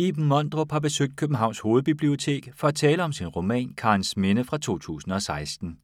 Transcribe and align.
Iben 0.00 0.24
Mondrup 0.24 0.72
har 0.72 0.80
besøgt 0.80 1.16
Københavns 1.16 1.60
Hovedbibliotek 1.60 2.48
for 2.54 2.68
at 2.68 2.74
tale 2.74 3.04
om 3.04 3.12
sin 3.12 3.28
roman 3.28 3.74
Karens 3.76 4.16
Minde 4.16 4.44
fra 4.44 4.58
2016. 4.58 5.78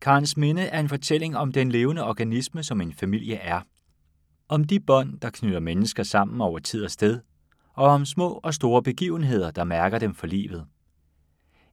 Karens 0.00 0.36
Minde 0.36 0.62
er 0.62 0.80
en 0.80 0.88
fortælling 0.88 1.36
om 1.36 1.52
den 1.52 1.72
levende 1.72 2.04
organisme, 2.04 2.62
som 2.62 2.80
en 2.80 2.92
familie 2.92 3.34
er. 3.34 3.60
Om 4.48 4.64
de 4.64 4.80
bånd, 4.80 5.20
der 5.20 5.30
knytter 5.30 5.60
mennesker 5.60 6.02
sammen 6.02 6.40
over 6.40 6.58
tid 6.58 6.84
og 6.84 6.90
sted, 6.90 7.20
og 7.74 7.86
om 7.86 8.04
små 8.04 8.40
og 8.42 8.54
store 8.54 8.82
begivenheder, 8.82 9.50
der 9.50 9.64
mærker 9.64 9.98
dem 9.98 10.14
for 10.14 10.26
livet. 10.26 10.66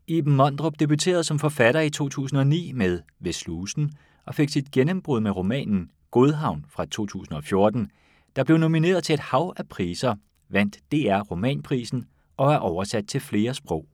Iben 0.07 0.35
Mondrup 0.35 0.73
debuterede 0.79 1.23
som 1.23 1.39
forfatter 1.39 1.81
i 1.81 1.89
2009 1.89 2.71
med 2.71 3.01
Ved 3.19 3.33
Slusen 3.33 3.91
og 4.25 4.35
fik 4.35 4.49
sit 4.49 4.71
gennembrud 4.71 5.19
med 5.19 5.31
romanen 5.31 5.91
Godhavn 6.11 6.65
fra 6.69 6.85
2014, 6.85 7.91
der 8.35 8.43
blev 8.43 8.57
nomineret 8.57 9.03
til 9.03 9.13
et 9.13 9.19
hav 9.19 9.53
af 9.57 9.67
priser, 9.67 10.15
vandt 10.49 10.79
DR 10.91 11.21
Romanprisen 11.31 12.07
og 12.37 12.53
er 12.53 12.57
oversat 12.57 13.07
til 13.07 13.21
flere 13.21 13.53
sprog. 13.53 13.85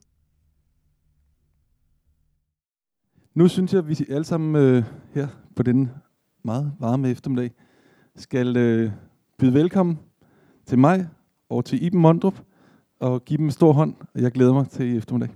Nu 3.34 3.48
synes 3.48 3.74
jeg, 3.74 3.80
at 3.80 3.90
vi 3.90 4.06
alle 4.10 4.26
sammen 4.26 4.56
øh, 4.56 4.84
her 5.14 5.28
på 5.56 5.64
denne 5.64 5.92
meget 6.44 6.74
varme 6.80 7.10
eftermiddag 7.10 7.52
skal 8.16 8.58
øh, 8.58 8.92
byde 9.38 9.54
velkommen 9.54 10.00
til 10.66 10.80
mig 10.80 11.08
og 11.50 11.66
til 11.66 11.84
Iben 11.84 12.02
Mondrup 12.02 12.42
og 13.00 13.26
give 13.26 13.38
dem 13.38 13.46
en 13.46 13.52
stor 13.52 13.74
hånd. 13.74 13.96
Jeg 14.16 14.32
glæder 14.32 14.54
mig 14.54 14.70
til 14.70 14.86
i 14.86 14.98
eftermiddag. 14.98 15.30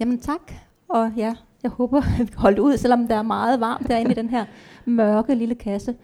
Jamen 0.00 0.20
tak, 0.20 0.52
og 0.88 1.12
ja, 1.16 1.34
jeg 1.62 1.70
håber, 1.70 1.98
at 1.98 2.18
vi 2.18 2.24
kan 2.24 2.40
holde 2.40 2.62
ud, 2.62 2.76
selvom 2.76 3.08
der 3.08 3.16
er 3.16 3.22
meget 3.22 3.60
varmt 3.60 3.88
derinde 3.88 4.10
i 4.10 4.14
den 4.14 4.28
her 4.28 4.44
mørke 4.86 5.34
lille 5.34 5.54
kasse, 5.54 5.94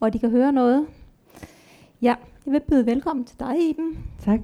og 0.00 0.12
de 0.12 0.18
kan 0.18 0.30
høre 0.30 0.52
noget. 0.52 0.86
Ja, 2.02 2.14
jeg 2.46 2.52
vil 2.52 2.60
byde 2.60 2.86
velkommen 2.86 3.24
til 3.24 3.40
dig, 3.40 3.70
Iben. 3.70 3.98
Tak. 4.18 4.40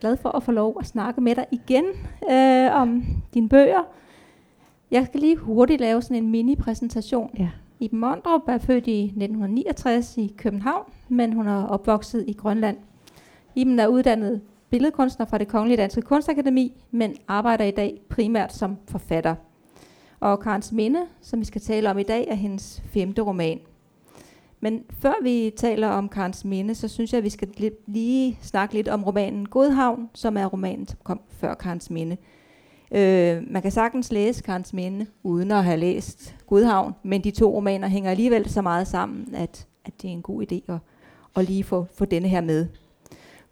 Glad 0.00 0.16
for 0.16 0.28
at 0.28 0.42
få 0.42 0.52
lov 0.52 0.76
at 0.80 0.86
snakke 0.86 1.20
med 1.20 1.34
dig 1.34 1.46
igen 1.50 1.84
øh, 2.30 2.74
om 2.74 3.04
dine 3.34 3.48
bøger. 3.48 3.82
Jeg 4.90 5.06
skal 5.06 5.20
lige 5.20 5.36
hurtigt 5.36 5.80
lave 5.80 6.02
sådan 6.02 6.24
en 6.24 6.30
mini-præsentation. 6.30 7.30
Ja. 7.38 7.48
Iben 7.80 7.98
Mondrup 7.98 8.40
er 8.48 8.58
født 8.58 8.86
i 8.86 9.04
1969 9.04 10.16
i 10.16 10.34
København, 10.36 10.84
men 11.08 11.32
hun 11.32 11.48
er 11.48 11.66
opvokset 11.66 12.24
i 12.28 12.32
Grønland. 12.32 12.76
Iben 13.54 13.78
er 13.78 13.86
uddannet 13.86 14.40
billedkunstner 14.70 15.26
fra 15.26 15.38
det 15.38 15.48
Kongelige 15.48 15.76
Danske 15.76 16.02
Kunstakademi, 16.02 16.72
men 16.90 17.16
arbejder 17.28 17.64
i 17.64 17.70
dag 17.70 18.00
primært 18.08 18.52
som 18.52 18.76
forfatter. 18.88 19.34
Og 20.20 20.40
Karens 20.40 20.72
Minde, 20.72 21.00
som 21.20 21.40
vi 21.40 21.44
skal 21.44 21.60
tale 21.60 21.90
om 21.90 21.98
i 21.98 22.02
dag, 22.02 22.26
er 22.28 22.34
hendes 22.34 22.82
femte 22.86 23.22
roman. 23.22 23.60
Men 24.62 24.84
før 24.90 25.14
vi 25.22 25.52
taler 25.56 25.88
om 25.88 26.08
Karens 26.08 26.44
Minde, 26.44 26.74
så 26.74 26.88
synes 26.88 27.12
jeg, 27.12 27.18
at 27.18 27.24
vi 27.24 27.30
skal 27.30 27.48
lige 27.86 28.38
snakke 28.42 28.74
lidt 28.74 28.88
om 28.88 29.04
romanen 29.04 29.48
Godhavn, 29.48 30.10
som 30.14 30.36
er 30.36 30.46
romanen, 30.46 30.88
som 30.88 30.98
kom 31.04 31.20
før 31.28 31.54
Karens 31.54 31.90
Minde. 31.90 32.16
Øh, 32.94 33.42
man 33.50 33.62
kan 33.62 33.70
sagtens 33.70 34.12
læse 34.12 34.42
Karens 34.42 34.72
Minde, 34.72 35.06
uden 35.22 35.50
at 35.50 35.64
have 35.64 35.76
læst 35.76 36.36
Godhavn, 36.46 36.92
men 37.02 37.24
de 37.24 37.30
to 37.30 37.54
romaner 37.54 37.88
hænger 37.88 38.10
alligevel 38.10 38.50
så 38.50 38.62
meget 38.62 38.86
sammen, 38.86 39.34
at, 39.34 39.66
at 39.84 40.02
det 40.02 40.08
er 40.08 40.12
en 40.12 40.22
god 40.22 40.42
idé 40.42 40.72
at, 40.72 40.78
at 41.36 41.44
lige 41.44 41.64
få, 41.64 41.86
få 41.94 42.04
denne 42.04 42.28
her 42.28 42.40
med. 42.40 42.66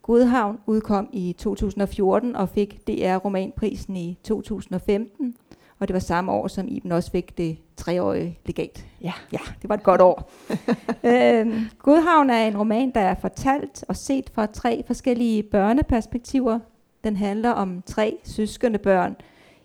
Godhavn 0.02 0.58
udkom 0.66 1.08
i 1.12 1.34
2014 1.38 2.36
og 2.36 2.48
fik 2.48 2.86
DR 2.88 3.16
Romanprisen 3.16 3.96
i 3.96 4.18
2015, 4.24 5.36
og 5.80 5.88
det 5.88 5.94
var 5.94 6.00
samme 6.00 6.32
år, 6.32 6.48
som 6.48 6.68
Iben 6.68 6.92
også 6.92 7.10
fik 7.10 7.38
det 7.38 7.58
treårige 7.76 8.38
legat. 8.46 8.86
Ja. 9.02 9.12
Ja, 9.32 9.38
det 9.62 9.68
var 9.68 9.74
et 9.74 9.82
godt 9.82 10.00
år. 10.00 10.30
øhm, 11.10 11.68
Godhavn 11.78 12.30
er 12.30 12.46
en 12.46 12.58
roman, 12.58 12.90
der 12.94 13.00
er 13.00 13.14
fortalt 13.20 13.84
og 13.88 13.96
set 13.96 14.30
fra 14.34 14.46
tre 14.46 14.82
forskellige 14.86 15.42
børneperspektiver. 15.42 16.58
Den 17.04 17.16
handler 17.16 17.50
om 17.50 17.82
tre 17.86 18.18
søskende 18.24 18.78
børn, 18.78 19.16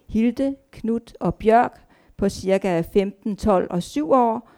Hilde, 0.10 0.56
Knut 0.72 1.14
og 1.20 1.36
Bjørk, 1.36 1.82
på 2.18 2.30
cirka 2.30 2.82
15, 2.94 3.36
12 3.36 3.68
og 3.70 3.84
7 3.84 4.12
år. 4.12 4.50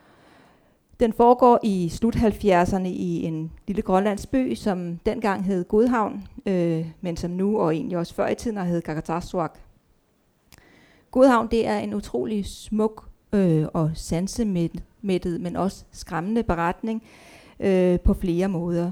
Den 1.00 1.14
foregår 1.14 1.60
i 1.64 1.90
slut 1.90 2.16
70'erne 2.16 2.88
i 2.88 3.24
en 3.24 3.52
lille 3.68 3.82
grønlandsk 3.82 4.32
by, 4.32 4.56
som 4.56 4.98
dengang 5.06 5.44
hed 5.44 5.64
Godhavn, 5.64 6.28
øh, 6.46 6.86
men 7.02 7.18
som 7.18 7.32
nu 7.32 7.60
og 7.60 7.76
egentlig 7.76 7.98
også 7.98 8.14
før 8.14 8.28
i 8.28 8.36
tiden 8.36 8.58
hed 8.58 8.82
Gagatarsuak. 8.82 9.60
Godhavn 11.12 11.48
det 11.52 11.68
er 11.68 11.78
en 11.78 11.94
utrolig 11.94 12.46
smuk 12.46 13.10
øh, 13.34 13.66
og 13.74 13.92
sansemættet, 13.94 15.42
men 15.42 15.56
også 15.56 15.86
skræmmende 15.92 16.44
beretning 16.44 17.04
øh, 17.60 18.00
på 18.00 18.14
flere 18.14 18.48
måder. 18.48 18.92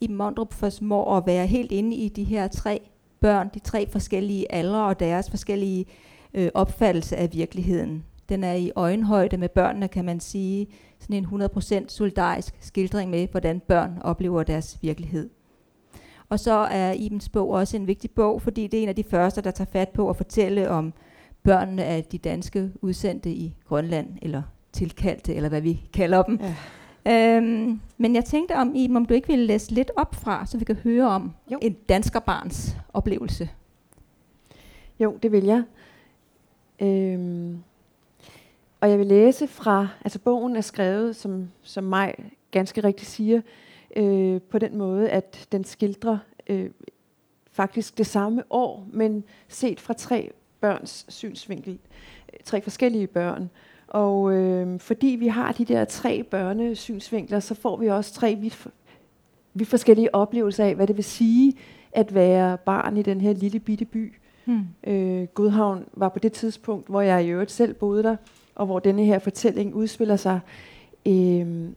I 0.00 0.08
Mondrup 0.08 0.54
formår 0.54 1.16
at 1.16 1.26
være 1.26 1.46
helt 1.46 1.72
inde 1.72 1.96
i 1.96 2.08
de 2.08 2.24
her 2.24 2.48
tre 2.48 2.80
børn, 3.20 3.50
de 3.54 3.58
tre 3.58 3.88
forskellige 3.90 4.52
aldre 4.52 4.84
og 4.84 5.00
deres 5.00 5.30
forskellige 5.30 5.86
øh, 6.34 6.50
opfattelse 6.54 7.16
af 7.16 7.32
virkeligheden. 7.32 8.04
Den 8.28 8.44
er 8.44 8.54
i 8.54 8.72
øjenhøjde 8.76 9.36
med 9.36 9.48
børnene, 9.48 9.88
kan 9.88 10.04
man 10.04 10.20
sige, 10.20 10.66
sådan 10.98 11.16
en 11.16 11.42
100% 11.42 11.88
solidarisk 11.88 12.54
skildring 12.60 13.10
med, 13.10 13.28
hvordan 13.28 13.60
børn 13.60 13.98
oplever 14.00 14.42
deres 14.42 14.78
virkelighed. 14.82 15.30
Og 16.28 16.40
så 16.40 16.52
er 16.52 16.92
Ibens 16.92 17.28
bog 17.28 17.50
også 17.50 17.76
en 17.76 17.86
vigtig 17.86 18.10
bog, 18.10 18.42
fordi 18.42 18.66
det 18.66 18.78
er 18.78 18.82
en 18.82 18.88
af 18.88 18.96
de 18.96 19.04
første, 19.04 19.40
der 19.40 19.50
tager 19.50 19.70
fat 19.72 19.88
på 19.88 20.10
at 20.10 20.16
fortælle 20.16 20.70
om 20.70 20.92
børnene 21.42 21.84
af 21.84 22.04
de 22.04 22.18
danske 22.18 22.70
udsendte 22.80 23.30
i 23.30 23.56
Grønland, 23.64 24.08
eller 24.22 24.42
tilkaldte, 24.72 25.34
eller 25.34 25.48
hvad 25.48 25.60
vi 25.60 25.80
kalder 25.92 26.22
dem. 26.22 26.40
Ja. 26.40 27.36
Øhm, 27.36 27.80
men 27.98 28.14
jeg 28.14 28.24
tænkte 28.24 28.56
om, 28.56 28.74
Iben, 28.74 28.96
om 28.96 29.06
du 29.06 29.14
ikke 29.14 29.28
ville 29.28 29.46
læse 29.46 29.74
lidt 29.74 29.90
op 29.96 30.14
fra, 30.14 30.46
så 30.46 30.58
vi 30.58 30.64
kan 30.64 30.76
høre 30.76 31.08
om 31.08 31.32
jo. 31.52 31.58
en 31.62 31.72
danskerbarns 31.72 32.76
oplevelse. 32.92 33.48
Jo, 35.00 35.18
det 35.22 35.32
vil 35.32 35.44
jeg. 35.44 35.62
Øhm, 36.80 37.62
og 38.80 38.90
jeg 38.90 38.98
vil 38.98 39.06
læse 39.06 39.46
fra, 39.46 39.88
altså 40.04 40.18
bogen 40.18 40.56
er 40.56 40.60
skrevet, 40.60 41.16
som, 41.16 41.50
som 41.62 41.84
mig 41.84 42.14
ganske 42.50 42.84
rigtigt 42.84 43.10
siger, 43.10 43.40
øh, 43.96 44.40
på 44.42 44.58
den 44.58 44.78
måde, 44.78 45.10
at 45.10 45.48
den 45.52 45.64
skildrer 45.64 46.18
øh, 46.46 46.70
faktisk 47.50 47.98
det 47.98 48.06
samme 48.06 48.42
år, 48.50 48.86
men 48.92 49.24
set 49.48 49.80
fra 49.80 49.94
tre 49.94 50.32
børns 50.60 51.06
synsvinkel. 51.08 51.78
Tre 52.44 52.62
forskellige 52.62 53.06
børn. 53.06 53.50
Og 53.88 54.32
øh, 54.32 54.80
fordi 54.80 55.06
vi 55.06 55.28
har 55.28 55.52
de 55.52 55.64
der 55.64 55.84
tre 55.84 56.22
børnesynsvinkler, 56.22 57.40
så 57.40 57.54
får 57.54 57.76
vi 57.76 57.86
også 57.86 58.14
tre 58.14 58.34
vidt, 58.34 58.66
vidt 59.54 59.68
forskellige 59.68 60.14
oplevelser 60.14 60.64
af, 60.64 60.74
hvad 60.74 60.86
det 60.86 60.96
vil 60.96 61.04
sige 61.04 61.54
at 61.92 62.14
være 62.14 62.58
barn 62.58 62.96
i 62.96 63.02
den 63.02 63.20
her 63.20 63.32
lille 63.32 63.60
bitte 63.60 63.84
by. 63.84 64.14
Hmm. 64.44 64.66
Øh, 64.84 65.26
Godhavn 65.26 65.84
var 65.92 66.08
på 66.08 66.18
det 66.18 66.32
tidspunkt, 66.32 66.88
hvor 66.88 67.00
jeg 67.00 67.24
i 67.24 67.28
øvrigt 67.28 67.50
selv 67.50 67.74
boede 67.74 68.02
der, 68.02 68.16
og 68.54 68.66
hvor 68.66 68.78
denne 68.78 69.04
her 69.04 69.18
fortælling 69.18 69.74
udspiller 69.74 70.16
sig. 70.16 70.40
Øh, 71.06 71.68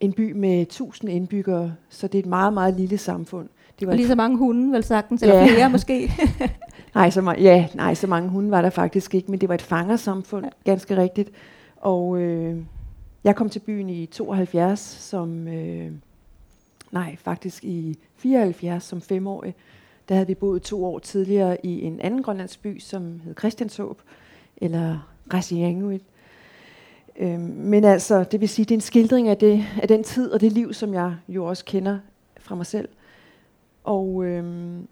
en 0.00 0.12
by 0.12 0.32
med 0.32 0.62
1000 0.62 1.10
indbyggere, 1.10 1.74
så 1.88 2.08
det 2.08 2.18
er 2.18 2.22
et 2.22 2.28
meget, 2.28 2.52
meget 2.52 2.74
lille 2.74 2.98
samfund. 2.98 3.48
Det 3.80 3.88
var 3.88 3.94
lige 3.94 4.08
så 4.08 4.14
mange 4.14 4.38
hunde, 4.38 4.72
vel 4.72 4.84
sagtens, 4.84 5.22
eller 5.22 5.34
ja. 5.34 5.46
flere 5.46 5.70
måske. 5.70 6.12
nej, 6.94 7.10
så 7.10 7.20
ma- 7.20 7.40
ja, 7.40 7.68
nej, 7.74 7.94
så 7.94 8.06
mange 8.06 8.28
hunde 8.28 8.50
var 8.50 8.62
der 8.62 8.70
faktisk 8.70 9.14
ikke, 9.14 9.30
men 9.30 9.40
det 9.40 9.48
var 9.48 9.54
et 9.54 9.62
fangersamfund, 9.62 10.44
ja. 10.44 10.50
ganske 10.70 10.96
rigtigt. 10.96 11.30
Og 11.76 12.18
øh, 12.18 12.56
jeg 13.24 13.36
kom 13.36 13.48
til 13.48 13.60
byen 13.60 13.90
i 13.90 14.06
72 14.06 14.80
som, 14.80 15.48
øh, 15.48 15.90
nej, 16.92 17.16
faktisk 17.18 17.64
i 17.64 17.98
74 18.16 18.84
som 18.84 19.00
femårig. 19.00 19.54
Der 20.08 20.14
havde 20.14 20.26
vi 20.26 20.34
boet 20.34 20.62
to 20.62 20.84
år 20.84 20.98
tidligere 20.98 21.66
i 21.66 21.82
en 21.82 22.00
anden 22.00 22.22
grønlandsk 22.22 22.62
by, 22.62 22.78
som 22.80 23.20
hed 23.24 23.34
Christianshåb, 23.38 24.00
eller 24.56 25.08
Rasianguit. 25.32 26.02
Øh, 27.18 27.40
men 27.40 27.84
altså, 27.84 28.24
det 28.24 28.40
vil 28.40 28.48
sige, 28.48 28.64
det 28.64 28.70
er 28.70 28.76
en 28.76 28.80
skildring 28.80 29.28
af, 29.28 29.36
det, 29.36 29.64
af 29.82 29.88
den 29.88 30.04
tid 30.04 30.30
og 30.30 30.40
det 30.40 30.52
liv, 30.52 30.72
som 30.72 30.94
jeg 30.94 31.14
jo 31.28 31.44
også 31.44 31.64
kender 31.64 31.98
fra 32.40 32.54
mig 32.54 32.66
selv. 32.66 32.88
Og 33.86 34.24
øhm, 34.24 34.88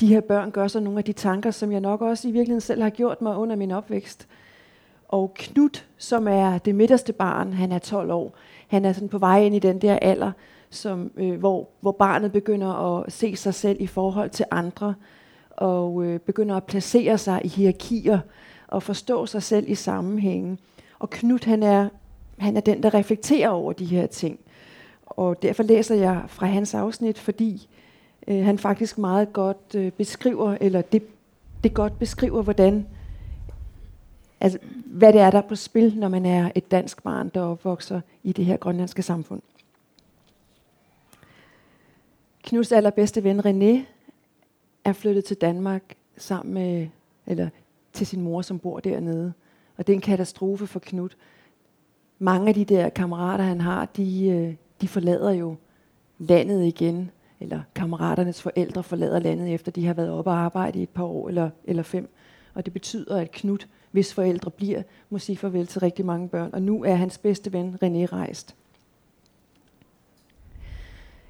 de 0.00 0.06
her 0.06 0.20
børn 0.20 0.50
gør 0.50 0.68
så 0.68 0.80
nogle 0.80 0.98
af 0.98 1.04
de 1.04 1.12
tanker, 1.12 1.50
som 1.50 1.72
jeg 1.72 1.80
nok 1.80 2.02
også 2.02 2.28
i 2.28 2.30
virkeligheden 2.30 2.60
selv 2.60 2.82
har 2.82 2.90
gjort 2.90 3.22
mig 3.22 3.36
under 3.36 3.56
min 3.56 3.70
opvækst. 3.70 4.28
Og 5.08 5.34
Knut, 5.34 5.86
som 5.98 6.28
er 6.28 6.58
det 6.58 6.74
midterste 6.74 7.12
barn, 7.12 7.52
han 7.52 7.72
er 7.72 7.78
12 7.78 8.10
år, 8.10 8.34
han 8.68 8.84
er 8.84 8.92
sådan 8.92 9.08
på 9.08 9.18
vej 9.18 9.42
ind 9.42 9.54
i 9.54 9.58
den 9.58 9.78
der 9.78 9.98
alder, 10.02 10.32
som, 10.70 11.10
øh, 11.16 11.38
hvor, 11.38 11.68
hvor 11.80 11.92
barnet 11.92 12.32
begynder 12.32 12.98
at 12.98 13.12
se 13.12 13.36
sig 13.36 13.54
selv 13.54 13.76
i 13.80 13.86
forhold 13.86 14.30
til 14.30 14.44
andre, 14.50 14.94
og 15.50 16.04
øh, 16.04 16.20
begynder 16.20 16.56
at 16.56 16.64
placere 16.64 17.18
sig 17.18 17.40
i 17.44 17.48
hierarkier, 17.48 18.18
og 18.68 18.82
forstå 18.82 19.26
sig 19.26 19.42
selv 19.42 19.68
i 19.68 19.74
sammenhængen. 19.74 20.58
Og 20.98 21.10
Knut, 21.10 21.44
han 21.44 21.62
er, 21.62 21.88
han 22.38 22.56
er 22.56 22.60
den, 22.60 22.82
der 22.82 22.94
reflekterer 22.94 23.48
over 23.48 23.72
de 23.72 23.84
her 23.84 24.06
ting. 24.06 24.38
Og 25.06 25.42
derfor 25.42 25.62
læser 25.62 25.94
jeg 25.94 26.22
fra 26.28 26.46
hans 26.46 26.74
afsnit, 26.74 27.18
fordi 27.18 27.68
øh, 28.28 28.44
han 28.44 28.58
faktisk 28.58 28.98
meget 28.98 29.32
godt 29.32 29.74
øh, 29.74 29.92
beskriver, 29.92 30.56
eller 30.60 30.82
det, 30.82 31.02
det 31.64 31.74
godt 31.74 31.98
beskriver, 31.98 32.42
hvordan, 32.42 32.86
altså, 34.40 34.58
hvad 34.86 35.12
det 35.12 35.20
er, 35.20 35.30
der 35.30 35.38
er 35.38 35.48
på 35.48 35.56
spil, 35.56 35.98
når 35.98 36.08
man 36.08 36.26
er 36.26 36.50
et 36.54 36.70
dansk 36.70 37.02
barn, 37.02 37.28
der 37.28 37.40
opvokser 37.40 38.00
i 38.22 38.32
det 38.32 38.44
her 38.44 38.56
grønlandske 38.56 39.02
samfund. 39.02 39.42
Knuds 42.42 42.72
allerbedste 42.72 43.24
ven 43.24 43.40
René 43.40 43.86
er 44.84 44.92
flyttet 44.92 45.24
til 45.24 45.36
Danmark 45.36 45.82
sammen 46.16 46.54
med, 46.54 46.88
eller 47.26 47.48
til 47.92 48.06
sin 48.06 48.22
mor, 48.22 48.42
som 48.42 48.58
bor 48.58 48.80
dernede. 48.80 49.32
Og 49.76 49.86
det 49.86 49.92
er 49.92 49.94
en 49.94 50.00
katastrofe 50.00 50.66
for 50.66 50.78
Knud. 50.78 51.08
Mange 52.18 52.48
af 52.48 52.54
de 52.54 52.64
der 52.64 52.88
kammerater, 52.88 53.44
han 53.44 53.60
har, 53.60 53.84
de, 53.84 54.28
øh, 54.28 54.54
de 54.80 54.88
forlader 54.88 55.30
jo 55.30 55.56
landet 56.18 56.64
igen, 56.64 57.10
eller 57.40 57.60
kammeraternes 57.74 58.42
forældre 58.42 58.82
forlader 58.82 59.18
landet, 59.18 59.54
efter 59.54 59.72
de 59.72 59.86
har 59.86 59.94
været 59.94 60.10
oppe 60.10 60.30
og 60.30 60.36
arbejde 60.36 60.78
i 60.78 60.82
et 60.82 60.88
par 60.88 61.04
år 61.04 61.28
eller, 61.28 61.50
eller 61.64 61.82
fem. 61.82 62.08
Og 62.54 62.64
det 62.64 62.72
betyder, 62.72 63.16
at 63.16 63.30
Knud, 63.30 63.58
hvis 63.90 64.14
forældre 64.14 64.50
bliver, 64.50 64.82
må 65.10 65.18
sige 65.18 65.36
farvel 65.36 65.66
til 65.66 65.80
rigtig 65.80 66.06
mange 66.06 66.28
børn. 66.28 66.50
Og 66.52 66.62
nu 66.62 66.84
er 66.84 66.94
hans 66.94 67.18
bedste 67.18 67.52
ven 67.52 67.74
René 67.74 68.12
rejst. 68.12 68.56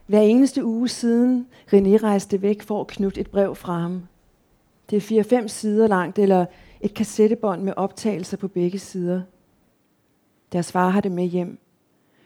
Hver 0.06 0.20
eneste 0.20 0.64
uge 0.64 0.88
siden 0.88 1.46
René 1.72 2.02
rejste 2.02 2.42
væk, 2.42 2.62
får 2.62 2.84
Knud 2.84 3.18
et 3.18 3.30
brev 3.30 3.54
fra 3.54 3.78
ham. 3.78 4.02
Det 4.90 5.10
er 5.10 5.42
4-5 5.42 5.48
sider 5.48 5.86
langt, 5.86 6.18
eller 6.18 6.46
et 6.80 6.94
kassettebånd 6.94 7.62
med 7.62 7.72
optagelser 7.76 8.36
på 8.36 8.48
begge 8.48 8.78
sider. 8.78 9.22
Deres 10.52 10.72
far 10.72 10.88
har 10.88 11.00
det 11.00 11.12
med 11.12 11.24
hjem. 11.24 11.58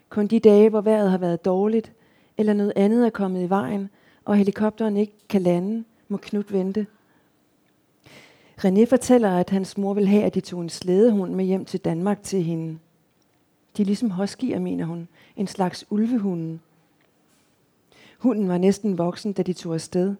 Kun 0.08 0.26
de 0.26 0.40
dage, 0.40 0.70
hvor 0.70 0.80
vejret 0.80 1.10
har 1.10 1.18
været 1.18 1.44
dårligt, 1.44 1.92
eller 2.40 2.52
noget 2.52 2.72
andet 2.76 3.06
er 3.06 3.10
kommet 3.10 3.42
i 3.42 3.48
vejen, 3.48 3.90
og 4.24 4.36
helikopteren 4.36 4.96
ikke 4.96 5.12
kan 5.28 5.42
lande, 5.42 5.84
må 6.08 6.16
Knud 6.16 6.44
vente. 6.50 6.86
René 8.64 8.84
fortæller, 8.84 9.30
at 9.30 9.50
hans 9.50 9.78
mor 9.78 9.94
vil 9.94 10.08
have, 10.08 10.22
at 10.22 10.34
de 10.34 10.40
tog 10.40 10.60
en 10.60 10.68
slædehund 10.68 11.34
med 11.34 11.44
hjem 11.44 11.64
til 11.64 11.80
Danmark 11.80 12.22
til 12.22 12.42
hende. 12.42 12.78
De 13.76 13.82
er 13.82 13.86
ligesom 13.86 14.10
huskyer, 14.10 14.58
mener 14.58 14.84
hun. 14.84 15.08
En 15.36 15.46
slags 15.46 15.84
ulvehunden. 15.90 16.60
Hunden 18.18 18.48
var 18.48 18.58
næsten 18.58 18.98
voksen, 18.98 19.32
da 19.32 19.42
de 19.42 19.52
tog 19.52 19.74
afsted. 19.74 20.14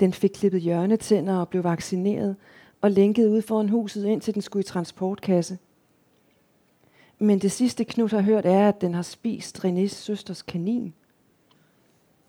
Den 0.00 0.12
fik 0.12 0.30
klippet 0.30 0.60
hjørnetænder 0.60 1.36
og 1.36 1.48
blev 1.48 1.64
vaccineret, 1.64 2.36
og 2.80 2.90
lænket 2.90 3.28
ud 3.28 3.42
foran 3.42 3.68
huset, 3.68 4.06
indtil 4.06 4.34
den 4.34 4.42
skulle 4.42 4.60
i 4.60 4.64
transportkasse. 4.64 5.58
Men 7.18 7.38
det 7.38 7.52
sidste 7.52 7.84
Knud 7.84 8.08
har 8.08 8.20
hørt 8.20 8.46
er, 8.46 8.68
at 8.68 8.80
den 8.80 8.94
har 8.94 9.02
spist 9.02 9.64
Renés 9.64 9.86
søsters 9.86 10.42
kanin. 10.42 10.94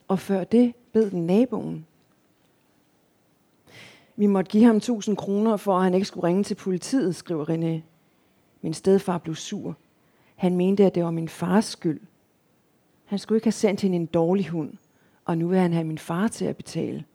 Og 0.07 0.19
før 0.19 0.43
det 0.43 0.73
bed 0.93 1.11
den 1.11 1.25
naboen. 1.25 1.85
Vi 4.15 4.25
måtte 4.25 4.51
give 4.51 4.63
ham 4.63 4.75
1000 4.75 5.17
kroner, 5.17 5.57
for 5.57 5.77
at 5.77 5.83
han 5.83 5.93
ikke 5.93 6.07
skulle 6.07 6.27
ringe 6.27 6.43
til 6.43 6.55
politiet, 6.55 7.15
skriver 7.15 7.49
René. 7.49 7.81
Min 8.61 8.73
stedfar 8.73 9.17
blev 9.17 9.35
sur. 9.35 9.75
Han 10.35 10.55
mente, 10.55 10.85
at 10.85 10.95
det 10.95 11.03
var 11.03 11.11
min 11.11 11.29
fars 11.29 11.65
skyld. 11.65 12.01
Han 13.05 13.19
skulle 13.19 13.37
ikke 13.37 13.45
have 13.45 13.51
sendt 13.51 13.81
hende 13.81 13.95
en 13.95 14.05
dårlig 14.05 14.49
hund, 14.49 14.73
og 15.25 15.37
nu 15.37 15.47
vil 15.47 15.59
han 15.59 15.73
have 15.73 15.83
min 15.83 15.97
far 15.97 16.27
til 16.27 16.45
at 16.45 16.57
betale. 16.57 17.05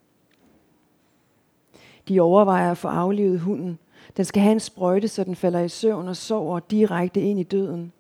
De 2.09 2.21
overvejer 2.21 2.71
at 2.71 2.79
få 2.79 2.89
aflivet 2.89 3.41
hunden. 3.41 3.79
Den 4.17 4.25
skal 4.25 4.43
have 4.43 4.53
en 4.53 4.61
sprøjte, 4.61 5.09
så 5.09 5.25
den 5.25 5.37
falder 5.37 5.61
i 5.61 5.69
søvn 5.69 6.09
og 6.09 6.17
sover 6.17 6.61
direkte 6.61 7.21
ind 7.21 7.41
i 7.41 7.43
døden. 7.43 7.93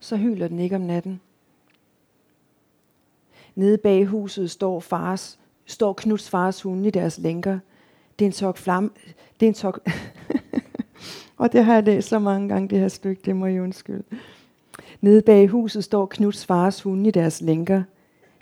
Så 0.00 0.16
hyler 0.16 0.48
den 0.48 0.58
ikke 0.58 0.76
om 0.76 0.82
natten. 0.82 1.20
Nede 3.58 3.78
bag 3.78 4.06
huset 4.06 4.50
står, 4.50 4.80
fars, 4.80 5.38
står 5.66 5.92
Knuds 5.92 6.30
fars 6.30 6.62
hunde 6.62 6.88
i 6.88 6.90
deres 6.90 7.18
lænker. 7.18 7.58
Det 8.18 8.24
er 8.24 8.28
en 8.28 8.32
tok 8.32 8.56
flam... 8.56 8.92
Det 9.40 9.46
er 9.46 9.50
en 9.50 9.54
tok... 9.54 9.88
og 11.38 11.52
det 11.52 11.64
har 11.64 11.74
jeg 11.74 11.82
læst 11.82 12.08
så 12.08 12.18
mange 12.18 12.48
gange, 12.48 12.68
det 12.68 12.78
her 12.78 12.88
stykke, 12.88 13.22
det 13.24 13.36
må 13.36 13.46
jeg 13.46 13.62
undskylde. 13.62 14.02
Nede 15.00 15.22
bag 15.22 15.48
huset 15.48 15.84
står 15.84 16.06
Knuds 16.06 16.46
fars 16.46 16.82
hunde 16.82 17.08
i 17.08 17.10
deres 17.10 17.40
lænker. 17.40 17.82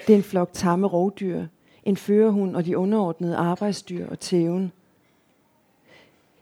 Det 0.07 0.13
er 0.13 0.17
en 0.17 0.23
flok 0.23 0.51
tamme 0.53 0.87
rovdyr, 0.87 1.47
en 1.85 1.97
førerhund 1.97 2.57
og 2.57 2.67
de 2.67 2.79
underordnede 2.79 3.37
arbejdsdyr 3.37 4.07
og 4.09 4.21
tæven. 4.21 4.73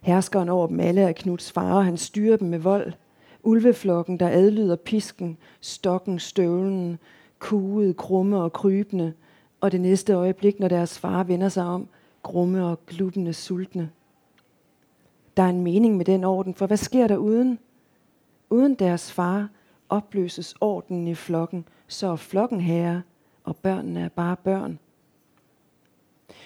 Herskeren 0.01 0.49
over 0.49 0.67
dem 0.67 0.81
alle 0.81 1.01
er 1.01 1.13
Knuds 1.13 1.53
far, 1.53 1.75
og 1.75 1.85
han 1.85 1.97
styrer 1.97 2.37
dem 2.37 2.49
med 2.49 2.59
vold. 2.59 2.93
Ulveflokken, 3.43 4.21
der 4.21 4.29
adlyder 4.29 4.77
pisken, 4.77 5.39
stokken, 5.61 6.19
støvlen, 6.19 6.99
kuget, 7.45 7.97
krumme 7.97 8.43
og 8.43 8.53
krybende, 8.53 9.13
og 9.61 9.73
det 9.73 9.81
næste 9.81 10.13
øjeblik, 10.13 10.61
når 10.61 10.69
deres 10.69 10.99
far 10.99 11.25
vender 11.25 11.49
sig 11.49 11.65
om, 11.65 11.89
grumme 12.23 12.67
og 12.67 12.87
glubende 12.87 13.33
sultne. 13.33 13.91
Der 15.37 15.43
er 15.43 15.49
en 15.49 15.63
mening 15.63 15.97
med 15.97 16.05
den 16.05 16.25
orden, 16.25 16.55
for 16.55 16.67
hvad 16.67 16.77
sker 16.77 17.07
der 17.07 17.17
uden? 17.17 17.59
Uden 18.51 18.75
deres 18.75 19.13
far 19.13 19.49
opløses 19.89 20.55
ordenen 20.61 21.09
i 21.09 21.15
flokken, 21.15 21.65
så 21.89 22.07
er 22.07 22.17
flokken 22.17 22.61
herre, 22.61 23.03
og 23.45 23.57
børnene 23.57 24.01
er 24.01 24.09
bare 24.09 24.37
børn. 24.37 24.79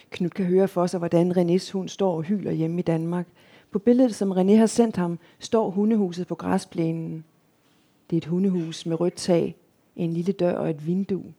Knud 0.09 0.29
kan 0.29 0.45
høre 0.45 0.67
for 0.67 0.87
sig, 0.87 0.97
hvordan 0.97 1.31
Renés 1.31 1.71
hund 1.73 1.89
står 1.89 2.15
og 2.15 2.23
hyler 2.23 2.51
hjemme 2.51 2.79
i 2.79 2.83
Danmark. 2.83 3.27
På 3.71 3.79
billedet, 3.79 4.15
som 4.15 4.31
René 4.31 4.55
har 4.55 4.65
sendt 4.65 4.95
ham, 4.95 5.19
står 5.39 5.69
hundehuset 5.69 6.27
på 6.27 6.35
græsplænen. 6.35 7.23
Det 8.09 8.15
er 8.15 8.17
et 8.17 8.25
hundehus 8.25 8.85
med 8.85 8.99
rødt 8.99 9.15
tag, 9.15 9.55
en 9.99 10.13
lille 10.13 10.33
dør 10.33 10.53
og 10.53 10.69
et 10.69 10.87
vindue. 10.87 11.33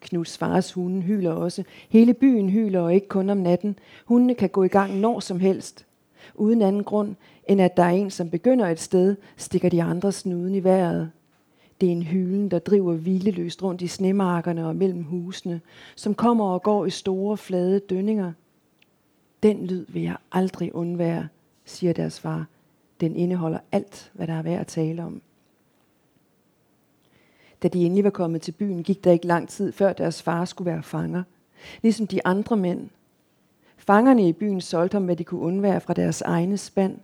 Knuds 0.00 0.38
fars 0.38 0.72
hunde 0.72 1.02
hyler 1.02 1.30
også. 1.30 1.64
Hele 1.88 2.14
byen 2.14 2.50
hyler, 2.50 2.80
og 2.80 2.94
ikke 2.94 3.08
kun 3.08 3.30
om 3.30 3.36
natten. 3.36 3.78
Hundene 4.04 4.34
kan 4.34 4.48
gå 4.48 4.62
i 4.62 4.68
gang 4.68 4.96
når 4.98 5.20
som 5.20 5.40
helst. 5.40 5.86
Uden 6.34 6.62
anden 6.62 6.84
grund, 6.84 7.14
end 7.48 7.60
at 7.60 7.76
der 7.76 7.82
er 7.82 7.90
en, 7.90 8.10
som 8.10 8.30
begynder 8.30 8.68
et 8.68 8.80
sted, 8.80 9.16
stikker 9.36 9.68
de 9.68 9.82
andre 9.82 10.12
snuden 10.12 10.54
i 10.54 10.64
vejret. 10.64 11.10
Det 11.80 11.86
er 11.86 11.92
en 11.92 12.02
hylen, 12.02 12.50
der 12.50 12.58
driver 12.58 12.94
hvileløst 12.94 13.62
rundt 13.62 13.82
i 13.82 13.86
snemarkerne 13.86 14.66
og 14.66 14.76
mellem 14.76 15.02
husene, 15.02 15.60
som 15.96 16.14
kommer 16.14 16.44
og 16.44 16.62
går 16.62 16.86
i 16.86 16.90
store, 16.90 17.36
flade 17.36 17.80
dønninger. 17.80 18.32
Den 19.42 19.66
lyd 19.66 19.86
vil 19.88 20.02
jeg 20.02 20.16
aldrig 20.32 20.74
undvære, 20.74 21.28
siger 21.64 21.92
deres 21.92 22.20
far. 22.20 22.46
Den 23.00 23.16
indeholder 23.16 23.58
alt, 23.72 24.10
hvad 24.14 24.26
der 24.26 24.32
er 24.32 24.42
værd 24.42 24.60
at 24.60 24.66
tale 24.66 25.04
om. 25.04 25.22
Da 27.62 27.68
de 27.68 27.84
endelig 27.84 28.04
var 28.04 28.10
kommet 28.10 28.42
til 28.42 28.52
byen, 28.52 28.82
gik 28.82 29.04
der 29.04 29.12
ikke 29.12 29.26
lang 29.26 29.48
tid, 29.48 29.72
før 29.72 29.92
deres 29.92 30.22
far 30.22 30.44
skulle 30.44 30.70
være 30.70 30.82
fanger. 30.82 31.22
Ligesom 31.82 32.06
de 32.06 32.26
andre 32.26 32.56
mænd. 32.56 32.88
Fangerne 33.76 34.28
i 34.28 34.32
byen 34.32 34.60
solgte 34.60 34.94
ham, 34.94 35.04
hvad 35.04 35.16
de 35.16 35.24
kunne 35.24 35.40
undvære 35.40 35.80
fra 35.80 35.94
deres 35.94 36.22
egne 36.22 36.56
spand. 36.56 36.98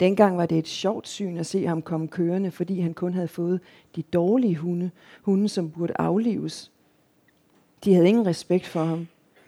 Dengang 0.00 0.38
var 0.38 0.46
det 0.46 0.58
et 0.58 0.68
sjovt 0.68 1.08
syn 1.08 1.36
at 1.36 1.46
se 1.46 1.66
ham 1.66 1.82
komme 1.82 2.08
kørende, 2.08 2.50
fordi 2.50 2.80
han 2.80 2.94
kun 2.94 3.14
havde 3.14 3.28
fået 3.28 3.60
de 3.96 4.02
dårlige 4.02 4.56
hunde, 4.56 4.90
hunde 5.22 5.48
som 5.48 5.70
burde 5.70 5.94
aflives. 5.98 6.70
De 7.84 7.94
havde 7.94 8.08
ingen 8.08 8.26
respekt 8.26 8.66
for 8.66 8.84
ham. 8.84 9.06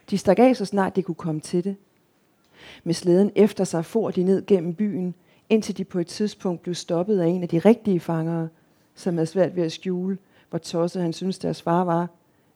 De 0.09 0.17
stak 0.17 0.39
af, 0.39 0.55
så 0.55 0.65
snart 0.65 0.95
de 0.95 1.01
kunne 1.01 1.15
komme 1.15 1.41
til 1.41 1.63
det. 1.63 1.75
Med 2.83 2.93
slæden 2.93 3.31
efter 3.35 3.63
sig 3.63 3.85
for 3.85 4.11
de 4.11 4.23
ned 4.23 4.45
gennem 4.45 4.73
byen, 4.73 5.15
indtil 5.49 5.77
de 5.77 5.83
på 5.83 5.99
et 5.99 6.07
tidspunkt 6.07 6.61
blev 6.61 6.75
stoppet 6.75 7.19
af 7.19 7.27
en 7.27 7.43
af 7.43 7.49
de 7.49 7.59
rigtige 7.59 7.99
fangere, 7.99 8.49
som 8.95 9.13
havde 9.13 9.27
svært 9.27 9.55
ved 9.55 9.63
at 9.63 9.71
skjule, 9.71 10.17
hvor 10.49 10.59
tosset 10.59 11.01
han 11.01 11.13
syntes 11.13 11.39
deres 11.39 11.61
far 11.61 11.83
var, 11.83 12.09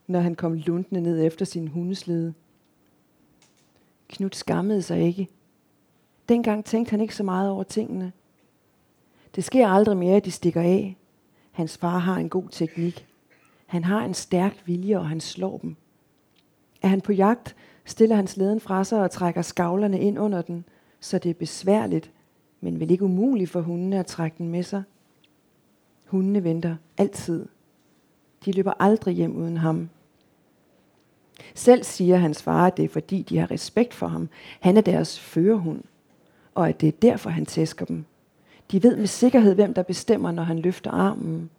når 0.07 0.19
han 0.19 0.35
kom 0.35 0.53
lundende 0.53 1.01
ned 1.01 1.25
efter 1.25 1.45
sin 1.45 1.67
hundeslede. 1.67 2.33
Knud 4.07 4.29
skammede 4.33 4.81
sig 4.81 5.01
ikke. 5.01 5.27
Dengang 6.29 6.65
tænkte 6.65 6.91
han 6.91 7.01
ikke 7.01 7.15
så 7.15 7.23
meget 7.23 7.49
over 7.49 7.63
tingene. 7.63 8.11
Det 9.35 9.43
sker 9.43 9.67
aldrig 9.67 9.97
mere, 9.97 10.15
at 10.15 10.25
de 10.25 10.31
stikker 10.31 10.61
af. 10.61 10.97
Hans 11.51 11.77
far 11.77 11.97
har 11.97 12.15
en 12.15 12.29
god 12.29 12.49
teknik. 12.51 13.07
Han 13.65 13.83
har 13.83 14.05
en 14.05 14.13
stærk 14.13 14.63
vilje, 14.65 14.99
og 14.99 15.09
han 15.09 15.19
slår 15.19 15.57
dem. 15.57 15.75
Er 16.81 16.87
han 16.87 17.01
på 17.01 17.13
jagt, 17.13 17.55
stiller 17.85 18.15
han 18.15 18.27
slæden 18.27 18.59
fra 18.59 18.83
sig 18.83 19.01
og 19.01 19.11
trækker 19.11 19.41
skavlerne 19.41 19.99
ind 19.99 20.19
under 20.19 20.41
den, 20.41 20.65
så 20.99 21.17
det 21.17 21.29
er 21.29 21.33
besværligt, 21.33 22.11
men 22.61 22.79
vel 22.79 22.91
ikke 22.91 23.03
umuligt 23.05 23.49
for 23.49 23.61
hundene 23.61 23.99
at 23.99 24.05
trække 24.05 24.37
den 24.37 24.47
med 24.47 24.63
sig. 24.63 24.83
Hundene 26.09 26.43
venter 26.43 26.75
altid. 26.97 27.45
De 28.45 28.51
løber 28.51 28.73
aldrig 28.79 29.15
hjem 29.15 29.35
uden 29.35 29.57
ham. 29.57 29.89
Selv 31.55 31.83
siger 31.83 32.17
hans 32.17 32.43
far, 32.43 32.67
at 32.67 32.77
det 32.77 32.85
er 32.85 32.89
fordi, 32.89 33.21
de 33.21 33.37
har 33.37 33.51
respekt 33.51 33.93
for 33.93 34.07
ham. 34.07 34.29
Han 34.59 34.77
er 34.77 34.81
deres 34.81 35.19
førerhund, 35.19 35.83
og 36.55 36.69
at 36.69 36.81
det 36.81 36.87
er 36.87 36.91
derfor, 37.01 37.29
han 37.29 37.45
tæsker 37.45 37.85
dem. 37.85 38.05
De 38.71 38.83
ved 38.83 38.97
med 38.97 39.07
sikkerhed, 39.07 39.55
hvem 39.55 39.73
der 39.73 39.83
bestemmer, 39.83 40.31
når 40.31 40.43
han 40.43 40.59
løfter 40.59 40.91
armen. 40.91 41.49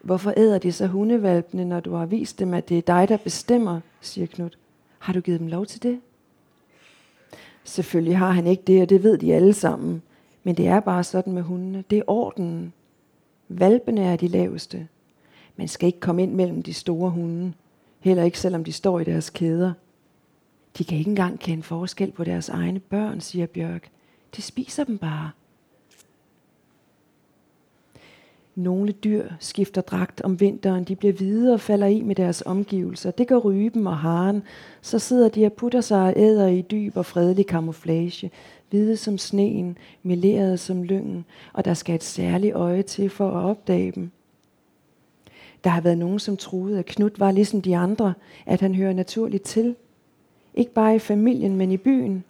Hvorfor 0.00 0.32
æder 0.36 0.58
de 0.58 0.72
så 0.72 0.86
hundevalpene, 0.86 1.64
når 1.64 1.80
du 1.80 1.94
har 1.94 2.06
vist 2.06 2.38
dem, 2.38 2.54
at 2.54 2.68
det 2.68 2.78
er 2.78 2.82
dig, 2.82 3.08
der 3.08 3.16
bestemmer, 3.16 3.80
siger 4.00 4.26
Knud. 4.26 4.50
Har 4.98 5.12
du 5.12 5.20
givet 5.20 5.40
dem 5.40 5.48
lov 5.48 5.66
til 5.66 5.82
det? 5.82 6.00
Selvfølgelig 7.64 8.18
har 8.18 8.30
han 8.30 8.46
ikke 8.46 8.62
det, 8.66 8.82
og 8.82 8.88
det 8.88 9.02
ved 9.02 9.18
de 9.18 9.34
alle 9.34 9.52
sammen. 9.52 10.02
Men 10.42 10.56
det 10.56 10.66
er 10.66 10.80
bare 10.80 11.04
sådan 11.04 11.32
med 11.32 11.42
hundene. 11.42 11.84
Det 11.90 11.98
er 11.98 12.02
ordenen. 12.06 12.72
Valpene 13.48 14.00
er 14.00 14.16
de 14.16 14.28
laveste. 14.28 14.88
Man 15.56 15.68
skal 15.68 15.86
ikke 15.86 16.00
komme 16.00 16.22
ind 16.22 16.32
mellem 16.32 16.62
de 16.62 16.74
store 16.74 17.10
hunde. 17.10 17.52
Heller 18.00 18.22
ikke 18.22 18.40
selvom 18.40 18.64
de 18.64 18.72
står 18.72 19.00
i 19.00 19.04
deres 19.04 19.30
kæder. 19.30 19.72
De 20.78 20.84
kan 20.84 20.98
ikke 20.98 21.08
engang 21.08 21.38
kende 21.38 21.62
forskel 21.62 22.12
på 22.12 22.24
deres 22.24 22.48
egne 22.48 22.80
børn, 22.80 23.20
siger 23.20 23.46
Bjørk. 23.46 23.90
De 24.36 24.42
spiser 24.42 24.84
dem 24.84 24.98
bare. 24.98 25.30
Nogle 28.54 28.92
dyr 28.92 29.28
skifter 29.38 29.80
dragt 29.80 30.20
om 30.20 30.40
vinteren. 30.40 30.84
De 30.84 30.96
bliver 30.96 31.12
hvide 31.12 31.52
og 31.54 31.60
falder 31.60 31.86
i 31.86 32.02
med 32.02 32.14
deres 32.14 32.42
omgivelser. 32.46 33.10
Det 33.10 33.28
gør 33.28 33.36
ryben 33.36 33.86
og 33.86 33.98
haren. 33.98 34.42
Så 34.80 34.98
sidder 34.98 35.28
de 35.28 35.46
og 35.46 35.52
putter 35.52 35.80
sig 35.80 36.02
og 36.02 36.12
æder 36.16 36.46
i 36.46 36.62
dyb 36.62 36.96
og 36.96 37.06
fredelig 37.06 37.46
kamuflage. 37.46 38.30
Hvide 38.70 38.96
som 38.96 39.18
sneen, 39.18 39.78
melerede 40.02 40.58
som 40.58 40.82
lyngen. 40.82 41.24
Og 41.52 41.64
der 41.64 41.74
skal 41.74 41.94
et 41.94 42.04
særligt 42.04 42.54
øje 42.54 42.82
til 42.82 43.10
for 43.10 43.28
at 43.28 43.44
opdage 43.44 43.92
dem. 43.92 44.10
Der 45.64 45.70
har 45.70 45.80
været 45.80 45.98
nogen, 45.98 46.18
som 46.18 46.36
troede, 46.36 46.78
at 46.78 46.86
Knud 46.86 47.10
var 47.18 47.30
ligesom 47.30 47.62
de 47.62 47.76
andre, 47.76 48.14
at 48.46 48.60
han 48.60 48.74
hører 48.74 48.92
naturligt 48.92 49.44
til. 49.44 49.76
Ikke 50.54 50.72
bare 50.72 50.96
i 50.96 50.98
familien, 50.98 51.56
men 51.56 51.72
i 51.72 51.76
byen. 51.76 52.24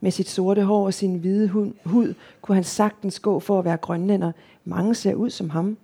Med 0.00 0.10
sit 0.10 0.28
sorte 0.28 0.64
hår 0.64 0.86
og 0.86 0.94
sin 0.94 1.16
hvide 1.16 1.48
hud 1.84 2.14
kunne 2.42 2.54
han 2.54 2.64
sagtens 2.64 3.20
gå 3.20 3.40
for 3.40 3.58
at 3.58 3.64
være 3.64 3.76
grønlænder. 3.76 4.32
Mange 4.64 4.94
ser 4.94 5.14
ud 5.14 5.30
som 5.30 5.50
ham. 5.50 5.76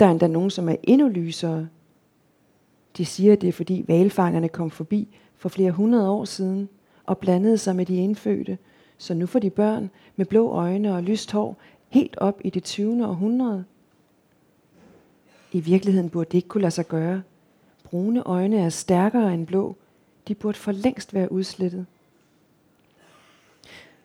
Der 0.00 0.06
er 0.06 0.10
endda 0.10 0.26
nogen, 0.26 0.50
som 0.50 0.68
er 0.68 0.76
endnu 0.82 1.08
lysere. 1.08 1.68
De 2.96 3.04
siger, 3.04 3.32
at 3.32 3.40
det 3.40 3.48
er 3.48 3.52
fordi 3.52 3.84
valfangerne 3.88 4.48
kom 4.48 4.70
forbi 4.70 5.08
for 5.36 5.48
flere 5.48 5.70
hundrede 5.70 6.10
år 6.10 6.24
siden 6.24 6.68
og 7.06 7.18
blandede 7.18 7.58
sig 7.58 7.76
med 7.76 7.86
de 7.86 7.96
indfødte. 7.96 8.58
Så 9.00 9.14
nu 9.14 9.26
får 9.26 9.38
de 9.38 9.50
børn 9.50 9.90
med 10.16 10.26
blå 10.26 10.50
øjne 10.50 10.94
og 10.94 11.02
lyst 11.02 11.32
hår 11.32 11.56
helt 11.88 12.16
op 12.18 12.40
i 12.44 12.50
det 12.50 12.64
20. 12.64 13.06
århundrede. 13.06 13.64
I 15.52 15.60
virkeligheden 15.60 16.10
burde 16.10 16.28
det 16.30 16.38
ikke 16.38 16.48
kunne 16.48 16.60
lade 16.60 16.70
sig 16.70 16.88
gøre. 16.88 17.22
Brune 17.84 18.22
øjne 18.22 18.58
er 18.58 18.68
stærkere 18.68 19.34
end 19.34 19.46
blå. 19.46 19.76
De 20.28 20.34
burde 20.34 20.58
for 20.58 20.72
længst 20.72 21.14
være 21.14 21.32
udslettet. 21.32 21.86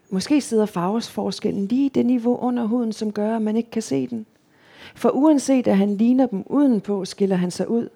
Måske 0.10 0.42
sidder 0.42 0.66
farvesforskellen 0.66 1.66
lige 1.66 1.86
i 1.86 1.90
det 1.90 2.06
niveau 2.06 2.38
under 2.38 2.66
huden, 2.66 2.94
som 2.94 3.12
gør, 3.12 3.36
at 3.36 3.42
man 3.42 3.58
ikke 3.58 3.72
kan 3.72 3.82
se 3.82 4.08
den. 4.08 4.26
For 4.96 5.10
uanset 5.10 5.68
at 5.68 5.78
han 5.78 5.96
ligner 5.98 6.26
dem 6.26 6.44
udenpå, 6.46 7.06
skiller 7.06 7.36
han 7.36 7.52
sig 7.52 7.70
ud. 7.70 7.90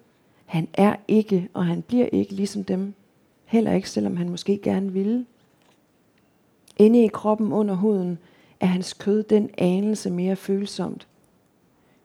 Han 0.46 0.68
er 0.74 0.96
ikke, 1.08 1.48
og 1.54 1.66
han 1.66 1.82
bliver 1.82 2.06
ikke 2.12 2.32
ligesom 2.32 2.64
dem. 2.64 2.94
Heller 3.44 3.72
ikke, 3.72 3.90
selvom 3.90 4.16
han 4.16 4.28
måske 4.28 4.60
gerne 4.62 4.92
ville. 4.92 5.26
Inde 6.80 7.04
i 7.04 7.08
kroppen 7.08 7.52
under 7.52 7.74
huden 7.74 8.18
er 8.60 8.66
hans 8.66 8.92
kød 8.92 9.22
den 9.22 9.50
anelse 9.58 10.10
mere 10.10 10.36
følsomt. 10.36 11.06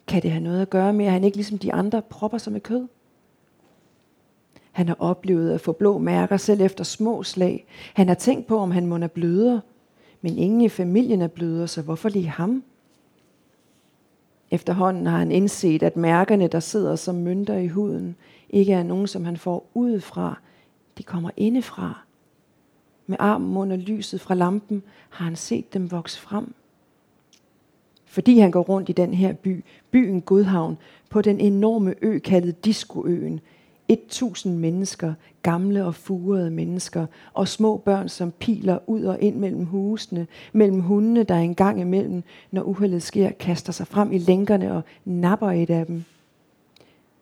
Kan 0.07 0.21
det 0.21 0.31
have 0.31 0.43
noget 0.43 0.61
at 0.61 0.69
gøre 0.69 0.93
med, 0.93 1.05
at 1.05 1.11
han 1.11 1.23
ikke 1.23 1.37
ligesom 1.37 1.57
de 1.57 1.73
andre 1.73 2.01
propper 2.01 2.37
sig 2.37 2.53
med 2.53 2.61
kød? 2.61 2.87
Han 4.71 4.87
har 4.87 4.95
oplevet 4.99 5.51
at 5.51 5.61
få 5.61 5.71
blå 5.71 5.97
mærker 5.97 6.37
selv 6.37 6.61
efter 6.61 6.83
små 6.83 7.23
slag. 7.23 7.65
Han 7.93 8.07
har 8.07 8.15
tænkt 8.15 8.47
på, 8.47 8.57
om 8.57 8.71
han 8.71 8.85
må 8.85 9.07
bløder. 9.07 9.59
Men 10.21 10.37
ingen 10.37 10.61
i 10.61 10.69
familien 10.69 11.21
er 11.21 11.27
bløder, 11.27 11.65
så 11.65 11.81
hvorfor 11.81 12.09
lige 12.09 12.27
ham? 12.27 12.63
Efterhånden 14.51 15.07
har 15.07 15.17
han 15.17 15.31
indset, 15.31 15.83
at 15.83 15.97
mærkerne, 15.97 16.47
der 16.47 16.59
sidder 16.59 16.95
som 16.95 17.15
mønter 17.15 17.57
i 17.57 17.67
huden, 17.67 18.15
ikke 18.49 18.73
er 18.73 18.83
nogen, 18.83 19.07
som 19.07 19.25
han 19.25 19.37
får 19.37 19.69
udefra. 19.73 20.39
De 20.97 21.03
kommer 21.03 21.29
indefra. 21.37 22.04
Med 23.07 23.17
armen 23.19 23.57
under 23.57 23.75
lyset 23.75 24.21
fra 24.21 24.35
lampen 24.35 24.83
har 25.09 25.25
han 25.25 25.35
set 25.35 25.73
dem 25.73 25.91
vokse 25.91 26.19
frem. 26.19 26.53
Fordi 28.05 28.39
han 28.39 28.51
går 28.51 28.61
rundt 28.61 28.89
i 28.89 28.93
den 28.93 29.13
her 29.13 29.33
by, 29.33 29.63
byen 29.91 30.21
Godhavn, 30.21 30.77
på 31.09 31.21
den 31.21 31.39
enorme 31.39 31.95
ø 32.01 32.19
kaldet 32.19 32.65
Diskoøen, 32.65 33.39
1000 33.87 34.57
mennesker, 34.57 35.13
gamle 35.41 35.85
og 35.85 35.95
furede 35.95 36.51
mennesker, 36.51 37.05
og 37.33 37.47
små 37.47 37.77
børn, 37.77 38.09
som 38.09 38.31
piler 38.31 38.79
ud 38.87 39.03
og 39.03 39.21
ind 39.21 39.35
mellem 39.35 39.65
husene, 39.65 40.27
mellem 40.53 40.79
hundene, 40.79 41.23
der 41.23 41.35
engang 41.35 41.81
imellem, 41.81 42.23
når 42.51 42.61
uheldet 42.61 43.03
sker, 43.03 43.31
kaster 43.31 43.73
sig 43.73 43.87
frem 43.87 44.11
i 44.11 44.17
lænkerne 44.17 44.73
og 44.73 44.81
napper 45.05 45.51
et 45.51 45.69
af 45.69 45.85
dem. 45.85 46.03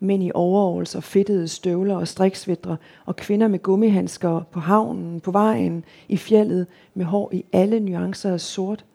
Mænd 0.04 0.24
i 0.24 0.32
overalls 0.34 0.96
og 0.96 1.04
fedtede 1.04 1.48
støvler 1.48 1.96
og 1.96 2.08
striksvitre, 2.08 2.78
og 3.06 3.16
kvinder 3.16 3.48
med 3.48 3.60
gummihandsker 3.60 4.42
på 4.52 4.60
havnen, 4.60 5.20
på 5.20 5.32
vejen, 5.32 5.86
i 6.10 6.18
fjellet, 6.18 6.68
med 6.94 7.06
hår 7.06 7.30
i 7.34 7.46
alle 7.54 7.80
nuancer 7.80 8.34
af 8.34 8.42
sort. 8.42 8.86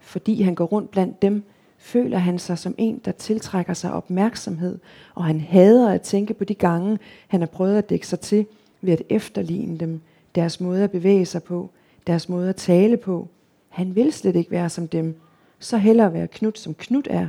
Fordi 0.00 0.42
han 0.42 0.54
går 0.54 0.64
rundt 0.64 0.90
blandt 0.90 1.22
dem, 1.22 1.42
føler 1.78 2.18
han 2.18 2.38
sig 2.38 2.58
som 2.58 2.74
en, 2.78 3.00
der 3.04 3.12
tiltrækker 3.12 3.74
sig 3.74 3.92
opmærksomhed, 3.92 4.78
og 5.14 5.24
han 5.24 5.40
hader 5.40 5.90
at 5.90 6.02
tænke 6.02 6.34
på 6.34 6.44
de 6.44 6.54
gange, 6.54 6.98
han 7.28 7.40
har 7.40 7.46
prøvet 7.46 7.78
at 7.78 7.90
dække 7.90 8.06
sig 8.06 8.20
til 8.20 8.46
ved 8.80 8.92
at 8.92 9.02
efterligne 9.08 9.78
dem, 9.78 10.00
deres 10.34 10.60
måde 10.60 10.84
at 10.84 10.90
bevæge 10.90 11.26
sig 11.26 11.42
på, 11.42 11.70
deres 12.06 12.28
måde 12.28 12.48
at 12.48 12.56
tale 12.56 12.96
på. 12.96 13.28
Han 13.68 13.94
vil 13.94 14.12
slet 14.12 14.36
ikke 14.36 14.50
være 14.50 14.68
som 14.68 14.88
dem, 14.88 15.20
så 15.58 15.76
hellere 15.76 16.12
være 16.12 16.26
Knud 16.26 16.52
som 16.54 16.74
Knud 16.74 17.06
er. 17.10 17.28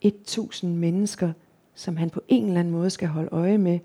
Et 0.00 0.16
tusind 0.24 0.76
mennesker, 0.76 1.32
som 1.78 1.96
han 1.96 2.10
på 2.10 2.20
en 2.28 2.44
eller 2.44 2.60
anden 2.60 2.72
måde 2.72 2.90
skal 2.90 3.08
holde 3.08 3.28
øje 3.32 3.58
med, 3.58 3.78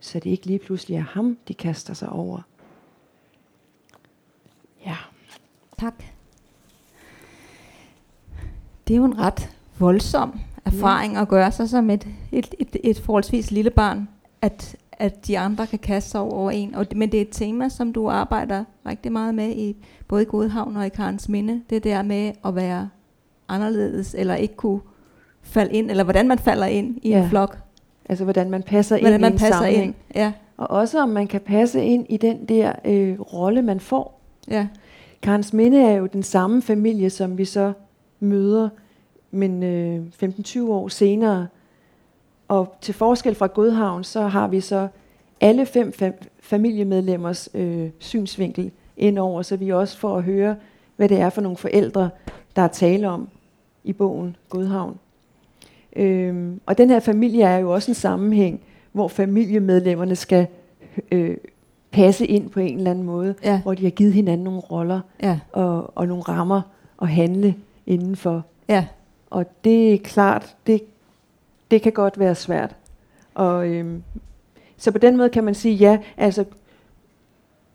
så 0.00 0.20
det 0.20 0.30
ikke 0.30 0.46
lige 0.46 0.58
pludselig 0.58 0.96
er 0.96 1.00
ham, 1.00 1.38
de 1.48 1.54
kaster 1.54 1.94
sig 1.94 2.08
over. 2.08 2.40
Ja. 4.86 4.96
Tak 5.78 5.94
det 8.88 8.94
er 8.94 8.98
jo 8.98 9.04
en 9.04 9.18
ret 9.18 9.50
voldsom 9.78 10.40
erfaring 10.64 11.12
ja. 11.12 11.22
at 11.22 11.28
gøre 11.28 11.52
sig 11.52 11.68
som 11.68 11.90
et, 11.90 12.08
et, 12.32 12.54
et, 12.58 12.76
et 12.84 13.00
forholdsvis 13.00 13.50
lille 13.50 13.70
barn, 13.70 14.08
at, 14.42 14.76
at 14.92 15.26
de 15.26 15.38
andre 15.38 15.66
kan 15.66 15.78
kaste 15.78 16.10
sig 16.10 16.20
over 16.20 16.50
en. 16.50 16.74
Og, 16.74 16.86
men 16.96 17.12
det 17.12 17.18
er 17.18 17.22
et 17.22 17.28
tema, 17.30 17.68
som 17.68 17.92
du 17.92 18.08
arbejder 18.08 18.64
rigtig 18.86 19.12
meget 19.12 19.34
med, 19.34 19.48
i 19.48 19.76
både 20.08 20.22
i 20.22 20.24
Godhavn 20.24 20.76
og 20.76 20.86
i 20.86 20.88
Karens 20.88 21.28
Minde. 21.28 21.62
Det 21.70 21.84
der 21.84 22.02
med 22.02 22.32
at 22.44 22.54
være 22.54 22.88
anderledes, 23.48 24.14
eller 24.18 24.34
ikke 24.34 24.56
kunne 24.56 24.80
falde 25.48 25.72
ind, 25.72 25.90
eller 25.90 26.04
hvordan 26.04 26.28
man 26.28 26.38
falder 26.38 26.66
ind 26.66 26.96
i 27.02 27.08
ja. 27.08 27.22
en 27.22 27.28
flok. 27.28 27.58
Altså 28.08 28.24
hvordan 28.24 28.50
man 28.50 28.62
passer 28.62 28.96
hvordan 28.98 29.14
ind 29.14 29.20
man 29.20 29.32
i 29.32 29.34
en 29.34 29.38
passer 29.38 29.54
sammenhæng. 29.54 29.84
ind. 29.84 29.94
Ja. 30.14 30.32
Og 30.56 30.70
også 30.70 31.02
om 31.02 31.08
man 31.08 31.26
kan 31.26 31.40
passe 31.40 31.84
ind 31.84 32.06
i 32.08 32.16
den 32.16 32.44
der 32.44 32.72
øh, 32.84 33.20
rolle, 33.20 33.62
man 33.62 33.80
får. 33.80 34.20
Ja. 34.50 34.66
Karens 35.22 35.52
Minde 35.52 35.82
er 35.82 35.92
jo 35.92 36.06
den 36.06 36.22
samme 36.22 36.62
familie, 36.62 37.10
som 37.10 37.38
vi 37.38 37.44
så 37.44 37.72
møder, 38.20 38.68
men 39.30 39.62
øh, 39.62 40.02
15-20 40.24 40.60
år 40.60 40.88
senere. 40.88 41.46
Og 42.48 42.76
til 42.80 42.94
forskel 42.94 43.34
fra 43.34 43.46
Godhavn, 43.46 44.04
så 44.04 44.22
har 44.22 44.48
vi 44.48 44.60
så 44.60 44.88
alle 45.40 45.66
fem 45.66 45.92
fam- 46.02 46.24
familiemedlemmers 46.40 47.48
øh, 47.54 47.90
synsvinkel 47.98 48.70
indover, 48.96 49.42
så 49.42 49.56
vi 49.56 49.72
også 49.72 49.98
får 49.98 50.16
at 50.16 50.22
høre, 50.22 50.56
hvad 50.96 51.08
det 51.08 51.20
er 51.20 51.30
for 51.30 51.40
nogle 51.40 51.56
forældre, 51.56 52.10
der 52.56 52.62
er 52.62 52.68
tale 52.68 53.08
om 53.08 53.28
i 53.84 53.92
bogen 53.92 54.36
Godhavn. 54.48 54.98
Øhm, 55.98 56.60
og 56.66 56.78
den 56.78 56.90
her 56.90 57.00
familie 57.00 57.44
er 57.44 57.58
jo 57.58 57.74
også 57.74 57.90
en 57.90 57.94
sammenhæng, 57.94 58.60
hvor 58.92 59.08
familiemedlemmerne 59.08 60.16
skal 60.16 60.46
øh, 61.12 61.36
passe 61.90 62.26
ind 62.26 62.50
på 62.50 62.60
en 62.60 62.78
eller 62.78 62.90
anden 62.90 63.04
måde, 63.04 63.34
ja. 63.44 63.60
hvor 63.62 63.74
de 63.74 63.82
har 63.82 63.90
givet 63.90 64.12
hinanden 64.12 64.44
nogle 64.44 64.60
roller 64.60 65.00
ja. 65.22 65.38
og, 65.52 65.96
og 65.96 66.08
nogle 66.08 66.22
rammer 66.22 66.62
at 67.02 67.08
handle 67.08 67.54
indenfor. 67.86 68.44
Ja. 68.68 68.86
Og 69.30 69.46
det 69.64 69.94
er 69.94 69.98
klart, 69.98 70.56
det, 70.66 70.82
det 71.70 71.82
kan 71.82 71.92
godt 71.92 72.18
være 72.18 72.34
svært. 72.34 72.76
Og, 73.34 73.68
øhm, 73.68 74.02
så 74.76 74.92
på 74.92 74.98
den 74.98 75.16
måde 75.16 75.28
kan 75.28 75.44
man 75.44 75.54
sige, 75.54 75.74
ja, 75.74 75.98
altså, 76.16 76.44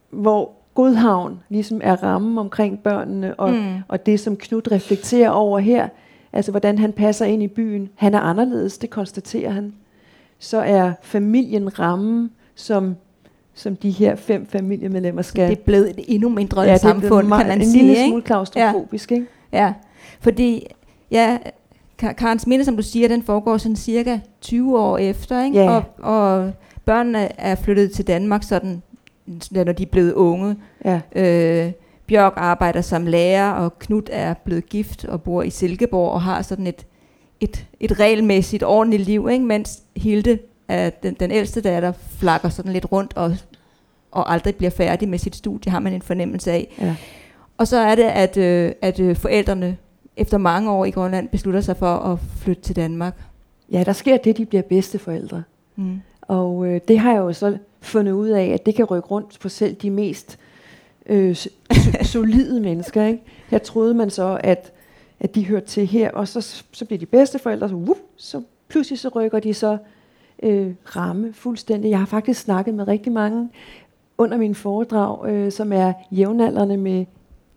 hvor 0.10 0.52
Godhavn 0.74 1.40
ligesom 1.50 1.82
er 1.84 2.04
rammen 2.04 2.38
omkring 2.38 2.80
børnene, 2.80 3.36
og, 3.36 3.52
mm. 3.52 3.74
og 3.88 4.06
det 4.06 4.20
som 4.20 4.38
Knud 4.38 4.72
reflekterer 4.72 5.30
over 5.30 5.60
her, 5.60 5.90
altså 6.34 6.52
hvordan 6.52 6.78
han 6.78 6.94
passer 6.94 7.26
ind 7.26 7.44
i 7.44 7.48
byen, 7.48 7.90
han 7.96 8.14
er 8.14 8.20
anderledes, 8.20 8.78
det 8.78 8.90
konstaterer 8.90 9.52
han. 9.52 9.74
Så 10.40 10.58
er 10.58 10.92
familien 11.02 11.80
rammen, 11.80 12.32
som 12.56 12.96
som 13.54 13.76
de 13.76 13.90
her 13.90 14.16
fem 14.16 14.46
familiemedlemmer 14.46 15.22
skal... 15.22 15.50
Det 15.50 15.58
er 15.58 15.64
blevet 15.64 15.90
et 15.90 16.00
endnu 16.08 16.30
mindre 16.30 16.62
ja, 16.62 16.78
samfund, 16.78 17.28
kan 17.28 17.48
man 17.48 17.62
en 17.62 17.66
sige. 17.66 17.80
En 17.80 17.88
lille 17.88 18.08
smule 18.08 18.22
klaustrofobisk, 18.22 19.12
ja. 19.12 19.16
ikke? 19.16 19.28
Ja, 19.52 19.74
fordi 20.20 20.68
ja, 21.12 21.38
Karens 21.98 22.48
Minde, 22.48 22.66
som 22.66 22.76
du 22.76 22.84
siger, 22.84 23.08
den 23.08 23.24
foregår 23.24 23.58
sådan 23.58 23.76
cirka 23.76 24.20
20 24.42 24.80
år 24.80 24.98
efter, 24.98 25.44
ikke? 25.44 25.60
Ja. 25.60 25.70
Og, 25.70 25.84
og 25.98 26.52
børnene 26.86 27.40
er 27.42 27.56
flyttet 27.56 27.92
til 27.92 28.08
Danmark 28.08 28.44
sådan, 28.44 28.82
når 29.52 29.64
de 29.64 29.84
er 29.84 29.88
blevet 29.92 30.14
unge. 30.14 30.56
Ja. 30.86 31.02
Øh, 31.16 31.72
Bjørk 32.08 32.34
arbejder 32.36 32.82
som 32.82 33.06
lærer, 33.06 33.52
og 33.52 33.80
Knud 33.80 34.10
er 34.12 34.34
blevet 34.34 34.70
gift 34.70 35.06
og 35.06 35.22
bor 35.22 35.44
i 35.44 35.50
Silkeborg 35.50 36.12
og 36.12 36.22
har 36.22 36.42
sådan 36.42 36.68
et, 36.68 36.86
et, 37.40 37.66
et 37.80 38.00
regelmæssigt 38.00 38.64
ordentligt 38.64 39.04
liv, 39.04 39.30
ikke? 39.32 39.46
mens 39.46 39.84
Hilde, 39.96 40.40
er 40.68 40.90
den, 40.90 41.14
den 41.14 41.32
ældste 41.32 41.62
datter, 41.62 41.92
flakker 42.18 42.50
sådan 42.50 42.74
lidt 42.74 42.92
rundt 42.92 43.14
og, 43.18 43.36
og 44.12 44.34
aldrig 44.34 44.56
bliver 44.56 44.70
færdig 44.70 45.10
med 45.10 45.20
sit 45.20 45.36
studie, 45.36 45.72
har 45.72 45.80
man 45.80 45.94
en 45.94 46.02
fornemmelse 46.02 46.52
af. 46.52 46.76
Ja. 46.82 46.96
Og 47.58 47.68
så 47.68 47.78
er 47.78 47.96
det, 47.96 48.04
at, 48.04 48.38
øh, 48.38 48.72
at 48.82 49.00
øh, 49.00 49.16
forældrene 49.16 49.78
efter 50.18 50.38
mange 50.38 50.72
år 50.72 50.86
i 50.86 50.92
Grønland 50.92 51.30
beslutter 51.30 51.62
sig 51.62 51.78
for 51.78 51.96
at 51.96 52.20
flytte 52.38 52.62
til 52.62 52.76
Danmark. 52.76 53.16
Ja, 53.72 53.84
der 53.84 53.94
sker 53.94 54.18
det, 54.18 54.38
de 54.38 54.46
bliver 54.46 54.62
bedste 54.62 55.00
forældre. 55.00 55.44
Mm. 55.76 56.02
Og 56.22 56.66
øh, 56.66 56.82
det 56.88 57.00
har 57.00 57.12
jeg 57.12 57.20
jo 57.20 57.34
så 57.34 57.58
fundet 57.82 58.12
ud 58.12 58.30
af, 58.30 58.46
at 58.46 58.66
det 58.66 58.76
kan 58.76 58.86
rykke 58.86 59.08
rundt 59.08 59.38
på 59.42 59.50
selv 59.50 59.76
de 59.76 59.90
mest 59.90 60.38
øh, 60.40 60.53
øh, 61.06 61.36
solide 62.14 62.60
mennesker. 62.62 63.06
Ikke? 63.06 63.22
Jeg 63.52 63.64
troede 63.64 63.94
man 63.94 64.10
så, 64.10 64.40
at, 64.44 64.74
at 65.20 65.36
de 65.36 65.46
hørte 65.46 65.66
til 65.66 65.88
her, 65.88 66.12
og 66.12 66.28
så, 66.28 66.64
så 66.72 66.86
bliver 66.86 67.00
de 67.00 67.06
bedsteforældre, 67.06 67.70
så, 67.70 67.76
whoop, 67.76 67.98
så 68.18 68.42
pludselig 68.68 69.00
så 69.00 69.10
rykker 69.10 69.40
de 69.40 69.54
så 69.54 69.78
øh, 70.44 70.74
ramme 70.84 71.34
fuldstændig. 71.34 71.90
Jeg 71.90 72.00
har 72.00 72.06
faktisk 72.06 72.42
snakket 72.42 72.74
med 72.74 72.88
rigtig 72.88 73.12
mange 73.12 73.50
under 74.18 74.38
min 74.38 74.56
foredrag, 74.56 75.30
øh, 75.30 75.52
som 75.52 75.74
er 75.74 75.94
jævnaldrende 76.12 76.78
med 76.78 77.06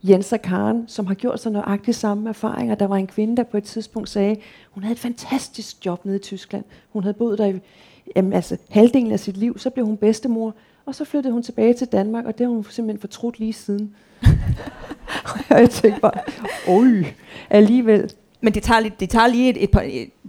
Jens 0.02 0.32
og 0.32 0.42
Karen, 0.42 0.84
som 0.88 1.06
har 1.06 1.14
gjort 1.14 1.40
sig 1.40 1.52
nøjagtigt 1.52 1.96
samme 1.96 2.28
erfaringer. 2.28 2.74
Der 2.74 2.86
var 2.86 2.96
en 2.96 3.06
kvinde, 3.06 3.36
der 3.36 3.42
på 3.42 3.56
et 3.56 3.64
tidspunkt 3.64 4.08
sagde, 4.08 4.36
hun 4.70 4.82
havde 4.82 4.92
et 4.92 4.98
fantastisk 4.98 5.86
job 5.86 6.04
nede 6.04 6.16
i 6.16 6.20
Tyskland. 6.20 6.64
Hun 6.92 7.02
havde 7.02 7.14
boet 7.14 7.38
der 7.38 7.46
i 7.46 7.60
jamen, 8.16 8.32
altså, 8.32 8.56
halvdelen 8.68 9.12
af 9.12 9.20
sit 9.20 9.36
liv. 9.36 9.58
Så 9.58 9.70
blev 9.70 9.86
hun 9.86 9.96
bedstemor, 9.96 10.54
og 10.86 10.94
så 10.94 11.04
flyttede 11.04 11.32
hun 11.32 11.42
tilbage 11.42 11.74
til 11.74 11.86
Danmark, 11.86 12.24
og 12.24 12.38
det 12.38 12.46
har 12.46 12.52
hun 12.54 12.64
simpelthen 12.70 13.00
fortrudt 13.00 13.38
lige 13.38 13.52
siden. 13.52 13.94
og 15.50 15.60
jeg 15.60 15.70
tænkte 15.70 16.00
bare, 16.00 16.12
oj, 16.68 17.04
alligevel. 17.50 18.12
Men 18.40 18.54
det 18.54 18.62
tager, 18.62 18.80
det 19.00 19.10
tager 19.10 19.26
lige 19.26 19.50
et, 19.50 19.62
et 19.64 19.70
par, 19.70 19.84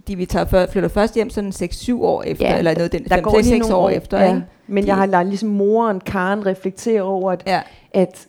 de 0.08 0.16
vi 0.16 0.26
tager 0.26 0.46
for, 0.46 0.66
flytter 0.72 0.90
først 0.90 1.16
hjem 1.16 1.30
sådan 1.30 1.52
6-7 1.52 1.94
år 2.02 2.24
efter, 2.24 2.46
Ja, 2.50 2.58
eller 2.58 2.74
noget, 2.76 2.92
den, 2.92 3.04
der 3.04 3.22
går 3.22 3.32
5-6 3.32 3.42
lige 3.42 3.60
nogle 3.60 3.76
år 3.76 3.84
år, 3.84 3.90
efter. 3.90 4.20
ja. 4.20 4.28
Ikke? 4.28 4.46
Men 4.68 4.84
De- 4.84 4.88
jeg 4.88 4.96
har 4.96 5.06
ladet 5.06 5.28
ligesom 5.28 5.50
moren 5.50 6.00
Karen 6.00 6.46
reflektere 6.46 7.02
over, 7.02 7.32
at, 7.32 7.44
Ja. 7.48 7.62
at 7.94 8.28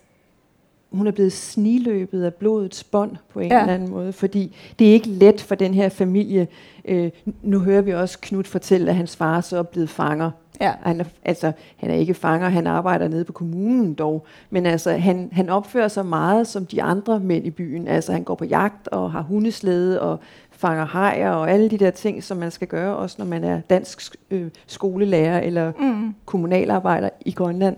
hun 0.93 1.07
er 1.07 1.11
blevet 1.11 1.33
sniløbet 1.33 2.25
af 2.25 2.35
blodets 2.35 2.85
bånd 2.85 3.17
på 3.33 3.41
en 3.41 3.49
Ja. 3.49 3.55
ja. 3.55 3.61
eller 3.61 3.75
anden 3.75 3.91
måde, 3.91 4.13
fordi 4.13 4.57
det 4.79 4.89
er 4.89 4.93
ikke 4.93 5.09
let 5.09 5.41
for 5.41 5.55
den 5.55 5.75
her 5.75 5.89
familie. 5.89 6.49
Øh, 6.85 7.11
nu 7.43 7.59
hører 7.59 7.83
vi 7.83 7.95
også 7.95 8.19
Knud 8.21 8.45
fortælle, 8.45 8.91
at 8.91 8.97
hans 8.97 9.17
far 9.17 9.41
så 9.41 9.59
er 9.59 9.63
blevet 9.63 9.91
fanger. 9.91 10.31
Ja. 10.61 10.73
Han 10.83 11.00
er, 11.00 11.05
altså, 11.25 11.53
han 11.77 11.91
er 11.91 11.95
ikke 11.95 12.15
fanger, 12.15 12.49
han 12.49 12.67
arbejder 12.67 13.09
nede 13.09 13.25
på 13.25 13.33
kommunen 13.33 13.95
dog, 13.95 14.27
men 14.50 14.67
altså, 14.67 14.91
han, 14.91 15.29
han 15.33 15.49
opfører 15.49 15.88
sig 15.88 16.07
meget 16.07 16.47
som 16.47 16.67
de 16.67 16.83
andre 16.83 17.21
mænd 17.21 17.47
i 17.47 17.50
byen. 17.50 17.88
Altså, 17.88 18.12
han 18.12 18.25
går 18.25 18.35
på 18.35 18.45
jagt 18.45 18.88
og 18.88 19.12
har 19.12 19.23
hundeslæde 19.23 20.00
og 20.03 20.19
fanger 20.50 20.85
hajer 20.85 21.31
og 21.31 21.50
alle 21.50 21.69
de 21.71 21.79
der 21.79 21.91
ting, 21.91 22.25
som 22.25 22.37
man 22.37 22.50
skal 22.50 22.69
gøre, 22.69 22.97
også 22.97 23.17
når 23.19 23.27
man 23.27 23.45
er 23.45 23.61
dansk 23.61 24.17
øh, 24.31 24.50
skolelærer 24.67 25.41
eller 25.41 25.73
Mm. 25.79 26.15
kommunalarbejder 26.25 27.09
i 27.25 27.31
Grønland. 27.33 27.77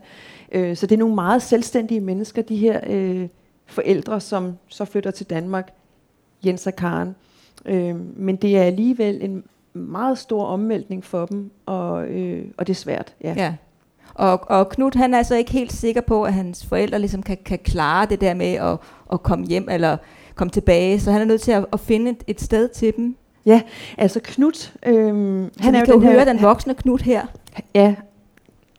Øh, 0.52 0.76
så 0.76 0.86
det 0.86 0.94
er 0.94 0.98
nogle 0.98 1.14
meget 1.14 1.42
selvstændige 1.42 2.00
mennesker, 2.00 2.42
de 2.42 2.56
her 2.56 2.80
øh, 2.86 3.28
forældre, 3.66 4.20
som 4.20 4.52
så 4.68 4.84
flytter 4.84 5.10
til 5.10 5.26
Danmark, 5.26 5.72
Jens 6.46 6.66
og 6.66 6.76
Karen. 6.76 7.14
Øh, 7.66 7.96
men 8.16 8.36
det 8.36 8.58
er 8.58 8.62
alligevel 8.62 9.18
en 9.24 9.44
meget 9.74 10.18
stor 10.18 10.44
omvæltning 10.44 11.04
for 11.04 11.26
dem, 11.26 11.50
og, 11.66 12.04
øh, 12.06 12.44
og 12.58 12.66
det 12.66 12.72
er 12.72 12.76
svært. 12.78 13.14
Ja. 13.24 13.34
Ja. 13.36 13.54
Og, 14.14 14.50
og 14.50 14.68
Knud, 14.68 14.96
han 14.96 15.14
er 15.14 15.18
altså 15.18 15.34
ikke 15.34 15.52
helt 15.52 15.72
sikker 15.72 16.00
på, 16.00 16.24
at 16.24 16.32
hans 16.34 16.66
forældre 16.66 16.98
ligesom 16.98 17.22
kan, 17.22 17.38
kan 17.44 17.58
klare 17.58 18.06
det 18.06 18.20
der 18.20 18.34
med 18.34 18.52
at, 18.54 18.78
at 19.12 19.22
komme 19.22 19.46
hjem 19.46 19.68
eller 19.70 19.96
komme 20.34 20.50
tilbage, 20.50 21.00
så 21.00 21.12
han 21.12 21.20
er 21.20 21.24
nødt 21.24 21.40
til 21.40 21.52
at, 21.52 21.66
at 21.72 21.80
finde 21.80 22.10
et, 22.10 22.24
et 22.26 22.40
sted 22.40 22.68
til 22.68 22.96
dem. 22.96 23.16
Altså 23.98 24.20
Knut, 24.24 24.72
øh, 24.86 24.94
Han 25.06 25.50
han 25.60 25.62
så 25.62 25.68
er 25.68 25.72
vi 25.72 25.78
jo 25.78 25.84
kan 25.84 25.94
den 25.94 26.02
høre 26.02 26.18
her, 26.18 26.24
den 26.32 26.42
voksne 26.42 26.74
Knud 26.74 26.98
her. 26.98 27.26
Ja, 27.74 27.94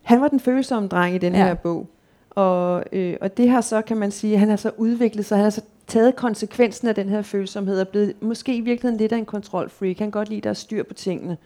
han 0.02 0.20
var 0.20 0.28
den 0.28 0.40
følsomme 0.40 0.88
dreng 0.88 1.14
i 1.14 1.18
den 1.18 1.32
Ja. 1.32 1.38
ja. 1.38 1.46
her 1.46 1.54
bog. 1.54 1.86
Og, 2.30 2.84
øh, 2.92 3.16
og 3.20 3.36
det 3.36 3.50
har 3.50 3.60
så, 3.60 3.82
kan 3.82 3.96
man 3.96 4.10
sige, 4.10 4.38
han 4.38 4.48
har 4.48 4.56
så 4.56 4.70
udviklet 4.76 5.24
sig, 5.24 5.36
han 5.38 5.42
har 5.42 5.50
så 5.50 5.60
taget 5.92 6.16
konsekvensen 6.16 6.88
af 6.88 6.94
den 6.94 7.08
her 7.08 7.22
følsomhed, 7.22 7.80
og 7.80 7.88
blevet 7.88 8.22
måske 8.22 8.56
i 8.56 8.60
virkeligheden 8.60 8.98
lidt 8.98 9.12
af 9.12 9.16
en 9.16 9.24
kontrolfreak. 9.24 9.98
Han 9.98 10.06
kan 10.06 10.10
godt 10.10 10.28
lide, 10.28 10.38
at 10.38 10.44
der 10.44 10.50
er 10.50 10.54
styr 10.54 10.82
på 10.82 10.94
tingene. 10.94 11.36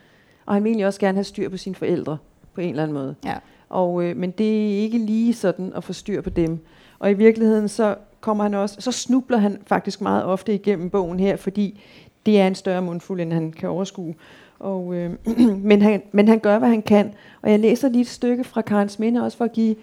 Og 0.46 0.54
han 0.54 0.64
vil 0.64 0.70
egentlig 0.70 0.86
også 0.86 1.00
gerne 1.00 1.16
have 1.16 1.24
styr 1.24 1.48
på 1.48 1.56
sine 1.56 1.74
forældre, 1.74 2.18
på 2.54 2.60
en 2.60 2.70
eller 2.70 2.82
anden 2.82 2.94
måde. 2.94 3.14
Ja. 3.24 3.34
Og, 3.68 4.04
øh, 4.04 4.16
men 4.16 4.30
det 4.30 4.46
er 4.46 4.78
ikke 4.78 4.98
lige 4.98 5.34
sådan 5.34 5.72
at 5.76 5.84
få 5.84 5.92
styr 5.92 6.20
på 6.20 6.30
dem. 6.30 6.58
Og 6.98 7.10
i 7.10 7.14
virkeligheden 7.14 7.68
så 7.68 7.96
kommer 8.20 8.44
han 8.44 8.54
også, 8.54 8.76
så 8.78 8.92
snubler 8.92 9.38
han 9.38 9.58
faktisk 9.66 10.00
meget 10.00 10.24
ofte 10.24 10.54
igennem 10.54 10.90
bogen 10.90 11.20
her, 11.20 11.36
fordi 11.36 11.80
det 12.26 12.40
er 12.40 12.46
en 12.46 12.54
større 12.54 12.82
mundfuld, 12.82 13.20
end 13.20 13.32
han 13.32 13.52
kan 13.52 13.68
overskue. 13.68 14.14
Og, 14.58 14.94
øh, 14.94 15.10
men, 15.70 15.82
han, 15.82 16.02
men 16.12 16.28
han 16.28 16.38
gør, 16.38 16.58
hvad 16.58 16.68
han 16.68 16.82
kan. 16.82 17.14
Og 17.42 17.50
jeg 17.50 17.60
læser 17.60 17.88
lige 17.88 18.02
et 18.02 18.08
stykke 18.08 18.44
fra 18.44 18.62
Karens 18.62 18.98
Minde, 18.98 19.22
også 19.22 19.38
for 19.38 19.44
at 19.44 19.52
give 19.52 19.76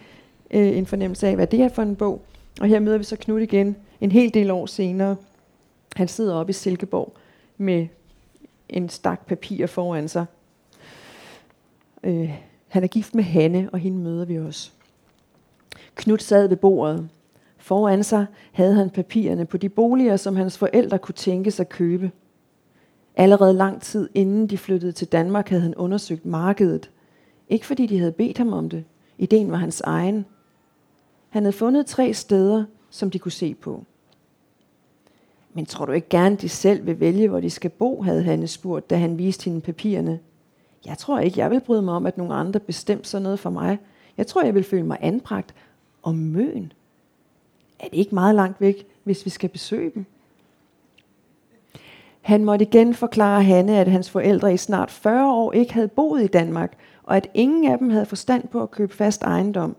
øh, 0.52 0.78
en 0.78 0.86
fornemmelse 0.86 1.28
af, 1.28 1.36
hvad 1.36 1.48
det 1.48 1.62
er 1.62 1.70
for 1.70 1.82
en 1.82 1.96
bog. 1.96 2.22
Og 2.62 2.68
her 2.68 2.80
møder 2.80 2.98
vi 2.98 3.04
så 3.04 3.16
Knud 3.16 3.40
igen, 3.40 3.76
en 4.02 4.12
hel 4.12 4.34
del 4.34 4.52
år 4.52 4.66
senere. 4.66 5.16
Han 5.96 6.08
sidder 6.08 6.36
oppe 6.36 6.50
i 6.50 6.54
Silkeborg 6.54 7.14
med 7.58 7.88
en 8.70 8.90
stak 8.90 9.26
papir 9.26 9.68
foran 9.68 10.08
sig. 10.08 10.26
Øh, 12.04 12.40
han 12.68 12.84
er 12.84 12.88
gift 12.88 13.16
med 13.16 13.24
Hanne, 13.24 13.70
og 13.74 13.80
hende 13.80 13.98
møder 13.98 14.26
vi 14.26 14.40
også. 14.40 14.72
Knud 15.96 16.18
sad 16.18 16.48
ved 16.48 16.58
bordet. 16.58 17.10
Foran 17.58 18.04
sig 18.04 18.26
havde 18.52 18.74
han 18.74 18.90
papirerne 18.90 19.46
på 19.46 19.58
de 19.58 19.70
boliger, 19.70 20.18
som 20.18 20.36
hans 20.36 20.58
forældre 20.58 21.00
kunne 21.00 21.16
tænke 21.16 21.52
sig 21.52 21.70
købe. 21.70 22.12
Allerede 23.16 23.54
lang 23.54 23.82
tid 23.82 24.10
inden 24.14 24.48
de 24.48 24.58
flyttede 24.58 24.92
til 24.92 25.08
Danmark, 25.08 25.50
havde 25.50 25.62
han 25.62 25.76
undersøgt 25.76 26.26
markedet. 26.26 26.90
Ikke 27.50 27.66
fordi 27.66 27.86
de 27.86 28.00
havde 28.00 28.12
bedt 28.12 28.38
ham 28.38 28.54
om 28.54 28.70
det. 28.70 28.84
Ideen 29.18 29.52
var 29.52 29.58
hans 29.58 29.82
egen. 29.82 30.26
Han 31.34 31.44
havde 31.44 31.58
fundet 31.58 31.86
tre 31.86 32.14
steder, 32.14 32.66
som 32.90 33.12
de 33.12 33.20
kunne 33.20 33.32
se 33.32 33.54
på. 33.54 33.84
Men 35.54 35.66
tror 35.66 35.86
du 35.86 35.92
ikke 35.92 36.10
gerne, 36.10 36.36
de 36.36 36.50
selv 36.50 36.86
vil 36.86 37.00
vælge, 37.00 37.28
hvor 37.28 37.40
de 37.40 37.50
skal 37.50 37.70
bo, 37.70 38.02
havde 38.02 38.24
Hanne 38.24 38.48
spurgt, 38.48 38.90
da 38.90 38.96
han 38.96 39.18
viste 39.18 39.46
hende 39.46 39.62
papirerne. 39.62 40.20
Jeg 40.86 40.98
tror 40.98 41.20
ikke, 41.20 41.40
jeg 41.40 41.52
vil 41.52 41.60
bryde 41.60 41.82
mig 41.82 41.94
om, 41.94 42.06
at 42.06 42.18
nogle 42.18 42.34
andre 42.34 42.60
bestemte 42.60 43.10
sådan 43.10 43.24
noget 43.24 43.40
for 43.40 43.50
mig. 43.50 43.80
Jeg 44.18 44.28
tror, 44.28 44.44
jeg 44.44 44.56
vil 44.56 44.64
føle 44.64 44.84
mig 44.84 44.98
anbragt. 45.02 45.56
Og 46.02 46.16
Møn? 46.16 46.72
Er 47.80 47.88
det 47.88 47.98
ikke 47.98 48.16
meget 48.16 48.36
langt 48.36 48.62
væk, 48.62 48.88
hvis 49.04 49.26
vi 49.26 49.30
skal 49.30 49.50
besøge 49.50 49.92
dem? 49.96 50.06
Han 52.22 52.46
måtte 52.46 52.66
igen 52.66 52.94
forklare 52.94 53.44
Hanne, 53.44 53.80
at 53.80 53.88
hans 53.88 54.10
forældre 54.10 54.54
i 54.54 54.58
snart 54.58 54.92
40 54.92 55.34
år 55.34 55.52
ikke 55.52 55.74
havde 55.74 55.88
boet 55.88 56.24
i 56.24 56.28
Danmark, 56.28 56.78
og 57.04 57.18
at 57.18 57.30
ingen 57.34 57.72
af 57.72 57.78
dem 57.78 57.90
havde 57.90 58.06
forstand 58.06 58.48
på 58.48 58.62
at 58.62 58.72
købe 58.72 58.94
fast 58.94 59.24
ejendom. 59.24 59.76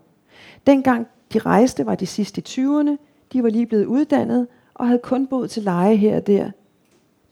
Dengang 0.67 1.07
de 1.33 1.39
rejste, 1.39 1.85
var 1.85 1.95
de 1.95 2.05
sidste 2.05 2.41
i 2.41 2.43
20'erne, 2.47 2.97
de 3.33 3.43
var 3.43 3.49
lige 3.49 3.65
blevet 3.65 3.85
uddannet 3.85 4.47
og 4.73 4.87
havde 4.87 4.99
kun 5.03 5.27
boet 5.27 5.49
til 5.49 5.63
leje 5.63 5.95
her 5.95 6.15
og 6.15 6.27
der. 6.27 6.51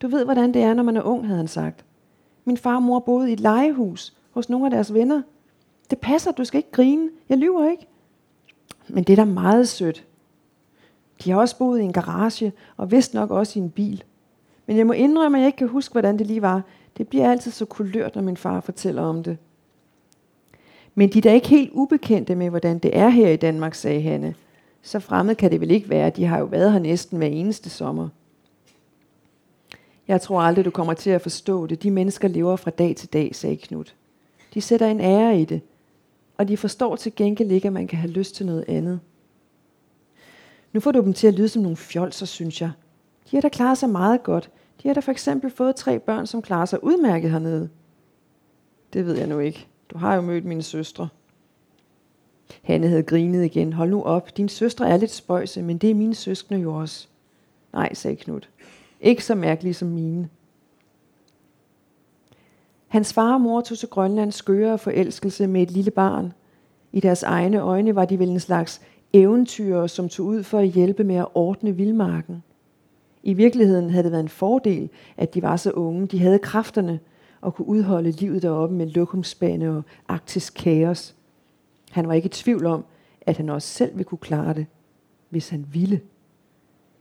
Du 0.01 0.07
ved, 0.07 0.25
hvordan 0.25 0.53
det 0.53 0.61
er, 0.61 0.73
når 0.73 0.83
man 0.83 0.97
er 0.97 1.01
ung, 1.01 1.25
havde 1.25 1.37
han 1.37 1.47
sagt. 1.47 1.85
Min 2.45 2.57
far 2.57 2.75
og 2.75 2.83
mor 2.83 2.99
boede 2.99 3.29
i 3.29 3.33
et 3.33 3.39
legehus 3.39 4.13
hos 4.31 4.49
nogle 4.49 4.65
af 4.65 4.71
deres 4.71 4.93
venner. 4.93 5.21
Det 5.89 5.99
passer, 5.99 6.31
du 6.31 6.45
skal 6.45 6.57
ikke 6.57 6.71
grine. 6.71 7.09
Jeg 7.29 7.37
lyver 7.37 7.69
ikke. 7.71 7.87
Men 8.87 9.03
det 9.03 9.13
er 9.13 9.25
da 9.25 9.25
meget 9.25 9.67
sødt. 9.67 10.05
De 11.23 11.31
har 11.31 11.39
også 11.39 11.57
boet 11.57 11.79
i 11.79 11.83
en 11.83 11.93
garage, 11.93 12.53
og 12.77 12.91
vist 12.91 13.13
nok 13.13 13.31
også 13.31 13.59
i 13.59 13.61
en 13.61 13.69
bil. 13.69 14.03
Men 14.65 14.77
jeg 14.77 14.87
må 14.87 14.93
indrømme, 14.93 15.37
at 15.37 15.41
jeg 15.41 15.47
ikke 15.47 15.57
kan 15.57 15.67
huske, 15.67 15.91
hvordan 15.91 16.19
det 16.19 16.27
lige 16.27 16.41
var. 16.41 16.61
Det 16.97 17.07
bliver 17.07 17.31
altid 17.31 17.51
så 17.51 17.65
kulørt, 17.65 18.15
når 18.15 18.21
min 18.21 18.37
far 18.37 18.59
fortæller 18.59 19.01
om 19.01 19.23
det. 19.23 19.37
Men 20.95 21.09
de 21.09 21.17
er 21.17 21.21
da 21.21 21.33
ikke 21.33 21.47
helt 21.47 21.71
ubekendte 21.73 22.35
med, 22.35 22.49
hvordan 22.49 22.79
det 22.79 22.97
er 22.97 23.09
her 23.09 23.29
i 23.29 23.35
Danmark, 23.35 23.75
sagde 23.75 24.01
Hanne. 24.01 24.35
Så 24.81 24.99
fremmed 24.99 25.35
kan 25.35 25.51
det 25.51 25.61
vel 25.61 25.71
ikke 25.71 25.89
være. 25.89 26.09
De 26.09 26.25
har 26.25 26.39
jo 26.39 26.45
været 26.45 26.71
her 26.71 26.79
næsten 26.79 27.17
hver 27.17 27.27
eneste 27.27 27.69
sommer. 27.69 28.09
Jeg 30.07 30.21
tror 30.21 30.41
aldrig, 30.41 30.65
du 30.65 30.71
kommer 30.71 30.93
til 30.93 31.09
at 31.09 31.21
forstå 31.21 31.65
det. 31.67 31.83
De 31.83 31.91
mennesker 31.91 32.27
lever 32.27 32.55
fra 32.55 32.71
dag 32.71 32.95
til 32.95 33.13
dag, 33.13 33.35
sagde 33.35 33.57
Knud. 33.57 33.85
De 34.53 34.61
sætter 34.61 34.87
en 34.87 35.01
ære 35.01 35.41
i 35.41 35.45
det. 35.45 35.61
Og 36.37 36.47
de 36.47 36.57
forstår 36.57 36.95
til 36.95 37.15
gengæld 37.15 37.51
ikke, 37.51 37.67
at 37.67 37.73
man 37.73 37.87
kan 37.87 37.99
have 37.99 38.11
lyst 38.11 38.35
til 38.35 38.45
noget 38.45 38.65
andet. 38.67 38.99
Nu 40.73 40.79
får 40.79 40.91
du 40.91 41.01
dem 41.01 41.13
til 41.13 41.27
at 41.27 41.33
lyde 41.33 41.49
som 41.49 41.61
nogle 41.61 41.77
fjolser, 41.77 42.25
synes 42.25 42.61
jeg. 42.61 42.71
De 43.31 43.35
har 43.35 43.41
da 43.41 43.49
klaret 43.49 43.77
sig 43.77 43.89
meget 43.89 44.23
godt. 44.23 44.49
De 44.83 44.87
har 44.87 44.93
da 44.93 44.99
for 44.99 45.11
eksempel 45.11 45.51
fået 45.51 45.75
tre 45.75 45.99
børn, 45.99 46.27
som 46.27 46.41
klarer 46.41 46.65
sig 46.65 46.83
udmærket 46.83 47.31
hernede. 47.31 47.69
Det 48.93 49.05
ved 49.05 49.17
jeg 49.17 49.27
nu 49.27 49.39
ikke. 49.39 49.67
Du 49.93 49.97
har 49.97 50.15
jo 50.15 50.21
mødt 50.21 50.45
mine 50.45 50.63
søstre. 50.63 51.07
Hanne 52.61 52.87
havde 52.87 53.03
grinet 53.03 53.45
igen. 53.45 53.73
Hold 53.73 53.89
nu 53.89 54.03
op. 54.03 54.37
Din 54.37 54.49
søstre 54.49 54.89
er 54.89 54.97
lidt 54.97 55.11
spøjse, 55.11 55.61
men 55.61 55.77
det 55.77 55.89
er 55.89 55.95
mine 55.95 56.15
søskende 56.15 56.61
jo 56.61 56.75
også. 56.75 57.07
Nej, 57.73 57.93
sagde 57.93 58.15
Knud. 58.15 58.41
Ikke 59.01 59.25
så 59.25 59.35
mærkelige 59.35 59.73
som 59.73 59.87
mine. 59.87 60.29
Hans 62.87 63.13
far 63.13 63.33
og 63.33 63.41
mor 63.41 63.61
tog 63.61 63.77
til 63.77 63.89
Grønlands 63.89 64.35
skøre 64.35 64.77
forelskelse 64.77 65.47
med 65.47 65.61
et 65.61 65.71
lille 65.71 65.91
barn. 65.91 66.33
I 66.91 66.99
deres 66.99 67.23
egne 67.23 67.59
øjne 67.59 67.95
var 67.95 68.05
de 68.05 68.19
vel 68.19 68.29
en 68.29 68.39
slags 68.39 68.81
eventyrer, 69.13 69.87
som 69.87 70.09
tog 70.09 70.25
ud 70.25 70.43
for 70.43 70.59
at 70.59 70.67
hjælpe 70.67 71.03
med 71.03 71.15
at 71.15 71.27
ordne 71.33 71.75
vildmarken. 71.75 72.43
I 73.23 73.33
virkeligheden 73.33 73.89
havde 73.89 74.03
det 74.03 74.11
været 74.11 74.23
en 74.23 74.29
fordel, 74.29 74.89
at 75.17 75.33
de 75.33 75.41
var 75.41 75.57
så 75.57 75.71
unge. 75.71 76.07
De 76.07 76.19
havde 76.19 76.39
kræfterne 76.39 76.99
og 77.43 77.55
kunne 77.55 77.67
udholde 77.67 78.11
livet 78.11 78.41
deroppe 78.41 78.75
med 78.75 78.87
lokumsbane 78.87 79.69
og 79.69 79.83
arktisk 80.07 80.53
kaos. 80.53 81.15
Han 81.91 82.07
var 82.07 82.13
ikke 82.13 82.25
i 82.25 82.29
tvivl 82.29 82.65
om, 82.65 82.85
at 83.21 83.37
han 83.37 83.49
også 83.49 83.67
selv 83.67 83.91
ville 83.91 84.03
kunne 84.03 84.17
klare 84.17 84.53
det, 84.53 84.65
hvis 85.29 85.49
han 85.49 85.65
ville. 85.73 86.01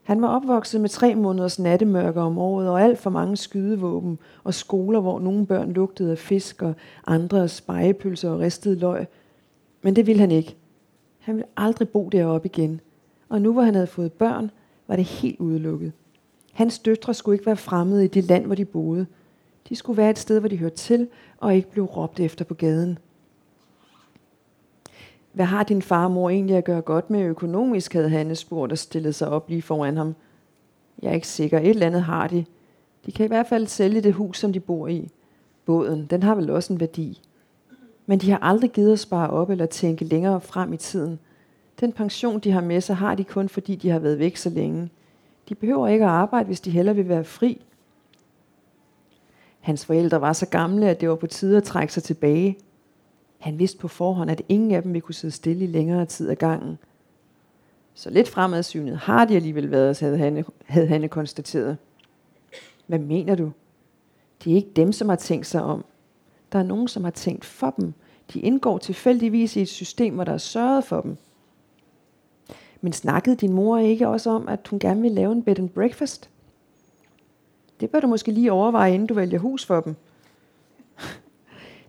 Han 0.03 0.21
var 0.21 0.27
opvokset 0.27 0.81
med 0.81 0.89
tre 0.89 1.15
måneders 1.15 1.59
nattemørker 1.59 2.21
om 2.21 2.37
året 2.37 2.69
og 2.69 2.81
alt 2.81 2.99
for 2.99 3.09
mange 3.09 3.37
skydevåben 3.37 4.19
og 4.43 4.53
skoler, 4.53 4.99
hvor 4.99 5.19
nogle 5.19 5.45
børn 5.45 5.71
lugtede 5.71 6.11
af 6.11 6.17
fisk 6.17 6.61
og 6.61 6.73
andre 7.07 7.43
af 7.43 7.49
spejepølser 7.49 8.29
og 8.29 8.39
ristet 8.39 8.77
løg. 8.77 9.05
Men 9.81 9.95
det 9.95 10.07
ville 10.07 10.19
han 10.19 10.31
ikke. 10.31 10.55
Han 11.19 11.35
ville 11.35 11.47
aldrig 11.57 11.89
bo 11.89 12.09
deroppe 12.09 12.47
igen. 12.47 12.81
Og 13.29 13.41
nu 13.41 13.53
hvor 13.53 13.61
han 13.61 13.73
havde 13.73 13.87
fået 13.87 14.13
børn, 14.13 14.51
var 14.87 14.95
det 14.95 15.05
helt 15.05 15.39
udelukket. 15.39 15.91
Hans 16.53 16.79
døtre 16.79 17.13
skulle 17.13 17.35
ikke 17.35 17.45
være 17.45 17.57
fremmede 17.57 18.05
i 18.05 18.07
det 18.07 18.23
land, 18.23 18.45
hvor 18.45 18.55
de 18.55 18.65
boede. 18.65 19.05
De 19.73 19.77
skulle 19.77 19.97
være 19.97 20.09
et 20.09 20.19
sted, 20.19 20.39
hvor 20.39 20.49
de 20.49 20.57
hørte 20.57 20.75
til, 20.75 21.07
og 21.37 21.55
ikke 21.55 21.71
blev 21.71 21.85
råbt 21.85 22.19
efter 22.19 22.45
på 22.45 22.53
gaden. 22.53 22.99
Hvad 25.31 25.45
har 25.45 25.63
din 25.63 25.81
far 25.81 26.05
og 26.05 26.11
mor 26.11 26.29
egentlig 26.29 26.55
at 26.55 26.63
gøre 26.63 26.81
godt 26.81 27.09
med 27.09 27.21
økonomisk, 27.21 27.93
havde 27.93 28.09
Hanne 28.09 28.35
spurgt 28.35 28.71
og 28.71 28.77
stillet 28.77 29.15
sig 29.15 29.29
op 29.29 29.49
lige 29.49 29.61
foran 29.61 29.97
ham. 29.97 30.15
Jeg 31.01 31.09
er 31.09 31.13
ikke 31.13 31.27
sikker. 31.27 31.59
Et 31.59 31.69
eller 31.69 31.87
andet 31.87 32.01
har 32.01 32.27
de. 32.27 32.45
De 33.05 33.11
kan 33.11 33.25
i 33.25 33.27
hvert 33.27 33.47
fald 33.47 33.67
sælge 33.67 34.01
det 34.01 34.13
hus, 34.13 34.39
som 34.39 34.53
de 34.53 34.59
bor 34.59 34.87
i. 34.87 35.09
Båden, 35.65 36.05
den 36.05 36.23
har 36.23 36.35
vel 36.35 36.49
også 36.49 36.73
en 36.73 36.79
værdi. 36.79 37.21
Men 38.05 38.19
de 38.19 38.31
har 38.31 38.39
aldrig 38.41 38.71
givet 38.71 38.93
at 38.93 38.99
spare 38.99 39.29
op 39.29 39.49
eller 39.49 39.65
tænke 39.65 40.05
længere 40.05 40.41
frem 40.41 40.73
i 40.73 40.77
tiden. 40.77 41.19
Den 41.79 41.91
pension, 41.91 42.39
de 42.39 42.51
har 42.51 42.61
med 42.61 42.81
sig, 42.81 42.95
har 42.95 43.15
de 43.15 43.23
kun 43.23 43.49
fordi 43.49 43.75
de 43.75 43.89
har 43.89 43.99
været 43.99 44.19
væk 44.19 44.37
så 44.37 44.49
længe. 44.49 44.89
De 45.49 45.55
behøver 45.55 45.87
ikke 45.87 46.05
at 46.05 46.11
arbejde, 46.11 46.45
hvis 46.45 46.61
de 46.61 46.71
heller 46.71 46.93
vil 46.93 47.09
være 47.09 47.23
fri. 47.23 47.61
Hans 49.63 49.85
forældre 49.85 50.21
var 50.21 50.33
så 50.33 50.45
gamle, 50.45 50.89
at 50.89 51.01
det 51.01 51.09
var 51.09 51.15
på 51.15 51.27
tide 51.27 51.57
at 51.57 51.63
trække 51.63 51.93
sig 51.93 52.03
tilbage. 52.03 52.57
Han 53.39 53.59
vidste 53.59 53.77
på 53.77 53.87
forhånd, 53.87 54.31
at 54.31 54.41
ingen 54.49 54.71
af 54.71 54.83
dem 54.83 54.93
ville 54.93 55.01
kunne 55.01 55.15
sidde 55.15 55.33
stille 55.33 55.63
i 55.63 55.67
længere 55.67 56.05
tid 56.05 56.29
ad 56.29 56.35
gangen. 56.35 56.77
Så 57.93 58.09
lidt 58.09 58.29
fremadsynet 58.29 58.97
har 58.97 59.25
de 59.25 59.35
alligevel 59.35 59.71
været, 59.71 59.99
havde 59.99 60.17
Hanne, 60.17 60.45
havde 60.65 60.87
Hanne 60.87 61.07
konstateret. 61.07 61.77
Hvad 62.87 62.99
mener 62.99 63.35
du? 63.35 63.51
Det 64.43 64.51
er 64.51 64.55
ikke 64.55 64.71
dem, 64.75 64.91
som 64.91 65.09
har 65.09 65.15
tænkt 65.15 65.45
sig 65.45 65.63
om. 65.63 65.85
Der 66.51 66.59
er 66.59 66.63
nogen, 66.63 66.87
som 66.87 67.03
har 67.03 67.11
tænkt 67.11 67.45
for 67.45 67.69
dem. 67.69 67.93
De 68.33 68.39
indgår 68.39 68.77
tilfældigvis 68.77 69.55
i 69.55 69.61
et 69.61 69.69
system, 69.69 70.13
hvor 70.13 70.23
der 70.23 70.33
er 70.33 70.37
sørget 70.37 70.83
for 70.83 71.01
dem. 71.01 71.17
Men 72.81 72.93
snakkede 72.93 73.35
din 73.35 73.53
mor 73.53 73.77
ikke 73.77 74.07
også 74.07 74.29
om, 74.29 74.47
at 74.47 74.67
hun 74.67 74.79
gerne 74.79 75.01
ville 75.01 75.15
lave 75.15 75.31
en 75.31 75.43
bed 75.43 75.59
and 75.59 75.69
breakfast? 75.69 76.29
Det 77.83 77.91
bør 77.91 77.99
du 77.99 78.07
måske 78.07 78.31
lige 78.31 78.51
overveje, 78.51 78.93
inden 78.93 79.07
du 79.07 79.13
vælger 79.13 79.39
hus 79.39 79.65
for 79.65 79.81
dem. 79.81 79.95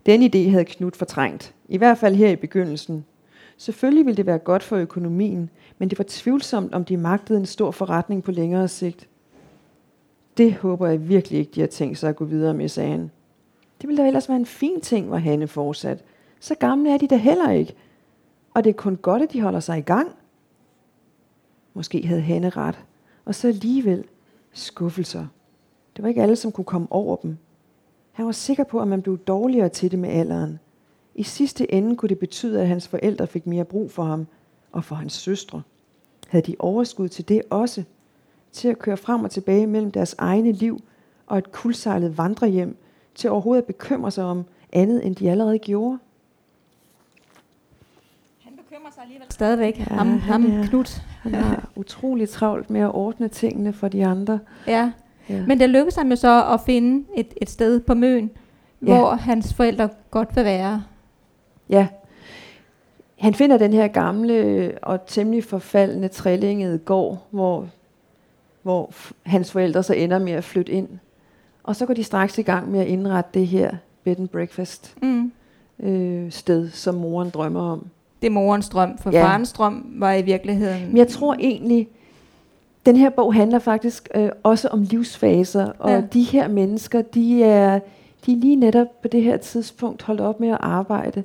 Den 0.05 0.23
idé 0.23 0.49
havde 0.49 0.65
Knud 0.65 0.91
fortrængt. 0.91 1.55
I 1.69 1.77
hvert 1.77 1.97
fald 1.97 2.15
her 2.15 2.29
i 2.29 2.35
begyndelsen. 2.35 3.05
Selvfølgelig 3.57 4.05
ville 4.05 4.17
det 4.17 4.25
være 4.25 4.37
godt 4.37 4.63
for 4.63 4.77
økonomien, 4.77 5.49
men 5.77 5.89
det 5.89 5.97
var 5.97 6.05
tvivlsomt, 6.07 6.73
om 6.73 6.85
de 6.85 6.97
magtede 6.97 7.39
en 7.39 7.45
stor 7.45 7.71
forretning 7.71 8.23
på 8.23 8.31
længere 8.31 8.67
sigt. 8.67 9.07
Det 10.37 10.53
håber 10.53 10.87
jeg 10.87 11.09
virkelig 11.09 11.39
ikke, 11.39 11.51
de 11.55 11.59
har 11.59 11.67
tænkt 11.67 11.97
sig 11.97 12.09
at 12.09 12.15
gå 12.15 12.25
videre 12.25 12.53
med, 12.53 12.67
sagde 12.67 12.91
han. 12.91 13.11
Det 13.81 13.87
ville 13.87 14.03
da 14.03 14.07
ellers 14.07 14.29
være 14.29 14.37
en 14.37 14.45
fin 14.45 14.81
ting, 14.81 15.11
var 15.11 15.17
Hanne 15.17 15.47
fortsat. 15.47 16.03
Så 16.39 16.55
gamle 16.55 16.93
er 16.93 16.97
de 16.97 17.07
da 17.07 17.17
heller 17.17 17.51
ikke. 17.51 17.75
Og 18.53 18.63
det 18.63 18.69
er 18.69 18.73
kun 18.73 18.95
godt, 18.95 19.21
at 19.21 19.33
de 19.33 19.41
holder 19.41 19.59
sig 19.59 19.77
i 19.77 19.81
gang. 19.81 20.11
Måske 21.73 22.07
havde 22.07 22.21
Hanne 22.21 22.49
ret. 22.49 22.79
Og 23.25 23.35
så 23.35 23.47
alligevel 23.47 24.03
skuffelser. 24.53 25.25
Det 25.95 26.03
var 26.03 26.09
ikke 26.09 26.21
alle, 26.21 26.35
som 26.35 26.51
kunne 26.51 26.65
komme 26.65 26.87
over 26.89 27.15
dem. 27.15 27.37
Han 28.11 28.25
var 28.25 28.31
sikker 28.31 28.63
på, 28.63 28.79
at 28.79 28.87
man 28.87 29.01
blev 29.01 29.17
dårligere 29.17 29.69
til 29.69 29.91
det 29.91 29.99
med 29.99 30.09
alderen. 30.09 30.59
I 31.15 31.23
sidste 31.23 31.73
ende 31.73 31.95
kunne 31.95 32.09
det 32.09 32.19
betyde, 32.19 32.61
at 32.61 32.67
hans 32.67 32.87
forældre 32.87 33.27
fik 33.27 33.47
mere 33.47 33.65
brug 33.65 33.91
for 33.91 34.03
ham 34.03 34.27
og 34.71 34.83
for 34.83 34.95
hans 34.95 35.13
søstre. 35.13 35.61
Havde 36.27 36.51
de 36.51 36.55
overskud 36.59 37.09
til 37.09 37.29
det 37.29 37.41
også? 37.49 37.83
Til 38.51 38.67
at 38.67 38.79
køre 38.79 38.97
frem 38.97 39.23
og 39.23 39.31
tilbage 39.31 39.67
mellem 39.67 39.91
deres 39.91 40.15
egne 40.17 40.51
liv 40.51 40.81
og 41.27 41.37
et 41.37 41.51
kuldsejlet 41.51 42.17
vandrehjem, 42.17 42.77
til 43.15 43.29
overhovedet 43.29 43.61
at 43.61 43.67
bekymre 43.67 44.11
sig 44.11 44.23
om 44.23 44.45
andet, 44.73 45.05
end 45.05 45.15
de 45.15 45.31
allerede 45.31 45.59
gjorde? 45.59 45.97
Han 48.43 48.53
bekymrer 48.57 48.91
sig 48.91 49.03
alligevel 49.03 49.27
stadigvæk, 49.31 49.79
Ja, 49.79 49.85
ja, 49.89 49.95
ham, 49.95 50.07
han 50.07 50.19
ham 50.19 50.59
er- 50.59 50.67
Knut. 50.67 51.01
Han 51.21 51.33
har 51.33 51.69
utrolig 51.75 52.29
travlt 52.29 52.69
med 52.69 52.81
at 52.81 52.91
ordne 52.95 53.27
tingene 53.27 53.73
for 53.73 53.87
de 53.87 54.05
andre. 54.05 54.39
Ja. 54.67 54.91
Ja. 55.29 55.45
Men 55.47 55.59
det 55.59 55.69
lykkedes 55.69 55.95
ham 55.95 56.09
jo 56.09 56.15
så 56.15 56.53
at 56.53 56.59
finde 56.65 57.05
et, 57.15 57.33
et 57.41 57.49
sted 57.49 57.79
på 57.79 57.93
Møn, 57.93 58.29
Ja. 58.85 58.97
hvor 58.97 59.09
hans 59.11 59.53
forældre 59.53 59.89
godt 60.11 60.35
vil 60.35 60.45
være. 60.45 60.83
Ja. 61.69 61.87
Han 63.19 63.33
finder 63.33 63.57
den 63.57 63.73
her 63.73 63.87
gamle 63.87 64.71
og 64.81 65.05
temmelig 65.05 65.43
forfaldende 65.43 66.07
trillingede 66.07 66.77
gård, 66.77 67.27
hvor, 67.31 67.67
hvor 68.63 68.91
hans 69.23 69.51
forældre 69.51 69.83
så 69.83 69.93
ender 69.93 70.19
med 70.19 70.31
at 70.33 70.43
flytte 70.43 70.71
ind. 70.71 70.87
Og 71.63 71.75
så 71.75 71.85
går 71.85 71.93
de 71.93 72.03
straks 72.03 72.37
i 72.37 72.41
gang 72.41 72.71
med 72.71 72.79
at 72.79 72.87
indrette 72.87 73.29
det 73.33 73.47
her 73.47 73.71
bed 74.03 74.19
and 74.19 74.27
breakfast 74.27 74.95
Mm. 75.01 75.31
øh, 75.79 76.31
sted, 76.31 76.69
som 76.69 76.95
moren 76.95 77.29
drømmer 77.29 77.61
om. 77.71 77.87
Det 78.21 78.27
er 78.27 78.31
morens 78.31 78.69
drøm, 78.69 78.97
for 78.97 79.11
ja. 79.11 79.23
farens 79.23 79.53
drøm 79.53 79.85
var 79.95 80.13
i 80.13 80.21
virkeligheden... 80.21 80.87
Men 80.87 80.97
jeg 80.97 81.07
tror 81.07 81.35
egentlig, 81.39 81.87
den 82.85 82.95
her 82.95 83.09
bog 83.09 83.33
handler 83.33 83.59
faktisk 83.59 84.09
øh, 84.15 84.29
også 84.43 84.67
om 84.67 84.81
livsfaser, 84.81 85.67
og 85.79 85.89
Ja. 85.91 86.01
de 86.13 86.23
her 86.23 86.47
mennesker, 86.47 87.01
de 87.01 87.43
er, 87.43 87.79
de 88.25 88.31
er 88.33 88.37
lige 88.37 88.55
netop 88.55 89.01
på 89.01 89.07
det 89.07 89.23
her 89.23 89.37
tidspunkt 89.37 90.01
holdt 90.03 90.21
op 90.21 90.39
med 90.39 90.49
at 90.49 90.57
arbejde. 90.61 91.23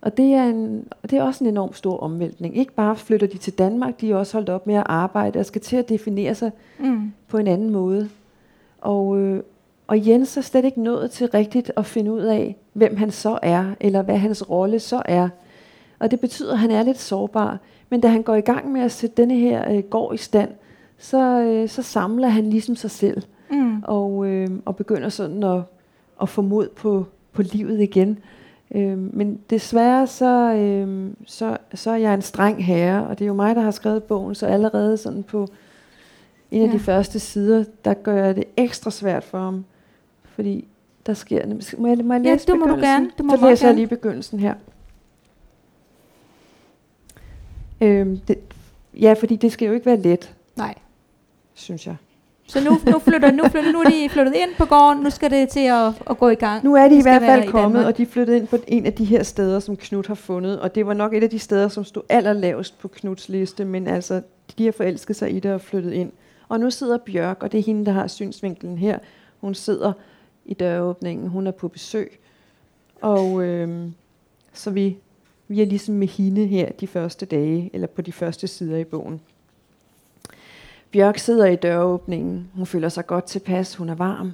Og 0.00 0.16
det 0.16 0.34
er, 0.34 0.44
en, 0.44 0.84
det 1.02 1.12
er 1.12 1.22
også 1.22 1.44
en 1.44 1.50
enorm 1.50 1.72
stor 1.72 1.98
omvæltning. 1.98 2.56
Ikke 2.56 2.72
bare 2.72 2.96
flytter 2.96 3.26
de 3.26 3.38
til 3.38 3.52
Danmark, 3.52 4.00
de 4.00 4.10
er 4.10 4.16
også 4.16 4.32
holdt 4.36 4.48
op 4.48 4.66
med 4.66 4.74
at 4.74 4.82
arbejde 4.86 5.38
og 5.38 5.46
skal 5.46 5.60
til 5.60 5.76
at 5.76 5.88
definere 5.88 6.34
sig 6.34 6.50
Mm. 6.78 7.12
på 7.28 7.38
en 7.38 7.46
anden 7.46 7.70
måde. 7.70 8.08
Og, 8.80 9.18
øh, 9.18 9.42
og 9.86 10.06
Jens 10.08 10.36
er 10.36 10.40
slet 10.40 10.64
ikke 10.64 10.82
nået 10.82 11.10
til 11.10 11.26
rigtigt 11.30 11.72
at 11.76 11.86
finde 11.86 12.12
ud 12.12 12.20
af, 12.22 12.56
hvem 12.72 12.96
han 12.96 13.10
så 13.10 13.38
er, 13.42 13.64
eller 13.80 14.02
hvad 14.02 14.16
hans 14.16 14.50
rolle 14.50 14.78
så 14.80 15.02
er. 15.04 15.28
Og 15.98 16.10
det 16.10 16.20
betyder, 16.20 16.52
at 16.52 16.58
han 16.58 16.70
er 16.70 16.82
lidt 16.82 16.98
sårbar. 16.98 17.58
Men 17.90 18.00
da 18.00 18.08
han 18.08 18.22
går 18.22 18.34
i 18.34 18.40
gang 18.40 18.72
med 18.72 18.80
at 18.80 18.92
sætte 18.92 19.16
denne 19.22 19.34
her 19.34 19.72
øh, 19.72 19.78
gård 19.82 20.14
i 20.14 20.16
stand, 20.16 20.50
så, 20.98 21.40
øh, 21.40 21.68
så 21.68 21.82
samler 21.82 22.28
han 22.28 22.50
ligesom 22.50 22.76
sig 22.76 22.90
selv, 22.90 23.22
Mm. 23.50 23.82
og, 23.82 24.26
øh, 24.26 24.48
og 24.64 24.76
begynder 24.76 25.08
sådan 25.08 25.42
at, 25.42 25.60
at 26.22 26.28
få 26.28 26.42
mod 26.42 26.68
på, 26.76 27.06
på 27.32 27.42
livet 27.42 27.80
igen. 27.80 28.18
Øh, 28.74 28.98
men 28.98 29.40
desværre 29.50 30.06
så, 30.06 30.54
øh, 30.54 31.10
så, 31.26 31.56
så 31.74 31.90
er 31.90 31.96
jeg 31.96 32.14
en 32.14 32.22
streng 32.22 32.64
herre, 32.64 33.06
og 33.06 33.18
det 33.18 33.24
er 33.24 33.28
jo 33.28 33.34
mig, 33.34 33.54
der 33.56 33.62
har 33.62 33.70
skrevet 33.70 34.02
bogen, 34.04 34.34
så 34.34 34.46
allerede 34.46 34.96
sådan 34.96 35.22
på 35.22 35.46
en 36.50 36.62
af 36.62 36.66
Ja. 36.66 36.72
de 36.72 36.78
første 36.78 37.18
sider, 37.18 37.64
der 37.84 37.94
gør 37.94 38.24
jeg 38.24 38.36
det 38.36 38.44
ekstra 38.56 38.90
svært 38.90 39.24
for 39.24 39.38
ham, 39.38 39.64
fordi 40.24 40.64
der 41.06 41.14
sker... 41.14 41.46
Må 41.78 41.86
jeg, 41.88 41.98
må 42.04 42.14
jeg 42.14 42.24
Ja, 42.24 42.32
læse 42.32 42.46
det 42.46 42.58
må 42.58 42.66
du 42.66 42.74
gerne. 42.74 43.10
Det 43.16 43.24
må 43.24 43.36
så 43.36 43.40
du 43.44 43.46
læser 43.50 43.66
jeg 43.66 43.74
lige 43.76 43.86
begyndelsen 43.86 44.40
her. 44.40 44.54
Øhm, 47.80 48.18
det, 48.28 48.38
ja, 49.00 49.12
fordi 49.20 49.36
det 49.36 49.52
skal 49.52 49.66
jo 49.66 49.72
ikke 49.72 49.86
være 49.86 49.96
let, 50.00 50.34
Nej. 50.56 50.74
Synes 51.58 51.86
jeg. 51.86 51.96
Så 52.46 52.64
nu, 52.64 52.70
nu, 52.92 52.98
flytter, 52.98 53.32
nu, 53.32 53.48
flytter, 53.48 53.72
nu 53.72 53.80
er 53.80 53.90
de 53.90 54.08
flyttet 54.10 54.34
ind 54.34 54.50
på 54.58 54.64
gården, 54.64 55.02
nu 55.02 55.10
skal 55.10 55.30
det 55.30 55.48
til 55.48 55.66
at, 55.66 55.92
at 56.10 56.18
gå 56.18 56.28
i 56.28 56.34
gang. 56.34 56.64
Nu 56.64 56.74
er 56.74 56.88
de 56.88 56.98
i 56.98 57.02
hvert 57.02 57.22
fald 57.22 57.50
kommet, 57.50 57.86
og 57.86 57.96
de 57.96 58.06
flyttet 58.06 58.36
ind 58.36 58.46
på 58.46 58.56
en 58.68 58.86
af 58.86 58.92
de 58.92 59.04
her 59.04 59.22
steder, 59.22 59.60
som 59.60 59.76
Knud 59.76 60.04
har 60.06 60.14
fundet. 60.14 60.60
Og 60.60 60.74
det 60.74 60.86
var 60.86 60.94
nok 60.94 61.14
et 61.14 61.22
af 61.22 61.30
de 61.30 61.38
steder, 61.38 61.68
som 61.68 61.84
stod 61.84 62.02
allerlavest 62.08 62.78
på 62.78 62.88
Knuds 62.88 63.28
liste, 63.28 63.64
men 63.64 63.86
altså, 63.86 64.22
de 64.58 64.64
har 64.64 64.72
forelsket 64.72 65.16
sig 65.16 65.36
i 65.36 65.40
det 65.40 65.52
og 65.52 65.60
flyttet 65.60 65.92
ind. 65.92 66.12
Og 66.48 66.60
nu 66.60 66.70
sidder 66.70 66.98
Bjørk, 66.98 67.42
og 67.42 67.52
det 67.52 67.58
er 67.60 67.64
hende, 67.64 67.86
der 67.86 67.92
har 67.92 68.06
synsvinklen 68.06 68.78
her. 68.78 68.98
Hun 69.40 69.54
sidder 69.54 69.92
i 70.44 70.54
døråbningen, 70.54 71.28
hun 71.28 71.46
er 71.46 71.50
på 71.50 71.68
besøg. 71.68 72.18
Og 73.00 73.42
øhm, 73.44 73.94
så 74.52 74.70
vi, 74.70 74.96
vi 75.48 75.62
er 75.62 75.66
ligesom 75.66 75.94
med 75.94 76.08
hende 76.08 76.46
her 76.46 76.72
de 76.72 76.86
første 76.86 77.26
dage, 77.26 77.70
eller 77.72 77.86
på 77.86 78.02
de 78.02 78.12
første 78.12 78.46
sider 78.46 78.76
i 78.76 78.84
bogen. 78.84 79.20
Bjørk 80.92 81.18
sidder 81.18 81.46
i 81.46 81.56
døråbningen. 81.56 82.50
Hun 82.54 82.66
føler 82.66 82.88
sig 82.88 83.06
godt 83.06 83.24
tilpas. 83.24 83.74
Hun 83.74 83.88
er 83.88 83.94
varm. 83.94 84.32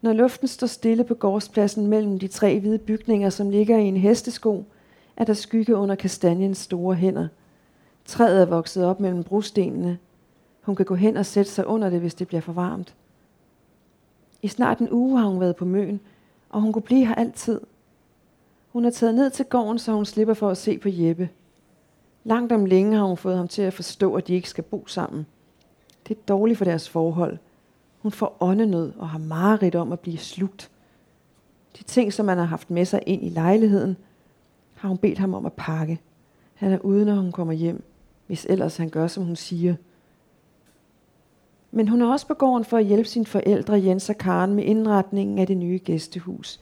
Når 0.00 0.12
luften 0.12 0.48
står 0.48 0.66
stille 0.66 1.04
på 1.04 1.14
gårdspladsen 1.14 1.86
mellem 1.86 2.18
de 2.18 2.28
tre 2.28 2.58
hvide 2.58 2.78
bygninger, 2.78 3.30
som 3.30 3.50
ligger 3.50 3.78
i 3.78 3.84
en 3.84 3.96
hestesko, 3.96 4.64
er 5.16 5.24
der 5.24 5.34
skygge 5.34 5.76
under 5.76 5.94
kastanjens 5.94 6.58
store 6.58 6.94
hænder. 6.94 7.28
Træet 8.04 8.42
er 8.42 8.46
vokset 8.46 8.84
op 8.84 9.00
mellem 9.00 9.24
brostenene. 9.24 9.98
Hun 10.62 10.76
kan 10.76 10.86
gå 10.86 10.94
hen 10.94 11.16
og 11.16 11.26
sætte 11.26 11.50
sig 11.50 11.66
under 11.66 11.90
det, 11.90 12.00
hvis 12.00 12.14
det 12.14 12.28
bliver 12.28 12.40
for 12.40 12.52
varmt. 12.52 12.94
I 14.42 14.48
snart 14.48 14.78
en 14.78 14.90
uge 14.90 15.18
har 15.18 15.28
hun 15.28 15.40
været 15.40 15.56
på 15.56 15.64
Møn, 15.64 16.00
og 16.50 16.60
hun 16.60 16.72
kunne 16.72 16.82
blive 16.82 17.06
her 17.06 17.14
altid. 17.14 17.60
Hun 18.72 18.84
er 18.84 18.90
taget 18.90 19.14
ned 19.14 19.30
til 19.30 19.44
gården, 19.44 19.78
så 19.78 19.92
hun 19.92 20.04
slipper 20.04 20.34
for 20.34 20.50
at 20.50 20.56
se 20.56 20.78
på 20.78 20.88
Jeppe. 20.88 21.28
Langt 22.24 22.52
om 22.52 22.64
længe 22.64 22.96
har 22.96 23.04
hun 23.04 23.16
fået 23.16 23.36
ham 23.36 23.48
til 23.48 23.62
at 23.62 23.74
forstå, 23.74 24.14
at 24.14 24.28
de 24.28 24.34
ikke 24.34 24.48
skal 24.48 24.64
bo 24.64 24.86
sammen. 24.86 25.26
Det 26.08 26.16
er 26.16 26.20
dårligt 26.28 26.58
for 26.58 26.64
deres 26.64 26.88
forhold. 26.88 27.38
Hun 27.98 28.12
får 28.12 28.36
åndenød 28.40 28.92
og 28.98 29.08
har 29.08 29.18
mareridt 29.18 29.74
om 29.74 29.92
at 29.92 30.00
blive 30.00 30.18
slugt. 30.18 30.70
De 31.78 31.82
ting, 31.84 32.12
som 32.12 32.26
man 32.26 32.38
har 32.38 32.44
haft 32.44 32.70
med 32.70 32.84
sig 32.84 33.00
ind 33.06 33.24
i 33.24 33.28
lejligheden, 33.28 33.96
har 34.74 34.88
hun 34.88 34.98
bedt 34.98 35.18
ham 35.18 35.34
om 35.34 35.46
at 35.46 35.52
pakke. 35.52 36.00
Han 36.54 36.72
er 36.72 36.78
ude, 36.78 37.04
når 37.04 37.14
hun 37.14 37.32
kommer 37.32 37.54
hjem, 37.54 37.82
hvis 38.26 38.46
ellers 38.48 38.76
han 38.76 38.90
gør, 38.90 39.06
som 39.06 39.24
hun 39.24 39.36
siger. 39.36 39.74
Men 41.70 41.88
hun 41.88 42.02
er 42.02 42.06
også 42.06 42.26
på 42.26 42.34
gården 42.34 42.64
for 42.64 42.76
at 42.76 42.84
hjælpe 42.84 43.08
sine 43.08 43.26
forældre, 43.26 43.84
Jens 43.84 44.10
og 44.10 44.18
Karen, 44.18 44.54
med 44.54 44.64
indretningen 44.64 45.38
af 45.38 45.46
det 45.46 45.56
nye 45.56 45.78
gæstehus. 45.84 46.60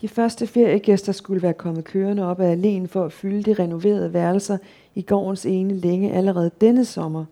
De 0.00 0.08
første 0.08 0.46
feriegæster 0.46 1.12
skulle 1.12 1.42
være 1.42 1.54
kommet 1.54 1.84
kørende 1.84 2.26
op 2.26 2.40
ad 2.40 2.50
alene 2.50 2.88
for 2.88 3.04
at 3.04 3.12
fylde 3.12 3.42
de 3.42 3.62
renoverede 3.62 4.12
værelser 4.12 4.58
i 4.94 5.02
gårdens 5.02 5.46
ene 5.46 5.74
længe 5.74 6.12
allerede 6.12 6.50
denne 6.60 6.84
sommer 6.84 7.24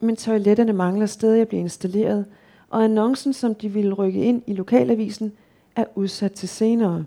men 0.00 0.16
toiletterne 0.16 0.72
mangler 0.72 1.06
stadig 1.06 1.40
at 1.40 1.48
blive 1.48 1.60
installeret, 1.60 2.24
og 2.70 2.84
annoncen, 2.84 3.32
som 3.32 3.54
de 3.54 3.68
ville 3.68 3.94
rykke 3.94 4.24
ind 4.24 4.42
i 4.46 4.52
lokalavisen, 4.52 5.32
er 5.76 5.84
udsat 5.94 6.32
til 6.32 6.48
senere. 6.48 7.04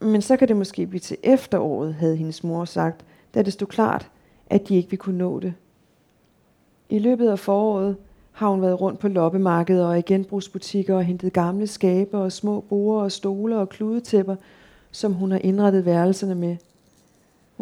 Men 0.00 0.22
så 0.22 0.36
kan 0.36 0.48
det 0.48 0.56
måske 0.56 0.86
blive 0.86 1.00
til 1.00 1.16
efteråret, 1.22 1.94
havde 1.94 2.16
hendes 2.16 2.44
mor 2.44 2.64
sagt, 2.64 3.04
da 3.34 3.42
det 3.42 3.52
stod 3.52 3.66
klart, 3.68 4.10
at 4.46 4.68
de 4.68 4.76
ikke 4.76 4.90
ville 4.90 5.00
kunne 5.00 5.18
nå 5.18 5.40
det. 5.40 5.54
I 6.88 6.98
løbet 6.98 7.28
af 7.28 7.38
foråret 7.38 7.96
har 8.32 8.48
hun 8.48 8.62
været 8.62 8.80
rundt 8.80 8.98
på 8.98 9.08
loppemarkeder 9.08 9.86
og 9.86 9.98
i 9.98 10.02
genbrugsbutikker 10.02 10.94
og 10.94 11.04
hentet 11.04 11.32
gamle 11.32 11.66
skabe 11.66 12.18
og 12.18 12.32
små 12.32 12.60
borer 12.60 13.02
og 13.02 13.12
stole 13.12 13.58
og 13.58 13.68
kludetæpper, 13.68 14.36
som 14.90 15.12
hun 15.12 15.30
har 15.30 15.38
indrettet 15.38 15.84
værelserne 15.84 16.34
med. 16.34 16.56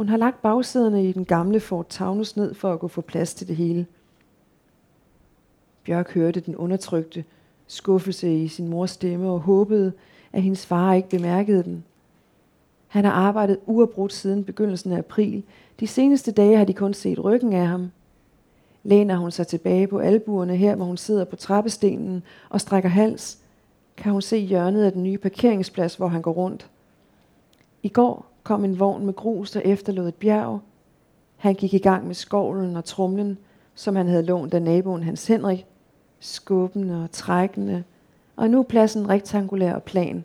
Hun 0.00 0.08
har 0.08 0.16
lagt 0.16 0.42
bagsæderne 0.42 1.08
i 1.08 1.12
den 1.12 1.24
gamle 1.24 1.60
Ford 1.60 1.86
Taunus 1.88 2.36
ned 2.36 2.54
for 2.54 2.72
at 2.72 2.80
kunne 2.80 2.88
få 2.88 3.00
plads 3.00 3.34
til 3.34 3.48
det 3.48 3.56
hele. 3.56 3.86
Bjørk 5.84 6.14
hørte 6.14 6.40
den 6.40 6.56
undertrykte 6.56 7.24
skuffelse 7.66 8.34
i 8.36 8.48
sin 8.48 8.68
mors 8.68 8.90
stemme 8.90 9.30
og 9.30 9.40
håbede, 9.40 9.92
at 10.32 10.42
hendes 10.42 10.66
far 10.66 10.94
ikke 10.94 11.08
bemærkede 11.08 11.62
den. 11.62 11.84
Han 12.88 13.04
har 13.04 13.12
arbejdet 13.12 13.58
uafbrudt 13.66 14.12
siden 14.12 14.44
begyndelsen 14.44 14.92
af 14.92 14.98
april. 14.98 15.42
De 15.80 15.86
seneste 15.86 16.32
dage 16.32 16.56
har 16.56 16.64
de 16.64 16.74
kun 16.74 16.94
set 16.94 17.24
ryggen 17.24 17.52
af 17.52 17.66
ham. 17.66 17.90
Læner 18.82 19.16
hun 19.16 19.30
sig 19.30 19.46
tilbage 19.46 19.86
på 19.86 19.98
albuerne 19.98 20.56
her, 20.56 20.74
hvor 20.76 20.84
hun 20.84 20.96
sidder 20.96 21.24
på 21.24 21.36
trappestenen 21.36 22.22
og 22.48 22.60
strækker 22.60 22.88
hals, 22.88 23.38
kan 23.96 24.12
hun 24.12 24.22
se 24.22 24.36
hjørnet 24.36 24.84
af 24.84 24.92
den 24.92 25.02
nye 25.02 25.18
parkeringsplads, 25.18 25.94
hvor 25.94 26.08
han 26.08 26.22
går 26.22 26.32
rundt. 26.32 26.70
I 27.82 27.88
går 27.88 28.29
kom 28.42 28.64
en 28.64 28.80
vogn 28.80 29.06
med 29.06 29.14
grus, 29.14 29.50
der 29.50 29.60
efterlod 29.60 30.08
et 30.08 30.14
bjerg. 30.14 30.60
Han 31.36 31.54
gik 31.54 31.74
i 31.74 31.78
gang 31.78 32.06
med 32.06 32.14
skovlen 32.14 32.76
og 32.76 32.84
trumlen, 32.84 33.38
som 33.74 33.96
han 33.96 34.08
havde 34.08 34.22
lånt 34.22 34.54
af 34.54 34.62
naboen 34.62 35.02
Hans 35.02 35.26
Henrik, 35.26 35.66
skubbende 36.20 37.02
og 37.02 37.10
trækkende, 37.10 37.84
og 38.36 38.50
nu 38.50 38.58
er 38.58 38.62
pladsen 38.62 39.08
rektangulær 39.08 39.74
og 39.74 39.82
plan. 39.82 40.24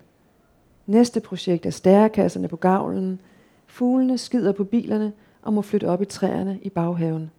Næste 0.86 1.20
projekt 1.20 1.66
er 1.66 1.70
stærkasserne 1.70 2.48
på 2.48 2.56
gavlen. 2.56 3.20
Fuglene 3.66 4.18
skider 4.18 4.52
på 4.52 4.64
bilerne 4.64 5.12
og 5.42 5.52
må 5.52 5.62
flytte 5.62 5.88
op 5.88 6.02
i 6.02 6.04
træerne 6.04 6.58
i 6.62 6.68
baghaven. 6.68 7.30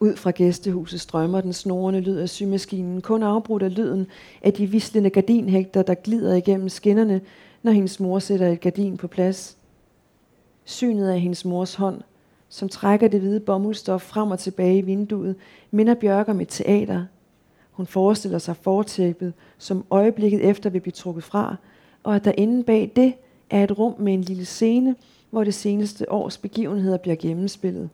Ud 0.00 0.16
fra 0.16 0.30
gæstehuset 0.30 1.00
strømmer 1.00 1.40
den 1.40 1.52
snorende 1.52 2.00
lyd 2.00 2.16
af 2.16 2.28
symaskinen, 2.28 3.00
kun 3.00 3.22
afbrudt 3.22 3.62
af 3.62 3.76
lyden 3.76 4.06
af 4.42 4.52
de 4.52 4.66
vislende 4.66 5.10
gardinhægter, 5.10 5.82
der 5.82 5.94
glider 5.94 6.34
igennem 6.34 6.68
skinnerne, 6.68 7.20
når 7.66 7.72
hendes 7.72 8.00
mor 8.00 8.18
sætter 8.18 8.46
et 8.46 8.60
gardin 8.60 8.96
på 8.96 9.08
plads. 9.08 9.56
Synet 10.64 11.08
af 11.08 11.20
hendes 11.20 11.44
mors 11.44 11.74
hånd, 11.74 12.00
som 12.48 12.68
trækker 12.68 13.08
det 13.08 13.20
hvide 13.20 13.40
bomuldstof 13.40 14.02
frem 14.02 14.30
og 14.30 14.38
tilbage 14.38 14.78
i 14.78 14.80
vinduet, 14.80 15.36
minder 15.70 15.94
Bjørk 15.94 16.28
om 16.28 16.40
et 16.40 16.48
teater. 16.48 17.04
Hun 17.70 17.86
forestiller 17.86 18.38
sig 18.38 18.56
fortæppet, 18.56 19.32
som 19.58 19.84
øjeblikket 19.90 20.44
efter 20.44 20.70
vil 20.70 20.80
blive 20.80 20.92
trukket 20.92 21.24
fra, 21.24 21.56
og 22.02 22.16
at 22.16 22.24
der 22.24 22.32
inde 22.36 22.64
bag 22.64 22.92
det 22.96 23.14
er 23.50 23.64
et 23.64 23.78
rum 23.78 23.94
med 23.98 24.14
en 24.14 24.22
lille 24.22 24.44
scene, 24.44 24.96
hvor 25.30 25.44
det 25.44 25.54
seneste 25.54 26.12
års 26.12 26.38
begivenheder 26.38 26.96
bliver 26.96 27.16
gennemspillet. 27.16 27.90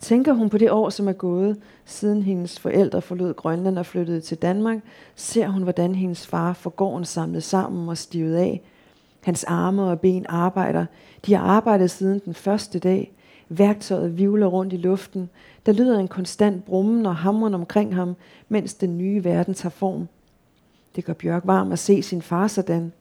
Tænker 0.00 0.32
hun 0.32 0.50
på 0.50 0.58
det 0.58 0.70
år, 0.70 0.90
som 0.90 1.08
er 1.08 1.12
gået, 1.12 1.56
siden 1.84 2.22
hendes 2.22 2.60
forældre 2.60 3.02
forlod 3.02 3.34
Grønland 3.34 3.78
og 3.78 3.86
flyttede 3.86 4.20
til 4.20 4.36
Danmark, 4.36 4.78
ser 5.14 5.48
hun, 5.48 5.62
hvordan 5.62 5.94
hendes 5.94 6.26
far 6.26 6.52
får 6.52 6.70
gården 6.70 7.04
samlet 7.04 7.42
sammen 7.42 7.88
og 7.88 7.98
stivet 7.98 8.36
af. 8.36 8.62
Hans 9.20 9.44
arme 9.44 9.82
og 9.82 10.00
ben 10.00 10.26
arbejder. 10.28 10.86
De 11.26 11.34
har 11.34 11.44
arbejdet 11.44 11.90
siden 11.90 12.20
den 12.24 12.34
første 12.34 12.78
dag. 12.78 13.12
Værktøjet 13.48 14.18
vivler 14.18 14.46
rundt 14.46 14.72
i 14.72 14.76
luften. 14.76 15.30
Der 15.66 15.72
lyder 15.72 15.98
en 15.98 16.08
konstant 16.08 16.64
brummen 16.64 17.06
og 17.06 17.16
hamren 17.16 17.54
omkring 17.54 17.94
ham, 17.94 18.16
mens 18.48 18.74
den 18.74 18.98
nye 18.98 19.24
verden 19.24 19.54
tager 19.54 19.70
form. 19.70 20.08
Det 20.96 21.04
gør 21.04 21.12
Bjørk 21.12 21.42
varm 21.44 21.72
at 21.72 21.78
se 21.78 22.02
sin 22.02 22.22
far 22.22 22.46
sådan. 22.46 22.92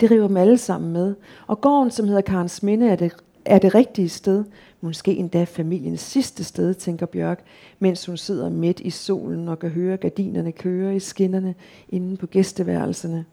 Det 0.00 0.10
river 0.10 0.26
dem 0.26 0.36
alle 0.36 0.58
sammen 0.58 0.92
med. 0.92 1.14
Og 1.46 1.60
gården, 1.60 1.90
som 1.90 2.06
hedder 2.06 2.20
Karens 2.20 2.62
Minde, 2.62 2.88
er 2.88 2.96
det, 2.96 3.16
er 3.44 3.58
det 3.58 3.74
rigtige 3.74 4.08
sted. 4.08 4.44
Måske 4.80 5.16
endda 5.16 5.44
familiens 5.44 6.00
sidste 6.00 6.44
sted, 6.44 6.74
tænker 6.74 7.06
Bjørk, 7.06 7.44
mens 7.78 8.06
hun 8.06 8.16
sidder 8.16 8.48
midt 8.48 8.80
i 8.80 8.90
solen 8.90 9.48
og 9.48 9.58
kan 9.58 9.70
høre 9.70 9.96
gardinerne 9.96 10.52
køre 10.52 10.96
i 10.96 11.00
skinnerne 11.00 11.54
inde 11.88 12.16
på 12.16 12.26
gæsteværelserne. 12.26 13.24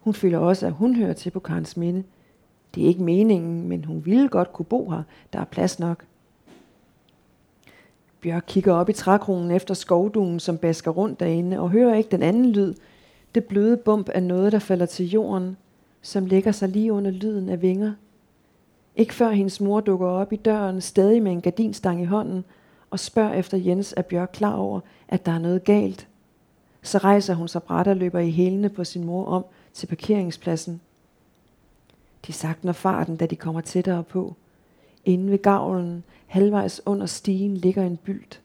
Hun 0.00 0.14
føler 0.14 0.38
også, 0.38 0.66
at 0.66 0.72
hun 0.72 0.96
hører 0.96 1.12
til 1.12 1.30
på 1.30 1.40
Karens 1.40 1.76
Minde. 1.76 2.04
Det 2.74 2.84
er 2.84 2.88
ikke 2.88 3.02
meningen, 3.02 3.68
men 3.68 3.84
hun 3.84 4.04
ville 4.04 4.28
godt 4.28 4.52
kunne 4.52 4.66
bo 4.66 4.90
her. 4.90 5.02
Der 5.32 5.38
er 5.40 5.44
plads 5.44 5.78
nok. 5.78 6.04
Bjørk 8.20 8.44
kigger 8.46 8.72
op 8.72 8.88
i 8.88 8.92
trækronen 8.92 9.50
efter 9.50 9.74
skovduen, 9.74 10.40
som 10.40 10.58
basker 10.58 10.90
rundt 10.90 11.20
derinde, 11.20 11.60
og 11.60 11.70
hører 11.70 11.94
ikke 11.94 12.10
den 12.10 12.22
anden 12.22 12.52
lyd. 12.52 12.74
Det 13.34 13.44
bløde 13.44 13.76
bump 13.76 14.08
er 14.14 14.20
noget, 14.20 14.52
der 14.52 14.58
falder 14.58 14.86
til 14.86 15.10
jorden, 15.10 15.56
som 16.02 16.26
lægger 16.26 16.52
sig 16.52 16.68
lige 16.68 16.92
under 16.92 17.10
lyden 17.10 17.48
af 17.48 17.62
vinger. 17.62 17.92
Ikke 18.96 19.14
før 19.14 19.30
hendes 19.30 19.60
mor 19.60 19.80
dukker 19.80 20.06
op 20.06 20.32
i 20.32 20.36
døren, 20.36 20.80
stadig 20.80 21.22
med 21.22 21.32
en 21.32 21.40
gardinstang 21.40 22.02
i 22.02 22.04
hånden, 22.04 22.44
og 22.90 23.00
spørger 23.00 23.32
efter 23.34 23.58
Jens, 23.58 23.94
er 23.96 24.02
Bjørk 24.02 24.30
klar 24.32 24.54
over, 24.54 24.80
at 25.08 25.26
der 25.26 25.32
er 25.32 25.38
noget 25.38 25.64
galt. 25.64 26.08
Så 26.82 26.98
rejser 26.98 27.34
hun 27.34 27.48
sig 27.48 27.62
bræt 27.62 27.88
og 27.88 27.96
løber 27.96 28.18
i 28.18 28.30
hælene 28.30 28.68
på 28.68 28.84
sin 28.84 29.04
mor 29.04 29.26
om 29.26 29.44
til 29.72 29.86
parkeringspladsen. 29.86 30.80
De 32.26 32.32
sagtner 32.32 32.72
farten, 32.72 33.16
da 33.16 33.26
de 33.26 33.36
kommer 33.36 33.60
tættere 33.60 34.02
på. 34.02 34.34
Inde 35.04 35.30
ved 35.30 35.38
gavlen, 35.38 36.04
halvvejs 36.26 36.82
under 36.86 37.06
stigen, 37.06 37.56
ligger 37.56 37.82
en 37.82 37.96
bylt. 37.96 38.40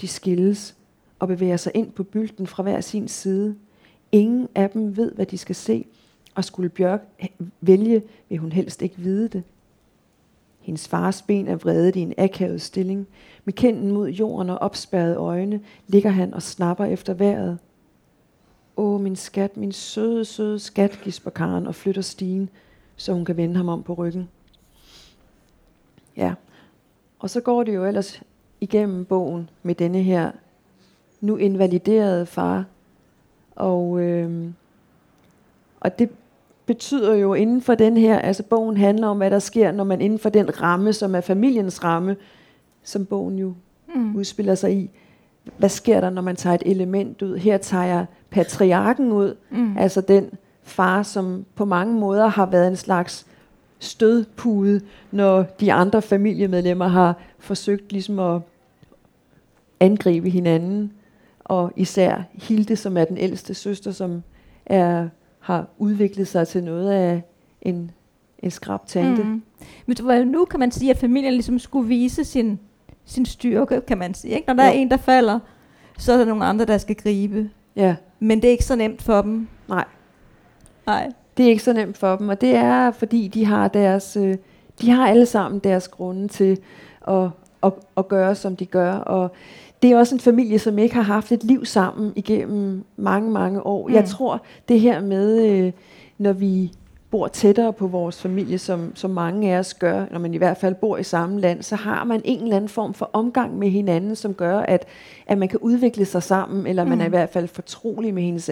De 0.00 0.08
skilles 0.08 0.76
og 1.18 1.28
bevæger 1.28 1.56
sig 1.56 1.72
ind 1.74 1.92
på 1.92 2.02
bylten 2.02 2.46
fra 2.46 2.62
hver 2.62 2.80
sin 2.80 3.08
side. 3.08 3.56
Ingen 4.12 4.48
af 4.54 4.70
dem 4.70 4.96
ved, 4.96 5.12
hvad 5.12 5.26
de 5.26 5.38
skal 5.38 5.54
se, 5.54 5.84
og 6.34 6.44
skulle 6.44 6.68
Bjørk 6.68 7.02
vælge, 7.60 8.02
vil 8.28 8.38
hun 8.38 8.52
helst 8.52 8.82
ikke 8.82 8.98
vide 8.98 9.28
det. 9.28 9.42
Hendes 10.62 10.88
fars 10.88 11.22
ben 11.22 11.48
er 11.48 11.56
vredet 11.56 11.96
i 11.96 12.00
en 12.00 12.14
akavet 12.18 12.62
stilling. 12.62 13.06
Med 13.44 13.52
kinden 13.52 13.90
mod 13.90 14.08
jorden 14.08 14.50
og 14.50 14.58
opspærrede 14.58 15.16
øjne 15.16 15.60
ligger 15.86 16.10
han 16.10 16.34
og 16.34 16.42
snapper 16.42 16.84
efter 16.84 17.14
vejret. 17.14 17.58
Åh, 18.76 19.00
min 19.00 19.16
skat, 19.16 19.56
min 19.56 19.72
søde, 19.72 20.24
søde 20.24 20.58
skat, 20.58 21.00
gisper 21.04 21.30
Karen 21.30 21.66
og 21.66 21.74
flytter 21.74 22.02
stigen, 22.02 22.48
så 22.96 23.12
hun 23.12 23.24
kan 23.24 23.36
vende 23.36 23.56
ham 23.56 23.68
om 23.68 23.82
på 23.82 23.94
ryggen. 23.94 24.28
Ja, 26.16 26.34
og 27.18 27.30
så 27.30 27.40
går 27.40 27.62
det 27.62 27.74
jo 27.74 27.84
ellers 27.84 28.22
igennem 28.60 29.04
bogen 29.04 29.50
med 29.62 29.74
denne 29.74 30.02
her 30.02 30.32
nu 31.20 31.36
invaliderede 31.36 32.26
far. 32.26 32.64
Og, 33.56 34.00
øh, 34.00 34.50
og 35.80 35.98
det 35.98 36.10
betyder 36.72 37.14
jo 37.14 37.34
inden 37.34 37.62
for 37.62 37.74
den 37.74 37.96
her, 37.96 38.18
altså 38.18 38.42
bogen 38.42 38.76
handler 38.76 39.08
om, 39.08 39.16
hvad 39.16 39.30
der 39.30 39.38
sker, 39.38 39.72
når 39.72 39.84
man 39.84 40.00
inden 40.00 40.18
for 40.18 40.28
den 40.28 40.62
ramme, 40.62 40.92
som 40.92 41.14
er 41.14 41.20
familiens 41.20 41.84
ramme, 41.84 42.16
som 42.82 43.06
bogen 43.06 43.38
jo 43.38 43.54
mm. 43.94 44.16
udspiller 44.16 44.54
sig 44.54 44.72
i, 44.76 44.90
hvad 45.56 45.68
sker 45.68 46.00
der, 46.00 46.10
når 46.10 46.22
man 46.22 46.36
tager 46.36 46.54
et 46.54 46.62
element 46.66 47.22
ud? 47.22 47.36
Her 47.36 47.58
tager 47.58 47.84
jeg 47.84 48.06
patriarken 48.30 49.12
ud, 49.12 49.36
mm. 49.50 49.76
altså 49.78 50.00
den 50.00 50.30
far, 50.62 51.02
som 51.02 51.44
på 51.54 51.64
mange 51.64 51.94
måder 51.94 52.26
har 52.26 52.46
været 52.46 52.68
en 52.68 52.76
slags 52.76 53.26
stødpude, 53.78 54.80
når 55.10 55.42
de 55.60 55.72
andre 55.72 56.02
familiemedlemmer 56.02 56.88
har 56.88 57.16
forsøgt 57.38 57.92
ligesom 57.92 58.18
at 58.18 58.40
angribe 59.80 60.30
hinanden. 60.30 60.92
Og 61.44 61.72
især 61.76 62.22
Hilde, 62.32 62.76
som 62.76 62.96
er 62.96 63.04
den 63.04 63.18
ældste 63.18 63.54
søster, 63.54 63.92
som 63.92 64.22
er, 64.66 65.08
har 65.42 65.66
udviklet 65.78 66.28
sig 66.28 66.48
til 66.48 66.64
noget 66.64 66.90
af 66.90 67.22
en, 67.62 67.90
en 68.38 68.50
skrab 68.50 68.86
tante. 68.86 69.22
Mm. 69.22 69.42
Men 69.86 70.28
nu 70.28 70.44
kan 70.44 70.60
man 70.60 70.70
sige, 70.70 70.90
at 70.90 70.98
familien 70.98 71.32
ligesom 71.32 71.58
skulle 71.58 71.88
vise 71.88 72.24
sin, 72.24 72.58
sin 73.04 73.26
styrke, 73.26 73.80
kan 73.80 73.98
man 73.98 74.14
sige. 74.14 74.34
Ikke? 74.34 74.46
Når 74.46 74.54
der 74.54 74.64
ja. 74.64 74.68
er 74.70 74.74
en, 74.74 74.90
der 74.90 74.96
falder, 74.96 75.38
så 75.98 76.12
er 76.12 76.16
der 76.16 76.24
nogle 76.24 76.44
andre, 76.44 76.64
der 76.64 76.78
skal 76.78 76.96
gribe. 76.96 77.50
Ja. 77.76 77.96
Men 78.20 78.42
det 78.42 78.48
er 78.48 78.52
ikke 78.52 78.64
så 78.64 78.76
nemt 78.76 79.02
for 79.02 79.22
dem. 79.22 79.48
Nej. 79.68 79.84
Nej. 80.86 81.12
Det 81.36 81.44
er 81.44 81.50
ikke 81.50 81.62
så 81.62 81.72
nemt 81.72 81.98
for 81.98 82.16
dem, 82.16 82.28
og 82.28 82.40
det 82.40 82.54
er 82.54 82.90
fordi, 82.90 83.28
de 83.28 83.44
har 83.44 83.68
deres, 83.68 84.16
øh, 84.16 84.36
de 84.80 84.90
har 84.90 85.08
alle 85.08 85.26
sammen 85.26 85.58
deres 85.58 85.88
grunde 85.88 86.28
til 86.28 86.58
at, 87.08 87.28
at, 87.62 87.72
at 87.96 88.08
gøre, 88.08 88.34
som 88.34 88.56
de 88.56 88.66
gør. 88.66 88.92
Og 88.92 89.32
det 89.82 89.90
er 89.90 89.98
også 89.98 90.14
en 90.14 90.20
familie, 90.20 90.58
som 90.58 90.78
ikke 90.78 90.94
har 90.94 91.02
haft 91.02 91.32
et 91.32 91.44
liv 91.44 91.64
sammen 91.64 92.12
igennem 92.16 92.84
mange, 92.96 93.30
mange 93.30 93.66
år. 93.66 93.88
Mm. 93.88 93.94
Jeg 93.94 94.04
tror, 94.04 94.42
det 94.68 94.80
her 94.80 95.00
med, 95.00 95.50
øh, 95.50 95.72
når 96.18 96.32
vi 96.32 96.72
bor 97.12 97.28
tættere 97.28 97.72
på 97.72 97.86
vores 97.86 98.22
familie, 98.22 98.58
som, 98.58 98.92
som 98.96 99.10
mange 99.10 99.54
af 99.54 99.58
os 99.58 99.74
gør, 99.74 100.06
når 100.10 100.18
man 100.18 100.34
i 100.34 100.36
hvert 100.36 100.56
fald 100.56 100.74
bor 100.74 100.96
i 100.96 101.02
samme 101.02 101.40
land, 101.40 101.62
så 101.62 101.76
har 101.76 102.04
man 102.04 102.20
en 102.24 102.42
eller 102.42 102.56
anden 102.56 102.68
form 102.68 102.94
for 102.94 103.10
omgang 103.12 103.58
med 103.58 103.70
hinanden, 103.70 104.16
som 104.16 104.34
gør, 104.34 104.58
at, 104.58 104.86
at 105.26 105.38
man 105.38 105.48
kan 105.48 105.58
udvikle 105.58 106.04
sig 106.04 106.22
sammen, 106.22 106.66
eller 106.66 106.84
mm. 106.84 106.90
man 106.90 107.00
er 107.00 107.06
i 107.06 107.08
hvert 107.08 107.30
fald 107.30 107.48
fortrolig 107.48 108.14
med 108.14 108.22
hendes, 108.22 108.50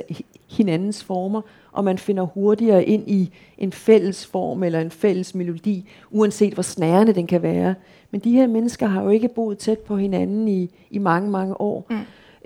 hinandens 0.51 1.05
former, 1.05 1.40
og 1.73 1.85
man 1.85 1.99
finder 1.99 2.23
hurtigere 2.23 2.85
ind 2.85 3.11
i 3.11 3.33
en 3.59 3.73
fælles 3.73 4.27
form 4.27 4.62
eller 4.62 4.81
en 4.81 4.90
fælles 4.90 5.35
melodi, 5.35 5.88
uanset 6.11 6.55
hvor 6.55 6.62
snærende 6.62 7.12
den 7.12 7.27
kan 7.27 7.42
være. 7.42 7.75
Men 8.11 8.20
de 8.20 8.33
her 8.33 8.46
mennesker 8.46 8.87
har 8.87 9.03
jo 9.03 9.09
ikke 9.09 9.29
boet 9.29 9.59
tæt 9.59 9.79
på 9.79 9.96
hinanden 9.96 10.49
i, 10.49 10.70
i 10.90 10.99
mange, 10.99 11.31
mange 11.31 11.61
år, 11.61 11.87
mm. 11.90 11.96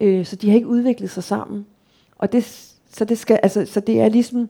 øh, 0.06 0.24
så 0.24 0.36
de 0.36 0.48
har 0.48 0.54
ikke 0.54 0.68
udviklet 0.68 1.10
sig 1.10 1.24
sammen. 1.24 1.66
Og 2.18 2.32
det, 2.32 2.44
så, 2.92 3.04
det 3.04 3.18
skal, 3.18 3.40
altså, 3.42 3.66
så 3.66 3.80
det 3.80 4.00
er 4.00 4.08
ligesom 4.08 4.48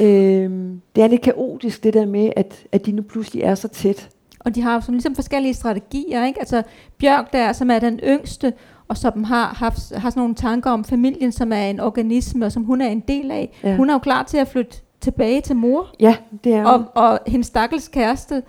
Øh, 0.00 0.50
det 0.96 1.04
er 1.04 1.06
lidt 1.06 1.22
kaotisk, 1.22 1.84
det 1.84 1.94
der 1.94 2.06
med, 2.06 2.30
at, 2.36 2.66
at 2.72 2.86
de 2.86 2.92
nu 2.92 3.02
pludselig 3.02 3.42
er 3.42 3.54
så 3.54 3.68
tæt. 3.68 4.10
Og 4.40 4.54
de 4.54 4.62
har 4.62 4.74
jo 4.74 4.80
sådan 4.80 4.94
ligesom 4.94 5.14
forskellige 5.14 5.54
strategier, 5.54 6.26
ikke? 6.26 6.40
Altså 6.40 6.62
Bjørk 6.98 7.32
der, 7.32 7.52
som 7.52 7.70
er 7.70 7.78
den 7.78 8.00
yngste, 8.04 8.52
og 8.88 8.96
som 8.96 9.24
har 9.24 9.46
haft 9.46 9.96
har 9.96 10.10
sådan 10.10 10.20
nogle 10.20 10.34
tanker 10.34 10.70
om 10.70 10.84
familien, 10.84 11.32
som 11.32 11.52
er 11.52 11.62
en 11.62 11.80
organisme, 11.80 12.46
og 12.46 12.52
som 12.52 12.64
hun 12.64 12.80
er 12.80 12.88
en 12.88 13.00
del 13.00 13.30
af. 13.30 13.58
Ja. 13.62 13.76
Hun 13.76 13.90
er 13.90 13.94
jo 13.94 13.98
klar 13.98 14.22
til 14.22 14.36
at 14.38 14.48
flytte 14.48 14.76
tilbage 15.00 15.40
til 15.40 15.56
mor. 15.56 15.86
Ja, 16.00 16.16
det 16.44 16.54
er 16.54 16.58
hun. 16.58 16.66
Og, 16.66 17.04
og 17.04 17.18
hendes 17.26 17.46
stakkels 17.46 17.88
kæreste, 17.88 18.42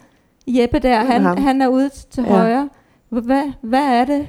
Jeppe 0.47 0.79
der, 0.79 1.03
han, 1.03 1.37
han 1.37 1.61
er 1.61 1.67
ude 1.67 1.89
til 1.89 2.23
ja. 2.23 2.29
højre. 2.29 2.69
Hvad, 3.09 3.51
hvad 3.61 3.83
er 3.83 4.05
det, 4.05 4.27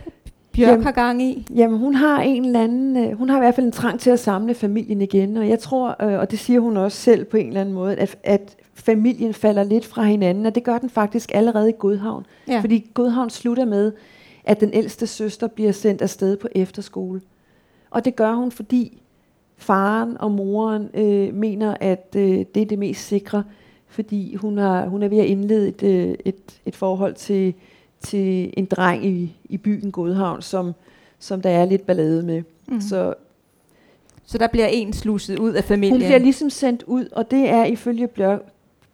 Bjørk 0.53 0.71
jamen, 0.71 0.85
har 0.85 0.93
gang 0.93 1.23
i? 1.23 1.47
Jamen, 1.55 1.79
hun 1.79 1.95
har 1.95 2.21
en 2.21 2.45
eller 2.45 2.61
anden, 2.61 2.97
øh, 2.97 3.19
hun 3.19 3.29
har 3.31 3.37
i 3.37 3.41
hvert 3.41 3.55
fald 3.55 3.67
en 3.67 3.73
trang 3.73 4.01
til 4.01 4.11
at 4.11 4.19
samle 4.19 4.55
familien 4.55 5.03
igen, 5.03 5.37
og 5.37 5.49
jeg 5.49 5.59
tror, 5.59 6.05
øh, 6.05 6.19
og 6.19 6.31
det 6.31 6.39
siger 6.39 6.61
hun 6.61 6.77
også 6.77 6.99
selv 6.99 7.25
på 7.25 7.37
en 7.37 7.47
eller 7.47 7.61
anden 7.61 7.75
måde, 7.75 7.97
at, 7.97 8.19
at 8.23 8.57
familien 8.75 9.35
falder 9.35 9.63
lidt 9.63 9.85
fra 9.85 10.03
hinanden, 10.03 10.47
og 10.47 10.55
det 10.55 10.65
gør 10.65 10.79
den 10.79 10.91
faktisk 10.91 11.31
allerede 11.35 11.69
i 11.69 11.75
Godhavn. 11.79 12.27
Ja. 12.49 12.61
Fordi 12.61 12.91
Godhavn 12.95 13.31
slutter 13.31 13.65
med, 13.65 13.93
at 14.45 14.61
den 14.61 14.71
ældste 14.73 15.07
søster 15.07 15.47
bliver 15.47 15.73
sendt 15.73 16.03
afsted 16.03 16.37
på 16.37 16.49
efterskole. 16.53 17.21
Og 17.91 18.05
det 18.05 18.17
gør 18.17 18.35
hun, 18.35 18.51
fordi 18.51 19.03
faren 19.57 20.17
og 20.21 20.31
moren 20.31 20.89
øh, 20.95 21.35
mener, 21.35 21.77
at 21.81 22.15
øh, 22.17 22.45
det 22.55 22.63
er 22.63 22.67
det 22.67 22.79
mest 22.79 23.07
sikre, 23.07 23.45
fordi 23.89 24.35
hun, 24.35 24.59
har, 24.59 24.87
hun 24.87 25.03
er 25.03 25.09
ved 25.09 25.19
at 25.19 25.27
indlede 25.27 25.69
et, 25.69 25.83
øh, 25.83 26.15
et, 26.25 26.61
et 26.67 26.77
forhold 26.77 27.15
til 27.15 27.55
til 28.03 28.55
en 28.57 28.65
dreng 28.65 29.07
i, 29.07 29.37
i 29.45 29.57
byen 29.57 29.93
Godhavn, 29.93 30.43
som, 30.43 30.73
som 31.19 31.43
der 31.43 31.51
er 31.51 31.65
lidt 31.65 31.87
ballade 31.87 32.23
med. 32.23 32.43
Mm. 32.67 32.81
Så, 32.81 33.15
så 34.27 34.39
der 34.39 34.47
bliver 34.47 34.67
en 34.67 34.93
sluset 34.93 35.39
ud 35.39 35.53
af 35.53 35.65
familien? 35.65 35.93
Hun 35.93 36.01
bliver 36.01 36.19
ligesom 36.19 36.51
sendt 36.51 36.83
ud, 36.83 37.09
og 37.13 37.31
det 37.31 37.49
er 37.49 37.65
ifølge 37.65 38.07
Bjørk, 38.07 38.41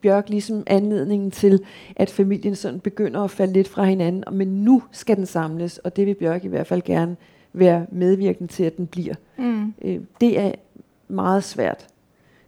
Bjørk 0.01 0.29
ligesom 0.29 0.63
anledningen 0.67 1.31
til, 1.31 1.61
at 1.97 2.11
familien 2.11 2.55
sådan 2.55 2.81
begynder 2.81 3.21
at 3.21 3.31
falde 3.31 3.53
lidt 3.53 3.69
fra 3.69 3.85
hinanden, 3.85 4.25
men 4.33 4.49
nu 4.49 4.83
skal 4.93 5.17
den 5.17 5.27
samles, 5.27 5.79
og 5.79 5.97
det 5.97 6.07
vil 6.07 6.15
Bjørk 6.15 6.45
i 6.45 6.49
hvert 6.49 6.67
fald 6.67 6.83
gerne 6.83 7.17
være 7.53 7.87
medvirkende 7.93 8.53
til, 8.53 8.65
at 8.65 8.77
den 8.77 8.87
bliver. 8.87 9.15
Mm. 9.37 9.75
Øh, 9.83 10.01
det 10.21 10.39
er 10.39 10.53
meget 11.09 11.45
svært, 11.45 11.87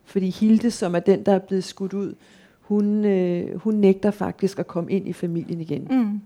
fordi 0.04 0.30
Hilde, 0.30 0.70
som 0.70 0.94
er 0.94 1.00
den, 1.00 1.22
der 1.22 1.32
er 1.32 1.38
blevet 1.38 1.64
skudt 1.64 1.92
ud, 1.92 2.14
hun, 2.60 3.04
øh, 3.04 3.56
hun 3.56 3.74
nægter 3.74 4.10
faktisk 4.10 4.58
at 4.58 4.66
komme 4.66 4.92
ind 4.92 5.08
i 5.08 5.12
familien 5.12 5.60
igen. 5.60 5.86
Mm. 5.90 6.20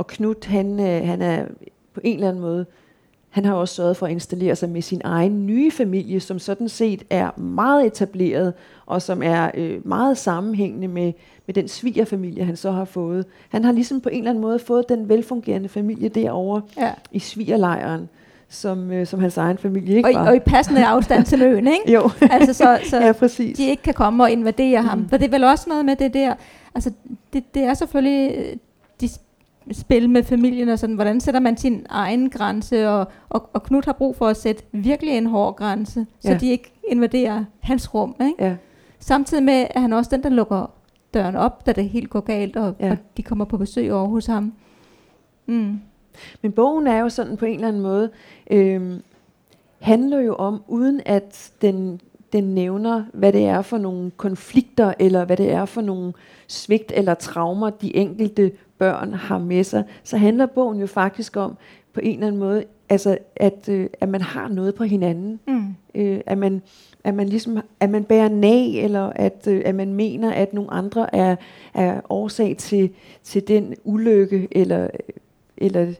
Og 0.00 0.06
Knut, 0.06 0.44
han, 0.44 0.80
øh, 0.80 1.06
han 1.06 1.22
er 1.22 1.44
på 1.94 2.00
en 2.04 2.14
eller 2.14 2.28
anden 2.28 2.42
måde, 2.42 2.66
han 3.30 3.44
har 3.44 3.54
også 3.54 3.74
sørget 3.74 3.96
for 3.96 4.06
at 4.06 4.12
installere 4.12 4.56
sig 4.56 4.68
med 4.68 4.82
sin 4.82 5.00
egen 5.04 5.46
nye 5.46 5.70
familie, 5.70 6.20
som 6.20 6.38
sådan 6.38 6.68
set 6.68 7.02
er 7.10 7.38
meget 7.38 7.86
etableret, 7.86 8.54
og 8.86 9.02
som 9.02 9.22
er 9.22 9.50
øh, 9.54 9.86
meget 9.86 10.18
sammenhængende 10.18 10.88
med, 10.88 11.12
med 11.46 11.54
den 11.54 11.68
svigerfamilie, 11.68 12.44
han 12.44 12.56
så 12.56 12.70
har 12.70 12.84
fået. 12.84 13.26
Han 13.48 13.64
har 13.64 13.72
ligesom 13.72 14.00
på 14.00 14.08
en 14.08 14.18
eller 14.18 14.30
anden 14.30 14.42
måde 14.42 14.58
fået 14.58 14.88
den 14.88 15.08
velfungerende 15.08 15.68
familie 15.68 16.08
derovre 16.08 16.62
ja. 16.76 16.92
i 17.12 17.18
svigerlejren 17.18 18.08
som, 18.48 18.90
øh, 18.90 19.06
som 19.06 19.20
hans 19.20 19.36
egen 19.36 19.58
familie 19.58 19.96
ikke 19.96 20.08
og, 20.08 20.14
var. 20.14 20.28
Og 20.28 20.36
i 20.36 20.40
passende 20.40 20.86
afstand 20.86 21.24
til 21.24 21.42
øen, 21.42 21.66
ikke? 21.66 21.92
jo. 21.96 22.10
altså, 22.20 22.52
så, 22.52 22.80
så 22.84 22.96
ja, 22.96 23.12
præcis. 23.12 23.56
de 23.56 23.68
ikke 23.68 23.82
kan 23.82 23.94
komme 23.94 24.22
og 24.22 24.30
invadere 24.30 24.80
mm. 24.80 24.88
ham. 24.88 25.08
For 25.08 25.16
det 25.16 25.26
er 25.26 25.30
vel 25.30 25.44
også 25.44 25.68
noget 25.68 25.84
med 25.84 25.96
det 25.96 26.14
der, 26.14 26.34
altså 26.74 26.90
det, 27.32 27.54
det 27.54 27.62
er 27.62 27.74
selvfølgelig 27.74 28.58
de 29.00 29.08
spil 29.72 30.10
med 30.10 30.22
familien 30.22 30.68
og 30.68 30.78
sådan, 30.78 30.94
hvordan 30.94 31.20
sætter 31.20 31.40
man 31.40 31.56
sin 31.56 31.86
egen 31.88 32.30
grænse, 32.30 32.88
og, 32.88 33.06
og, 33.28 33.50
og 33.52 33.62
Knud 33.62 33.82
har 33.84 33.92
brug 33.92 34.16
for 34.16 34.26
at 34.26 34.36
sætte 34.36 34.62
virkelig 34.72 35.16
en 35.16 35.26
hård 35.26 35.56
grænse, 35.56 36.06
så 36.20 36.30
ja. 36.30 36.38
de 36.38 36.50
ikke 36.50 36.72
invaderer 36.88 37.44
hans 37.60 37.94
rum. 37.94 38.16
Ikke? 38.20 38.44
Ja. 38.44 38.56
Samtidig 38.98 39.42
med, 39.42 39.66
at 39.70 39.80
han 39.80 39.92
også 39.92 40.10
den, 40.10 40.22
der 40.22 40.28
lukker 40.28 40.70
døren 41.14 41.36
op, 41.36 41.66
da 41.66 41.72
det 41.72 41.88
helt 41.88 42.10
går 42.10 42.20
galt, 42.20 42.56
og, 42.56 42.74
ja. 42.80 42.90
og 42.90 42.96
de 43.16 43.22
kommer 43.22 43.44
på 43.44 43.56
besøg 43.56 43.92
over 43.92 44.08
hos 44.08 44.26
ham. 44.26 44.52
Mm. 45.46 45.80
Men 46.42 46.52
bogen 46.52 46.86
er 46.86 46.98
jo 46.98 47.08
sådan 47.08 47.36
på 47.36 47.44
en 47.44 47.54
eller 47.54 47.68
anden 47.68 47.82
måde, 47.82 48.10
øh, 48.50 49.00
handler 49.78 50.20
jo 50.20 50.34
om, 50.34 50.62
uden 50.68 51.00
at 51.06 51.52
den, 51.62 52.00
den 52.32 52.44
nævner, 52.44 53.04
hvad 53.12 53.32
det 53.32 53.44
er 53.44 53.62
for 53.62 53.78
nogle 53.78 54.10
konflikter, 54.10 54.94
eller 54.98 55.24
hvad 55.24 55.36
det 55.36 55.52
er 55.52 55.64
for 55.64 55.80
nogle 55.80 56.12
svigt 56.48 56.92
eller 56.94 57.14
traumer, 57.14 57.70
de 57.70 57.96
enkelte 57.96 58.52
børn 58.80 59.14
har 59.14 59.38
med 59.38 59.64
sig, 59.64 59.84
så 60.02 60.16
handler 60.16 60.46
bogen 60.46 60.80
jo 60.80 60.86
faktisk 60.86 61.36
om, 61.36 61.56
på 61.92 62.00
en 62.02 62.14
eller 62.14 62.26
anden 62.26 62.38
måde, 62.38 62.64
altså 62.88 63.18
at, 63.36 63.68
øh, 63.68 63.86
at 64.00 64.08
man 64.08 64.20
har 64.20 64.48
noget 64.48 64.74
på 64.74 64.84
hinanden. 64.84 65.40
Mm. 65.46 65.74
Øh, 65.94 66.20
at, 66.26 66.38
man, 66.38 66.62
at 67.04 67.14
man 67.14 67.28
ligesom, 67.28 67.58
at 67.80 67.90
man 67.90 68.04
bærer 68.04 68.28
nag, 68.28 68.84
eller 68.84 69.12
at, 69.16 69.46
øh, 69.48 69.62
at 69.64 69.74
man 69.74 69.94
mener, 69.94 70.32
at 70.32 70.52
nogle 70.52 70.70
andre 70.70 71.14
er, 71.14 71.36
er 71.74 72.00
årsag 72.08 72.56
til, 72.56 72.90
til 73.22 73.48
den 73.48 73.74
ulykke, 73.84 74.48
eller, 74.50 74.88
eller 75.56 75.92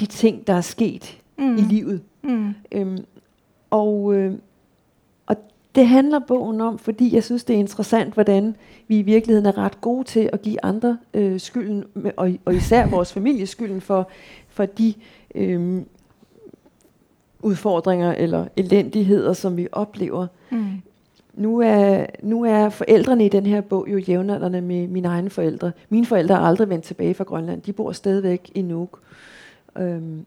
de 0.00 0.06
ting, 0.06 0.46
der 0.46 0.54
er 0.54 0.60
sket 0.60 1.18
mm. 1.38 1.56
i 1.56 1.60
livet. 1.60 2.00
Mm. 2.22 2.54
Øhm, 2.72 2.98
og, 3.70 4.14
øh, 4.14 4.34
det 5.74 5.86
handler 5.86 6.18
bogen 6.18 6.60
om, 6.60 6.78
fordi 6.78 7.14
jeg 7.14 7.24
synes, 7.24 7.44
det 7.44 7.54
er 7.54 7.58
interessant, 7.58 8.14
hvordan 8.14 8.56
vi 8.88 8.98
i 8.98 9.02
virkeligheden 9.02 9.46
er 9.46 9.58
ret 9.58 9.80
gode 9.80 10.04
til 10.04 10.30
at 10.32 10.42
give 10.42 10.64
andre 10.64 10.98
øh, 11.14 11.40
skylden, 11.40 11.84
og, 12.16 12.30
og 12.44 12.54
især 12.54 12.86
vores 12.86 13.12
familie 13.18 13.46
skylden 13.46 13.80
for, 13.80 14.08
for 14.48 14.66
de 14.66 14.94
øh, 15.34 15.82
udfordringer 17.42 18.12
eller 18.12 18.46
elendigheder, 18.56 19.32
som 19.32 19.56
vi 19.56 19.68
oplever. 19.72 20.26
Mm. 20.50 20.82
Nu 21.34 21.60
er, 21.60 22.06
nu 22.22 22.44
er 22.44 22.68
forældrene 22.68 23.26
i 23.26 23.28
den 23.28 23.46
her 23.46 23.60
bog 23.60 23.86
jo 23.88 23.98
jævnaldrende 23.98 24.60
med 24.60 24.88
mine 24.88 25.08
egne 25.08 25.30
forældre. 25.30 25.72
Mine 25.88 26.06
forældre 26.06 26.34
har 26.34 26.42
aldrig 26.42 26.68
vendt 26.68 26.84
tilbage 26.84 27.14
fra 27.14 27.24
Grønland. 27.24 27.62
De 27.62 27.72
bor 27.72 27.92
stadigvæk 27.92 28.50
i 28.54 28.62
Nuuk. 28.62 29.00
Øhm, 29.78 30.26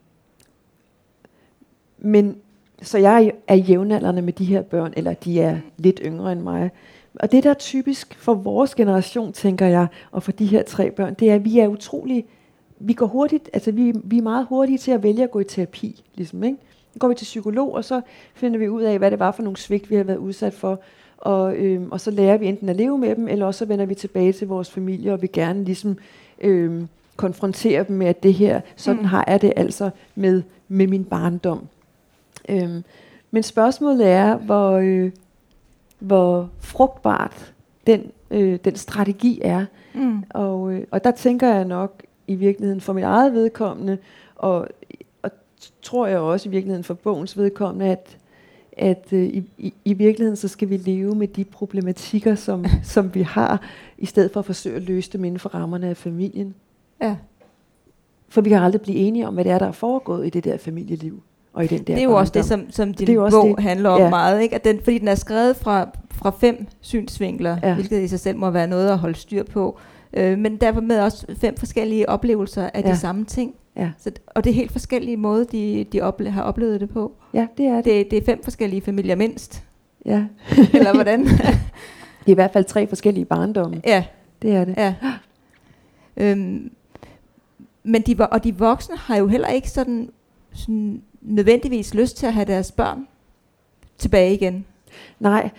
men 1.98 2.38
så 2.82 2.98
jeg 2.98 3.32
er 3.48 3.56
jævnaldrende 3.56 4.22
med 4.22 4.34
de 4.34 4.46
her 4.46 4.62
børn, 4.62 4.94
eller 4.98 5.14
de 5.14 5.42
er 5.42 5.58
lidt 5.78 6.02
yngre 6.06 6.32
end 6.32 6.42
mig. 6.42 6.72
Og 7.20 7.32
det, 7.32 7.44
der 7.44 7.50
er 7.50 7.54
typisk 7.54 8.16
for 8.16 8.34
vores 8.34 8.76
generation, 8.76 9.34
tænker 9.34 9.66
jeg, 9.66 9.88
og 10.12 10.24
for 10.24 10.32
de 10.32 10.46
her 10.46 10.64
tre 10.64 10.92
børn, 10.92 11.14
det 11.14 11.30
er, 11.32 11.36
at 11.36 11.46
vi 11.46 11.60
er 11.60 11.68
utrolig, 11.68 12.26
vi 12.80 12.94
går 12.94 13.06
hurtigt, 13.06 13.50
altså 13.54 13.72
vi, 13.72 13.94
vi 14.04 14.18
er 14.18 14.22
meget 14.22 14.46
hurtige 14.50 14.78
til 14.78 14.92
at 14.92 15.04
vælge 15.04 15.24
at 15.24 15.32
gå 15.32 15.40
i 15.40 15.44
terapi, 15.44 16.04
ligesom, 16.16 16.44
ikke? 16.44 16.58
Så 16.94 17.00
går 17.00 17.08
vi 17.08 17.16
til 17.16 17.26
psykolog, 17.26 17.74
og 17.74 17.86
så 17.86 18.02
finder 18.34 18.60
vi 18.60 18.70
ud 18.70 18.82
af, 18.82 18.98
hvad 18.98 19.12
det 19.12 19.20
var 19.20 19.32
for 19.32 19.44
nogle 19.44 19.58
svigt, 19.58 19.90
vi 19.90 19.96
har 19.96 20.04
været 20.04 20.18
udsat 20.18 20.54
for, 20.54 20.80
og, 21.18 21.56
øhm, 21.56 21.92
og 21.92 22.02
så 22.02 22.12
lærer 22.12 22.38
vi 22.38 22.48
enten 22.48 22.70
at 22.70 22.76
leve 22.76 22.98
med 22.98 23.16
dem, 23.16 23.28
eller 23.28 23.46
også 23.46 23.58
så 23.58 23.66
vender 23.66 23.86
vi 23.86 23.96
tilbage 23.96 24.34
til 24.34 24.48
vores 24.48 24.72
familie, 24.72 25.14
og 25.14 25.22
vi 25.22 25.28
gerne 25.28 25.64
ligesom 25.64 25.98
øhm, 26.42 26.88
konfrontere 27.16 27.84
dem 27.88 27.96
med, 27.96 28.08
at 28.08 28.24
det 28.24 28.34
her, 28.34 28.62
sådan 28.76 29.02
mm. 29.02 29.08
har 29.08 29.26
jeg 29.28 29.42
det 29.42 29.54
altså 29.56 29.90
med, 30.16 30.42
med 30.68 30.88
min 30.88 31.04
barndom. 31.04 31.68
Øhm, 32.50 32.84
men 33.32 33.44
spørgsmålet 33.44 34.08
er, 34.08 34.38
hvor, 34.38 34.72
øh, 34.72 35.12
hvor 36.00 36.50
frugtbart 36.60 37.54
den, 37.88 38.12
øh, 38.32 38.60
den 38.66 38.76
strategi 38.76 39.42
er. 39.44 39.66
Mm. 39.94 40.24
Og, 40.30 40.74
øh, 40.74 40.84
og 40.92 41.04
der 41.04 41.12
tænker 41.12 41.48
jeg 41.48 41.66
nok 41.66 42.04
i 42.28 42.36
virkeligheden 42.36 42.82
for 42.82 42.94
mit 42.94 43.04
eget 43.04 43.34
vedkommende, 43.34 43.98
og, 44.36 44.68
og 45.22 45.32
tror 45.82 46.08
jeg 46.08 46.20
også 46.20 46.50
i 46.50 46.52
virkeligheden 46.52 46.84
for 46.84 46.94
bogens 46.94 47.38
vedkommende, 47.38 47.86
at, 47.86 48.18
at 48.78 49.08
øh, 49.12 49.24
i, 49.24 49.44
i, 49.58 49.74
i 49.86 49.94
virkeligheden 49.94 50.36
så 50.36 50.48
skal 50.48 50.70
vi 50.70 50.78
leve 50.78 51.16
med 51.16 51.28
de 51.28 51.44
problematikker, 51.44 52.36
som, 52.36 52.66
som 52.84 53.16
vi 53.16 53.22
har, 53.22 53.62
i 53.98 54.06
stedet 54.06 54.32
for 54.32 54.40
at 54.40 54.46
forsøge 54.46 54.76
at 54.76 54.82
løse 54.82 55.12
dem 55.14 55.24
inden 55.26 55.40
for 55.40 55.50
rammerne 55.50 55.88
af 55.88 55.98
familien. 55.98 56.56
Ja. 57.02 57.16
For 58.30 58.42
vi 58.42 58.50
kan 58.50 58.62
aldrig 58.62 58.82
blive 58.82 58.98
enige 58.98 59.28
om, 59.28 59.34
hvad 59.34 59.44
det 59.44 59.52
er, 59.52 59.60
der 59.60 59.68
er 59.68 59.72
foregået 59.72 60.28
i 60.28 60.30
det 60.30 60.44
der 60.44 60.58
familieliv 60.58 61.22
og 61.56 61.64
i 61.64 61.68
den 61.68 61.78
der 61.78 61.84
Det 61.94 61.98
er 62.00 62.04
jo 62.04 62.14
også 62.18 62.34
det, 62.34 62.46
som, 62.46 62.72
som 62.72 62.94
din 62.94 63.08
det 63.08 63.16
er 63.16 63.30
bog 63.30 63.56
det. 63.58 63.64
handler 63.64 63.90
om 63.90 64.02
ja. 64.02 64.10
meget, 64.10 64.42
ikke? 64.42 64.56
At 64.56 64.64
den, 64.64 64.80
fordi 64.84 64.98
den 64.98 65.08
er 65.08 65.16
skrevet 65.16 65.56
fra, 65.56 65.90
fra 66.12 66.30
fem 66.40 66.68
synsvinkler, 66.82 67.58
ja. 67.64 67.74
hvilket 67.74 68.02
i 68.02 68.08
sig 68.08 68.20
selv 68.20 68.38
må 68.38 68.50
være 68.50 68.68
noget 68.68 68.90
at 68.90 68.98
holde 68.98 69.16
styr 69.16 69.44
på. 69.44 69.78
Øh, 70.14 70.38
men 70.40 70.58
derfor 70.58 70.82
med 70.82 71.00
også 71.00 71.26
fem 71.42 71.58
forskellige 71.58 72.10
oplevelser 72.10 72.70
af 72.74 72.82
ja. 72.86 72.92
de 72.92 72.98
samme 72.98 73.26
ting. 73.26 73.54
Ja. 73.78 73.90
Så, 73.98 74.12
og 74.28 74.44
det 74.44 74.50
er 74.50 74.54
helt 74.54 74.72
forskellige 74.72 75.18
måder, 75.18 75.44
de, 75.44 75.86
de 75.92 76.02
ople- 76.10 76.30
har 76.30 76.42
oplevet 76.42 76.82
det 76.82 76.90
på. 76.90 77.12
Ja, 77.34 77.48
det 77.58 77.66
er 77.66 77.76
det. 77.76 77.86
Det, 77.86 78.12
det 78.12 78.18
er 78.18 78.26
fem 78.26 78.44
forskellige 78.44 78.82
familier 78.82 79.16
mindst. 79.16 79.64
Ja. 80.06 80.24
Eller 80.74 80.94
hvordan? 80.94 81.26
Det 81.26 81.40
er 82.28 82.32
i 82.32 82.34
hvert 82.34 82.52
fald 82.54 82.66
tre 82.66 82.88
forskellige 82.88 83.26
barndomme. 83.26 83.82
Ja, 83.86 84.04
Det 84.42 84.56
er 84.56 84.66
det. 84.66 84.74
ja. 84.78 84.94
Øhm, 86.18 86.72
men 87.84 88.02
de, 88.02 88.16
og 88.32 88.44
de 88.44 88.58
voksne 88.58 88.98
har 88.98 89.18
jo 89.18 89.28
heller 89.28 89.48
ikke 89.48 89.70
sådan, 89.70 90.10
sådan 90.54 91.02
nødvendigvis 91.28 91.94
lyst 91.94 92.18
til 92.18 92.26
at 92.26 92.34
have 92.34 92.46
deres 92.46 92.72
børn 92.72 93.08
tilbage 93.98 94.34
igen. 94.34 94.66
Nej, 95.20 95.50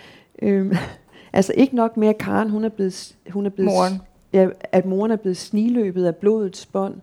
øhm, 0.41 0.73
altså 1.33 1.53
ikke 1.57 1.75
nok 1.75 1.97
med, 1.97 2.07
at 2.07 2.17
Karen 2.17 2.49
hun 2.49 2.63
er 2.63 2.69
blevet, 2.69 3.15
hun 3.29 3.45
er 3.45 3.49
blevet 3.49 3.71
Moren. 3.71 4.01
Ja, 4.33 4.47
at 4.71 4.85
moren 4.85 5.11
er 5.11 5.15
blevet 5.15 5.37
sniløbet 5.37 6.05
af 6.05 6.15
blodets 6.15 6.65
bånd. 6.65 6.95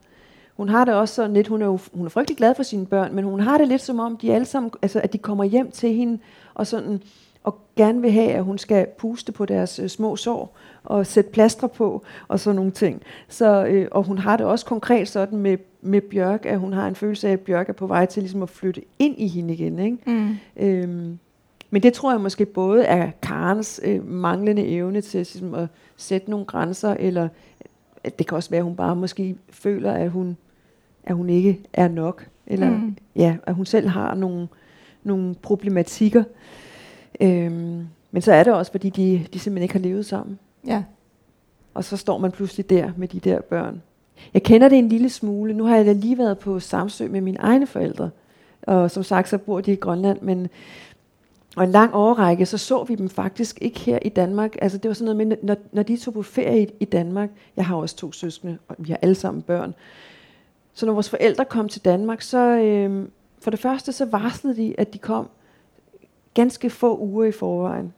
Hun 0.57 0.69
har 0.69 0.85
det 0.85 0.95
også 0.95 1.15
sådan 1.15 1.35
lidt, 1.35 1.49
hun 1.49 1.63
er, 1.63 1.67
jo, 1.67 1.79
hun 1.93 2.07
er 2.07 2.11
frygtelig 2.11 2.37
glad 2.37 2.55
for 2.55 2.63
sine 2.63 2.87
børn, 2.87 3.15
men 3.15 3.25
hun 3.25 3.41
har 3.41 3.59
det 3.59 3.69
lidt 3.69 3.83
som 3.83 4.01
om, 4.01 4.17
de 4.17 4.33
alle 4.33 4.45
sammen, 4.45 4.73
altså, 4.83 5.01
at 5.01 5.13
de 5.13 5.19
kommer 5.19 5.45
hjem 5.45 5.71
til 5.71 5.95
hende, 5.95 6.19
og 6.55 6.67
sådan, 6.67 7.03
og 7.45 7.59
gerne 7.77 8.01
vil 8.01 8.11
have, 8.13 8.31
at 8.31 8.45
hun 8.45 8.59
skal 8.59 8.87
puste 8.99 9.33
på 9.33 9.47
deres 9.47 9.79
øh, 9.79 9.89
små 9.89 10.17
sår, 10.17 10.57
og 10.85 11.07
sætte 11.07 11.31
plaster 11.31 11.67
på, 11.67 12.03
og 12.29 12.41
sådan 12.41 12.57
nogle 12.57 12.71
ting. 12.71 13.03
Så, 13.29 13.65
øh, 13.65 13.89
og 13.91 14.03
hun 14.03 14.19
har 14.19 14.37
det 14.37 14.47
også 14.47 14.67
konkret 14.67 15.09
sådan 15.09 15.39
med, 15.39 15.59
med 15.85 16.01
Bjørk, 16.01 16.47
at 16.47 16.59
hun 16.59 16.73
har 16.73 16.89
en 16.89 16.95
følelse 16.95 17.29
af, 17.29 17.33
at 17.33 17.41
Bjørk 17.41 17.69
er 17.69 17.73
på 17.73 17.87
vej 17.87 18.07
til 18.07 18.23
ligesom 18.23 18.43
at 18.43 18.49
flytte 18.51 18.83
ind 18.99 19.15
i 19.19 19.27
hende 19.29 19.55
igen. 19.55 19.79
Ikke? 19.79 19.99
Mm. 20.07 20.37
Øhm, 20.57 21.19
men 21.71 21.83
det 21.83 21.93
tror 21.93 22.13
jeg 22.13 22.21
måske 22.21 22.47
både 22.47 22.85
er 22.85 23.11
Karens 23.23 23.81
øh, 23.85 24.09
manglende 24.09 24.67
evne 24.67 25.01
til 25.01 25.19
ligesom, 25.19 25.55
at 25.55 25.69
sætte 25.97 26.31
nogle 26.31 26.47
grænser, 26.47 26.95
eller 26.99 27.29
at 28.05 28.19
det 28.19 28.27
kan 28.27 28.37
også 28.37 28.51
være, 28.51 28.59
at 28.59 28.65
hun 28.65 28.77
bare 28.77 28.97
måske 28.97 29.37
føler, 29.51 29.93
at 29.93 30.11
hun, 30.11 30.37
at 31.05 31.15
hun 31.15 31.31
ikke 31.31 31.61
er 31.73 31.89
nok. 31.89 32.27
Eller 32.47 32.71
Mm. 32.71 32.97
ja, 33.17 33.37
at 33.47 33.55
hun 33.55 33.67
selv 33.67 33.89
har 33.89 34.15
nogle, 34.15 34.49
nogle 35.03 35.35
problematikker. 35.35 36.25
Øhm, 37.21 37.87
men 38.11 38.23
så 38.23 38.33
er 38.33 38.45
det 38.45 38.55
også, 38.55 38.73
fordi 38.73 38.91
de, 38.91 39.27
de 39.33 39.39
simpelthen 39.39 39.63
ikke 39.63 39.75
har 39.75 39.81
levet 39.81 40.07
sammen. 40.07 40.39
Ja. 40.67 40.83
Og 41.75 41.85
så 41.85 41.97
står 41.97 42.19
man 42.19 42.33
pludselig 42.33 42.71
der 42.71 42.91
med 42.97 43.09
de 43.09 43.21
der 43.21 43.41
børn. 43.41 43.83
Jeg 44.35 44.43
kender 44.43 44.69
det 44.69 44.79
en 44.79 44.89
lille 44.89 45.09
smule. 45.09 45.55
Nu 45.55 45.65
har 45.65 45.77
jeg 45.77 45.87
da 45.87 45.93
lige 45.93 46.19
været 46.19 46.39
på 46.39 46.61
Samsø 46.61 47.09
med 47.09 47.21
mine 47.21 47.39
egne 47.39 47.67
forældre. 47.67 48.11
Og 48.63 48.91
som 48.91 49.03
sagt, 49.03 49.29
så 49.29 49.39
bor 49.39 49.61
de 49.61 49.73
i 49.73 49.77
Grønland, 49.77 50.21
men 50.21 50.49
og 51.57 51.65
en 51.65 51.71
lang 51.71 51.95
årrække, 51.95 52.47
så 52.47 52.59
så 52.59 52.85
vi 52.85 52.95
dem 52.95 53.09
faktisk 53.09 53.59
ikke 53.63 53.81
her 53.81 53.99
i 54.03 54.09
Danmark. 54.09 54.57
Altså 54.63 54.79
det 54.79 54.89
var 54.89 54.95
sådan 54.95 55.17
noget 55.17 55.29
med, 55.29 55.37
når, 55.43 55.57
når 55.73 55.83
de 55.83 55.97
tog 55.97 56.15
på 56.15 56.23
ferie 56.23 56.63
i, 56.63 56.71
i 56.81 56.85
Danmark, 56.85 57.31
jeg 57.57 57.67
har 57.67 57.77
også 57.77 57.97
to 57.97 58.13
søskende, 58.13 58.59
og 58.69 58.77
vi 58.79 58.91
har 58.91 58.99
alle 59.03 59.15
sammen 59.15 59.43
børn. 59.43 59.75
Så 60.75 60.87
når 60.87 60.93
vores 60.93 61.11
forældre 61.11 61.45
kom 61.45 61.69
til 61.69 61.85
Danmark, 61.85 62.23
så 62.23 62.39
øh, 62.39 63.09
for 63.39 63.51
det 63.51 63.61
første, 63.61 63.93
så 63.93 64.05
varslede 64.05 64.57
de, 64.57 64.75
at 64.79 64.93
de 64.93 64.99
kom 64.99 65.29
ganske 66.35 66.71
få 66.71 66.99
uger 66.99 67.25
i 67.25 67.33
forvejen. 67.33 67.93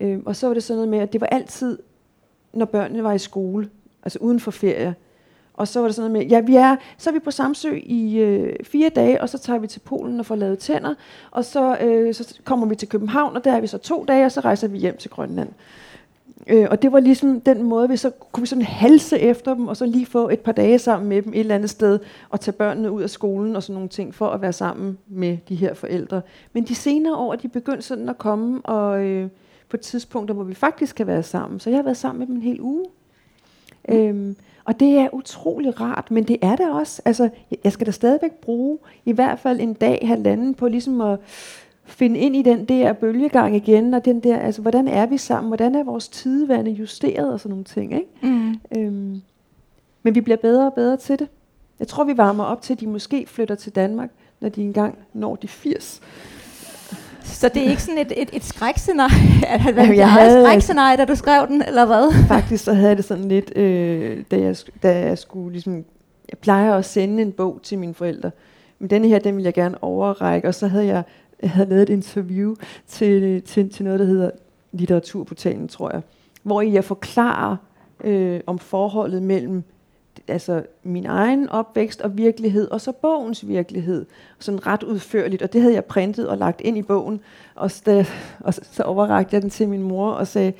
Øh, 0.00 0.18
og 0.26 0.36
så 0.36 0.46
var 0.46 0.54
det 0.54 0.62
sådan 0.62 0.76
noget 0.76 0.88
med, 0.88 0.98
at 0.98 1.12
det 1.12 1.20
var 1.20 1.26
altid, 1.26 1.78
når 2.52 2.66
børnene 2.66 3.04
var 3.04 3.12
i 3.12 3.18
skole, 3.18 3.70
altså 4.02 4.18
uden 4.18 4.40
for 4.40 4.50
ferie. 4.50 4.94
Og 5.60 5.68
så 5.68 5.80
var 5.80 5.88
det 5.88 5.94
sådan 5.94 6.10
noget 6.10 6.24
med, 6.24 6.30
ja, 6.30 6.40
vi 6.40 6.56
er, 6.56 6.76
så 6.98 7.10
er 7.10 7.14
vi 7.14 7.18
på 7.18 7.30
Samsø 7.30 7.80
i 7.82 8.18
øh, 8.18 8.56
fire 8.64 8.88
dage, 8.88 9.20
og 9.20 9.28
så 9.28 9.38
tager 9.38 9.58
vi 9.58 9.66
til 9.66 9.80
Polen 9.80 10.20
og 10.20 10.26
får 10.26 10.34
lavet 10.34 10.58
tænder, 10.58 10.94
og 11.30 11.44
så, 11.44 11.76
øh, 11.80 12.14
så 12.14 12.38
kommer 12.44 12.66
vi 12.66 12.74
til 12.74 12.88
København, 12.88 13.36
og 13.36 13.44
der 13.44 13.52
er 13.52 13.60
vi 13.60 13.66
så 13.66 13.78
to 13.78 14.04
dage, 14.08 14.24
og 14.24 14.32
så 14.32 14.40
rejser 14.40 14.68
vi 14.68 14.78
hjem 14.78 14.96
til 14.96 15.10
Grønland. 15.10 15.48
Øh, 16.46 16.66
og 16.70 16.82
det 16.82 16.92
var 16.92 17.00
ligesom 17.00 17.40
den 17.40 17.62
måde, 17.62 17.88
vi 17.88 17.96
så 17.96 18.10
kunne 18.10 18.42
vi 18.42 18.46
sådan 18.46 18.64
halse 18.64 19.18
efter 19.18 19.54
dem, 19.54 19.68
og 19.68 19.76
så 19.76 19.86
lige 19.86 20.06
få 20.06 20.28
et 20.28 20.40
par 20.40 20.52
dage 20.52 20.78
sammen 20.78 21.08
med 21.08 21.22
dem 21.22 21.32
et 21.32 21.40
eller 21.40 21.54
andet 21.54 21.70
sted, 21.70 21.98
og 22.30 22.40
tage 22.40 22.52
børnene 22.52 22.90
ud 22.90 23.02
af 23.02 23.10
skolen 23.10 23.56
og 23.56 23.62
sådan 23.62 23.74
nogle 23.74 23.88
ting, 23.88 24.14
for 24.14 24.26
at 24.28 24.42
være 24.42 24.52
sammen 24.52 24.98
med 25.08 25.38
de 25.48 25.54
her 25.54 25.74
forældre. 25.74 26.22
Men 26.52 26.64
de 26.64 26.74
senere 26.74 27.16
år, 27.16 27.34
de 27.34 27.48
begyndte 27.48 27.82
sådan 27.82 28.08
at 28.08 28.18
komme, 28.18 28.60
og 28.64 29.04
øh, 29.04 29.28
på 29.68 29.76
tidspunkter, 29.76 30.34
hvor 30.34 30.44
vi 30.44 30.54
faktisk 30.54 30.96
kan 30.96 31.06
være 31.06 31.22
sammen. 31.22 31.60
Så 31.60 31.70
jeg 31.70 31.78
har 31.78 31.84
været 31.84 31.96
sammen 31.96 32.18
med 32.18 32.26
dem 32.26 32.36
en 32.36 32.42
hel 32.42 32.60
uge. 32.60 32.84
Mm. 33.88 33.94
Øhm, 33.94 34.36
og 34.70 34.80
det 34.80 34.98
er 34.98 35.08
utrolig 35.14 35.80
rart, 35.80 36.10
men 36.10 36.24
det 36.24 36.36
er 36.42 36.56
det 36.56 36.70
også. 36.72 37.02
Altså, 37.04 37.28
jeg- 37.64 37.72
skal 37.72 37.86
da 37.86 37.90
stadigvæk 37.90 38.32
bruge 38.32 38.78
i 39.04 39.12
hvert 39.12 39.38
fald 39.38 39.60
en 39.60 39.74
dag, 39.74 39.98
halvanden, 40.08 40.54
på 40.54 40.68
ligesom 40.68 41.00
at 41.00 41.18
finde 41.84 42.20
ind 42.20 42.36
i 42.36 42.42
den 42.42 42.64
der 42.64 42.92
bølgegang 42.92 43.56
igen, 43.56 43.94
og 43.94 44.04
den 44.04 44.20
der, 44.20 44.38
altså, 44.38 44.62
hvordan 44.62 44.88
er 44.88 45.06
vi 45.06 45.16
sammen, 45.18 45.48
hvordan 45.48 45.74
er 45.74 45.84
vores 45.84 46.08
tidevande 46.08 46.70
justeret 46.70 47.32
og 47.32 47.40
sådan 47.40 47.50
nogle 47.50 47.64
ting, 47.64 47.94
ikke? 47.94 48.06
Mm. 48.22 48.54
Øhm, 48.78 49.22
men 50.02 50.14
vi 50.14 50.20
bliver 50.20 50.36
bedre 50.36 50.66
og 50.66 50.74
bedre 50.74 50.96
til 50.96 51.18
det. 51.18 51.28
Jeg 51.78 51.88
tror, 51.88 52.04
vi 52.04 52.16
varmer 52.16 52.44
op 52.44 52.62
til, 52.62 52.72
at 52.74 52.80
de 52.80 52.86
måske 52.86 53.26
flytter 53.26 53.54
til 53.54 53.74
Danmark, 53.74 54.10
når 54.40 54.48
de 54.48 54.62
engang 54.62 54.98
når 55.12 55.36
de 55.36 55.48
80. 55.48 56.00
Så 57.24 57.48
det 57.54 57.66
er 57.66 57.70
ikke 57.70 57.82
sådan 57.82 57.98
et, 57.98 58.12
et, 58.16 58.30
et 58.32 58.44
skrækscenarie, 58.44 59.46
at 59.48 59.60
han 59.60 59.74
Jamen, 59.76 59.96
jeg 59.96 60.12
havde- 60.12 60.44
skrækscenarie, 60.44 60.96
da 60.96 61.04
du 61.04 61.14
skrev 61.14 61.46
den, 61.48 61.62
eller 61.62 61.86
hvad? 61.86 62.12
Faktisk 62.28 62.64
så 62.64 62.72
havde 62.72 62.88
jeg 62.88 62.96
det 62.96 63.04
sådan 63.04 63.28
lidt, 63.28 63.56
øh, 63.58 64.24
da, 64.30 64.38
jeg, 64.40 64.56
da 64.82 64.98
jeg 65.06 65.18
skulle 65.18 65.52
ligesom, 65.52 65.74
jeg 66.30 66.38
plejer 66.40 66.74
at 66.74 66.84
sende 66.84 67.22
en 67.22 67.32
bog 67.32 67.60
til 67.62 67.78
mine 67.78 67.94
forældre, 67.94 68.30
men 68.78 68.90
denne 68.90 69.08
her, 69.08 69.18
den 69.18 69.36
vil 69.36 69.42
jeg 69.44 69.54
gerne 69.54 69.84
overrække, 69.84 70.48
og 70.48 70.54
så 70.54 70.66
havde 70.66 70.86
jeg, 70.86 71.02
jeg 71.42 71.50
havde 71.50 71.68
lavet 71.68 71.82
et 71.82 71.88
interview 71.88 72.54
til, 72.88 73.42
til, 73.42 73.70
til 73.70 73.84
noget, 73.84 74.00
der 74.00 74.06
hedder 74.06 74.30
Litteraturportalen, 74.72 75.68
tror 75.68 75.90
jeg, 75.92 76.00
hvor 76.42 76.60
jeg 76.62 76.84
forklarer 76.84 77.56
øh, 78.04 78.40
om 78.46 78.58
forholdet 78.58 79.22
mellem 79.22 79.62
altså 80.30 80.62
min 80.82 81.06
egen 81.06 81.48
opvækst 81.48 82.00
og 82.00 82.18
virkelighed, 82.18 82.70
og 82.70 82.80
så 82.80 82.92
bogens 82.92 83.48
virkelighed, 83.48 84.06
sådan 84.38 84.66
ret 84.66 84.82
udførligt, 84.82 85.42
og 85.42 85.52
det 85.52 85.60
havde 85.60 85.74
jeg 85.74 85.84
printet 85.84 86.28
og 86.28 86.38
lagt 86.38 86.60
ind 86.60 86.78
i 86.78 86.82
bogen, 86.82 87.20
og, 87.54 87.70
så, 87.70 87.82
da- 87.86 88.06
og 88.40 88.54
så, 88.54 88.82
overrakte 88.82 89.34
jeg 89.34 89.42
den 89.42 89.50
til 89.50 89.68
min 89.68 89.82
mor 89.82 90.10
og 90.10 90.26
sagde, 90.26 90.52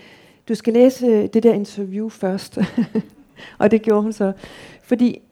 du 0.49 0.55
skal 0.55 0.73
læse 0.73 1.27
det 1.27 1.43
der 1.43 1.53
interview 1.53 2.09
først. 2.09 2.59
og 3.59 3.71
det 3.71 3.83
gjorde 3.83 4.03
hun 4.03 4.13
så. 4.13 4.33
Fordi 4.83 5.23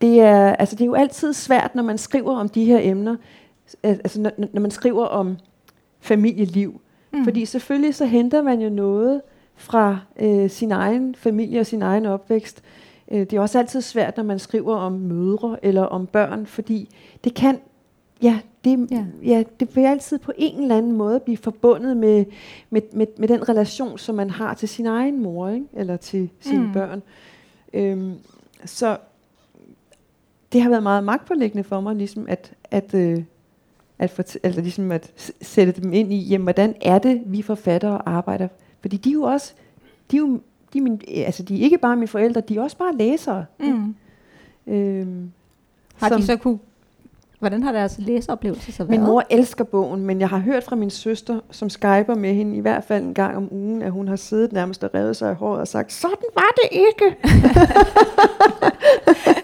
det 0.00 0.20
er, 0.20 0.52
altså 0.52 0.76
det 0.76 0.82
er 0.82 0.86
jo 0.86 0.94
altid 0.94 1.32
svært, 1.32 1.74
når 1.74 1.82
man 1.82 1.98
skriver 1.98 2.36
om 2.36 2.48
de 2.48 2.64
her 2.64 2.78
emner, 2.82 3.16
al- 3.82 4.00
altså 4.04 4.20
når, 4.20 4.30
når 4.52 4.60
man 4.60 4.70
skriver 4.70 5.04
om 5.04 5.36
familieliv. 6.00 6.80
Mm. 7.12 7.24
Fordi 7.24 7.44
selvfølgelig 7.44 7.94
så 7.94 8.04
henter 8.04 8.42
man 8.42 8.60
jo 8.60 8.68
noget 8.68 9.20
fra 9.56 9.98
øh, 10.20 10.50
sin 10.50 10.72
egen 10.72 11.14
familie 11.14 11.60
og 11.60 11.66
sin 11.66 11.82
egen 11.82 12.06
opvækst. 12.06 12.62
Øh, 13.10 13.20
det 13.20 13.32
er 13.32 13.40
også 13.40 13.58
altid 13.58 13.80
svært, 13.80 14.16
når 14.16 14.24
man 14.24 14.38
skriver 14.38 14.76
om 14.76 14.92
mødre 14.92 15.56
eller 15.64 15.82
om 15.82 16.06
børn, 16.06 16.46
fordi 16.46 16.88
det 17.24 17.34
kan, 17.34 17.58
ja, 18.22 18.38
det, 18.64 18.88
Ja. 18.90 19.04
ja. 19.24 19.42
Det 19.60 19.76
vil 19.76 19.82
altid 19.86 20.18
på 20.18 20.32
en 20.36 20.62
eller 20.62 20.76
anden 20.76 20.92
måde 20.92 21.20
blive 21.20 21.36
forbundet 21.36 21.96
med, 21.96 22.24
med, 22.70 22.82
med, 22.92 23.06
med 23.18 23.28
den 23.28 23.48
relation, 23.48 23.98
som 23.98 24.14
man 24.14 24.30
har 24.30 24.54
til 24.54 24.68
sin 24.68 24.86
egen 24.86 25.22
mor, 25.22 25.48
ikke? 25.48 25.66
eller 25.72 25.96
til 25.96 26.30
sine 26.40 26.66
Mm. 26.66 26.72
børn. 26.72 27.02
Øhm, 27.72 28.14
så 28.64 28.96
det 30.52 30.62
har 30.62 30.70
været 30.70 30.82
meget 30.82 31.04
magtpålæggende 31.04 31.64
for 31.64 31.80
mig, 31.80 31.96
ligesom 31.96 32.26
at, 32.28 32.52
at, 32.70 32.94
øh, 32.94 33.22
at, 33.98 34.10
fortæ- 34.20 34.38
altså 34.42 34.60
ligesom 34.60 34.92
at 34.92 35.32
sætte 35.42 35.80
dem 35.82 35.92
ind 35.92 36.12
i, 36.12 36.18
jamen, 36.28 36.42
hvordan 36.44 36.74
er 36.80 36.98
det, 36.98 37.22
vi 37.26 37.42
forfattere 37.42 38.08
arbejder? 38.08 38.48
Fordi 38.80 38.96
de 38.96 39.08
er 39.08 39.12
jo 39.12 39.22
også, 39.22 39.52
de 40.10 40.16
er 40.16 40.20
jo, 40.20 40.40
de 40.72 40.78
er, 40.78 40.82
min, 40.82 41.00
altså 41.08 41.42
de 41.42 41.58
er 41.58 41.62
ikke 41.64 41.78
bare 41.78 41.96
mine 41.96 42.08
forældre, 42.08 42.40
de 42.40 42.56
er 42.56 42.62
også 42.62 42.76
bare 42.76 42.96
læsere. 42.96 43.44
Mm. 43.60 43.94
Øhm, 44.66 45.30
Har 45.96 46.08
som- 46.08 46.20
de 46.20 46.26
så 46.26 46.36
kunne... 46.36 46.58
Hvordan 47.38 47.62
har 47.62 47.72
deres 47.72 47.94
læseoplevelse 47.98 48.72
så 48.72 48.78
været? 48.84 48.90
Min 48.90 49.00
mor 49.00 49.22
elsker 49.30 49.64
bogen, 49.64 50.06
men 50.06 50.20
jeg 50.20 50.28
har 50.28 50.38
hørt 50.38 50.64
fra 50.64 50.76
min 50.76 50.90
søster, 50.90 51.40
som 51.50 51.70
skyper 51.70 52.14
med 52.14 52.34
hende 52.34 52.56
i 52.56 52.60
hvert 52.60 52.84
fald 52.84 53.04
en 53.04 53.14
gang 53.14 53.36
om 53.36 53.48
ugen, 53.52 53.82
at 53.82 53.92
hun 53.92 54.08
har 54.08 54.16
siddet 54.16 54.52
nærmest 54.52 54.84
og 54.84 54.90
revet 54.94 55.16
sig 55.16 55.32
i 55.32 55.34
håret 55.34 55.60
og 55.60 55.68
sagt, 55.68 55.92
sådan 55.92 56.16
var 56.34 56.50
det 56.56 56.68
ikke. 56.78 57.16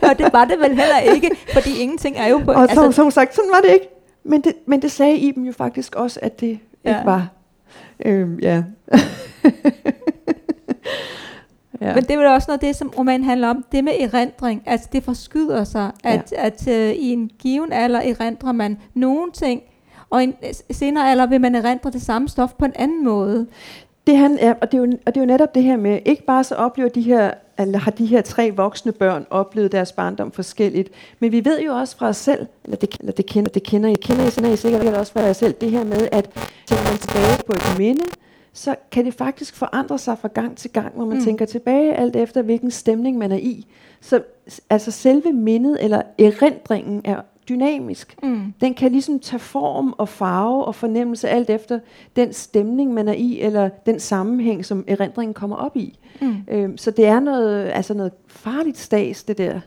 og 0.10 0.18
det 0.18 0.32
var 0.32 0.44
det 0.44 0.58
vel 0.58 0.68
heller 0.68 0.98
ikke, 1.14 1.30
fordi 1.52 1.78
ingenting 1.78 2.16
er 2.16 2.26
jo 2.26 2.38
på... 2.38 2.50
Og 2.52 2.54
så, 2.56 2.60
altså, 2.60 2.92
så 2.92 3.02
hun 3.02 3.10
sagt, 3.12 3.34
sådan 3.34 3.50
var 3.50 3.60
det 3.60 3.72
ikke. 3.72 3.88
Men 4.24 4.40
det, 4.40 4.52
men 4.66 4.82
det 4.82 4.90
sagde 4.92 5.16
Iben 5.16 5.44
jo 5.44 5.52
faktisk 5.52 5.94
også, 5.96 6.20
at 6.22 6.40
det. 6.40 6.58
Ja. 6.84 6.90
ikke 6.90 7.06
var. 7.06 7.28
Øhm, 8.04 8.38
ja. 8.38 8.64
ja. 11.82 11.94
Men 11.94 12.04
det 12.04 12.10
er 12.10 12.18
vel 12.18 12.26
også 12.26 12.46
noget 12.48 12.62
af 12.62 12.66
det, 12.66 12.76
som 12.76 12.92
romanen 12.98 13.24
handler 13.24 13.48
om. 13.48 13.64
Det 13.72 13.84
med 13.84 13.92
erindring. 14.00 14.62
Altså 14.66 14.88
det 14.92 15.04
forskyder 15.04 15.64
sig, 15.64 15.90
at, 16.04 16.32
ja. 16.32 16.46
at 16.46 16.66
uh, 16.66 16.72
i 16.74 17.12
en 17.12 17.30
given 17.38 17.72
alder 17.72 18.00
erindrer 18.00 18.52
man 18.52 18.78
nogle 18.94 19.32
ting, 19.32 19.62
og 20.10 20.22
i 20.22 20.24
en 20.24 20.34
senere 20.70 21.10
alder 21.10 21.26
vil 21.26 21.40
man 21.40 21.54
erindre 21.54 21.90
det 21.90 22.02
samme 22.02 22.28
stof 22.28 22.52
på 22.58 22.64
en 22.64 22.72
anden 22.74 23.04
måde. 23.04 23.46
Det, 24.06 24.16
han 24.16 24.38
er, 24.40 24.54
og, 24.60 24.72
det 24.72 24.78
er 24.78 24.82
jo, 24.82 24.92
og 25.06 25.14
det 25.14 25.20
er 25.20 25.24
jo 25.24 25.26
netop 25.26 25.54
det 25.54 25.62
her 25.62 25.76
med, 25.76 25.98
ikke 26.04 26.24
bare 26.24 26.44
så 26.44 26.54
oplever 26.54 26.88
de 26.88 27.02
her, 27.02 27.30
eller 27.58 27.78
har 27.78 27.90
de 27.90 28.06
her 28.06 28.20
tre 28.20 28.50
voksne 28.56 28.92
børn 28.92 29.26
oplevet 29.30 29.72
deres 29.72 29.92
barndom 29.92 30.32
forskelligt, 30.32 30.88
men 31.20 31.32
vi 31.32 31.44
ved 31.44 31.60
jo 31.60 31.72
også 31.72 31.96
fra 31.96 32.08
os 32.08 32.16
selv, 32.16 32.46
eller 32.64 32.76
det, 32.76 32.96
eller 33.00 33.12
det 33.12 33.26
kender, 33.26 33.50
det 33.50 33.62
kender 33.62 33.88
I, 33.88 33.94
kender 33.94 34.26
I, 34.26 34.30
sådan 34.30 34.52
I 34.52 34.56
sikkert 34.56 34.94
også 34.94 35.12
fra 35.12 35.20
jer 35.20 35.32
selv, 35.32 35.54
det 35.60 35.70
her 35.70 35.84
med, 35.84 36.08
at 36.12 36.30
tænker 36.66 36.84
man 36.90 36.98
tilbage 36.98 37.42
på 37.46 37.52
et 37.52 37.78
minde, 37.78 38.04
så 38.53 38.74
kan 38.92 39.05
det 39.05 39.14
faktisk 39.14 39.57
forandre 39.57 39.98
sig 39.98 40.18
fra 40.18 40.28
gang 40.28 40.57
til 40.57 40.70
gang, 40.70 40.94
hvor 40.94 41.05
man 41.05 41.18
Mm. 41.18 41.24
tænker 41.24 41.44
tilbage, 41.46 41.94
alt 41.94 42.16
efter 42.16 42.42
hvilken 42.42 42.70
stemning 42.70 43.18
man 43.18 43.32
er 43.32 43.36
i. 43.36 43.66
Så 44.00 44.22
altså 44.70 44.90
selve 44.90 45.32
mindet 45.32 45.84
eller 45.84 46.03
erindringen 46.18 47.00
er 47.05 47.20
dynamisk. 47.48 48.16
Mm. 48.22 48.53
Den 48.61 48.74
kan 48.74 48.92
ligesom 48.92 49.20
tage 49.20 49.40
form 49.40 49.94
og 49.98 50.09
farve 50.09 50.64
og 50.64 50.74
fornemmelse 50.74 51.28
alt 51.28 51.50
efter 51.50 51.78
den 52.16 52.32
stemning, 52.32 52.94
man 52.94 53.09
er 53.09 53.12
i, 53.12 53.40
eller 53.40 53.68
den 53.68 54.00
sammenhæng, 54.00 54.64
som 54.64 54.84
erindringen 54.88 55.34
kommer 55.34 55.57
op 55.57 55.76
i. 55.76 55.98
Mm. 56.20 56.34
Øhm, 56.48 56.76
så 56.78 56.90
det 56.90 57.07
er 57.07 57.20
noget, 57.20 57.68
altså 57.74 57.94
noget 57.94 58.12
farligt 58.28 58.78
stas, 58.78 59.22
det 59.24 59.38
der 59.38 59.61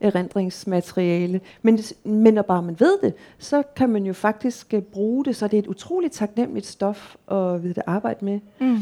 erindringsmateriale. 0.00 1.40
Men, 1.62 1.78
men 2.04 2.34
når 2.34 2.42
bare 2.42 2.62
man 2.62 2.76
ved 2.80 2.98
det, 3.02 3.14
så 3.38 3.62
kan 3.76 3.88
man 3.90 4.04
jo 4.06 4.12
faktisk 4.12 4.74
øh, 4.74 4.82
bruge 4.82 5.24
det, 5.24 5.36
så 5.36 5.46
det 5.48 5.54
er 5.54 5.58
et 5.62 5.66
utroligt 5.66 6.12
taknemmeligt 6.12 6.66
stof 6.66 7.16
at 7.30 7.62
vide 7.62 7.74
det 7.74 7.82
arbejde 7.86 8.24
med. 8.24 8.40
Mm. 8.60 8.78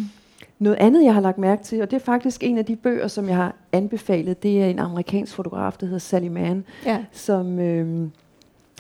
Noget 0.59 0.77
andet, 0.77 1.05
jeg 1.05 1.15
har 1.15 1.21
lagt 1.21 1.39
mærke 1.39 1.65
til, 1.65 1.83
og 1.83 1.91
det 1.91 1.97
er 1.97 2.01
faktisk 2.05 2.43
en 2.45 2.59
af 2.59 2.65
de 2.65 2.77
bøger, 2.77 3.09
som 3.09 3.29
jeg 3.29 3.37
har 3.37 3.55
anbefalet, 3.73 4.43
det 4.43 4.63
er 4.63 4.67
en 4.67 4.79
amerikansk 4.79 5.35
fotograf, 5.35 5.73
der 5.81 5.87
hedder 5.87 5.99
Sally 5.99 6.29
Mann, 6.29 6.65
Ja. 6.87 7.05
som, 7.13 7.59
øh, 7.59 8.09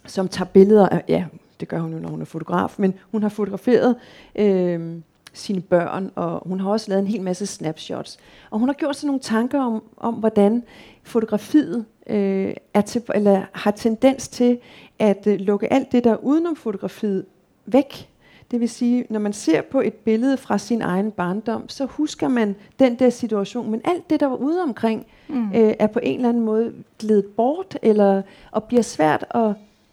som 0.07 0.29
tager 0.29 0.49
billeder 0.49 0.89
af, 0.89 1.05
ja, 1.09 1.25
det 1.61 1.69
gør 1.69 1.81
hun 1.81 1.93
jo, 1.93 1.99
når 1.99 2.09
hun 2.09 2.21
er 2.21 2.25
fotograf, 2.25 2.75
men 2.79 2.95
hun 3.13 3.23
har 3.23 3.29
fotograferet 3.29 3.97
øh, 4.37 4.97
sine 5.33 5.61
børn, 5.61 6.11
og 6.15 6.43
hun 6.47 6.61
har 6.61 6.71
også 6.71 6.91
lavet 6.91 7.01
en 7.03 7.07
hel 7.09 7.23
masse 7.23 7.47
snapshots. 7.47 8.19
Og 8.51 8.59
hun 8.59 8.69
har 8.69 8.75
gjort 8.75 8.97
sig 8.97 9.07
nogle 9.07 9.21
tanker 9.21 9.61
om, 9.63 9.83
om 9.97 10.15
hvordan 10.15 10.63
fotografiet 11.03 11.85
øh, 12.09 12.55
er 12.75 12.81
til, 12.81 13.03
eller 13.15 13.43
har 13.53 13.71
tendens 13.71 14.29
til 14.29 14.59
at 14.99 15.27
øh, 15.27 15.41
lukke 15.41 15.73
alt 15.73 15.93
det, 15.93 16.05
der 16.05 16.13
er 16.13 16.17
udenom 16.25 16.57
fotografiet, 16.57 17.25
væk. 17.67 18.09
Det 18.51 18.61
vil 18.61 18.69
sige, 18.69 19.05
når 19.11 19.21
man 19.21 19.33
ser 19.33 19.63
på 19.63 19.81
et 19.81 19.95
billede 19.95 20.37
fra 20.37 20.59
sin 20.59 20.83
egen 20.83 21.11
barndom, 21.11 21.69
så 21.69 21.85
husker 21.87 22.29
man 22.29 22.57
den 22.79 22.95
der 22.95 23.11
situation, 23.11 23.71
men 23.71 23.81
alt 23.85 24.11
det, 24.11 24.21
der 24.21 24.27
var 24.27 24.37
ude 24.37 24.63
omkring, 24.63 25.07
Mm. 25.31 25.49
øh, 25.55 25.75
er 25.79 25.87
på 25.87 25.99
en 26.03 26.17
eller 26.17 26.29
anden 26.29 26.45
måde 26.45 26.73
glædet 26.99 27.25
bort, 27.27 27.79
eller 27.83 28.23
og 28.51 28.65
bliver 28.65 28.83
svært 28.83 29.25
at, 29.31 29.51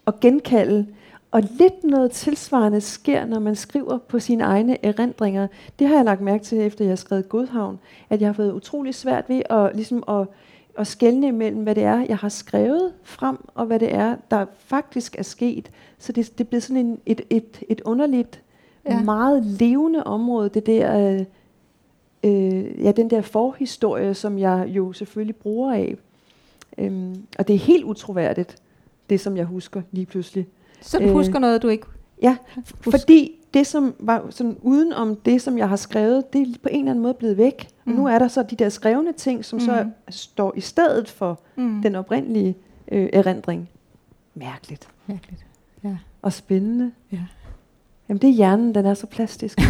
at 0.07 0.19
genkalde. 0.19 0.85
Og 1.31 1.41
lidt 1.59 1.83
noget 1.83 2.11
tilsvarende 2.11 2.81
sker, 2.81 3.25
når 3.25 3.39
man 3.39 3.55
skriver 3.55 3.97
på 3.97 4.19
sine 4.19 4.43
egne 4.43 4.85
erindringer. 4.85 5.47
Det 5.79 5.87
har 5.87 5.95
jeg 5.95 6.05
lagt 6.05 6.21
mærke 6.21 6.43
til, 6.43 6.61
efter 6.61 6.85
jeg 6.85 6.91
har 6.91 6.95
skrevet 6.95 7.29
Godhavn, 7.29 7.79
at 8.09 8.21
jeg 8.21 8.27
har 8.27 8.33
fået 8.33 8.51
utrolig 8.53 8.95
svært 8.95 9.29
ved 9.29 9.41
at, 9.49 9.71
ligesom 9.75 10.03
at, 10.07 10.27
at 10.77 10.87
skelne 10.87 11.27
imellem, 11.27 11.63
hvad 11.63 11.75
det 11.75 11.83
er, 11.83 12.05
jeg 12.09 12.17
har 12.17 12.29
skrevet 12.29 12.93
frem, 13.03 13.37
og 13.55 13.65
hvad 13.65 13.79
det 13.79 13.93
er, 13.93 14.15
der 14.31 14.45
faktisk 14.57 15.15
er 15.19 15.23
sket. 15.23 15.71
Så 15.97 16.11
det, 16.11 16.37
det 16.37 16.43
er 16.43 16.49
blevet 16.49 16.63
sådan 16.63 16.85
en, 16.85 16.99
et, 17.05 17.21
et, 17.29 17.63
et 17.69 17.81
underligt, 17.85 18.41
ja. 18.85 19.01
meget 19.03 19.45
levende 19.45 20.03
område, 20.03 20.49
det 20.49 20.65
der... 20.65 21.13
Øh, 21.13 21.25
øh, 22.23 22.83
ja, 22.83 22.91
den 22.91 23.09
der 23.09 23.21
forhistorie, 23.21 24.13
som 24.13 24.39
jeg 24.39 24.65
jo 24.67 24.93
selvfølgelig 24.93 25.35
bruger 25.35 25.73
af. 25.73 25.95
Øhm, 26.77 27.15
og 27.39 27.47
det 27.47 27.53
er 27.53 27.59
helt 27.59 27.83
utroværdigt, 27.83 28.55
det 29.09 29.19
som 29.19 29.37
jeg 29.37 29.45
husker 29.45 29.81
lige 29.91 30.05
pludselig. 30.05 30.47
Så 30.81 30.99
du 30.99 31.03
Øh, 31.03 31.11
husker 31.11 31.39
noget, 31.39 31.61
du 31.61 31.67
ikke 31.67 31.85
Ja, 32.21 32.37
husker? 32.55 32.91
fordi 32.91 33.31
det 33.55 33.67
som 33.67 33.93
var 33.99 34.23
sådan 34.29 34.57
uden 34.61 34.93
om 34.93 35.15
det, 35.15 35.41
som 35.41 35.57
jeg 35.57 35.69
har 35.69 35.75
skrevet, 35.75 36.33
det 36.33 36.41
er 36.41 36.45
på 36.63 36.69
en 36.71 36.79
eller 36.79 36.91
anden 36.91 37.03
måde 37.03 37.13
blevet 37.13 37.37
væk. 37.37 37.67
Og 37.85 37.91
Mm. 37.91 37.97
nu 37.97 38.07
er 38.07 38.19
der 38.19 38.27
så 38.27 38.43
de 38.43 38.55
der 38.55 38.69
skrevne 38.69 39.11
ting, 39.13 39.45
som 39.45 39.59
mm. 39.59 39.65
så 39.65 39.83
Mm. 39.83 39.91
står 40.09 40.53
i 40.57 40.61
stedet 40.61 41.09
for 41.09 41.39
Mm. 41.55 41.81
den 41.81 41.95
oprindelige 41.95 42.55
øh, 42.91 43.09
erindring. 43.13 43.69
Mærkeligt. 44.35 44.87
Mærkeligt. 45.07 45.45
Ja. 45.83 45.97
Og 46.21 46.33
spændende. 46.33 46.91
Ja. 47.11 47.19
Jamen 48.09 48.21
det 48.21 48.29
er 48.29 48.33
hjernen, 48.33 48.75
den 48.75 48.85
er 48.85 48.93
så 48.93 49.07
plastisk. 49.07 49.59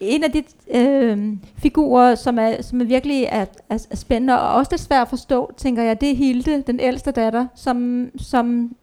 En 0.00 0.24
af 0.24 0.32
de 0.32 0.42
øh, 0.70 1.36
figurer, 1.58 2.14
som 2.14 2.38
er, 2.38 2.62
som 2.62 2.80
er 2.80 2.84
virkelig 2.84 3.24
er, 3.24 3.44
er, 3.70 3.86
er 3.90 3.96
spændende 3.96 4.40
og 4.40 4.54
også 4.54 4.72
lidt 4.72 4.80
svært 4.80 5.02
at 5.02 5.08
forstå, 5.08 5.52
tænker 5.56 5.82
jeg, 5.82 6.00
det 6.00 6.10
er 6.10 6.14
Hilde, 6.14 6.62
den 6.66 6.80
ældste 6.80 7.10
datter, 7.10 7.46
som, 7.54 8.08
som 8.18 8.76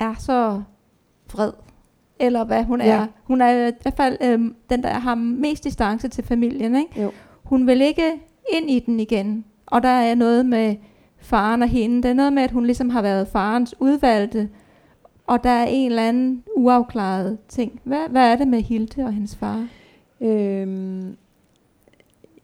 er 0.00 0.14
så 0.18 0.62
vred. 1.32 1.52
Eller 2.20 2.44
hvad 2.44 2.64
hun 2.64 2.80
Ja. 2.80 2.86
er. 2.86 3.06
Hun 3.24 3.40
er 3.40 3.50
i 3.68 3.72
hvert 3.82 3.94
fald 3.96 4.16
øh, 4.20 4.40
den, 4.70 4.82
der 4.82 4.88
har 4.92 5.14
mest 5.14 5.64
distance 5.64 6.08
til 6.08 6.24
familien. 6.24 6.76
Ikke? 6.76 7.02
Jo. 7.02 7.12
Hun 7.44 7.66
vil 7.66 7.80
ikke 7.80 8.12
ind 8.52 8.70
i 8.70 8.78
den 8.78 9.00
igen. 9.00 9.44
Og 9.66 9.82
der 9.82 9.88
er 9.88 10.14
noget 10.14 10.46
med 10.46 10.76
faren 11.18 11.62
og 11.62 11.68
hende. 11.68 12.02
Det 12.02 12.10
er 12.10 12.14
noget 12.14 12.32
med, 12.32 12.42
at 12.42 12.50
hun 12.50 12.66
ligesom 12.66 12.90
har 12.90 13.02
været 13.02 13.28
farens 13.28 13.74
udvalgte. 13.78 14.48
Og 15.26 15.44
der 15.44 15.50
er 15.50 15.66
en 15.66 15.90
eller 15.90 16.08
anden 16.08 16.42
uafklaret 16.56 17.38
ting. 17.48 17.80
Hvad, 17.84 18.08
hvad 18.10 18.32
er 18.32 18.36
det 18.36 18.48
med 18.48 18.60
Hilde 18.62 19.04
og 19.04 19.12
hendes 19.12 19.36
far? 19.36 19.66
Øhm, 20.20 21.16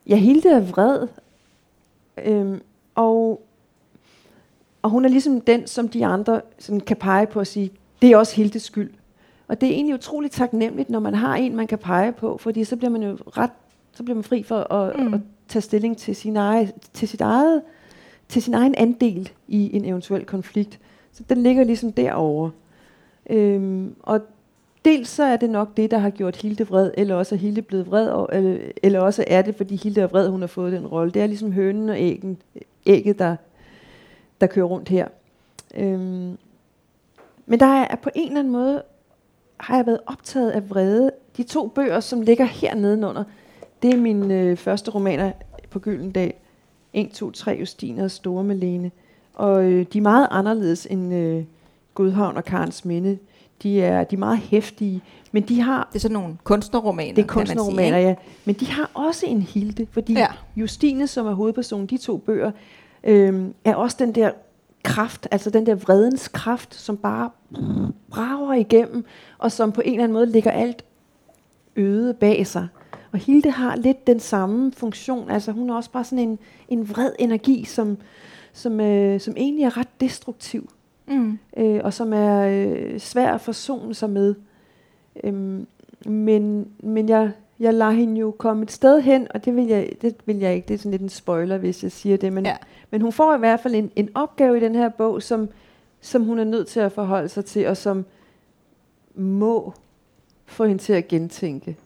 ja, 0.06 0.16
Hilde 0.16 0.48
er 0.50 0.60
vred. 0.60 1.08
Øhm, 2.24 2.60
og, 2.94 3.42
og 4.82 4.90
hun 4.90 5.04
er 5.04 5.08
ligesom 5.08 5.40
den, 5.40 5.66
som 5.66 5.88
de 5.88 6.06
andre 6.06 6.40
sådan 6.58 6.80
kan 6.80 6.96
pege 6.96 7.26
på 7.26 7.38
og 7.38 7.46
sige, 7.46 7.70
det 8.02 8.10
er 8.10 8.16
også 8.16 8.36
Hildes 8.36 8.62
skyld. 8.62 8.90
Og 9.48 9.60
det 9.60 9.68
er 9.68 9.72
egentlig 9.72 9.94
utroligt 9.94 10.32
taknemmeligt, 10.32 10.90
når 10.90 11.00
man 11.00 11.14
har 11.14 11.36
en, 11.36 11.56
man 11.56 11.66
kan 11.66 11.78
pege 11.78 12.12
på, 12.12 12.36
fordi 12.38 12.64
så 12.64 12.76
bliver 12.76 12.90
man 12.90 13.02
jo 13.02 13.18
ret, 13.36 13.50
så 13.92 14.02
bliver 14.02 14.14
man 14.14 14.24
fri 14.24 14.42
for 14.42 14.72
at, 14.72 14.98
Mm. 15.00 15.14
at 15.14 15.20
tage 15.48 15.62
stilling 15.62 15.96
til 15.96 16.16
sin, 16.16 16.36
eget, 16.36 16.72
til 16.92 17.08
sit 17.08 17.20
eget, 17.20 17.62
til 18.28 18.42
sin 18.42 18.54
egen 18.54 18.74
andel 18.74 19.30
i 19.48 19.76
en 19.76 19.84
eventuel 19.84 20.24
konflikt. 20.24 20.78
Så 21.12 21.22
den 21.28 21.42
ligger 21.42 21.64
ligesom 21.64 21.92
derovre. 21.92 22.50
Øhm, 23.30 23.94
og 24.02 24.20
dels 24.84 25.08
så 25.08 25.24
er 25.24 25.36
det 25.36 25.50
nok 25.50 25.76
det, 25.76 25.90
der 25.90 25.98
har 25.98 26.10
gjort 26.10 26.36
Hilde 26.36 26.66
vred, 26.68 26.90
eller 26.96 27.14
også 27.14 27.34
er 27.34 27.38
Hilde 27.38 27.62
blevet 27.62 27.86
vred, 27.86 28.08
og, 28.08 28.28
eller, 28.32 28.58
eller 28.82 29.00
også 29.00 29.24
er 29.26 29.42
det, 29.42 29.54
fordi 29.54 29.76
Hilde 29.76 30.00
er 30.00 30.06
vred, 30.06 30.28
hun 30.28 30.40
har 30.40 30.46
fået 30.46 30.72
den 30.72 30.86
rolle. 30.86 31.12
Det 31.12 31.22
er 31.22 31.26
ligesom 31.26 31.52
hønen 31.52 31.88
og 31.88 31.96
æggen, 31.98 32.38
ægget, 32.86 33.18
der, 33.18 33.36
der 34.40 34.46
kører 34.46 34.66
rundt 34.66 34.88
her. 34.88 35.08
Øhm, 35.74 36.38
men 37.46 37.60
der 37.60 37.66
er 37.66 37.96
på 37.96 38.10
en 38.14 38.26
eller 38.28 38.38
anden 38.40 38.52
måde, 38.52 38.82
har 39.56 39.76
jeg 39.76 39.86
været 39.86 40.00
optaget 40.06 40.50
af 40.50 40.70
vrede. 40.70 41.10
De 41.36 41.42
to 41.42 41.66
bøger, 41.66 42.00
som 42.00 42.20
ligger 42.20 42.44
her 42.44 42.74
nedenunder, 42.74 43.24
det 43.82 43.94
er 43.94 43.96
mine 43.96 44.34
øh, 44.40 44.56
første 44.56 44.90
romaner 44.90 45.32
på 45.70 45.78
Gyldendal. 45.78 46.32
1, 46.92 47.10
2, 47.10 47.30
3, 47.30 47.56
Justine 47.60 48.04
og 48.04 48.10
Store 48.10 48.44
Malene. 48.44 48.90
Og 49.34 49.64
øh, 49.64 49.86
de 49.92 49.98
er 49.98 50.02
meget 50.02 50.28
anderledes 50.30 50.86
end 50.90 51.14
øh, 51.14 51.44
Godhavn 51.94 52.36
og 52.36 52.44
Karens 52.44 52.84
Minde. 52.84 53.18
De 53.62 53.82
er, 53.82 54.04
de 54.04 54.14
er 54.16 54.18
meget 54.18 54.38
hæftige, 54.38 55.02
men 55.32 55.42
de 55.42 55.60
har 55.60 55.88
Det 55.92 55.98
er 55.98 56.00
sådan 56.00 56.12
nogle 56.12 56.36
kunstnerromaner, 56.44 57.14
det 57.14 57.22
er 57.22 57.26
sige, 57.26 57.28
kunstnerromaner, 57.28 57.96
ikke? 57.96 58.08
ja. 58.08 58.14
Men 58.44 58.54
de 58.54 58.66
har 58.66 58.90
også 58.94 59.26
en 59.26 59.42
Hilde, 59.42 59.86
fordi 59.90 60.12
Ja. 60.12 60.26
Justine, 60.56 61.06
som 61.06 61.26
er 61.26 61.32
hovedpersonen, 61.32 61.86
de 61.86 61.98
to 61.98 62.16
bøger, 62.16 62.50
øhm, 63.04 63.54
er 63.64 63.74
også 63.74 63.96
den 63.98 64.14
der 64.14 64.30
kraft, 64.86 65.28
altså 65.30 65.50
den 65.50 65.66
der 65.66 65.74
vredens 65.74 66.28
kraft, 66.28 66.74
som 66.74 66.96
bare 66.96 67.30
brager 68.10 68.54
igennem, 68.54 69.04
og 69.38 69.52
som 69.52 69.72
på 69.72 69.80
en 69.84 69.92
eller 69.92 70.04
anden 70.04 70.12
måde 70.12 70.26
ligger 70.26 70.50
alt 70.50 70.84
øde 71.76 72.14
bag 72.14 72.46
sig. 72.46 72.68
Og 73.12 73.18
Hilde 73.18 73.50
har 73.50 73.76
lidt 73.76 74.06
den 74.06 74.20
samme 74.20 74.72
funktion, 74.72 75.30
altså 75.30 75.52
hun 75.52 75.70
er 75.70 75.74
også 75.74 75.90
bare 75.90 76.04
sådan 76.04 76.28
en, 76.28 76.38
en 76.68 76.90
vred 76.90 77.12
energi, 77.18 77.64
som, 77.64 77.98
som, 78.52 78.80
øh, 78.80 79.20
som 79.20 79.34
egentlig 79.36 79.64
er 79.64 79.76
ret 79.76 80.00
destruktiv 80.00 80.70
Mm. 81.08 81.38
øh, 81.56 81.80
og 81.84 81.92
som 81.92 82.12
er 82.12 82.46
øh, 82.48 82.98
svær 82.98 83.34
at 83.34 83.40
forsone 83.40 83.94
sig 83.94 84.10
med. 84.10 84.34
Øhm, 85.24 85.66
men 86.06 86.68
men 86.82 87.08
jeg, 87.08 87.30
jeg 87.60 87.74
lader 87.74 87.90
hende 87.90 88.20
jo 88.20 88.30
komme 88.38 88.62
et 88.62 88.70
sted 88.70 89.00
hen, 89.00 89.26
og 89.34 89.44
det 89.44 89.56
vil, 89.56 89.66
jeg, 89.66 89.90
det 90.02 90.14
vil 90.26 90.36
jeg 90.38 90.54
ikke. 90.54 90.68
Det 90.68 90.74
er 90.74 90.78
sådan 90.78 90.90
lidt 90.90 91.02
en 91.02 91.08
spoiler, 91.08 91.58
hvis 91.58 91.82
jeg 91.82 91.92
siger 91.92 92.16
det. 92.16 92.32
Men, 92.32 92.46
Ja. 92.46 92.56
men 92.90 93.00
hun 93.02 93.12
får 93.12 93.34
i 93.34 93.38
hvert 93.38 93.60
fald 93.60 93.74
en, 93.74 93.90
en 93.96 94.08
opgave 94.14 94.56
i 94.56 94.60
den 94.60 94.74
her 94.74 94.88
bog, 94.88 95.22
som, 95.22 95.48
som 96.00 96.24
hun 96.24 96.38
er 96.38 96.44
nødt 96.44 96.68
til 96.68 96.80
at 96.80 96.92
forholde 96.92 97.28
sig 97.28 97.44
til, 97.44 97.66
og 97.66 97.76
som 97.76 98.04
må 99.14 99.72
få 100.46 100.64
hende 100.64 100.82
til 100.82 100.92
at 100.92 101.08
gentænke 101.08 101.76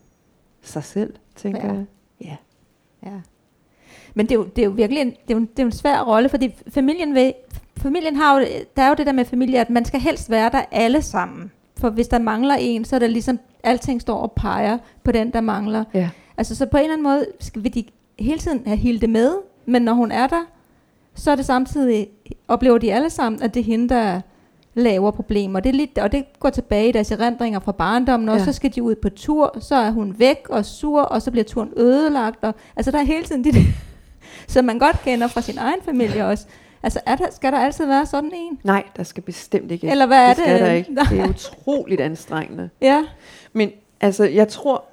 sig 0.62 0.84
selv, 0.84 1.14
tænker 1.36 1.66
Ja. 1.66 1.72
jeg. 1.72 1.84
Ja. 2.24 2.36
Ja. 3.06 3.20
Men 4.14 4.26
det 4.26 4.32
er, 4.32 4.36
jo, 4.38 4.44
det 4.44 4.62
er 4.62 4.66
jo 4.66 4.70
virkelig 4.72 5.00
en, 5.00 5.10
det 5.10 5.16
er 5.30 5.34
jo, 5.34 5.36
en, 5.38 5.46
det 5.46 5.58
er 5.58 5.62
jo 5.62 5.66
en 5.66 5.72
svær 5.72 6.02
rolle, 6.02 6.28
fordi 6.28 6.54
familien, 6.68 7.14
vil, 7.14 7.34
familien 7.76 8.16
har 8.16 8.38
jo, 8.40 8.46
der 8.76 8.82
er 8.82 8.88
jo 8.88 8.94
det 8.94 9.06
der 9.06 9.12
med 9.12 9.24
familie, 9.24 9.60
at 9.60 9.70
man 9.70 9.84
skal 9.84 10.00
helst 10.00 10.30
være 10.30 10.50
der 10.50 10.62
alle 10.70 11.02
sammen. 11.02 11.52
For 11.80 11.90
hvis 11.90 12.08
der 12.08 12.18
mangler 12.18 12.54
en, 12.54 12.84
så 12.84 12.96
er 12.96 13.00
det 13.00 13.10
ligesom, 13.10 13.38
alting 13.64 14.00
står 14.00 14.18
og 14.18 14.32
peger 14.32 14.78
på 15.04 15.12
den, 15.12 15.32
der 15.32 15.40
mangler. 15.40 15.84
Ja. 15.94 16.10
Altså 16.36 16.54
så 16.56 16.66
på 16.66 16.76
en 16.76 16.82
eller 16.82 16.92
anden 16.92 17.02
måde 17.04 17.26
skal, 17.40 17.64
vil 17.64 17.74
de 17.74 17.84
hele 18.18 18.38
tiden 18.38 18.62
have 18.66 18.76
Hilde 18.76 19.06
med, 19.06 19.32
men 19.66 19.82
når 19.82 19.92
hun 19.92 20.12
er 20.12 20.26
der, 20.26 20.40
så 21.14 21.30
er 21.30 21.36
det 21.36 21.44
samtidig, 21.46 22.06
oplever 22.48 22.78
de 22.78 22.92
alle 22.94 23.10
sammen, 23.10 23.42
at 23.42 23.54
det 23.54 23.60
er 23.60 23.64
hende, 23.64 23.88
der 23.88 24.20
laver 24.74 25.10
problemer. 25.10 25.60
Det 25.60 25.68
er 25.68 25.74
lidt, 25.74 25.98
og 25.98 26.12
det 26.12 26.24
går 26.40 26.50
tilbage 26.50 26.88
i 26.88 26.92
deres 26.92 27.10
erindringer 27.10 27.60
fra 27.60 27.72
barndommen, 27.72 28.28
og 28.28 28.38
Ja. 28.38 28.44
så 28.44 28.52
skal 28.52 28.74
de 28.74 28.82
ud 28.82 28.94
på 28.94 29.08
tur, 29.08 29.56
så 29.60 29.74
er 29.74 29.90
hun 29.90 30.14
væk 30.18 30.36
og 30.48 30.64
sur, 30.64 31.00
og 31.02 31.22
så 31.22 31.30
bliver 31.30 31.44
turen 31.44 31.70
ødelagt. 31.76 32.44
Og, 32.44 32.54
altså 32.76 32.90
der 32.90 32.98
er 32.98 33.02
hele 33.02 33.24
tiden 33.24 33.44
de 33.44 33.50
som 34.48 34.64
man 34.64 34.78
godt 34.78 35.02
kender 35.04 35.26
fra 35.26 35.40
sin 35.40 35.58
egen 35.58 35.80
familie 35.84 36.26
også. 36.26 36.46
Altså 36.82 37.00
er 37.06 37.16
der, 37.16 37.30
skal 37.30 37.52
der 37.52 37.58
altid 37.58 37.86
være 37.86 38.06
sådan 38.06 38.32
en? 38.34 38.58
Nej, 38.64 38.84
der 38.96 39.02
skal 39.02 39.22
bestemt 39.22 39.70
ikke. 39.70 39.90
Eller 39.90 40.06
hvad 40.06 40.18
er 40.18 40.28
det 40.28 40.36
det? 40.36 40.44
skal 40.44 40.60
der 40.60 40.72
ikke. 40.72 40.92
Nej. 40.92 41.04
Det 41.10 41.20
er 41.20 41.28
utroligt 41.66 42.00
anstrengende. 42.00 42.70
Ja. 42.80 43.04
Men 43.52 43.70
altså, 44.00 44.24
jeg 44.24 44.48
tror, 44.48 44.84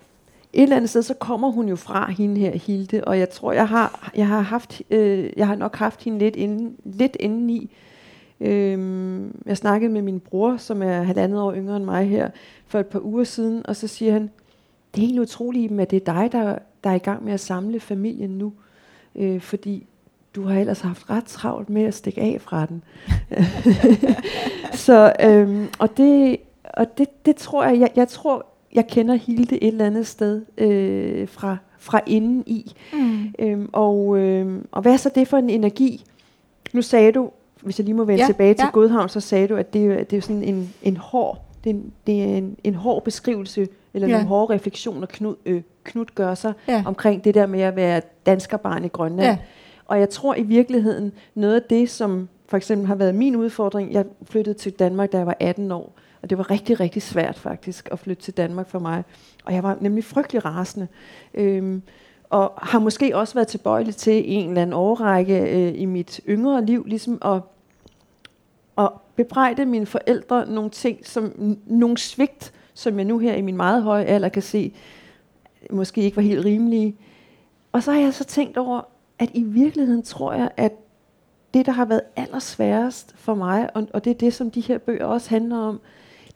et 0.53 0.63
eller 0.63 0.75
andet 0.75 0.89
sted, 0.89 1.01
så 1.01 1.13
kommer 1.13 1.51
hun 1.51 1.69
jo 1.69 1.75
fra 1.75 2.11
hende 2.11 2.39
her, 2.39 2.51
Hilde, 2.57 3.03
og 3.03 3.19
jeg 3.19 3.29
tror, 3.29 3.51
jeg 3.51 3.67
har, 3.67 4.11
jeg 4.15 4.27
har, 4.27 4.41
haft, 4.41 4.81
øh, 4.89 5.29
jeg 5.37 5.47
har 5.47 5.55
nok 5.55 5.75
haft 5.75 6.03
hende 6.03 6.19
lidt, 6.19 6.35
inden, 6.35 6.75
lidt 6.83 7.17
indeni. 7.19 7.75
Øhm, 8.39 9.41
jeg 9.45 9.57
snakkede 9.57 9.91
med 9.91 10.01
min 10.01 10.19
bror, 10.19 10.57
som 10.57 10.81
er 10.81 11.01
halvandet 11.01 11.41
år 11.41 11.53
yngre 11.53 11.77
end 11.77 11.85
mig 11.85 12.09
her, 12.09 12.29
for 12.67 12.79
et 12.79 12.85
par 12.87 13.05
uger 13.05 13.23
siden, 13.23 13.65
og 13.65 13.75
så 13.75 13.87
siger 13.87 14.13
han, 14.13 14.29
det 14.95 15.03
er 15.03 15.07
helt 15.07 15.19
utroligt, 15.19 15.79
at 15.79 15.91
det 15.91 16.07
er 16.07 16.13
dig, 16.13 16.29
der, 16.31 16.57
der 16.83 16.89
er 16.89 16.95
i 16.95 16.97
gang 16.97 17.23
med 17.23 17.33
at 17.33 17.39
samle 17.39 17.79
familien 17.79 18.29
nu. 18.29 18.53
Øh, 19.15 19.41
fordi 19.41 19.87
du 20.37 20.47
har 20.47 20.59
ellers 20.59 20.81
haft 20.81 21.09
ret 21.09 21.23
travlt 21.23 21.69
med 21.69 21.83
at 21.83 21.93
stikke 21.93 22.21
af 22.21 22.37
fra 22.41 22.65
den. 22.65 22.83
så, 24.85 25.13
øhm, 25.23 25.67
og 25.79 25.97
det, 25.97 26.37
og 26.63 26.97
det, 26.97 27.25
det 27.25 27.35
tror 27.35 27.63
jeg, 27.63 27.79
jeg, 27.79 27.91
jeg 27.95 28.07
tror, 28.07 28.45
jeg 28.73 28.87
kender 28.87 29.15
Hilde 29.15 29.63
et 29.63 29.67
eller 29.67 29.85
andet 29.85 30.07
sted 30.07 30.45
øh, 30.57 31.27
fra, 31.27 31.57
fra 31.79 32.01
inden 32.07 32.43
i. 32.47 32.75
Mm. 32.93 33.33
Øhm, 33.39 33.69
og, 33.73 34.17
øhm, 34.17 34.67
og 34.71 34.81
hvad 34.81 34.93
er 34.93 34.97
så 34.97 35.09
det 35.15 35.27
for 35.27 35.37
en 35.37 35.49
energi? 35.49 36.05
Nu 36.73 36.81
sagde 36.81 37.11
du, 37.11 37.29
hvis 37.61 37.79
jeg 37.79 37.85
lige 37.85 37.95
må 37.95 38.03
vende 38.03 38.21
ja, 38.21 38.27
tilbage 38.27 38.53
til 38.53 38.63
ja. 38.63 38.69
Godhavn, 38.69 39.09
så 39.09 39.19
sagde 39.19 39.47
du, 39.47 39.55
at 39.55 39.73
det, 39.73 40.11
det 40.11 40.17
er 40.17 40.21
sådan 40.21 40.43
en, 40.43 40.73
en 40.83 40.97
hård, 40.97 41.41
det 41.63 41.75
er, 41.75 41.79
det 42.07 42.23
er 42.23 42.37
en, 42.37 42.57
en 42.63 42.75
hård 42.75 43.03
beskrivelse, 43.03 43.67
eller 43.93 44.07
ja. 44.07 44.13
nogle 44.13 44.27
hårde 44.27 44.53
refleksioner, 44.53 45.07
Knud, 45.07 45.35
øh, 45.45 45.61
Knud 45.83 46.05
gør 46.15 46.35
sig 46.35 46.53
ja. 46.67 46.83
omkring 46.85 47.23
det 47.23 47.33
der 47.33 47.45
med 47.45 47.61
at 47.61 47.75
være 47.75 48.01
danskerbarn 48.25 48.85
i 48.85 48.87
Grønland. 48.87 49.27
Ja. 49.27 49.37
Og 49.87 49.99
jeg 49.99 50.09
tror 50.09 50.35
i 50.35 50.43
virkeligheden, 50.43 51.11
noget 51.35 51.55
af 51.55 51.61
det, 51.61 51.89
som 51.89 52.29
for 52.47 52.57
eksempel 52.57 52.87
har 52.87 52.95
været 52.95 53.15
min 53.15 53.35
udfordring, 53.35 53.93
jeg 53.93 54.05
flyttede 54.23 54.57
til 54.57 54.71
Danmark, 54.71 55.11
da 55.11 55.17
jeg 55.17 55.25
var 55.25 55.37
18 55.39 55.71
år, 55.71 55.93
og 56.21 56.29
det 56.29 56.37
var 56.37 56.51
rigtig, 56.51 56.79
rigtig 56.79 57.01
svært 57.01 57.39
faktisk 57.39 57.89
at 57.91 57.99
flytte 57.99 58.23
til 58.23 58.33
Danmark 58.33 58.69
for 58.69 58.79
mig. 58.79 59.03
Og 59.45 59.53
jeg 59.53 59.63
var 59.63 59.77
nemlig 59.81 60.03
frygtelig 60.03 60.45
rasende. 60.45 60.87
Øhm, 61.33 61.81
og 62.29 62.53
har 62.57 62.79
måske 62.79 63.17
også 63.17 63.33
været 63.33 63.47
tilbøjelig 63.47 63.95
til 63.95 64.23
en 64.25 64.49
eller 64.49 64.61
anden 64.61 64.73
årrække 64.73 65.39
øh, 65.39 65.81
i 65.81 65.85
mit 65.85 66.21
yngre 66.29 66.65
liv, 66.65 66.83
ligesom 66.87 67.17
at, 67.25 67.41
at 68.77 68.89
bebrejde 69.15 69.65
mine 69.65 69.85
forældre 69.85 70.45
nogle 70.51 70.69
ting, 70.69 71.07
som 71.07 71.57
nogle 71.65 71.97
svigt, 71.97 72.53
som 72.73 72.97
jeg 72.97 73.05
nu 73.05 73.17
her 73.17 73.33
i 73.33 73.41
min 73.41 73.57
meget 73.57 73.83
høje 73.83 74.03
alder 74.03 74.29
kan 74.29 74.41
se, 74.41 74.73
måske 75.71 76.01
ikke 76.01 76.17
var 76.17 76.23
helt 76.23 76.45
rimelige. 76.45 76.95
Og 77.71 77.83
så 77.83 77.91
har 77.91 77.99
jeg 77.99 78.13
så 78.13 78.23
tænkt 78.23 78.57
over, 78.57 78.81
at 79.19 79.29
i 79.33 79.43
virkeligheden 79.43 80.03
tror 80.03 80.33
jeg, 80.33 80.49
at 80.57 80.73
det, 81.53 81.65
der 81.65 81.71
har 81.71 81.85
været 81.85 82.01
allersværest 82.15 83.13
for 83.15 83.35
mig, 83.35 83.75
og, 83.75 83.87
og 83.93 84.03
det 84.03 84.11
er 84.11 84.15
det, 84.15 84.33
som 84.33 84.51
de 84.51 84.61
her 84.61 84.77
bøger 84.77 85.05
også 85.05 85.29
handler 85.29 85.57
om, 85.57 85.79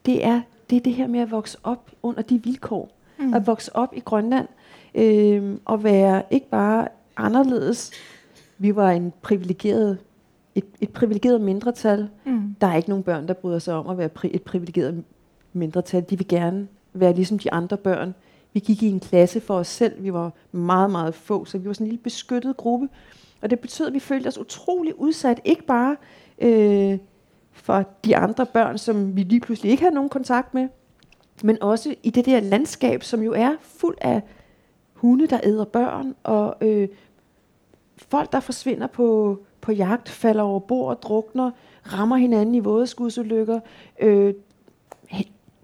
det 0.05 0.25
er 0.25 0.41
det, 0.69 0.75
er 0.75 0.81
det 0.81 0.93
her 0.93 1.07
med 1.07 1.19
at 1.19 1.31
vokse 1.31 1.57
op 1.63 1.91
under 2.03 2.21
de 2.21 2.43
vilkår. 2.43 2.89
Mm. 3.19 3.33
At 3.33 3.47
vokse 3.47 3.75
op 3.75 3.93
i 3.95 3.99
Grønland, 3.99 4.47
øh, 4.95 5.57
og 5.65 5.83
være 5.83 6.23
ikke 6.31 6.49
bare 6.49 6.87
anderledes. 7.17 7.91
Vi 8.57 8.75
var 8.75 8.91
en 8.91 9.13
privilegeret, 9.21 9.97
et, 10.55 10.65
et 10.81 10.89
privilegeret 10.89 11.41
mindretal. 11.41 12.09
Mm. 12.25 12.55
Der 12.61 12.67
er 12.67 12.75
ikke 12.75 12.89
nogen 12.89 13.03
børn, 13.03 13.27
der 13.27 13.33
bryder 13.33 13.59
sig 13.59 13.73
om 13.73 13.87
at 13.87 13.97
være 13.97 14.09
pri- 14.19 14.29
et 14.33 14.41
privilegeret 14.41 15.03
mindretal. 15.53 16.05
De 16.09 16.17
vil 16.17 16.27
gerne 16.27 16.67
være 16.93 17.13
ligesom 17.13 17.39
de 17.39 17.53
andre 17.53 17.77
børn. 17.77 18.15
Vi 18.53 18.59
gik 18.59 18.83
i 18.83 18.89
en 18.89 18.99
klasse 18.99 19.41
for 19.41 19.55
os 19.55 19.67
selv. 19.67 20.03
Vi 20.03 20.13
var 20.13 20.31
meget, 20.51 20.91
meget 20.91 21.15
få, 21.15 21.45
så 21.45 21.57
vi 21.57 21.67
var 21.67 21.73
sådan 21.73 21.87
en 21.87 21.91
lille 21.91 22.03
beskyttet 22.03 22.57
gruppe. 22.57 22.89
Og 23.41 23.49
det 23.49 23.59
betød, 23.59 23.87
at 23.87 23.93
vi 23.93 23.99
følte 23.99 24.27
os 24.27 24.37
utrolig 24.37 24.99
udsat. 24.99 25.41
Ikke 25.45 25.63
bare 25.63 25.95
øh, 26.39 26.97
for 27.51 27.83
de 28.05 28.17
andre 28.17 28.45
børn, 28.45 28.77
som 28.77 29.15
vi 29.15 29.23
lige 29.23 29.39
pludselig 29.39 29.71
ikke 29.71 29.83
havde 29.83 29.95
nogen 29.95 30.09
kontakt 30.09 30.53
med, 30.53 30.67
men 31.43 31.61
også 31.61 31.95
i 32.03 32.09
det 32.09 32.25
der 32.25 32.39
landskab, 32.39 33.03
som 33.03 33.21
jo 33.21 33.33
er 33.33 33.55
fuld 33.61 33.97
af 34.01 34.21
hunde, 34.93 35.27
der 35.27 35.39
æder 35.43 35.65
børn, 35.65 36.15
og 36.23 36.55
øh, 36.61 36.87
folk, 37.97 38.31
der 38.31 38.39
forsvinder 38.39 38.87
på, 38.87 39.39
på 39.61 39.71
jagt, 39.71 40.09
falder 40.09 40.43
over 40.43 40.59
bord, 40.59 41.01
drukner, 41.01 41.51
rammer 41.93 42.17
hinanden 42.17 42.55
i 42.55 42.59
vådeskudsulykker, 42.59 43.59
øh, 43.99 44.33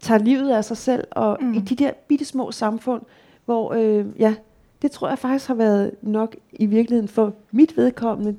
tager 0.01 0.19
livet 0.19 0.51
af 0.51 0.65
sig 0.65 0.77
selv, 0.77 1.07
og 1.11 1.37
mm. 1.41 1.53
i 1.53 1.59
de 1.59 1.75
der 1.75 1.91
bitte 2.07 2.25
små 2.25 2.51
samfund, 2.51 3.01
hvor, 3.45 3.73
øh, 3.73 4.05
ja, 4.19 4.35
det 4.81 4.91
tror 4.91 5.09
jeg 5.09 5.19
faktisk 5.19 5.47
har 5.47 5.55
været 5.55 5.91
nok 6.01 6.35
i 6.53 6.65
virkeligheden 6.65 7.07
for 7.07 7.33
mit 7.51 7.77
vedkommende, 7.77 8.35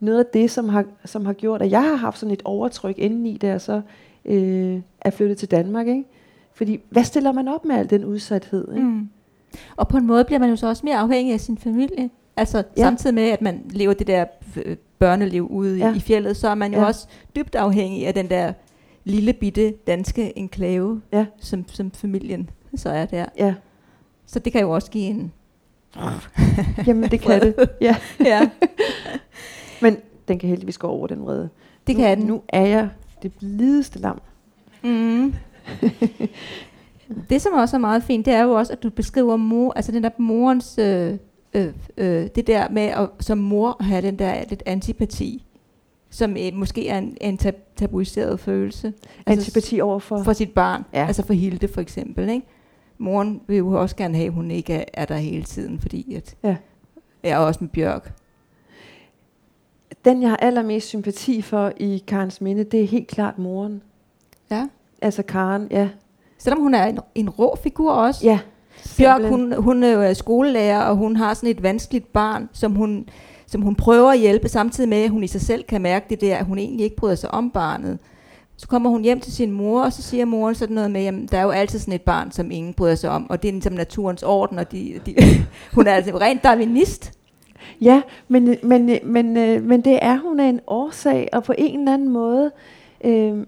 noget 0.00 0.18
af 0.18 0.26
det, 0.26 0.50
som 0.50 0.68
har, 0.68 0.84
som 1.04 1.26
har 1.26 1.32
gjort, 1.32 1.62
at 1.62 1.70
jeg 1.70 1.82
har 1.82 1.96
haft 1.96 2.18
sådan 2.18 2.32
et 2.32 2.42
overtryk 2.44 2.98
indeni, 2.98 3.36
da 3.36 3.46
jeg 3.46 3.60
så 3.60 3.80
øh, 4.24 4.80
er 5.00 5.10
flyttet 5.10 5.38
til 5.38 5.50
Danmark. 5.50 5.86
Ikke? 5.86 6.04
Fordi, 6.54 6.80
hvad 6.90 7.04
stiller 7.04 7.32
man 7.32 7.48
op 7.48 7.64
med 7.64 7.76
al 7.76 7.90
den 7.90 8.04
udsathed? 8.04 8.68
Ikke? 8.74 8.86
Mm. 8.86 9.08
Og 9.76 9.88
på 9.88 9.96
en 9.96 10.06
måde 10.06 10.24
bliver 10.24 10.38
man 10.38 10.50
jo 10.50 10.56
så 10.56 10.68
også 10.68 10.86
mere 10.86 10.96
afhængig 10.96 11.34
af 11.34 11.40
sin 11.40 11.58
familie. 11.58 12.10
Altså 12.36 12.62
ja. 12.76 12.82
samtidig 12.82 13.14
med, 13.14 13.22
at 13.22 13.42
man 13.42 13.62
lever 13.70 13.94
det 13.94 14.06
der 14.06 14.24
børneliv 14.98 15.46
ude 15.50 15.78
ja. 15.78 15.94
i 15.94 16.00
fjellet, 16.00 16.36
så 16.36 16.48
er 16.48 16.54
man 16.54 16.72
jo 16.74 16.80
ja. 16.80 16.86
også 16.86 17.06
dybt 17.36 17.54
afhængig 17.54 18.06
af 18.06 18.14
den 18.14 18.30
der 18.30 18.52
lille 19.04 19.32
bitte 19.32 19.74
danske 19.86 20.38
enklave, 20.38 21.02
ja. 21.12 21.26
som, 21.40 21.64
som 21.68 21.90
familien 21.90 22.50
så 22.76 22.88
er 22.88 23.06
der. 23.06 23.24
Ja. 23.38 23.54
Så 24.26 24.38
det 24.38 24.52
kan 24.52 24.60
jo 24.60 24.70
også 24.70 24.90
give 24.90 25.04
en... 25.04 25.32
Jamen 26.86 27.10
det 27.10 27.20
kan 27.20 27.40
det, 27.40 27.54
ja. 27.80 27.96
ja. 28.20 28.50
Men 29.82 29.96
den 30.28 30.38
kan 30.38 30.48
heldigvis 30.48 30.78
gå 30.78 30.86
over 30.86 31.06
den 31.06 31.22
vrede. 31.22 31.48
Det 31.86 31.96
kan 31.96 32.18
nu, 32.18 32.22
den. 32.22 32.26
Nu 32.26 32.42
er 32.48 32.66
jeg 32.66 32.88
det 33.22 33.32
blideste 33.32 33.98
lam. 33.98 34.20
Mm. 34.82 35.34
det 37.30 37.42
som 37.42 37.52
også 37.52 37.76
er 37.76 37.80
meget 37.80 38.02
fint, 38.02 38.26
det 38.26 38.34
er 38.34 38.42
jo 38.42 38.52
også, 38.52 38.72
at 38.72 38.82
du 38.82 38.90
beskriver 38.90 39.36
mor, 39.36 39.72
altså 39.72 39.92
den 39.92 40.02
der 40.02 40.10
morens, 40.18 40.78
øh, 40.78 41.18
øh, 41.54 41.72
øh, 41.96 42.28
det 42.34 42.46
der 42.46 42.68
med 42.68 42.82
at 42.82 43.08
som 43.20 43.38
mor 43.38 43.76
at 43.80 43.86
have 43.86 44.02
den 44.02 44.18
der 44.18 44.44
lidt 44.48 44.62
antipati, 44.66 45.44
som 46.10 46.36
øh, 46.36 46.54
måske 46.54 46.88
er 46.88 46.98
en, 46.98 47.16
en 47.20 47.38
tab- 47.38 47.76
tabuiseret 47.76 48.40
følelse. 48.40 48.92
Altså 49.26 49.50
antipati 49.50 49.80
over 49.80 49.98
for? 49.98 50.22
For 50.22 50.32
sit 50.32 50.50
barn, 50.50 50.84
ja. 50.92 51.06
altså 51.06 51.26
for 51.26 51.32
Hilde 51.34 51.68
for 51.68 51.80
eksempel, 51.80 52.28
ikke? 52.28 52.46
Moren 52.98 53.40
vil 53.46 53.58
jo 53.58 53.80
også 53.80 53.96
gerne 53.96 54.16
have, 54.16 54.26
at 54.26 54.32
hun 54.32 54.50
ikke 54.50 54.74
er, 54.74 54.84
er 54.94 55.04
der 55.04 55.16
hele 55.16 55.44
tiden, 55.44 55.80
fordi 55.80 56.14
at, 56.14 56.36
ja. 56.44 56.56
jeg 57.22 57.30
er 57.30 57.36
også 57.36 57.58
med 57.60 57.68
Bjørk. 57.68 58.12
Den, 60.04 60.22
jeg 60.22 60.30
har 60.30 60.36
allermest 60.36 60.88
sympati 60.88 61.42
for 61.42 61.72
i 61.76 62.04
Karens 62.06 62.40
minde, 62.40 62.64
det 62.64 62.82
er 62.82 62.86
helt 62.86 63.08
klart 63.08 63.38
moren. 63.38 63.82
Ja. 64.50 64.68
Altså 65.02 65.22
Karen, 65.22 65.68
ja. 65.70 65.88
Selvom 66.38 66.62
hun 66.62 66.74
er 66.74 66.86
en, 66.86 66.98
en 67.14 67.30
rå 67.30 67.56
figur 67.62 67.92
også. 67.92 68.20
Ja. 68.24 68.38
Bjørk, 68.96 69.22
hun, 69.22 69.52
hun 69.52 69.82
er 69.82 70.08
jo 70.08 70.14
skolelærer, 70.14 70.82
og 70.82 70.96
hun 70.96 71.16
har 71.16 71.34
sådan 71.34 71.50
et 71.50 71.62
vanskeligt 71.62 72.12
barn, 72.12 72.48
som 72.52 72.74
hun, 72.74 73.08
som 73.50 73.62
hun 73.62 73.74
prøver 73.74 74.10
at 74.10 74.18
hjælpe, 74.18 74.48
samtidig 74.48 74.88
med, 74.88 75.02
at 75.02 75.10
hun 75.10 75.24
i 75.24 75.26
sig 75.26 75.40
selv 75.40 75.62
kan 75.62 75.80
mærke 75.80 76.06
det 76.10 76.20
der, 76.20 76.36
at 76.36 76.44
hun 76.44 76.58
egentlig 76.58 76.84
ikke 76.84 76.96
bryder 76.96 77.14
sig 77.14 77.30
om 77.30 77.50
barnet. 77.50 77.98
Så 78.56 78.68
kommer 78.68 78.90
hun 78.90 79.02
hjem 79.02 79.20
til 79.20 79.32
sin 79.32 79.50
mor, 79.50 79.82
og 79.82 79.92
så 79.92 80.02
siger 80.02 80.24
moren 80.24 80.54
sådan 80.54 80.74
noget 80.74 80.90
med, 80.90 81.06
at 81.06 81.14
der 81.30 81.38
er 81.38 81.42
jo 81.42 81.50
altid 81.50 81.78
sådan 81.78 81.94
et 81.94 82.02
barn, 82.02 82.32
som 82.32 82.50
ingen 82.50 82.74
bryder 82.74 82.94
sig 82.94 83.10
om, 83.10 83.30
og 83.30 83.42
det 83.42 83.48
er 83.48 83.52
ligesom 83.52 83.72
naturens 83.72 84.22
orden, 84.22 84.58
og 84.58 84.72
de, 84.72 85.00
de 85.06 85.14
hun 85.74 85.86
er 85.86 85.92
altså 85.92 86.18
rent 86.18 86.42
darwinist. 86.42 87.12
Ja, 87.80 88.02
men, 88.28 88.56
men, 88.62 88.98
men, 89.04 89.36
øh, 89.36 89.62
men 89.62 89.80
det 89.80 89.98
er 90.02 90.18
hun 90.18 90.40
af 90.40 90.48
en 90.48 90.60
årsag, 90.66 91.28
og 91.32 91.44
på 91.44 91.54
en 91.58 91.78
eller 91.78 91.94
anden 91.94 92.08
måde, 92.08 92.50
øh, 93.04 93.46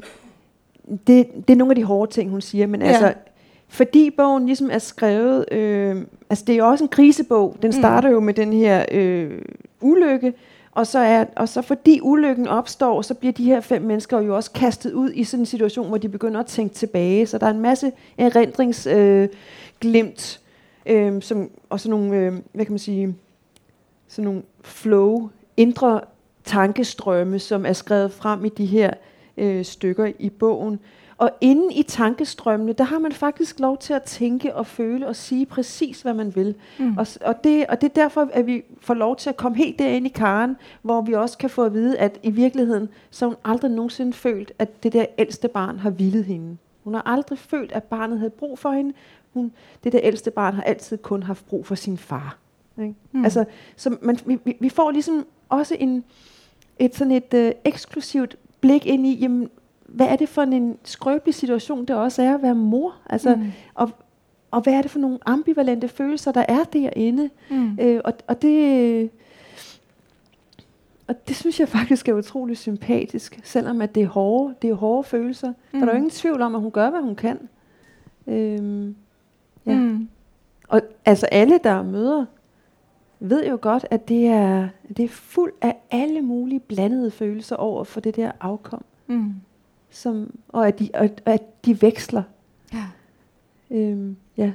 det, 1.07 1.27
det 1.49 1.51
er 1.51 1.57
nogle 1.57 1.71
af 1.71 1.77
de 1.77 1.85
hårde 1.85 2.13
ting, 2.13 2.31
hun 2.31 2.41
siger, 2.41 2.67
men 2.67 2.83
ja. 2.83 2.87
altså, 2.87 3.15
fordi 3.73 4.11
bogen 4.11 4.47
ligesom 4.47 4.71
er 4.73 4.79
skrevet, 4.79 5.53
øh, 5.53 5.97
altså 6.31 6.45
det 6.45 6.53
er 6.53 6.57
jo 6.57 6.69
også 6.69 6.85
en 6.85 6.89
krisebog, 6.89 7.57
den 7.63 7.69
mm. 7.69 7.73
starter 7.73 8.09
mm. 8.09 8.15
jo 8.15 8.21
med 8.21 8.35
den 8.35 8.53
her 8.53 8.85
øh, 8.91 9.43
ulykke, 9.81 10.35
og 10.73 10.87
så, 10.87 10.99
er, 10.99 11.25
og 11.37 11.49
så 11.49 11.63
fordi 11.63 12.01
ulykken 12.03 12.49
opstår, 12.49 13.03
så 13.03 13.15
bliver 13.15 13.33
de 13.33 13.45
her 13.45 13.61
fem 13.61 13.83
mennesker 13.83 14.21
jo 14.21 14.37
også 14.37 14.51
kastet 14.51 14.93
ud 14.93 15.11
i 15.15 15.25
sådan 15.25 15.43
en 15.43 15.47
situation, 15.47 15.89
hvor 15.89 15.99
de 15.99 16.09
begynder 16.09 16.41
at 16.41 16.47
tænke 16.47 16.75
tilbage. 16.75 17.27
Så 17.27 17.39
der 17.39 17.47
er 17.47 17.51
en 17.51 17.61
masse 17.61 17.93
erindringsglimt, 18.19 20.41
øh, 20.87 21.15
øh, 21.15 21.23
som, 21.23 21.51
og 21.71 21.81
sådan 21.81 21.91
nogle, 21.91 22.17
øh, 22.17 22.33
hvad 22.53 22.65
kan 22.65 22.73
man 22.73 22.79
sige, 22.79 23.15
sådan 24.09 24.25
nogle 24.25 24.43
flow, 24.63 25.31
indre 25.57 26.01
tankestrømme, 26.45 27.39
som 27.39 27.67
er 27.67 27.73
skrevet 27.73 28.13
frem 28.13 28.45
i 28.45 28.49
de 28.49 28.67
her 28.67 28.91
øh, 29.37 29.65
stykker 29.65 30.13
i 30.19 30.31
bogen. 30.31 30.81
Og 31.23 31.31
inde 31.41 31.75
i 31.75 31.83
tankestrømmene, 31.83 32.73
der 32.73 32.85
har 32.85 32.99
man 32.99 33.13
faktisk 33.13 33.61
lov 33.61 33.79
til 33.79 33.93
at 33.95 34.03
tænke 34.03 34.55
og 34.55 34.67
føle 34.67 35.07
og 35.07 35.17
sige 35.17 35.47
præcis, 35.47 36.03
hvad 36.03 36.15
man 36.15 36.37
vil. 36.37 36.55
Mm. 36.79 36.99
Og, 36.99 37.07
og, 37.21 37.45
det, 37.45 37.67
og 37.67 37.81
det 37.81 37.89
er 37.89 37.95
derfor, 37.95 38.29
at 38.33 38.47
vi 38.47 38.63
får 38.81 38.95
lov 38.95 39.17
til 39.17 39.31
at 39.31 39.37
komme 39.37 39.59
helt 39.59 39.79
derind 39.79 40.07
i 40.07 40.09
karen, 40.09 40.57
hvor 40.83 41.01
vi 41.01 41.13
også 41.13 41.39
kan 41.39 41.51
få 41.51 41.65
at 41.65 41.73
vide, 41.73 41.99
at 41.99 42.19
i 42.23 42.31
virkeligheden, 42.31 42.89
så 43.11 43.25
har 43.25 43.29
hun 43.29 43.37
aldrig 43.45 43.71
nogensinde 43.71 44.13
følt, 44.13 44.53
at 44.59 44.83
det 44.83 44.93
der 44.93 45.07
ældste 45.19 45.49
barn 45.49 45.79
har 45.79 45.91
vildet 45.91 46.25
hende. 46.25 46.57
Hun 46.85 46.95
har 46.95 47.03
aldrig 47.07 47.39
følt, 47.39 47.73
at 47.73 47.85
barnet 47.85 48.19
havde 48.19 48.31
brug 48.31 48.59
for 48.59 48.71
hende. 48.71 48.93
Hun, 49.33 49.53
det 49.85 49.93
der 49.93 50.01
ældste 50.03 50.31
barn 50.31 50.55
har 50.55 50.63
altid 50.63 50.99
kun 50.99 51.23
haft 51.23 51.47
brug 51.47 51.67
for 51.67 51.75
sin 51.75 51.99
far. 51.99 52.39
Ikke? 52.79 52.95
Mm. 53.13 53.25
Altså, 53.25 53.45
så 53.77 53.97
man, 54.03 54.19
vi, 54.27 54.57
vi 54.61 54.69
får 54.69 54.91
ligesom 54.91 55.27
også 55.49 55.77
en, 55.81 56.05
et 56.79 56.95
sådan 56.95 57.13
et 57.13 57.35
øh, 57.35 57.53
eksklusivt 57.65 58.37
blik 58.61 58.87
ind 58.87 59.07
i, 59.07 59.15
jamen, 59.15 59.51
hvad 59.93 60.07
er 60.09 60.17
det 60.17 60.29
for 60.29 60.43
en 60.43 60.77
skrøbelig 60.85 61.35
situation, 61.35 61.85
det 61.85 61.97
også 61.97 62.23
er 62.23 62.35
at 62.35 62.43
være 62.43 62.55
mor? 62.55 62.95
Altså, 63.11 63.37
mm. 63.37 63.53
og, 63.75 63.91
og 64.51 64.61
hvad 64.61 64.73
er 64.75 64.83
det 64.83 64.91
for 64.91 64.99
nogle 64.99 65.19
ambivalente 65.27 65.89
følelser, 65.89 66.33
der 66.33 66.45
er 66.49 66.65
derinde? 66.65 67.31
Mm. 67.51 67.79
Øh, 67.81 68.01
og, 68.05 68.13
og 68.29 68.43
det... 68.43 69.11
Og 71.07 71.29
det 71.29 71.37
synes 71.37 71.61
jeg 71.61 71.69
faktisk 71.69 72.09
er 72.09 72.13
utrolig 72.13 72.57
sympatisk, 72.59 73.41
selvom 73.45 73.81
at 73.81 73.95
det 73.95 74.03
er 74.03 74.07
hårde, 74.07 74.55
det 74.63 74.71
er 74.71 74.75
hårde 74.75 75.05
følelser. 75.09 75.49
Mm. 75.49 75.81
Der 75.81 75.87
er 75.87 75.87
jo 75.87 75.91
Mm. 75.93 75.97
ingen 75.97 76.11
tvivl 76.11 76.43
om, 76.43 76.55
at 76.55 76.61
hun 76.61 76.71
gør, 76.71 76.91
hvad 76.91 77.01
hun 77.01 77.15
kan. 77.15 77.49
Øhm, 78.27 78.95
ja. 79.67 79.75
Mm. 79.79 80.09
Og 80.69 80.81
altså 81.05 81.27
alle, 81.27 81.61
der 81.65 81.83
møder, 81.83 82.25
ved 83.21 83.47
jo 83.47 83.59
godt, 83.61 83.87
at 83.91 84.09
det 84.09 84.27
er, 84.27 84.69
det 84.97 85.05
er 85.05 85.09
fuld 85.09 85.53
af 85.61 85.77
alle 85.91 86.21
mulige 86.23 86.61
blandede 86.61 87.11
følelser 87.11 87.57
over 87.57 87.85
for 87.85 88.01
det 88.01 88.17
der 88.17 88.33
afkom. 88.41 88.85
Mm. 89.07 89.35
Som, 89.93 90.35
og, 90.49 90.69
at 90.69 90.79
de, 90.79 90.89
og 90.95 91.09
at 91.27 91.65
de 91.65 91.83
veksler. 91.83 92.23
Ja. 92.75 92.85
Øhm, 93.71 94.17
ja. 94.37 94.51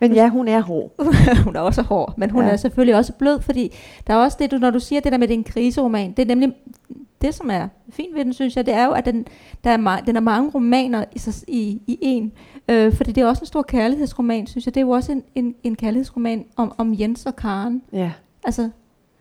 Men 0.00 0.12
ja, 0.14 0.28
hun 0.28 0.48
er 0.48 0.60
hård. 0.60 0.92
hun 1.44 1.56
er 1.56 1.60
også 1.60 1.82
hård, 1.82 2.14
men 2.18 2.30
hun 2.30 2.42
Ja. 2.42 2.46
ja. 2.46 2.52
er 2.52 2.56
selvfølgelig 2.56 2.96
også 2.96 3.12
blød, 3.12 3.40
fordi 3.40 3.72
der 4.06 4.14
er 4.14 4.18
også 4.18 4.36
det, 4.40 4.50
du, 4.50 4.58
når 4.58 4.70
du 4.70 4.80
siger 4.80 5.00
det 5.00 5.12
der 5.12 5.18
med, 5.18 5.22
at 5.24 5.28
det 5.28 5.34
er 5.34 5.38
en 5.38 5.44
kriseroman, 5.44 6.12
det 6.12 6.22
er 6.22 6.26
nemlig 6.26 6.52
det, 7.22 7.34
som 7.34 7.50
er 7.50 7.68
fint 7.90 8.14
ved 8.14 8.24
den, 8.24 8.32
synes 8.32 8.56
jeg, 8.56 8.66
det 8.66 8.74
er 8.74 8.84
jo, 8.84 8.92
at 8.92 9.04
den, 9.04 9.26
der 9.64 9.70
er, 9.70 9.76
ma- 9.98 10.04
den 10.06 10.16
er 10.16 10.20
mange 10.20 10.50
romaner 10.50 11.04
i, 11.12 11.20
i, 11.48 11.80
i 11.86 11.98
en, 12.00 12.32
øh, 12.68 12.94
fordi 12.94 13.12
det 13.12 13.22
er 13.22 13.26
også 13.26 13.42
en 13.42 13.46
stor 13.46 13.62
kærlighedsroman, 13.62 14.46
synes 14.46 14.66
jeg. 14.66 14.74
Det 14.74 14.80
er 14.80 14.84
jo 14.84 14.90
også 14.90 15.12
en, 15.12 15.22
en, 15.34 15.54
en 15.62 15.76
kærlighedsroman 15.76 16.44
om, 16.56 16.72
om 16.78 16.94
Jens 17.00 17.26
og 17.26 17.36
Karen. 17.36 17.82
Ja. 17.92 18.12
Altså, 18.44 18.62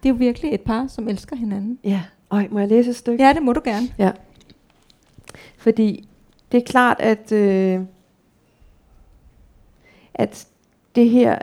det 0.03 0.09
er 0.09 0.13
jo 0.13 0.15
virkelig 0.15 0.53
et 0.53 0.61
par, 0.61 0.88
som 0.88 1.07
elsker 1.07 1.36
hinanden. 1.36 1.80
Ja. 1.84 2.01
Øj, 2.32 2.47
må 2.51 2.59
jeg 2.59 2.67
læse 2.67 2.89
et 2.89 2.95
stykke? 2.95 3.24
Ja, 3.24 3.34
det 3.34 3.43
må 3.43 3.53
du 3.53 3.61
gerne. 3.63 3.88
Fordi 5.57 6.07
det 6.51 6.57
er 6.57 6.65
klart, 6.65 6.97
at, 6.99 7.32
øh, 7.32 7.82
at 10.13 10.47
det 10.95 11.09
her, 11.09 11.39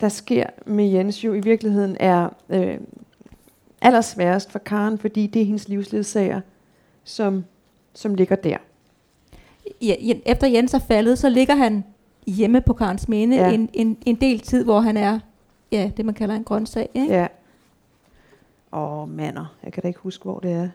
der 0.00 0.08
sker 0.08 0.46
med 0.66 0.84
Jens 0.84 1.24
jo 1.24 1.32
i 1.34 1.40
virkeligheden 1.40 1.96
er 2.00 2.28
øh, 2.48 2.78
allersværest 3.80 4.52
for 4.52 4.58
Karen, 4.58 4.98
fordi 4.98 5.26
det 5.26 5.42
er 5.42 5.46
hendes 5.46 5.68
livsledsager, 5.68 6.40
som, 7.04 7.44
som 7.94 8.14
ligger 8.14 8.36
der. 8.36 8.56
Ja, 9.82 9.94
efter 10.26 10.46
Jens 10.46 10.74
er 10.74 10.78
faldet, 10.78 11.18
så 11.18 11.28
ligger 11.28 11.54
han 11.54 11.84
hjemme 12.26 12.60
på 12.60 12.72
Karens 12.72 13.08
Minde 13.08 13.36
Ja. 13.36 13.48
ja. 13.48 13.54
en, 13.54 13.70
en, 13.72 13.98
en 14.06 14.14
del 14.14 14.40
tid, 14.40 14.64
hvor 14.64 14.80
han 14.80 14.96
er 14.96 15.18
ja, 15.72 15.90
det, 15.96 16.04
man 16.04 16.14
kalder 16.14 16.34
en 16.34 16.44
grøntsag. 16.44 16.88
Ikke? 16.94 17.14
Ja. 17.14 17.26
Åh, 18.72 19.08
mander. 19.08 19.54
Jeg 19.64 19.72
kan 19.72 19.82
da 19.82 19.88
ikke 19.88 20.00
huske, 20.00 20.22
hvor 20.22 20.38
det 20.38 20.52
er. 20.52 20.68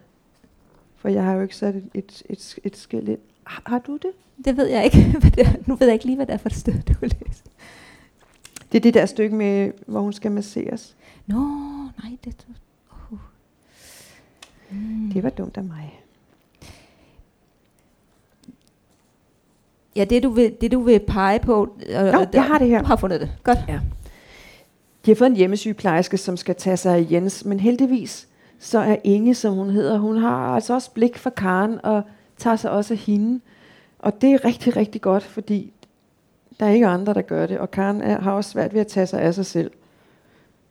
For 0.97 1.09
jeg 1.09 1.23
har 1.23 1.33
jo 1.33 1.41
ikke 1.41 1.55
sat 1.55 1.75
et, 1.75 1.89
et, 1.93 2.23
et, 2.29 2.59
et 2.63 2.77
skilt 2.77 3.09
ind. 3.09 3.19
Har, 3.43 3.61
har 3.65 3.79
du 3.79 3.97
det? 3.97 4.11
Det 4.45 4.57
ved 4.57 4.67
jeg 4.67 4.85
ikke. 4.85 4.97
Hvad 5.19 5.31
det 5.31 5.47
er. 5.47 5.53
Nu 5.65 5.75
ved 5.75 5.87
jeg 5.87 5.93
ikke 5.93 6.05
lige, 6.05 6.15
hvad 6.15 6.25
det 6.25 6.33
er 6.33 6.37
for 6.37 6.49
et 6.49 6.55
sted, 6.55 6.73
du 6.73 6.93
læse. 7.01 7.43
Det 8.71 8.77
er 8.77 8.81
det 8.81 8.93
der 8.93 9.05
stykke 9.05 9.35
med, 9.35 9.71
hvor 9.87 9.99
hun 9.99 10.13
skal 10.13 10.31
masseres. 10.31 10.95
Nå, 11.27 11.39
nej, 12.03 12.17
det 12.23 12.35
er... 12.49 12.53
Uh. 13.11 13.19
Mm. 14.71 15.11
Det 15.13 15.23
var 15.23 15.29
dumt 15.29 15.57
af 15.57 15.63
mig. 15.63 16.01
Ja, 19.95 20.03
det 20.03 20.23
du 20.23 20.29
vil, 20.29 20.57
det 20.61 20.71
du 20.71 20.81
vil 20.81 20.99
pege 20.99 21.39
på... 21.39 21.77
Øh, 21.89 21.95
Nå, 21.95 22.25
jeg 22.33 22.43
har 22.43 22.57
det 22.57 22.67
her. 22.67 22.79
Du 22.79 22.85
har 22.85 22.95
fundet 22.95 23.21
det. 23.21 23.31
Godt. 23.43 23.59
De 25.05 25.11
har 25.11 25.15
fået 25.15 25.29
en 25.29 25.35
hjemmesygeplejerske, 25.35 26.17
som 26.17 26.37
skal 26.37 26.55
tage 26.55 26.77
sig 26.77 26.95
af 26.95 27.07
Jens, 27.11 27.45
men 27.45 27.59
heldigvis 27.59 28.27
så 28.59 28.79
er 28.79 28.95
Inge, 29.03 29.35
som 29.35 29.53
hun 29.53 29.69
hedder, 29.69 29.97
hun 29.97 30.17
har 30.17 30.55
altså 30.55 30.73
også 30.73 30.91
blik 30.91 31.17
for 31.17 31.29
Karen 31.29 31.79
og 31.83 32.03
tager 32.37 32.55
sig 32.55 32.71
også 32.71 32.93
af 32.93 32.97
hende. 32.97 33.39
Og 33.99 34.21
det 34.21 34.33
er 34.33 34.45
rigtig, 34.45 34.75
rigtig 34.75 35.01
godt, 35.01 35.23
fordi 35.23 35.73
der 36.59 36.65
er 36.65 36.69
ikke 36.69 36.87
andre, 36.87 37.13
der 37.13 37.21
gør 37.21 37.45
det, 37.45 37.59
og 37.59 37.71
Karen 37.71 38.01
er, 38.01 38.21
har 38.21 38.31
også 38.31 38.49
svært 38.49 38.73
ved 38.73 38.81
at 38.81 38.87
tage 38.87 39.07
sig 39.07 39.21
af 39.21 39.33
sig 39.33 39.45
selv. 39.45 39.71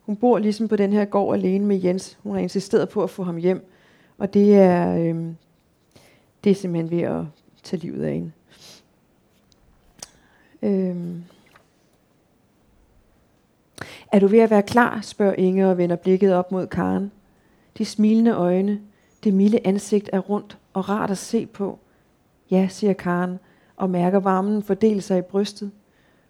Hun 0.03 0.17
bor 0.17 0.39
ligesom 0.39 0.69
på 0.69 0.77
den 0.77 0.93
her 0.93 1.05
gård 1.05 1.37
alene 1.37 1.67
med 1.67 1.81
Jens. 1.83 2.19
Hun 2.23 2.35
har 2.35 2.43
insisteret 2.43 2.89
på 2.89 3.03
at 3.03 3.11
få 3.11 3.23
ham 3.23 3.37
hjem, 3.37 3.71
og 4.19 4.35
det 4.35 4.57
er, 4.57 4.97
øh, 4.97 5.27
det 6.45 6.51
er 6.51 6.55
simpelthen 6.55 6.91
ved 6.91 7.03
at 7.03 7.25
tage 7.63 7.81
livet 7.81 8.05
af 8.05 8.13
hende. 8.13 8.33
Øh. 10.63 10.97
Er 14.13 14.19
du 14.19 14.27
ved 14.27 14.39
at 14.39 14.51
være 14.51 14.63
klar, 14.63 15.01
spørger 15.01 15.35
Inge 15.39 15.69
og 15.69 15.79
vender 15.79 15.97
blikket 15.97 16.35
op 16.35 16.53
mod 16.53 16.67
Karen. 16.67 17.11
De 17.79 17.85
smilende 17.85 18.33
øjne, 18.33 18.81
det 19.25 19.35
milde 19.35 19.61
ansigt 19.65 20.11
er 20.13 20.19
rundt 20.19 20.59
og 20.73 20.89
rart 20.89 21.11
at 21.11 21.19
se 21.19 21.47
på. 21.47 21.79
Ja, 22.51 22.69
siger 22.71 22.93
Karen, 22.93 23.39
og 23.77 23.91
mærker 23.91 24.21
varmen 24.21 24.63
fordele 24.63 25.01
sig 25.01 25.19
i 25.19 25.23
brystet. 25.23 25.71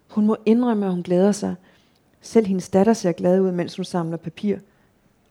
Hun 0.09 0.25
må 0.25 0.37
indrømme, 0.45 0.85
at 0.85 0.91
hun 0.91 1.03
glæder 1.03 1.31
sig. 1.31 1.55
Selv 2.21 2.47
hendes 2.47 2.69
datter 2.69 2.93
ser 2.93 3.11
glad 3.11 3.39
ud, 3.41 3.51
mens 3.51 3.75
hun 3.75 3.85
samler 3.85 4.17
papir 4.17 4.57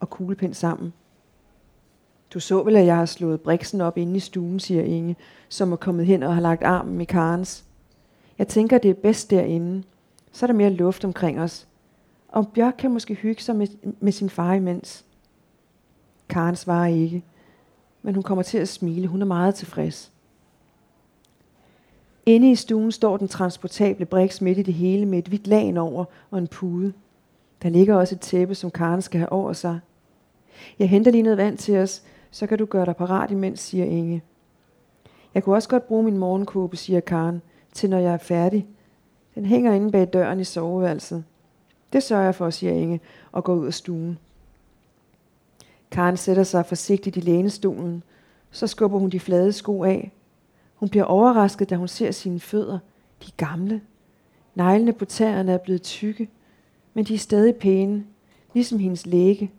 og 0.00 0.10
kuglepen 0.10 0.54
sammen. 0.54 0.92
Du 2.34 2.40
så 2.40 2.62
vel, 2.62 2.76
at 2.76 2.86
jeg 2.86 2.96
har 2.96 3.06
slået 3.06 3.40
briksen 3.40 3.80
op 3.80 3.98
inde 3.98 4.16
i 4.16 4.20
stuen, 4.20 4.60
siger 4.60 4.82
Inge, 4.82 5.16
som 5.48 5.72
er 5.72 5.76
kommet 5.76 6.06
hen 6.06 6.22
og 6.22 6.34
har 6.34 6.40
lagt 6.40 6.62
armen 6.62 7.00
i 7.00 7.04
Karens. 7.04 7.64
Jeg 8.38 8.48
tænker, 8.48 8.78
det 8.78 8.90
er 8.90 8.94
bedst 8.94 9.30
derinde. 9.30 9.82
Så 10.32 10.44
er 10.44 10.46
der 10.46 10.54
mere 10.54 10.70
luft 10.70 11.04
omkring 11.04 11.40
os. 11.40 11.68
Og 12.28 12.48
Bjørk 12.48 12.74
kan 12.78 12.90
måske 12.90 13.14
hygge 13.14 13.42
sig 13.42 13.56
med, 13.56 13.66
med 14.00 14.12
sin 14.12 14.30
far 14.30 14.54
imens. 14.54 15.04
Karen 16.28 16.56
svarer 16.56 16.86
ikke, 16.86 17.22
men 18.02 18.14
hun 18.14 18.22
kommer 18.22 18.42
til 18.42 18.58
at 18.58 18.68
smile. 18.68 19.06
Hun 19.06 19.22
er 19.22 19.26
meget 19.26 19.54
tilfreds. 19.54 20.12
Inde 22.26 22.50
i 22.50 22.54
stuen 22.54 22.92
står 22.92 23.16
den 23.16 23.28
transportable 23.28 24.06
briks 24.06 24.40
midt 24.40 24.58
i 24.58 24.62
det 24.62 24.74
hele 24.74 25.06
med 25.06 25.18
et 25.18 25.28
hvidt 25.28 25.46
lagen 25.46 25.76
over 25.76 26.04
og 26.30 26.38
en 26.38 26.46
pude. 26.46 26.92
Der 27.62 27.68
ligger 27.68 27.94
også 27.94 28.14
et 28.14 28.20
tæppe, 28.20 28.54
som 28.54 28.70
Karen 28.70 29.02
skal 29.02 29.18
have 29.18 29.32
over 29.32 29.52
sig. 29.52 29.80
Jeg 30.78 30.88
henter 30.88 31.10
lige 31.10 31.22
noget 31.22 31.38
vand 31.38 31.58
til 31.58 31.78
os, 31.78 32.02
så 32.30 32.46
kan 32.46 32.58
du 32.58 32.64
gøre 32.64 32.86
dig 32.86 32.96
parat 32.96 33.30
imens, 33.30 33.60
siger 33.60 33.84
Inge. 33.84 34.22
Jeg 35.34 35.44
kunne 35.44 35.54
også 35.54 35.68
godt 35.68 35.86
bruge 35.86 36.02
min 36.02 36.18
morgenkåbe, 36.18 36.76
siger 36.76 37.00
Karen, 37.00 37.42
til 37.72 37.90
når 37.90 37.98
jeg 37.98 38.12
er 38.12 38.18
færdig. 38.18 38.66
Den 39.34 39.46
hænger 39.46 39.72
inde 39.72 39.92
bag 39.92 40.08
døren 40.12 40.40
i 40.40 40.44
soveværelset. 40.44 41.24
Det 41.92 42.02
sørger 42.02 42.24
jeg 42.24 42.34
for, 42.34 42.50
siger 42.50 42.72
Inge, 42.72 43.00
og 43.32 43.44
går 43.44 43.54
ud 43.54 43.66
af 43.66 43.74
stuen. 43.74 44.18
Karen 45.90 46.16
sætter 46.16 46.42
sig 46.42 46.66
forsigtigt 46.66 47.16
i 47.16 47.20
lænestolen. 47.20 48.02
Så 48.50 48.66
skubber 48.66 48.98
hun 48.98 49.10
de 49.10 49.20
flade 49.20 49.52
sko 49.52 49.84
af. 49.84 50.12
Hun 50.74 50.88
bliver 50.88 51.04
overrasket, 51.04 51.70
da 51.70 51.76
hun 51.76 51.88
ser 51.88 52.10
sine 52.10 52.40
fødder. 52.40 52.78
De 53.22 53.26
er 53.26 53.46
gamle. 53.46 53.80
Neglene 54.54 54.92
på 54.92 55.04
tæerne 55.04 55.52
er 55.52 55.58
blevet 55.58 55.82
tykke, 55.82 56.28
men 56.94 57.04
de 57.04 57.14
er 57.14 57.18
stadig 57.18 57.56
pæne, 57.56 58.04
ligesom 58.54 58.78
hendes 58.78 59.06
læge. 59.06 59.50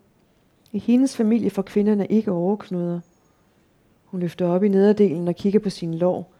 I 0.71 0.79
hendes 0.79 1.17
familie 1.17 1.49
får 1.49 1.61
kvinderne 1.61 2.07
ikke 2.07 2.31
overknuder. 2.31 2.99
Hun 4.05 4.19
løfter 4.19 4.47
op 4.47 4.63
i 4.63 4.67
nederdelen 4.67 5.27
og 5.27 5.35
kigger 5.35 5.59
på 5.59 5.69
sine 5.69 5.97
lår. 5.97 6.31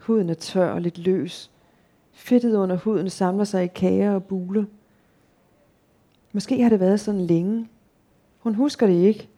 Huden 0.00 0.30
er 0.30 0.34
tør 0.34 0.70
og 0.70 0.80
lidt 0.80 0.98
løs. 0.98 1.50
Fedtet 2.12 2.54
under 2.54 2.76
huden 2.76 3.10
samler 3.10 3.44
sig 3.44 3.64
i 3.64 3.66
kager 3.66 4.14
og 4.14 4.24
buler. 4.24 4.64
Måske 6.32 6.62
har 6.62 6.68
det 6.68 6.80
været 6.80 7.00
sådan 7.00 7.20
længe. 7.20 7.68
Hun 8.48 8.54
husker 8.54 8.86
det 8.86 8.94
ikke. 8.94 9.28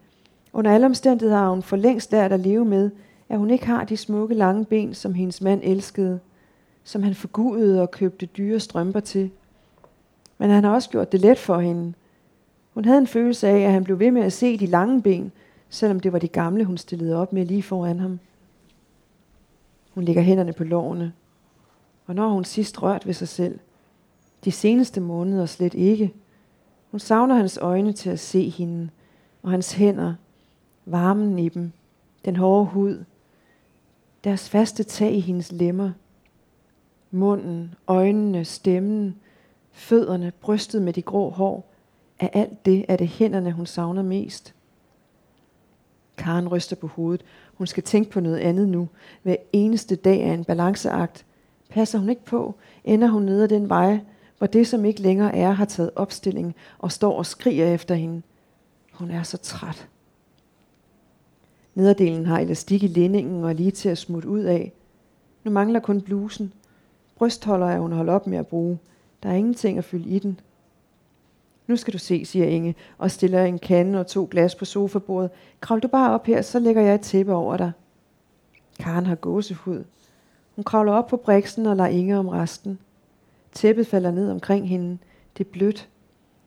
Under 0.53 0.71
alle 0.75 0.87
omstændigheder 0.87 1.41
har 1.41 1.51
hun 1.51 1.63
for 1.63 1.77
længst 1.77 2.13
lært 2.13 2.33
at 2.33 2.41
leve 2.41 2.65
med, 2.65 2.91
at 3.29 3.39
hun 3.39 3.51
ikke 3.51 3.67
har 3.67 3.85
de 3.85 3.97
smukke 3.97 4.35
lange 4.35 4.65
ben, 4.65 4.95
som 4.95 5.15
hendes 5.15 5.43
mand 5.43 5.61
elskede, 5.65 6.21
som 6.85 7.03
han 7.03 7.15
forgudede 7.15 7.83
og 7.83 7.91
købte 7.91 8.27
dyre 8.27 8.61
strømper 8.61 9.01
til. 9.01 9.31
Men 10.39 10.51
han 10.51 10.65
har 10.65 10.75
også 10.75 10.91
gjort 10.91 11.13
det 11.13 11.21
let 11.21 11.39
for 11.39 11.59
hende. 11.59 11.93
Hun 12.75 12.85
havde 12.85 12.99
en 12.99 13.07
følelse 13.07 13.49
af, 13.49 13.59
at 13.59 13.73
han 13.73 13.85
blev 13.85 13.99
ved 13.99 14.11
med 14.11 14.23
at 14.23 14.33
se 14.33 14.59
de 14.59 14.67
lange 14.67 15.03
ben, 15.03 15.33
selvom 15.69 16.01
det 16.01 16.13
var 16.13 16.19
de 16.19 16.29
gamle, 16.29 16.65
hun 16.65 16.79
stillede 16.79 17.17
op 17.17 17.33
med 17.33 17.47
lige 17.47 17.63
foran 17.63 18.01
ham. 18.01 18.19
Hun 19.95 20.05
lægger 20.05 20.23
hænderne 20.23 20.53
på 20.53 20.65
lårene. 20.65 21.13
Og 22.07 22.15
når 22.15 22.29
hun 22.29 22.45
sidst 22.45 22.83
rørt 22.83 23.07
ved 23.07 23.15
sig 23.15 23.29
selv? 23.29 23.59
De 24.45 24.53
seneste 24.53 25.01
måneder 25.01 25.47
slet 25.47 25.75
ikke. 25.75 26.15
Hun 26.91 27.01
savner 27.01 27.35
hans 27.35 27.59
øjne 27.63 27.93
til 27.93 28.11
at 28.11 28.19
se 28.19 28.49
hende, 28.49 28.89
og 29.43 29.51
hans 29.51 29.73
hænder, 29.73 30.15
varmen 30.87 31.39
i 31.39 31.49
dem, 31.49 31.73
den 32.25 32.37
hårde 32.37 32.65
hud, 32.65 33.05
deres 34.25 34.49
faste 34.49 34.83
tag 34.83 35.13
i 35.13 35.21
hendes 35.21 35.53
lemmer, 35.53 35.91
munden, 37.11 37.75
øjnene, 37.87 38.45
stemmen, 38.45 39.17
fødderne, 39.73 40.33
brystet 40.41 40.83
med 40.83 40.93
de 40.93 41.03
grå 41.03 41.31
hår, 41.31 41.71
af 42.21 42.31
alt 42.33 42.67
det 42.67 42.85
er 42.89 42.97
det 42.97 43.09
hænderne, 43.09 43.53
hun 43.53 43.67
savner 43.67 44.03
mest. 44.03 44.55
Karen 46.17 46.49
ryster 46.49 46.77
på 46.77 46.87
hovedet. 46.87 47.25
Hun 47.55 47.67
skal 47.67 47.83
tænke 47.83 48.11
på 48.11 48.21
noget 48.21 48.39
andet 48.39 48.69
nu. 48.69 48.89
Hver 49.23 49.37
eneste 49.53 49.97
dag 49.97 50.21
er 50.21 50.35
en 50.35 50.45
balanceakt. 50.45 51.27
Passer 51.71 51.99
hun 51.99 52.09
ikke 52.09 52.25
på, 52.25 52.55
ender 52.85 53.09
hun 53.09 53.23
ned 53.23 53.43
ad 53.43 53.49
den 53.49 53.69
vej, 53.69 54.01
hvor 54.39 54.47
det, 54.47 54.67
som 54.67 54.85
ikke 54.85 55.03
længere 55.03 55.37
er, 55.37 55.51
har 55.51 55.65
taget 55.65 55.91
opstilling 55.97 56.55
og 56.79 56.93
står 56.93 57.19
og 57.19 57.27
skriger 57.27 57.75
efter 57.75 57.95
hende. 57.95 58.23
Hun 59.01 59.11
er 59.11 59.23
så 59.23 59.37
træt. 59.37 59.89
Nederdelen 61.75 62.27
har 62.27 62.39
elastik 62.39 62.83
i 62.83 62.87
lændingen 62.87 63.45
og 63.45 63.55
lige 63.55 63.71
til 63.71 63.89
at 63.89 63.99
smutte 63.99 64.29
ud 64.29 64.41
af. 64.41 64.73
Nu 65.45 65.51
mangler 65.51 65.81
kun 65.81 66.01
blusen. 66.01 66.53
Brystholder 67.17 67.67
er 67.67 67.79
hun 67.79 67.93
holdt 67.93 68.11
op 68.11 68.27
med 68.27 68.39
at 68.39 68.47
bruge. 68.47 68.79
Der 69.23 69.29
er 69.29 69.35
ingenting 69.35 69.79
at 69.79 69.85
fylde 69.85 70.09
i 70.09 70.19
den. 70.19 70.41
Nu 71.67 71.77
skal 71.77 71.93
du 71.93 71.99
se, 71.99 72.25
siger 72.25 72.47
Inge, 72.47 72.75
og 72.99 73.11
stiller 73.11 73.45
en 73.45 73.59
kande 73.59 74.01
og 74.01 74.07
to 74.07 74.29
glas 74.31 74.55
på 74.55 74.65
sofabordet. 74.65 75.31
Kravl 75.61 75.81
du 75.81 75.89
bare 75.89 76.15
op 76.15 76.27
her, 76.27 76.43
så 76.43 76.59
lægger 76.59 76.83
jeg 76.83 76.95
et 76.95 77.01
tæppe 77.01 77.35
over 77.35 77.57
dig. 77.57 77.73
Karen 78.79 79.07
har 79.07 79.15
gåsehud. 79.15 79.85
Hun 80.57 80.65
kravler 80.65 80.93
op 80.93 81.07
på 81.07 81.17
briksen 81.17 81.67
og 81.67 81.77
lader 81.77 81.89
Inge 81.89 82.19
om 82.19 82.29
resten. 82.29 82.79
Tæppet 83.53 83.87
falder 83.87 84.11
ned 84.11 84.31
omkring 84.31 84.69
hende. 84.69 84.99
Det 85.39 85.47
er 85.47 85.51
blødt. 85.51 85.89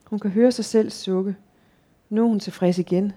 Hun 0.04 0.18
kan 0.18 0.30
høre 0.30 0.52
sig 0.52 0.64
selv 0.64 0.90
sukke. 0.90 1.36
Nu 2.14 2.24
er 2.24 2.28
hun 2.28 2.40
tilfreds 2.40 2.78
igen. 2.78 3.12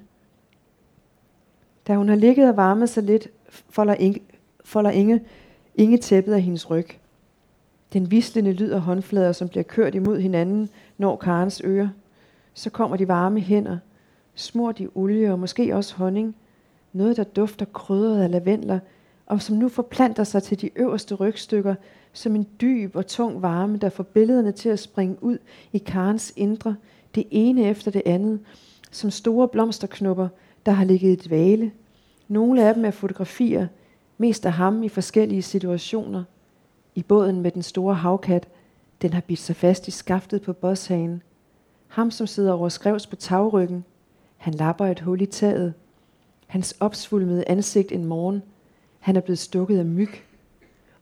Da 1.87 1.95
hun 1.95 2.09
har 2.09 2.15
ligget 2.15 2.49
og 2.49 2.57
varmet 2.57 2.89
sig 2.89 3.03
lidt, 3.03 3.27
folder 3.49 3.93
Inge, 3.93 4.21
folder 4.65 4.91
Inge, 4.91 5.21
Inge 5.75 5.97
tæppet 5.97 6.33
af 6.33 6.41
hendes 6.41 6.69
ryg. 6.69 6.87
Den 7.93 8.11
vislende 8.11 8.53
lyd 8.53 8.69
af 8.69 8.81
håndflader, 8.81 9.31
som 9.31 9.49
bliver 9.49 9.63
kørt 9.63 9.95
imod 9.95 10.19
hinanden, 10.19 10.69
når 10.97 11.15
Karens 11.15 11.61
øre. 11.65 11.91
Så 12.53 12.69
kommer 12.69 12.97
de 12.97 13.07
varme 13.07 13.39
hænder, 13.39 13.77
smurt 14.35 14.79
i 14.79 14.87
olie 14.95 15.31
og 15.31 15.39
måske 15.39 15.75
også 15.75 15.95
honning. 15.95 16.35
Noget, 16.93 17.17
der 17.17 17.23
dufter 17.23 17.65
krydret 17.65 18.21
af 18.21 18.31
lavendler, 18.31 18.79
og 19.25 19.41
som 19.41 19.55
nu 19.55 19.69
forplanter 19.69 20.23
sig 20.23 20.43
til 20.43 20.61
de 20.61 20.69
øverste 20.75 21.15
rygstykker, 21.15 21.75
som 22.13 22.35
en 22.35 22.47
dyb 22.61 22.95
og 22.95 23.07
tung 23.07 23.41
varme, 23.41 23.77
der 23.77 23.89
får 23.89 24.03
billederne 24.03 24.51
til 24.51 24.69
at 24.69 24.79
springe 24.79 25.23
ud 25.23 25.37
i 25.73 25.77
Karens 25.77 26.33
indre, 26.35 26.75
det 27.15 27.23
ene 27.31 27.63
efter 27.63 27.91
det 27.91 28.01
andet, 28.05 28.39
som 28.91 29.11
store 29.11 29.47
blomsterknupper, 29.47 30.27
der 30.65 30.71
har 30.71 30.85
ligget 30.85 31.11
i 31.11 31.27
dvale. 31.27 31.71
Nogle 32.27 32.67
af 32.67 32.73
dem 32.73 32.85
er 32.85 32.91
fotografier, 32.91 33.67
mest 34.17 34.45
af 34.45 34.53
ham 34.53 34.83
i 34.83 34.89
forskellige 34.89 35.41
situationer. 35.41 36.23
I 36.95 37.03
båden 37.03 37.41
med 37.41 37.51
den 37.51 37.63
store 37.63 37.95
havkat, 37.95 38.47
den 39.01 39.13
har 39.13 39.21
bidt 39.21 39.39
sig 39.39 39.55
fast 39.55 39.87
i 39.87 39.91
skaftet 39.91 40.41
på 40.41 40.53
bosshagen. 40.53 41.21
Ham, 41.87 42.11
som 42.11 42.27
sidder 42.27 42.53
over 42.53 42.69
skrevs 42.69 43.07
på 43.07 43.15
tagryggen. 43.15 43.85
Han 44.37 44.53
lapper 44.53 44.85
et 44.85 44.99
hul 44.99 45.21
i 45.21 45.25
taget. 45.25 45.73
Hans 46.47 46.75
opsvulmede 46.79 47.43
ansigt 47.47 47.91
en 47.91 48.05
morgen. 48.05 48.43
Han 48.99 49.15
er 49.15 49.21
blevet 49.21 49.39
stukket 49.39 49.79
af 49.79 49.85
myg. 49.85 50.09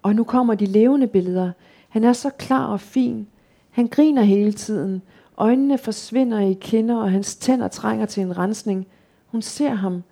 Og 0.02 0.16
nu 0.16 0.24
kommer 0.24 0.56
de 0.56 0.66
levende 0.66 1.08
billeder. 1.08 1.52
Han 1.90 2.04
er 2.04 2.14
så 2.14 2.30
klar 2.30 2.66
og 2.66 2.82
fin. 2.82 3.28
Han 3.70 3.88
griner 3.88 4.22
hele 4.22 4.54
tiden. 4.54 5.02
Øjnene 5.38 5.78
forsvinder 5.78 6.40
i 6.40 6.54
kinder, 6.54 6.96
og 6.96 7.12
hans 7.12 7.36
tænder 7.36 7.68
trænger 7.68 8.06
til 8.06 8.24
en 8.24 8.38
rensning. 8.38 8.88
Hun 9.26 9.42
ser 9.42 9.74
ham. 9.74 10.04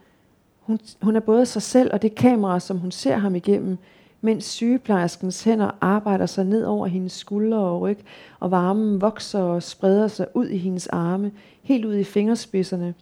Hun, 0.60 0.80
hun 1.02 1.16
er 1.16 1.20
både 1.20 1.46
sig 1.46 1.62
selv 1.62 1.90
og 1.94 2.02
det 2.02 2.16
kamera, 2.16 2.60
som 2.60 2.78
hun 2.78 2.92
ser 2.92 3.18
ham 3.18 3.36
igennem, 3.36 3.78
mens 4.22 4.46
sygeplejerskens 4.46 5.44
hænder 5.44 5.72
arbejder 5.82 6.26
sig 6.26 6.46
ned 6.46 6.64
over 6.64 6.88
hendes 6.88 7.12
skuldre 7.12 7.58
og 7.58 7.82
ryg, 7.82 7.98
og 8.40 8.52
varmen 8.52 9.02
vokser 9.02 9.40
og 9.40 9.64
spreder 9.64 10.08
sig 10.08 10.28
ud 10.34 10.48
i 10.48 10.58
hendes 10.58 10.88
arme, 10.88 11.32
helt 11.64 11.86
ud 11.86 11.96
i 11.96 12.04
fingerspidserne. 12.04 12.94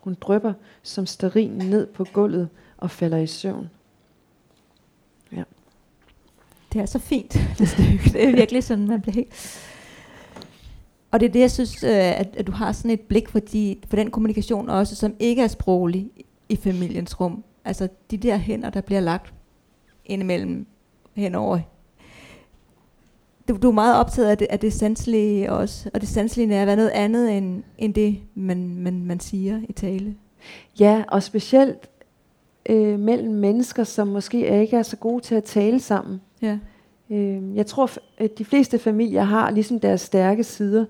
Hun 0.00 0.16
drøber 0.20 0.52
som 0.82 1.06
sterin 1.06 1.50
ned 1.50 1.86
på 1.86 2.04
gulvet 2.12 2.48
og 2.76 2.90
falder 2.90 3.18
i 3.18 3.26
søvn. 3.26 3.70
Ja. 5.32 5.42
Det 6.72 6.80
er 6.80 6.86
så 6.86 6.98
fint, 6.98 7.38
det 7.58 7.68
stykke. 7.68 8.10
Det 8.12 8.28
er 8.28 8.36
virkelig 8.36 8.64
sådan, 8.64 8.86
man 8.86 9.00
bliver 9.00 9.14
helt... 9.14 9.69
Og 11.10 11.20
det 11.20 11.28
er 11.28 11.32
det, 11.32 11.40
jeg 11.40 11.50
synes, 11.50 11.84
øh, 11.84 12.20
at, 12.20 12.36
at 12.36 12.46
du 12.46 12.52
har 12.52 12.72
sådan 12.72 12.90
et 12.90 13.00
blik 13.00 13.28
for, 13.28 13.38
de, 13.38 13.76
for 13.88 13.96
den 13.96 14.10
kommunikation 14.10 14.68
også, 14.68 14.96
som 14.96 15.14
ikke 15.18 15.42
er 15.42 15.48
sproglig 15.48 16.10
i 16.48 16.56
familiens 16.56 17.20
rum. 17.20 17.44
Altså 17.64 17.88
de 18.10 18.16
der 18.16 18.36
hænder, 18.36 18.70
der 18.70 18.80
bliver 18.80 19.00
lagt 19.00 19.34
indimellem 20.04 20.66
henover. 21.14 21.58
Du, 23.48 23.56
du 23.62 23.68
er 23.68 23.74
meget 23.74 23.96
optaget 23.96 24.28
af 24.28 24.38
det, 24.38 24.46
af 24.50 24.58
det 24.58 24.72
sanselige 24.72 25.52
også, 25.52 25.90
og 25.94 26.00
det 26.00 26.08
sanselige 26.08 26.54
er 26.54 26.60
at 26.60 26.66
være 26.66 26.76
noget 26.76 26.90
andet 26.90 27.36
end, 27.36 27.62
end 27.78 27.94
det, 27.94 28.18
man, 28.34 28.76
man, 28.76 29.04
man 29.04 29.20
siger 29.20 29.60
i 29.68 29.72
tale. 29.72 30.14
Ja, 30.80 31.04
og 31.08 31.22
specielt 31.22 31.90
øh, 32.66 32.98
mellem 32.98 33.34
mennesker, 33.34 33.84
som 33.84 34.08
måske 34.08 34.60
ikke 34.60 34.76
er 34.76 34.82
så 34.82 34.96
gode 34.96 35.24
til 35.24 35.34
at 35.34 35.44
tale 35.44 35.80
sammen. 35.80 36.20
Ja. 36.42 36.58
Øh, 37.10 37.56
jeg 37.56 37.66
tror, 37.66 37.90
at 38.18 38.38
de 38.38 38.44
fleste 38.44 38.78
familier 38.78 39.22
har 39.22 39.50
ligesom 39.50 39.80
deres 39.80 40.00
stærke 40.00 40.44
sider. 40.44 40.84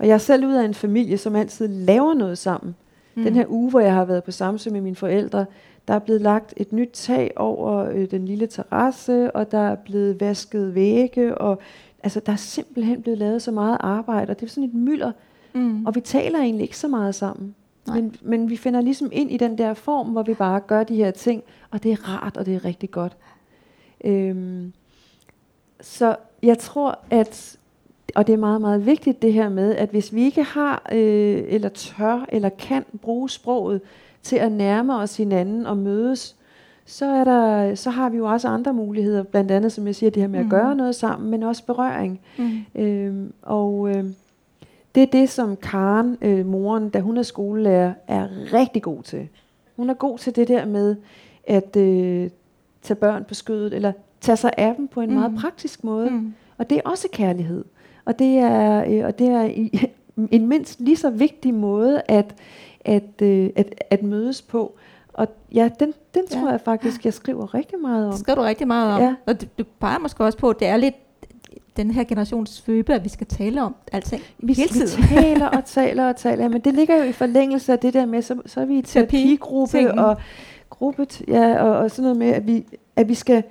Og 0.00 0.08
jeg 0.08 0.14
er 0.14 0.18
selv 0.18 0.46
ud 0.46 0.54
af 0.54 0.64
en 0.64 0.74
familie, 0.74 1.18
som 1.18 1.36
altid 1.36 1.68
laver 1.68 2.14
noget 2.14 2.38
sammen. 2.38 2.76
Mm. 3.14 3.22
Den 3.22 3.34
her 3.34 3.44
uge, 3.48 3.70
hvor 3.70 3.80
jeg 3.80 3.94
har 3.94 4.04
været 4.04 4.24
på 4.24 4.30
Samsø 4.30 4.70
med 4.70 4.80
mine 4.80 4.96
forældre, 4.96 5.46
der 5.88 5.94
er 5.94 5.98
blevet 5.98 6.22
lagt 6.22 6.54
et 6.56 6.72
nyt 6.72 6.90
tag 6.92 7.30
over 7.36 7.84
øh, 7.84 8.10
den 8.10 8.24
lille 8.24 8.46
terrasse, 8.46 9.36
og 9.36 9.50
der 9.50 9.58
er 9.58 9.74
blevet 9.74 10.20
vasket 10.20 10.74
vægge, 10.74 11.38
og 11.38 11.58
altså, 12.02 12.20
der 12.20 12.32
er 12.32 12.36
simpelthen 12.36 13.02
blevet 13.02 13.18
lavet 13.18 13.42
så 13.42 13.50
meget 13.50 13.76
arbejde, 13.80 14.30
og 14.30 14.40
det 14.40 14.46
er 14.46 14.50
sådan 14.50 14.68
et 14.68 14.74
mylder, 14.74 15.12
mm. 15.52 15.86
og 15.86 15.94
vi 15.94 16.00
taler 16.00 16.38
egentlig 16.38 16.62
ikke 16.62 16.78
så 16.78 16.88
meget 16.88 17.14
sammen. 17.14 17.54
Men, 17.86 18.14
men 18.22 18.50
vi 18.50 18.56
finder 18.56 18.80
ligesom 18.80 19.08
ind 19.12 19.30
i 19.30 19.36
den 19.36 19.58
der 19.58 19.74
form, 19.74 20.08
hvor 20.08 20.22
vi 20.22 20.34
bare 20.34 20.60
gør 20.60 20.84
de 20.84 20.96
her 20.96 21.10
ting, 21.10 21.42
og 21.70 21.82
det 21.82 21.92
er 21.92 22.08
rart, 22.08 22.36
og 22.36 22.46
det 22.46 22.54
er 22.54 22.64
rigtig 22.64 22.90
godt. 22.90 23.16
Øhm, 24.04 24.72
så 25.80 26.16
jeg 26.42 26.58
tror, 26.58 26.98
at 27.10 27.58
og 28.14 28.26
det 28.26 28.32
er 28.32 28.36
meget, 28.36 28.60
meget 28.60 28.86
vigtigt 28.86 29.22
det 29.22 29.32
her 29.32 29.48
med, 29.48 29.74
at 29.74 29.88
hvis 29.88 30.14
vi 30.14 30.24
ikke 30.24 30.42
har, 30.42 30.88
øh, 30.92 31.42
eller 31.46 31.68
tør, 31.68 32.26
eller 32.28 32.48
kan 32.48 32.84
bruge 33.02 33.30
sproget 33.30 33.80
til 34.22 34.36
at 34.36 34.52
nærme 34.52 34.96
os 34.96 35.16
hinanden 35.16 35.66
og 35.66 35.76
mødes, 35.76 36.36
så, 36.86 37.06
er 37.06 37.24
der, 37.24 37.74
så 37.74 37.90
har 37.90 38.08
vi 38.08 38.16
jo 38.16 38.26
også 38.26 38.48
andre 38.48 38.72
muligheder, 38.72 39.22
blandt 39.22 39.50
andet, 39.50 39.72
som 39.72 39.86
jeg 39.86 39.94
siger, 39.94 40.10
det 40.10 40.22
her 40.22 40.28
med 40.28 40.38
at 40.38 40.44
mm. 40.44 40.50
gøre 40.50 40.76
noget 40.76 40.94
sammen, 40.94 41.30
men 41.30 41.42
også 41.42 41.66
berøring. 41.66 42.20
Mm. 42.38 42.80
Øhm, 42.82 43.32
og 43.42 43.88
øh, 43.88 44.04
det 44.94 45.02
er 45.02 45.06
det, 45.06 45.30
som 45.30 45.56
Karen, 45.56 46.18
øh, 46.22 46.46
moren, 46.46 46.90
da 46.90 47.00
hun 47.00 47.16
er 47.16 47.22
skolelærer, 47.22 47.92
er 48.08 48.28
rigtig 48.52 48.82
god 48.82 49.02
til. 49.02 49.28
Hun 49.76 49.90
er 49.90 49.94
god 49.94 50.18
til 50.18 50.36
det 50.36 50.48
der 50.48 50.64
med 50.64 50.96
at 51.44 51.76
øh, 51.76 52.30
tage 52.82 52.94
børn 52.94 53.24
på 53.24 53.34
skødet, 53.34 53.72
eller 53.74 53.92
tage 54.20 54.36
sig 54.36 54.50
af 54.56 54.74
dem 54.76 54.88
på 54.88 55.00
en 55.00 55.08
mm. 55.08 55.16
meget 55.16 55.34
praktisk 55.38 55.84
måde. 55.84 56.10
Mm. 56.10 56.34
Og 56.58 56.70
det 56.70 56.78
er 56.78 56.90
også 56.90 57.08
kærlighed. 57.12 57.64
Og 58.04 58.18
det 58.18 58.38
er, 58.38 58.84
øh, 58.88 59.06
og 59.06 59.18
det 59.18 59.28
er 59.28 59.44
i, 59.44 59.88
en 60.36 60.46
mindst 60.46 60.80
lige 60.80 60.96
så 60.96 61.10
vigtig 61.10 61.54
måde 61.54 62.02
at, 62.08 62.34
at, 62.80 63.22
øh, 63.22 63.50
at, 63.56 63.84
at 63.90 64.02
mødes 64.02 64.42
på. 64.42 64.74
Og 65.12 65.28
ja, 65.54 65.70
den, 65.80 65.94
den 66.14 66.22
ja. 66.30 66.40
tror 66.40 66.50
jeg 66.50 66.60
faktisk, 66.60 67.04
jeg 67.04 67.14
skriver 67.14 67.54
rigtig 67.54 67.78
meget 67.78 68.06
om. 68.06 68.12
Det 68.12 68.20
skriver 68.20 68.36
du 68.36 68.42
rigtig 68.42 68.66
meget 68.66 68.94
om. 68.94 69.00
Ja. 69.00 69.14
Og 69.26 69.40
du, 69.40 69.46
du 69.58 69.64
peger 69.80 69.98
måske 69.98 70.24
også 70.24 70.38
på, 70.38 70.50
at 70.50 70.60
det 70.60 70.68
er 70.68 70.76
lidt 70.76 70.94
den 71.76 71.90
her 71.90 72.04
generations 72.04 72.62
føbe, 72.62 72.94
at 72.94 73.04
vi 73.04 73.08
skal 73.08 73.26
tale 73.26 73.62
om 73.62 73.74
alting 73.92 74.22
vi, 74.38 74.52
hele 74.52 74.68
tiden. 74.68 75.02
Vi 75.02 75.08
taler 75.08 75.46
og 75.46 75.64
taler 75.64 76.08
og 76.08 76.16
taler, 76.16 76.48
men 76.48 76.60
det 76.60 76.74
ligger 76.74 76.96
jo 76.96 77.02
i 77.02 77.12
forlængelse 77.12 77.72
af 77.72 77.78
det 77.78 77.94
der 77.94 78.06
med, 78.06 78.22
så, 78.22 78.36
så 78.46 78.60
er 78.60 78.64
vi 78.64 78.78
i 78.78 78.82
terapigruppe 78.82 79.94
og 79.94 80.16
gruppe, 80.70 81.06
ja, 81.28 81.62
og, 81.62 81.78
og 81.78 81.90
sådan 81.90 82.02
noget 82.02 82.18
med, 82.18 82.28
at 82.28 82.46
vi, 82.46 82.64
at 82.96 83.08
vi 83.08 83.14
skal, 83.14 83.42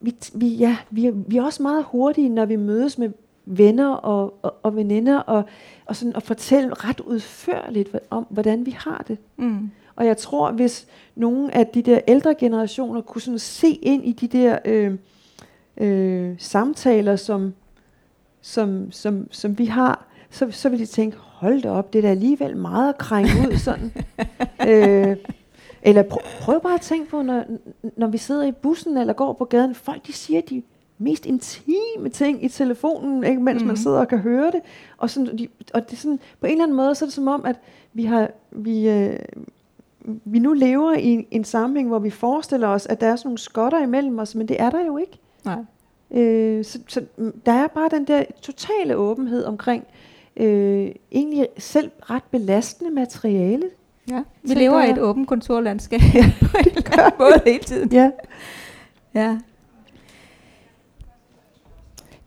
vi, 0.00 0.14
vi, 0.34 0.48
ja, 0.48 0.76
vi, 0.90 1.06
er, 1.06 1.12
vi 1.12 1.36
er 1.36 1.42
også 1.42 1.62
meget 1.62 1.84
hurtige, 1.84 2.28
når 2.28 2.44
vi 2.44 2.56
mødes 2.56 2.98
med 2.98 3.10
venner 3.46 3.88
og, 3.88 4.34
og, 4.42 4.54
og 4.62 4.76
veninder, 4.76 5.18
og, 5.18 5.44
og, 5.86 5.96
sådan, 5.96 6.16
og 6.16 6.22
fortælle 6.22 6.74
ret 6.74 7.00
udførligt 7.00 7.96
om, 8.10 8.26
hvordan 8.30 8.66
vi 8.66 8.70
har 8.70 9.04
det. 9.08 9.18
Mm. 9.36 9.70
Og 9.96 10.06
jeg 10.06 10.16
tror, 10.16 10.52
hvis 10.52 10.86
nogle 11.14 11.54
af 11.54 11.66
de 11.66 11.82
der 11.82 12.00
ældre 12.08 12.34
generationer 12.34 13.00
kunne 13.00 13.22
sådan 13.22 13.38
se 13.38 13.68
ind 13.68 14.04
i 14.04 14.12
de 14.12 14.28
der 14.28 14.58
øh, 14.64 14.94
øh, 15.76 16.34
samtaler, 16.38 17.16
som, 17.16 17.54
som, 18.42 18.92
som, 18.92 19.28
som 19.30 19.58
vi 19.58 19.66
har, 19.66 20.06
så, 20.30 20.50
så 20.50 20.68
vil 20.68 20.78
de 20.78 20.86
tænke, 20.86 21.16
hold 21.20 21.62
da 21.62 21.70
op, 21.70 21.92
det 21.92 21.98
er 21.98 22.02
da 22.02 22.08
alligevel 22.08 22.56
meget 22.56 22.88
at 22.88 22.98
krænge 22.98 23.30
ud 23.48 23.56
sådan. 23.56 23.92
øh, 24.68 25.16
eller 25.82 26.02
prøv, 26.02 26.20
prøv 26.40 26.60
bare 26.60 26.74
at 26.74 26.80
tænke 26.80 27.10
på, 27.10 27.22
når, 27.22 27.44
når 27.96 28.06
vi 28.06 28.18
sidder 28.18 28.46
i 28.46 28.52
bussen 28.52 28.96
eller 28.96 29.12
går 29.12 29.32
på 29.32 29.44
gaden, 29.44 29.74
folk 29.74 30.06
de 30.06 30.12
siger 30.12 30.40
de 30.40 30.62
mest 30.98 31.26
intime 31.26 32.08
ting 32.12 32.44
i 32.44 32.48
telefonen, 32.48 33.24
ikke, 33.24 33.42
mens 33.42 33.62
mm. 33.62 33.66
man 33.66 33.74
mhm. 33.74 33.82
sidder 33.82 33.98
og 33.98 34.08
kan 34.08 34.18
høre 34.18 34.50
det. 34.50 34.60
Og, 34.98 35.10
sådan, 35.10 35.38
de, 35.38 35.48
og 35.74 35.90
det 35.90 35.92
er 35.92 35.96
sådan, 35.96 36.20
på 36.40 36.46
en 36.46 36.52
eller 36.52 36.64
anden 36.64 36.76
måde, 36.76 36.94
så 36.94 37.04
er 37.04 37.06
det 37.06 37.14
som 37.14 37.28
om, 37.28 37.44
at 37.44 37.56
vi 37.92 38.04
har, 38.04 38.30
vi, 38.50 38.88
øh, 38.88 39.18
vi 40.24 40.38
nu 40.38 40.52
lever 40.52 40.94
i 40.94 41.26
en 41.30 41.44
sammenhæng, 41.44 41.88
hvor 41.88 41.98
vi 41.98 42.10
forestiller 42.10 42.68
os, 42.68 42.86
at 42.86 43.00
der 43.00 43.06
er 43.06 43.16
sådan 43.16 43.28
nogle 43.28 43.38
skotter 43.38 43.82
imellem 43.82 44.18
os, 44.18 44.34
men 44.34 44.48
det 44.48 44.60
er 44.60 44.70
der 44.70 44.86
jo 44.86 44.96
ikke. 44.96 45.18
Nej. 45.44 45.58
Øh, 46.10 46.64
så, 46.64 46.78
så 46.88 47.04
der 47.46 47.52
er 47.52 47.66
bare 47.66 47.88
den 47.88 48.04
der 48.04 48.24
totale 48.42 48.96
åbenhed 48.96 49.44
omkring 49.44 49.84
øh, 50.36 50.90
egentlig 51.12 51.48
selv 51.58 51.90
ret 52.10 52.22
belastende 52.30 52.90
materiale. 52.90 53.70
Ja, 54.08 54.22
vi 54.42 54.54
lever 54.54 54.82
i 54.82 54.90
et 54.90 54.98
åbent 54.98 55.28
kontorlandskab 55.28 56.00
på 56.40 56.56
en 56.58 57.12
måde 57.18 57.42
hele 57.46 57.64
tiden. 57.64 57.92
Ja. 57.92 58.10
ja. 59.14 59.38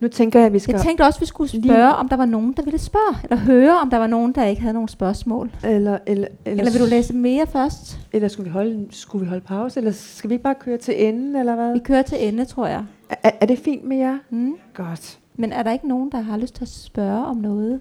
Nu 0.00 0.08
tænker 0.08 0.38
jeg, 0.38 0.46
at 0.46 0.52
vi 0.52 0.58
skal... 0.58 0.72
Jeg 0.72 0.82
tænkte 0.82 1.02
også, 1.02 1.16
at 1.16 1.20
vi 1.20 1.26
skulle 1.26 1.50
spørge, 1.50 1.94
om 1.94 2.08
der 2.08 2.16
var 2.16 2.24
nogen, 2.24 2.52
der 2.52 2.62
ville 2.62 2.78
spørge, 2.78 3.16
eller 3.24 3.36
høre, 3.36 3.78
om 3.78 3.90
der 3.90 3.98
var 3.98 4.06
nogen, 4.06 4.32
der 4.32 4.44
ikke 4.44 4.62
havde 4.62 4.74
nogen 4.74 4.88
spørgsmål. 4.88 5.50
Eller, 5.64 5.98
eller, 6.06 6.28
eller, 6.44 6.60
eller 6.60 6.72
vil 6.72 6.80
du 6.80 6.86
læse 6.86 7.14
mere 7.14 7.46
først? 7.46 7.98
Eller 8.12 8.28
skulle 8.28 8.44
vi, 8.44 8.52
holde, 8.52 8.86
skulle 8.90 9.24
vi 9.24 9.28
holde 9.28 9.44
pause, 9.44 9.80
eller 9.80 9.92
skal 9.92 10.30
vi 10.30 10.34
ikke 10.34 10.42
bare 10.42 10.54
køre 10.54 10.78
til 10.78 11.08
ende, 11.08 11.40
eller 11.40 11.54
hvad? 11.54 11.72
Vi 11.72 11.78
kører 11.78 12.02
til 12.02 12.28
ende, 12.28 12.44
tror 12.44 12.66
jeg. 12.66 12.84
Er, 13.22 13.30
er 13.40 13.46
det 13.46 13.58
fint 13.58 13.84
med 13.84 13.96
jer? 13.96 14.18
Mm. 14.30 14.54
Godt. 14.74 15.18
Men 15.36 15.52
er 15.52 15.62
der 15.62 15.72
ikke 15.72 15.88
nogen, 15.88 16.12
der 16.12 16.20
har 16.20 16.36
lyst 16.36 16.54
til 16.54 16.64
at 16.64 16.68
spørge 16.68 17.26
om 17.26 17.36
noget? 17.36 17.80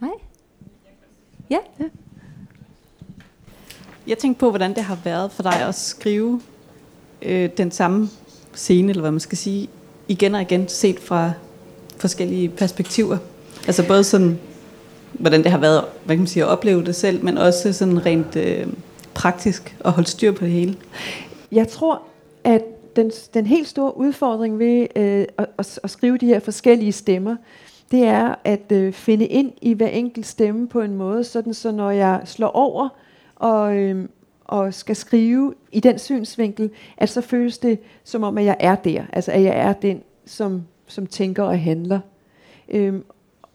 Hej. 0.00 0.10
Ja. 1.52 1.58
ja. 1.80 1.84
Jeg 4.06 4.18
tænkte 4.18 4.40
på, 4.40 4.50
hvordan 4.50 4.74
det 4.74 4.82
har 4.82 4.98
været 5.04 5.32
for 5.32 5.42
dig 5.42 5.68
at 5.68 5.74
skrive 5.74 6.40
øh, 7.22 7.50
den 7.56 7.70
samme 7.70 8.08
scene, 8.54 8.90
eller 8.90 9.00
hvad 9.00 9.10
man 9.10 9.20
skal 9.20 9.38
sige, 9.38 9.68
igen 10.08 10.34
og 10.34 10.42
igen, 10.42 10.68
set 10.68 11.00
fra 11.00 11.32
forskellige 11.96 12.48
perspektiver. 12.48 13.18
Altså 13.66 13.86
både 13.86 14.04
sådan, 14.04 14.38
hvordan 15.12 15.42
det 15.42 15.50
har 15.50 15.58
været, 15.58 15.84
hvad 16.04 16.16
kan 16.16 16.20
man 16.20 16.26
sige, 16.26 16.42
at 16.42 16.48
opleve 16.48 16.84
det 16.84 16.96
selv, 16.96 17.24
men 17.24 17.38
også 17.38 17.72
sådan 17.72 18.06
rent 18.06 18.36
øh, 18.36 18.66
praktisk 19.14 19.76
at 19.84 19.92
holde 19.92 20.08
styr 20.08 20.32
på 20.32 20.44
det 20.44 20.52
hele. 20.52 20.76
Jeg 21.52 21.68
tror, 21.68 22.02
at 22.44 22.62
den, 22.96 23.10
den 23.34 23.46
helt 23.46 23.68
store 23.68 23.96
udfordring 23.96 24.58
ved 24.58 24.86
øh, 24.96 25.24
at, 25.38 25.46
at, 25.58 25.80
at 25.82 25.90
skrive 25.90 26.18
de 26.18 26.26
her 26.26 26.40
forskellige 26.40 26.92
stemmer, 26.92 27.36
det 27.92 28.04
er 28.04 28.34
at 28.44 28.72
øh, 28.72 28.92
finde 28.92 29.26
ind 29.26 29.52
i 29.62 29.72
hver 29.72 29.88
enkelt 29.88 30.26
stemme 30.26 30.68
på 30.68 30.80
en 30.80 30.96
måde, 30.96 31.24
sådan 31.24 31.54
så 31.54 31.72
når 31.72 31.90
jeg 31.90 32.20
slår 32.24 32.48
over 32.48 32.88
og, 33.36 33.76
øh, 33.76 34.08
og 34.44 34.74
skal 34.74 34.96
skrive 34.96 35.54
i 35.72 35.80
den 35.80 35.98
synsvinkel, 35.98 36.70
at 36.96 37.08
så 37.08 37.20
føles 37.20 37.58
det 37.58 37.78
som 38.04 38.22
om, 38.22 38.38
at 38.38 38.44
jeg 38.44 38.56
er 38.60 38.74
der. 38.74 39.04
Altså 39.12 39.32
at 39.32 39.42
jeg 39.42 39.56
er 39.56 39.72
den, 39.72 40.02
som, 40.24 40.62
som 40.86 41.06
tænker 41.06 41.42
og 41.42 41.60
handler. 41.60 42.00
Øhm, 42.68 43.04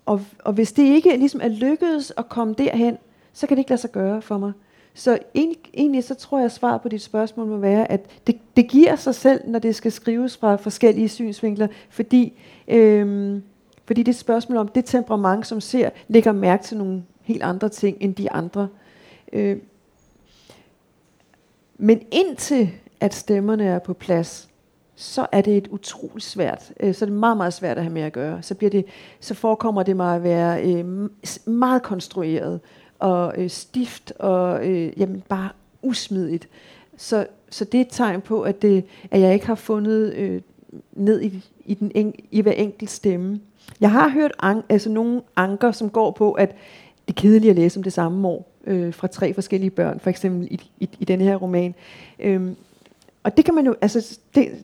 og, 0.06 0.22
og 0.40 0.54
hvis 0.54 0.72
det 0.72 0.84
ikke 0.84 1.18
ligesom 1.18 1.42
er 1.44 1.48
lykkedes 1.48 2.14
at 2.18 2.30
komme 2.30 2.54
derhen, 2.58 2.98
så 3.34 3.48
kan 3.48 3.58
det 3.58 3.62
ikke 3.62 3.72
lade 3.72 3.82
sig 3.82 3.92
gøre 3.92 4.22
for 4.22 4.38
mig. 4.38 4.52
Så 4.94 5.20
egentlig, 5.36 5.60
egentlig 5.74 6.04
så 6.04 6.16
tror 6.16 6.38
jeg, 6.38 6.46
at 6.46 6.52
svaret 6.52 6.82
på 6.82 6.90
dit 6.90 7.02
spørgsmål 7.02 7.48
må 7.48 7.58
være, 7.58 7.92
at 7.92 8.28
det, 8.28 8.38
det 8.58 8.68
giver 8.68 8.96
sig 8.96 9.16
selv, 9.16 9.50
når 9.50 9.60
det 9.60 9.76
skal 9.76 9.92
skrives 9.92 10.38
fra 10.38 10.56
forskellige 10.56 11.10
synsvinkler, 11.10 11.68
fordi, 11.90 12.34
øhm, 12.68 13.44
fordi 13.88 14.04
det 14.04 14.08
er 14.08 14.14
et 14.14 14.20
spørgsmål 14.20 14.58
om 14.58 14.68
det 14.68 14.86
temperament, 14.86 15.48
som 15.48 15.62
ser, 15.62 15.90
lægger 16.08 16.32
mærke 16.32 16.64
til 16.64 16.78
nogle 16.78 17.04
helt 17.22 17.44
andre 17.44 17.70
ting 17.70 17.98
end 18.00 18.16
de 18.16 18.32
andre. 18.32 18.68
Øh, 19.34 19.58
men 21.78 22.02
indtil 22.12 22.70
at 23.00 23.14
stemmerne 23.14 23.66
er 23.66 23.80
på 23.80 23.94
plads, 23.94 24.50
så 24.96 25.28
er 25.32 25.42
det 25.42 25.58
et 25.58 25.68
utroligt 25.68 26.26
svært, 26.26 26.74
øh, 26.80 26.96
så 26.96 27.06
er 27.06 27.10
det 27.10 27.18
meget, 27.18 27.38
meget 27.38 27.54
svært 27.54 27.78
at 27.78 27.84
have 27.84 27.94
med 27.94 28.02
at 28.02 28.14
gøre. 28.14 28.42
Så, 28.44 28.56
bliver 28.56 28.70
det, 28.70 28.86
så 29.20 29.34
forekommer 29.34 29.84
det 29.84 29.96
mig 29.98 30.16
at 30.16 30.24
være 30.24 30.74
øh, 30.74 31.10
meget 31.46 31.84
konstrueret 31.84 32.60
og 33.00 33.34
øh, 33.38 33.50
stift 33.50 34.12
og 34.12 34.68
øh, 34.68 35.00
jamen, 35.00 35.24
bare 35.30 35.50
usmidigt. 35.82 36.50
Så, 36.98 37.28
så 37.50 37.66
det 37.66 37.78
er 37.78 37.82
et 37.82 37.92
tegn 37.92 38.22
på, 38.22 38.42
at, 38.42 38.62
det, 38.62 38.86
at 39.12 39.22
jeg 39.22 39.34
ikke 39.34 39.48
har 39.48 39.56
fundet 39.56 40.14
øh, 40.14 40.42
ned 40.94 41.22
i, 41.22 41.44
i, 41.66 41.74
den 41.74 41.92
en, 41.96 42.14
i 42.32 42.42
hver 42.42 42.52
enkelt 42.52 42.90
stemme. 42.90 43.40
Jeg 43.82 43.92
har 43.92 44.10
hørt 44.10 44.32
an, 44.40 44.62
altså 44.70 44.90
nogle 44.90 45.22
anker, 45.36 45.72
som 45.72 45.90
går 45.90 46.12
på, 46.12 46.32
at 46.32 46.56
det 47.08 47.18
er 47.18 47.22
kedeligt 47.22 47.50
at 47.50 47.56
læse 47.56 47.80
om 47.80 47.84
det 47.84 47.94
samme 47.94 48.28
år 48.28 48.52
øh, 48.68 48.94
fra 48.94 49.08
tre 49.08 49.34
forskellige 49.34 49.70
børn, 49.70 50.00
for 50.00 50.10
eksempel 50.10 50.48
i, 50.52 50.60
i, 50.80 50.90
i 51.00 51.06
denne 51.06 51.24
her 51.24 51.36
roman. 51.36 51.76
Øhm, 52.20 52.56
og 53.24 53.38
det 53.38 53.46
kan 53.46 53.56
man 53.56 53.66
jo, 53.66 53.76
altså 53.82 54.20
det, 54.36 54.64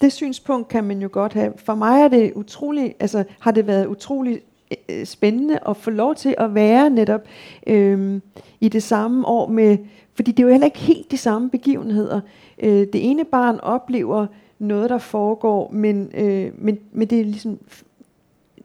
det 0.00 0.12
synspunkt 0.12 0.68
kan 0.68 0.84
man 0.84 1.02
jo 1.02 1.08
godt 1.12 1.32
have. 1.32 1.52
For 1.56 1.74
mig 1.74 2.02
er 2.02 2.08
det 2.08 2.32
utrolig, 2.34 2.94
altså 3.00 3.24
har 3.40 3.50
det 3.50 3.66
været 3.66 3.86
utrolig 3.86 4.40
øh, 4.88 5.06
spændende 5.06 5.58
at 5.68 5.76
få 5.76 5.90
lov 5.90 6.14
til 6.14 6.34
at 6.38 6.54
være 6.54 6.90
netop 6.90 7.20
øh, 7.66 8.20
i 8.60 8.68
det 8.68 8.82
samme 8.82 9.26
år 9.26 9.48
med, 9.48 9.78
fordi 10.14 10.32
det 10.32 10.42
er 10.42 10.46
jo 10.46 10.50
heller 10.50 10.66
ikke 10.66 10.78
helt 10.78 11.10
de 11.10 11.16
samme 11.16 11.50
begivenheder. 11.50 12.20
Øh, 12.58 12.70
det 12.70 13.10
ene 13.10 13.24
barn 13.24 13.60
oplever 13.62 14.26
noget, 14.58 14.90
der 14.90 14.98
foregår, 14.98 15.70
men, 15.72 16.10
øh, 16.14 16.52
men, 16.54 16.78
men 16.92 17.08
det 17.08 17.20
er 17.20 17.24
ligesom 17.24 17.58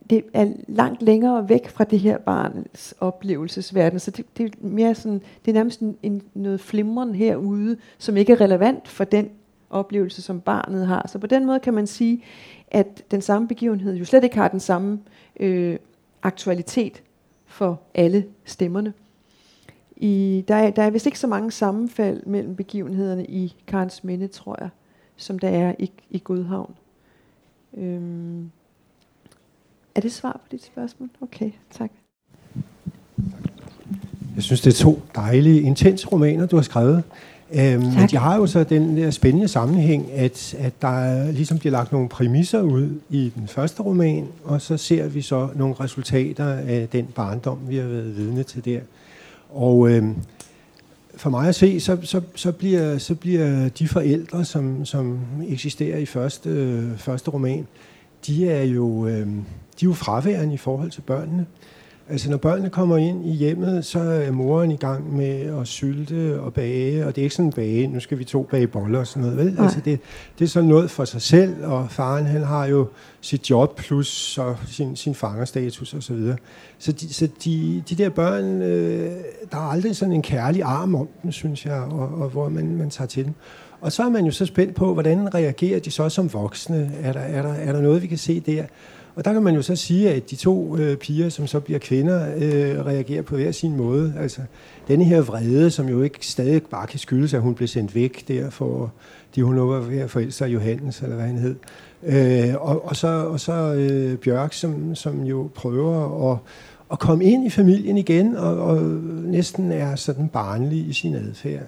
det 0.09 0.23
er 0.33 0.47
langt 0.67 1.01
længere 1.01 1.49
væk 1.49 1.67
fra 1.67 1.83
det 1.83 1.99
her 1.99 2.17
barns 2.17 2.93
oplevelsesverden, 2.99 3.99
så 3.99 4.11
det, 4.11 4.25
det 4.37 4.45
er 4.45 4.67
mere 4.67 4.95
sådan, 4.95 5.21
det 5.45 5.51
er 5.51 5.53
nærmest 5.53 5.79
en, 5.79 5.97
en, 6.03 6.21
noget 6.33 6.59
flimren 6.59 7.15
herude, 7.15 7.77
som 7.97 8.17
ikke 8.17 8.33
er 8.33 8.41
relevant 8.41 8.87
for 8.87 9.03
den 9.03 9.29
oplevelse, 9.69 10.21
som 10.21 10.41
barnet 10.41 10.87
har. 10.87 11.07
Så 11.07 11.19
på 11.19 11.27
den 11.27 11.45
måde 11.45 11.59
kan 11.59 11.73
man 11.73 11.87
sige, 11.87 12.23
at 12.71 13.03
den 13.11 13.21
samme 13.21 13.47
begivenhed 13.47 13.95
jo 13.95 14.05
slet 14.05 14.23
ikke 14.23 14.35
har 14.35 14.47
den 14.47 14.59
samme 14.59 14.99
øh, 15.39 15.77
aktualitet 16.23 17.03
for 17.45 17.81
alle 17.93 18.25
stemmerne. 18.45 18.93
I, 19.95 20.43
der, 20.47 20.55
er, 20.55 20.69
der 20.69 20.83
er 20.83 20.89
vist 20.89 21.05
ikke 21.05 21.19
så 21.19 21.27
mange 21.27 21.51
sammenfald 21.51 22.25
mellem 22.25 22.55
begivenhederne 22.55 23.25
i 23.25 23.55
Karens 23.67 24.03
Minde, 24.03 24.27
tror 24.27 24.57
jeg, 24.59 24.69
som 25.15 25.39
der 25.39 25.49
er 25.49 25.75
i, 25.79 25.91
i 26.09 26.21
Godhavn. 26.23 26.75
Øhm, 27.77 28.51
er 29.95 30.01
det 30.01 30.11
svar 30.11 30.31
på 30.31 30.47
dit 30.51 30.65
spørgsmål? 30.65 31.09
Okay, 31.21 31.51
tak. 31.71 31.91
Jeg 34.35 34.43
synes, 34.43 34.61
det 34.61 34.73
er 34.73 34.83
to 34.83 35.01
dejlige, 35.15 35.61
intense 35.61 36.07
romaner, 36.07 36.45
du 36.45 36.55
har 36.55 36.63
skrevet. 36.63 37.03
Øhm, 37.55 37.83
men 37.83 38.07
de 38.11 38.17
har 38.17 38.35
jo 38.35 38.47
så 38.47 38.63
den 38.63 38.97
der 38.97 39.11
spændende 39.11 39.47
sammenhæng, 39.47 40.11
at, 40.11 40.55
at 40.59 40.81
der 40.81 41.31
ligesom 41.31 41.59
bliver 41.59 41.71
lagt 41.71 41.91
nogle 41.91 42.09
præmisser 42.09 42.61
ud 42.61 42.99
i 43.09 43.31
den 43.35 43.47
første 43.47 43.83
roman, 43.83 44.27
og 44.43 44.61
så 44.61 44.77
ser 44.77 45.07
vi 45.07 45.21
så 45.21 45.49
nogle 45.55 45.75
resultater 45.79 46.45
af 46.45 46.87
den 46.91 47.05
barndom, 47.05 47.59
vi 47.67 47.77
har 47.77 47.87
været 47.87 48.17
vidne 48.17 48.43
til 48.43 48.65
der. 48.65 48.79
Og 49.49 49.89
øhm, 49.89 50.15
for 51.15 51.29
mig 51.29 51.47
at 51.47 51.55
se, 51.55 51.79
så, 51.79 51.97
så, 52.03 52.21
så, 52.35 52.51
bliver, 52.51 52.97
så 52.97 53.15
bliver 53.15 53.69
de 53.69 53.87
forældre, 53.87 54.45
som, 54.45 54.85
som 54.85 55.19
eksisterer 55.47 55.97
i 55.97 56.05
første, 56.05 56.49
øh, 56.49 56.97
første 56.97 57.31
roman, 57.31 57.67
de 58.27 58.49
er 58.49 58.63
jo, 58.63 59.07
øh, 59.07 59.27
de 59.79 59.85
er 59.85 59.89
jo 59.89 59.93
fraværende 59.93 60.53
i 60.53 60.57
forhold 60.57 60.91
til 60.91 61.01
børnene. 61.01 61.45
Altså 62.09 62.29
når 62.29 62.37
børnene 62.37 62.69
kommer 62.69 62.97
ind 62.97 63.25
i 63.25 63.31
hjemmet, 63.31 63.85
så 63.85 63.99
er 63.99 64.31
moren 64.31 64.71
i 64.71 64.75
gang 64.75 65.15
med 65.15 65.59
at 65.61 65.67
sylte 65.67 66.39
og 66.39 66.53
bage, 66.53 67.05
og 67.05 67.15
det 67.15 67.21
er 67.21 67.23
ikke 67.23 67.35
sådan 67.35 67.51
bage, 67.51 67.87
nu 67.87 67.99
skal 67.99 68.19
vi 68.19 68.23
to 68.23 68.43
bage 68.43 68.67
boller 68.67 68.99
og 68.99 69.07
sådan 69.07 69.21
noget, 69.21 69.37
vel? 69.37 69.55
Altså 69.59 69.79
det, 69.85 69.99
det 70.39 70.45
er 70.45 70.49
sådan 70.49 70.69
noget 70.69 70.91
for 70.91 71.05
sig 71.05 71.21
selv, 71.21 71.65
og 71.65 71.91
faren 71.91 72.25
han 72.25 72.43
har 72.43 72.65
jo 72.65 72.87
sit 73.21 73.49
job 73.49 73.77
plus 73.77 74.07
så 74.07 74.55
sin, 74.67 74.95
sin 74.95 75.15
fangerstatus 75.15 75.93
og 75.93 76.03
så 76.03 76.13
videre. 76.13 76.37
Så 76.77 76.91
de, 76.91 77.13
så 77.13 77.27
de, 77.43 77.83
de 77.89 77.95
der 77.95 78.09
børn, 78.09 78.61
øh, 78.61 79.11
der 79.51 79.57
er 79.57 79.71
aldrig 79.71 79.95
sådan 79.95 80.13
en 80.13 80.21
kærlig 80.21 80.63
arm 80.63 80.95
om 80.95 81.07
dem, 81.23 81.31
synes 81.31 81.65
jeg, 81.65 81.79
og, 81.79 82.21
og 82.21 82.29
hvor 82.29 82.49
man, 82.49 82.75
man 82.75 82.89
tager 82.89 83.07
til 83.07 83.25
dem. 83.25 83.33
Og 83.81 83.91
så 83.91 84.03
er 84.03 84.09
man 84.09 84.25
jo 84.25 84.31
så 84.31 84.45
spændt 84.45 84.75
på, 84.75 84.93
hvordan 84.93 85.35
reagerer 85.35 85.79
de 85.79 85.91
så 85.91 86.09
som 86.09 86.33
voksne? 86.33 86.91
Er 87.01 87.13
der, 87.13 87.19
er 87.19 87.41
der, 87.41 87.53
er 87.53 87.71
der 87.71 87.81
noget, 87.81 88.01
vi 88.01 88.07
kan 88.07 88.17
se 88.17 88.39
der? 88.39 88.63
Og 89.15 89.25
der 89.25 89.33
kan 89.33 89.43
man 89.43 89.55
jo 89.55 89.61
så 89.61 89.75
sige, 89.75 90.09
at 90.09 90.29
de 90.29 90.35
to 90.35 90.77
øh, 90.77 90.97
piger, 90.97 91.29
som 91.29 91.47
så 91.47 91.59
bliver 91.59 91.79
kvinder, 91.79 92.35
øh, 92.35 92.85
reagerer 92.85 93.21
på 93.21 93.35
hver 93.35 93.51
sin 93.51 93.75
måde. 93.75 94.13
Altså, 94.19 94.41
denne 94.87 95.05
her 95.05 95.21
vrede, 95.21 95.71
som 95.71 95.89
jo 95.89 96.01
ikke 96.01 96.27
stadig 96.27 96.63
bare 96.63 96.87
kan 96.87 96.99
skyldes, 96.99 97.33
at 97.33 97.41
hun 97.41 97.55
blev 97.55 97.67
sendt 97.67 97.95
væk 97.95 98.27
der, 98.27 98.49
for 98.49 98.91
de 99.35 99.43
hun 99.43 99.57
var 99.57 99.79
ved 99.79 99.99
at 99.99 100.11
forælde 100.11 100.31
sig 100.31 100.53
Johannes, 100.53 101.01
eller 101.01 101.15
hvad 101.15 101.25
han 101.25 101.37
hed. 101.37 101.55
Øh, 102.03 102.55
og, 102.61 102.85
og 102.85 102.95
så, 102.95 103.07
og 103.07 103.39
så 103.39 103.73
øh, 103.73 104.17
Bjørk, 104.17 104.53
som, 104.53 104.95
som 104.95 105.23
jo 105.23 105.49
prøver 105.55 106.31
at, 106.31 106.37
at 106.91 106.99
komme 106.99 107.25
ind 107.25 107.45
i 107.45 107.49
familien 107.49 107.97
igen, 107.97 108.35
og, 108.35 108.57
og 108.57 108.81
næsten 109.23 109.71
er 109.71 109.95
sådan 109.95 110.27
barnlig 110.27 110.87
i 110.87 110.93
sin 110.93 111.15
adfærd. 111.15 111.63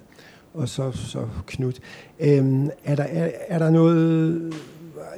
Og 0.54 0.68
så, 0.68 0.92
så 0.92 1.18
Knut. 1.46 1.76
Øh, 2.20 2.44
er, 2.84 2.94
der, 2.94 3.04
er, 3.04 3.30
er 3.48 3.58
der 3.58 3.70
noget 3.70 4.40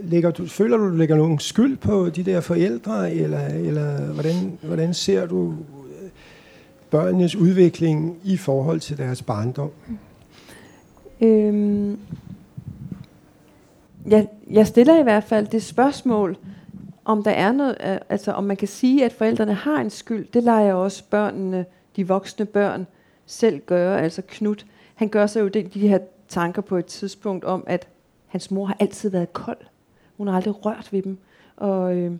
lægger 0.02 0.30
du, 0.30 0.46
føler 0.46 0.76
du, 0.76 0.90
du 0.90 0.96
lægger 0.96 1.16
nogen 1.16 1.38
skyld 1.38 1.76
på 1.76 2.08
de 2.08 2.22
der 2.22 2.40
forældre, 2.40 3.12
eller, 3.12 3.46
eller 3.46 3.98
hvordan, 4.00 4.58
hvordan 4.62 4.94
ser 4.94 5.26
du 5.26 5.54
øh, 6.02 6.08
børnenes 6.90 7.36
udvikling 7.36 8.18
i 8.24 8.36
forhold 8.36 8.80
til 8.80 8.98
deres 8.98 9.22
barndom? 9.22 9.70
Øhm, 11.20 11.98
jeg, 14.06 14.28
jeg 14.50 14.66
stiller 14.66 15.00
i 15.00 15.02
hvert 15.02 15.24
fald 15.24 15.46
det 15.46 15.62
spørgsmål, 15.62 16.36
om 17.04 17.22
der 17.22 17.30
er 17.30 17.52
noget, 17.52 17.76
øh, 17.86 17.98
altså 18.08 18.32
om 18.32 18.44
man 18.44 18.56
kan 18.56 18.68
sige, 18.68 19.04
at 19.04 19.12
forældrene 19.12 19.54
har 19.54 19.80
en 19.80 19.90
skyld. 19.90 20.26
Det 20.34 20.42
lader 20.42 20.74
også 20.74 21.04
børnene, 21.10 21.64
de 21.96 22.08
voksne 22.08 22.46
børn, 22.46 22.86
selv 23.26 23.60
gøre. 23.66 24.02
Altså 24.02 24.22
Knut, 24.28 24.66
han 24.94 25.08
gør 25.08 25.26
sig 25.26 25.40
jo 25.40 25.48
de, 25.48 25.62
de 25.62 25.88
her 25.88 25.98
tanker 26.28 26.62
på 26.62 26.76
et 26.76 26.86
tidspunkt 26.86 27.44
om, 27.44 27.64
at 27.66 27.88
hans 28.26 28.50
mor 28.50 28.64
har 28.64 28.76
altid 28.80 29.10
været 29.10 29.32
kold. 29.32 29.58
Hun 30.18 30.28
har 30.28 30.36
aldrig 30.36 30.66
rørt 30.66 30.88
ved 30.92 31.02
dem. 31.02 31.18
Og, 31.56 31.96
øh, 31.96 32.12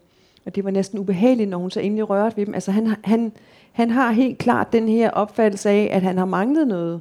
og 0.46 0.54
det 0.54 0.64
var 0.64 0.70
næsten 0.70 0.98
ubehageligt, 0.98 1.50
når 1.50 1.58
hun 1.58 1.70
så 1.70 1.80
endelig 1.80 2.10
rørte 2.10 2.36
ved 2.36 2.46
dem. 2.46 2.54
Altså 2.54 2.70
han, 2.70 2.96
han, 3.04 3.32
han 3.72 3.90
har 3.90 4.10
helt 4.10 4.38
klart 4.38 4.72
den 4.72 4.88
her 4.88 5.10
opfattelse 5.10 5.70
af, 5.70 5.88
at 5.92 6.02
han 6.02 6.18
har 6.18 6.24
manglet 6.24 6.68
noget. 6.68 7.00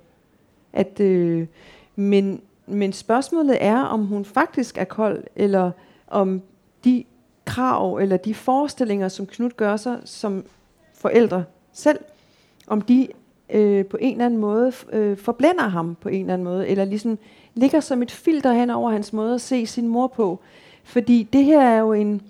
At, 0.74 1.00
øh, 1.00 1.48
men, 1.96 2.42
men 2.68 2.94
spørgsmålet 2.94 3.58
er, 3.60 3.78
om 3.78 4.06
hun 4.06 4.26
faktisk 4.26 4.78
er 4.78 4.84
kold, 4.84 5.24
eller 5.36 5.72
om 6.08 6.42
de 6.84 7.04
krav 7.46 7.96
eller 7.96 8.18
de 8.18 8.34
forestillinger, 8.34 9.08
som 9.08 9.26
Knud 9.26 9.50
gør 9.50 9.78
sig 9.78 10.00
som 10.06 10.46
forældre 10.94 11.44
selv, 11.74 12.00
om 12.68 12.82
de 12.82 13.08
øh, 13.50 13.86
på 13.86 13.98
en 14.02 14.12
eller 14.12 14.26
anden 14.26 14.40
måde 14.40 14.72
øh, 14.92 15.18
forblænder 15.18 15.68
ham 15.68 15.96
på 16.02 16.10
en 16.10 16.22
eller 16.22 16.34
anden 16.34 16.46
måde, 16.46 16.68
eller 16.68 16.86
ligesom 16.86 17.20
ligger 17.54 17.80
som 17.80 18.02
et 18.02 18.12
filter 18.12 18.54
hen 18.54 18.70
over 18.70 18.92
hans 18.92 19.14
måde 19.14 19.36
at 19.36 19.42
se 19.42 19.66
sin 19.66 19.88
mor 19.88 20.08
på. 20.08 20.40
Fordi 20.88 21.28
det 21.34 21.44
her 21.44 21.62
er 21.62 21.80
jo 21.80 21.94
en, 21.94 22.22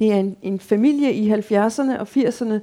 det 0.00 0.12
er 0.12 0.16
en, 0.16 0.36
en 0.42 0.60
familie 0.60 1.12
i 1.12 1.32
70'erne 1.32 1.98
og 1.98 2.06
80'erne, 2.16 2.54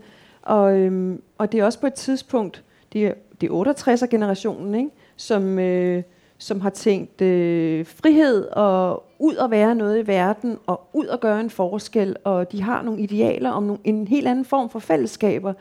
Og, 0.41 0.77
øhm, 0.77 1.21
og 1.37 1.51
det 1.51 1.59
er 1.59 1.65
også 1.65 1.79
på 1.79 1.87
et 1.87 1.93
tidspunkt, 1.93 2.63
det 2.93 3.05
er, 3.05 3.13
det 3.41 3.49
er 3.49 3.53
68'er-generationen, 3.53 4.75
ikke? 4.75 4.89
Som, 5.15 5.59
øh, 5.59 6.03
som 6.37 6.61
har 6.61 6.69
tænkt 6.69 7.21
øh, 7.21 7.85
frihed 7.85 8.45
og 8.45 9.03
ud 9.19 9.35
at 9.35 9.51
være 9.51 9.75
noget 9.75 10.03
i 10.03 10.07
verden, 10.07 10.57
og 10.67 10.81
ud 10.93 11.07
at 11.07 11.19
gøre 11.19 11.39
en 11.39 11.49
forskel, 11.49 12.15
og 12.23 12.51
de 12.51 12.61
har 12.61 12.81
nogle 12.81 13.01
idealer 13.01 13.49
om 13.49 13.63
nogle, 13.63 13.79
en 13.83 14.07
helt 14.07 14.27
anden 14.27 14.45
form 14.45 14.69
for 14.69 14.79
fællesskaber, 14.79 15.53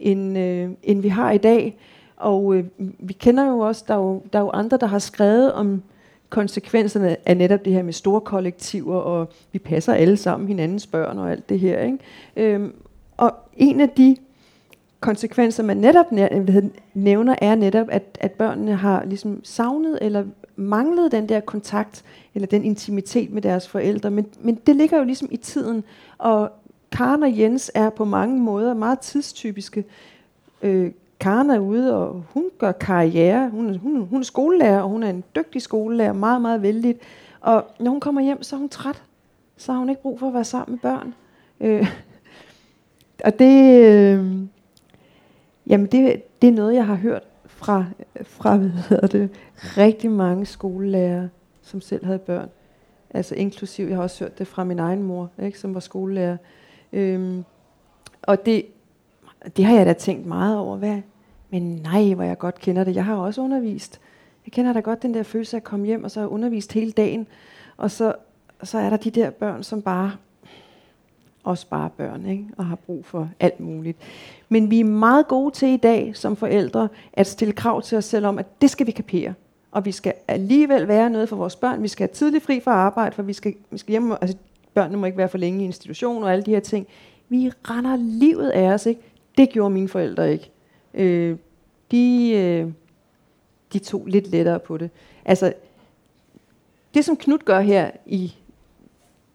end, 0.00 0.38
øh, 0.38 0.70
end 0.82 1.00
vi 1.00 1.08
har 1.08 1.30
i 1.30 1.38
dag. 1.38 1.78
Og 2.16 2.54
øh, 2.54 2.64
vi 2.98 3.12
kender 3.12 3.46
jo 3.46 3.58
også, 3.58 3.84
der 3.88 3.94
er 3.94 3.98
jo, 3.98 4.22
der 4.32 4.38
er 4.38 4.42
jo 4.42 4.50
andre, 4.50 4.76
der 4.76 4.86
har 4.86 4.98
skrevet 4.98 5.52
om 5.52 5.82
konsekvenserne 6.30 7.16
af 7.28 7.36
netop 7.36 7.64
det 7.64 7.72
her 7.72 7.82
med 7.82 7.92
store 7.92 8.20
kollektiver, 8.20 8.96
og 8.96 9.32
vi 9.52 9.58
passer 9.58 9.94
alle 9.94 10.16
sammen 10.16 10.48
hinandens 10.48 10.86
børn 10.86 11.18
og 11.18 11.30
alt 11.30 11.48
det 11.48 11.60
her. 11.60 11.80
Ikke? 11.80 11.98
Øhm, 12.36 12.74
og 13.16 13.34
en 13.56 13.80
af 13.80 13.88
de 13.88 14.16
konsekvenser, 15.00 15.62
man 15.62 15.76
netop 15.76 16.06
øh, 16.12 16.64
nævner, 16.94 17.34
er 17.38 17.54
netop, 17.54 17.86
at, 17.90 18.18
at 18.20 18.32
børnene 18.32 18.74
har 18.74 19.04
ligesom 19.04 19.40
savnet 19.44 19.98
eller 20.02 20.24
manglet 20.56 21.12
den 21.12 21.28
der 21.28 21.40
kontakt, 21.40 22.04
eller 22.34 22.46
den 22.46 22.64
intimitet 22.64 23.30
med 23.30 23.42
deres 23.42 23.68
forældre. 23.68 24.10
Men, 24.10 24.26
men 24.40 24.54
det 24.66 24.76
ligger 24.76 24.98
jo 24.98 25.04
ligesom 25.04 25.28
i 25.30 25.36
tiden, 25.36 25.84
og 26.18 26.52
Karen 26.92 27.22
og 27.22 27.38
Jens 27.38 27.70
er 27.74 27.90
på 27.90 28.04
mange 28.04 28.40
måder 28.40 28.74
meget 28.74 28.98
tidstypiske. 28.98 29.84
Øh, 30.62 30.90
Karen 31.20 31.50
er 31.50 31.58
ude, 31.58 31.96
og 31.96 32.24
hun 32.32 32.44
gør 32.58 32.72
karriere. 32.72 33.50
Hun, 33.50 33.76
hun, 33.76 34.06
hun 34.06 34.20
er 34.20 34.24
skolelærer, 34.24 34.80
og 34.80 34.88
hun 34.88 35.02
er 35.02 35.10
en 35.10 35.24
dygtig 35.36 35.62
skolelærer, 35.62 36.12
meget, 36.12 36.42
meget 36.42 36.62
vældig. 36.62 36.96
Og 37.40 37.64
når 37.80 37.90
hun 37.90 38.00
kommer 38.00 38.20
hjem, 38.20 38.42
så 38.42 38.56
er 38.56 38.60
hun 38.60 38.68
træt. 38.68 39.02
Så 39.56 39.72
har 39.72 39.78
hun 39.78 39.88
ikke 39.88 40.02
brug 40.02 40.20
for 40.20 40.28
at 40.28 40.34
være 40.34 40.44
sammen 40.44 40.72
med 40.72 40.92
børn. 40.92 41.14
Øh, 41.60 41.86
og 43.24 43.38
det, 43.38 43.84
øh, 43.84 44.42
jamen 45.66 45.86
det, 45.86 46.22
det 46.42 46.48
er 46.48 46.52
noget, 46.52 46.74
jeg 46.74 46.86
har 46.86 46.94
hørt 46.94 47.22
fra, 47.46 47.84
fra 48.22 48.56
hvad 48.56 48.70
hedder 48.70 49.06
det, 49.06 49.30
rigtig 49.56 50.10
mange 50.10 50.46
skolelærer, 50.46 51.28
som 51.62 51.80
selv 51.80 52.04
havde 52.04 52.18
børn. 52.18 52.48
Altså 53.10 53.34
inklusiv, 53.34 53.86
jeg 53.86 53.96
har 53.96 54.02
også 54.02 54.24
hørt 54.24 54.38
det 54.38 54.46
fra 54.46 54.64
min 54.64 54.78
egen 54.78 55.02
mor, 55.02 55.30
ikke, 55.42 55.58
som 55.58 55.74
var 55.74 55.80
skolelærer. 55.80 56.36
Øhm, 56.92 57.44
og 58.22 58.46
det, 58.46 58.66
det 59.56 59.64
har 59.64 59.76
jeg 59.76 59.86
da 59.86 59.92
tænkt 59.92 60.26
meget 60.26 60.58
over. 60.58 60.76
Hvad? 60.76 61.00
Men 61.50 61.62
nej, 61.62 62.14
hvor 62.14 62.24
jeg 62.24 62.38
godt 62.38 62.60
kender 62.60 62.84
det. 62.84 62.94
Jeg 62.94 63.04
har 63.04 63.16
også 63.16 63.40
undervist. 63.40 64.00
Jeg 64.46 64.52
kender 64.52 64.72
da 64.72 64.80
godt 64.80 65.02
den 65.02 65.14
der 65.14 65.22
følelse 65.22 65.56
af 65.56 65.60
at 65.60 65.64
komme 65.64 65.86
hjem, 65.86 66.04
og 66.04 66.10
så 66.10 66.20
har 66.20 66.26
undervist 66.26 66.72
hele 66.72 66.92
dagen. 66.92 67.26
Og 67.76 67.90
så, 67.90 68.14
så 68.62 68.78
er 68.78 68.90
der 68.90 68.96
de 68.96 69.10
der 69.10 69.30
børn, 69.30 69.62
som 69.62 69.82
bare 69.82 70.12
også 71.44 71.66
bare 71.66 71.90
børn, 71.90 72.26
ikke? 72.26 72.44
og 72.56 72.66
har 72.66 72.76
brug 72.76 73.04
for 73.04 73.28
alt 73.40 73.60
muligt. 73.60 73.98
Men 74.48 74.70
vi 74.70 74.80
er 74.80 74.84
meget 74.84 75.28
gode 75.28 75.54
til 75.54 75.68
i 75.68 75.76
dag 75.76 76.16
som 76.16 76.36
forældre 76.36 76.88
at 77.12 77.26
stille 77.26 77.52
krav 77.52 77.82
til 77.82 77.98
os 77.98 78.04
selv 78.04 78.26
om, 78.26 78.38
at 78.38 78.60
det 78.60 78.70
skal 78.70 78.86
vi 78.86 78.90
kapere. 78.90 79.34
Og 79.70 79.84
vi 79.84 79.92
skal 79.92 80.12
alligevel 80.28 80.88
være 80.88 81.10
noget 81.10 81.28
for 81.28 81.36
vores 81.36 81.56
børn. 81.56 81.82
Vi 81.82 81.88
skal 81.88 82.08
have 82.08 82.14
tidlig 82.14 82.42
fri 82.42 82.60
fra 82.60 82.72
arbejde, 82.72 83.14
for 83.14 83.22
vi 83.22 83.32
skal, 83.32 83.54
vi 83.70 83.78
skal 83.78 83.90
hjem. 83.90 84.12
Altså, 84.12 84.36
børnene 84.74 84.98
må 84.98 85.06
ikke 85.06 85.18
være 85.18 85.28
for 85.28 85.38
længe 85.38 85.62
i 85.62 85.64
institution 85.64 86.22
og 86.22 86.32
alle 86.32 86.44
de 86.44 86.50
her 86.50 86.60
ting. 86.60 86.86
Vi 87.28 87.50
render 87.62 87.96
livet 87.96 88.50
af 88.50 88.72
os. 88.72 88.86
Ikke? 88.86 89.00
Det 89.38 89.50
gjorde 89.50 89.70
mine 89.70 89.88
forældre 89.88 90.32
ikke. 90.32 90.50
Øh, 90.94 91.36
de, 91.90 92.32
øh, 92.32 92.72
de 93.72 93.78
tog 93.78 94.06
lidt 94.06 94.30
lettere 94.30 94.58
på 94.58 94.76
det. 94.76 94.90
Altså, 95.24 95.52
det 96.94 97.04
som 97.04 97.16
Knud 97.16 97.38
gør 97.38 97.60
her 97.60 97.90
i 98.06 98.34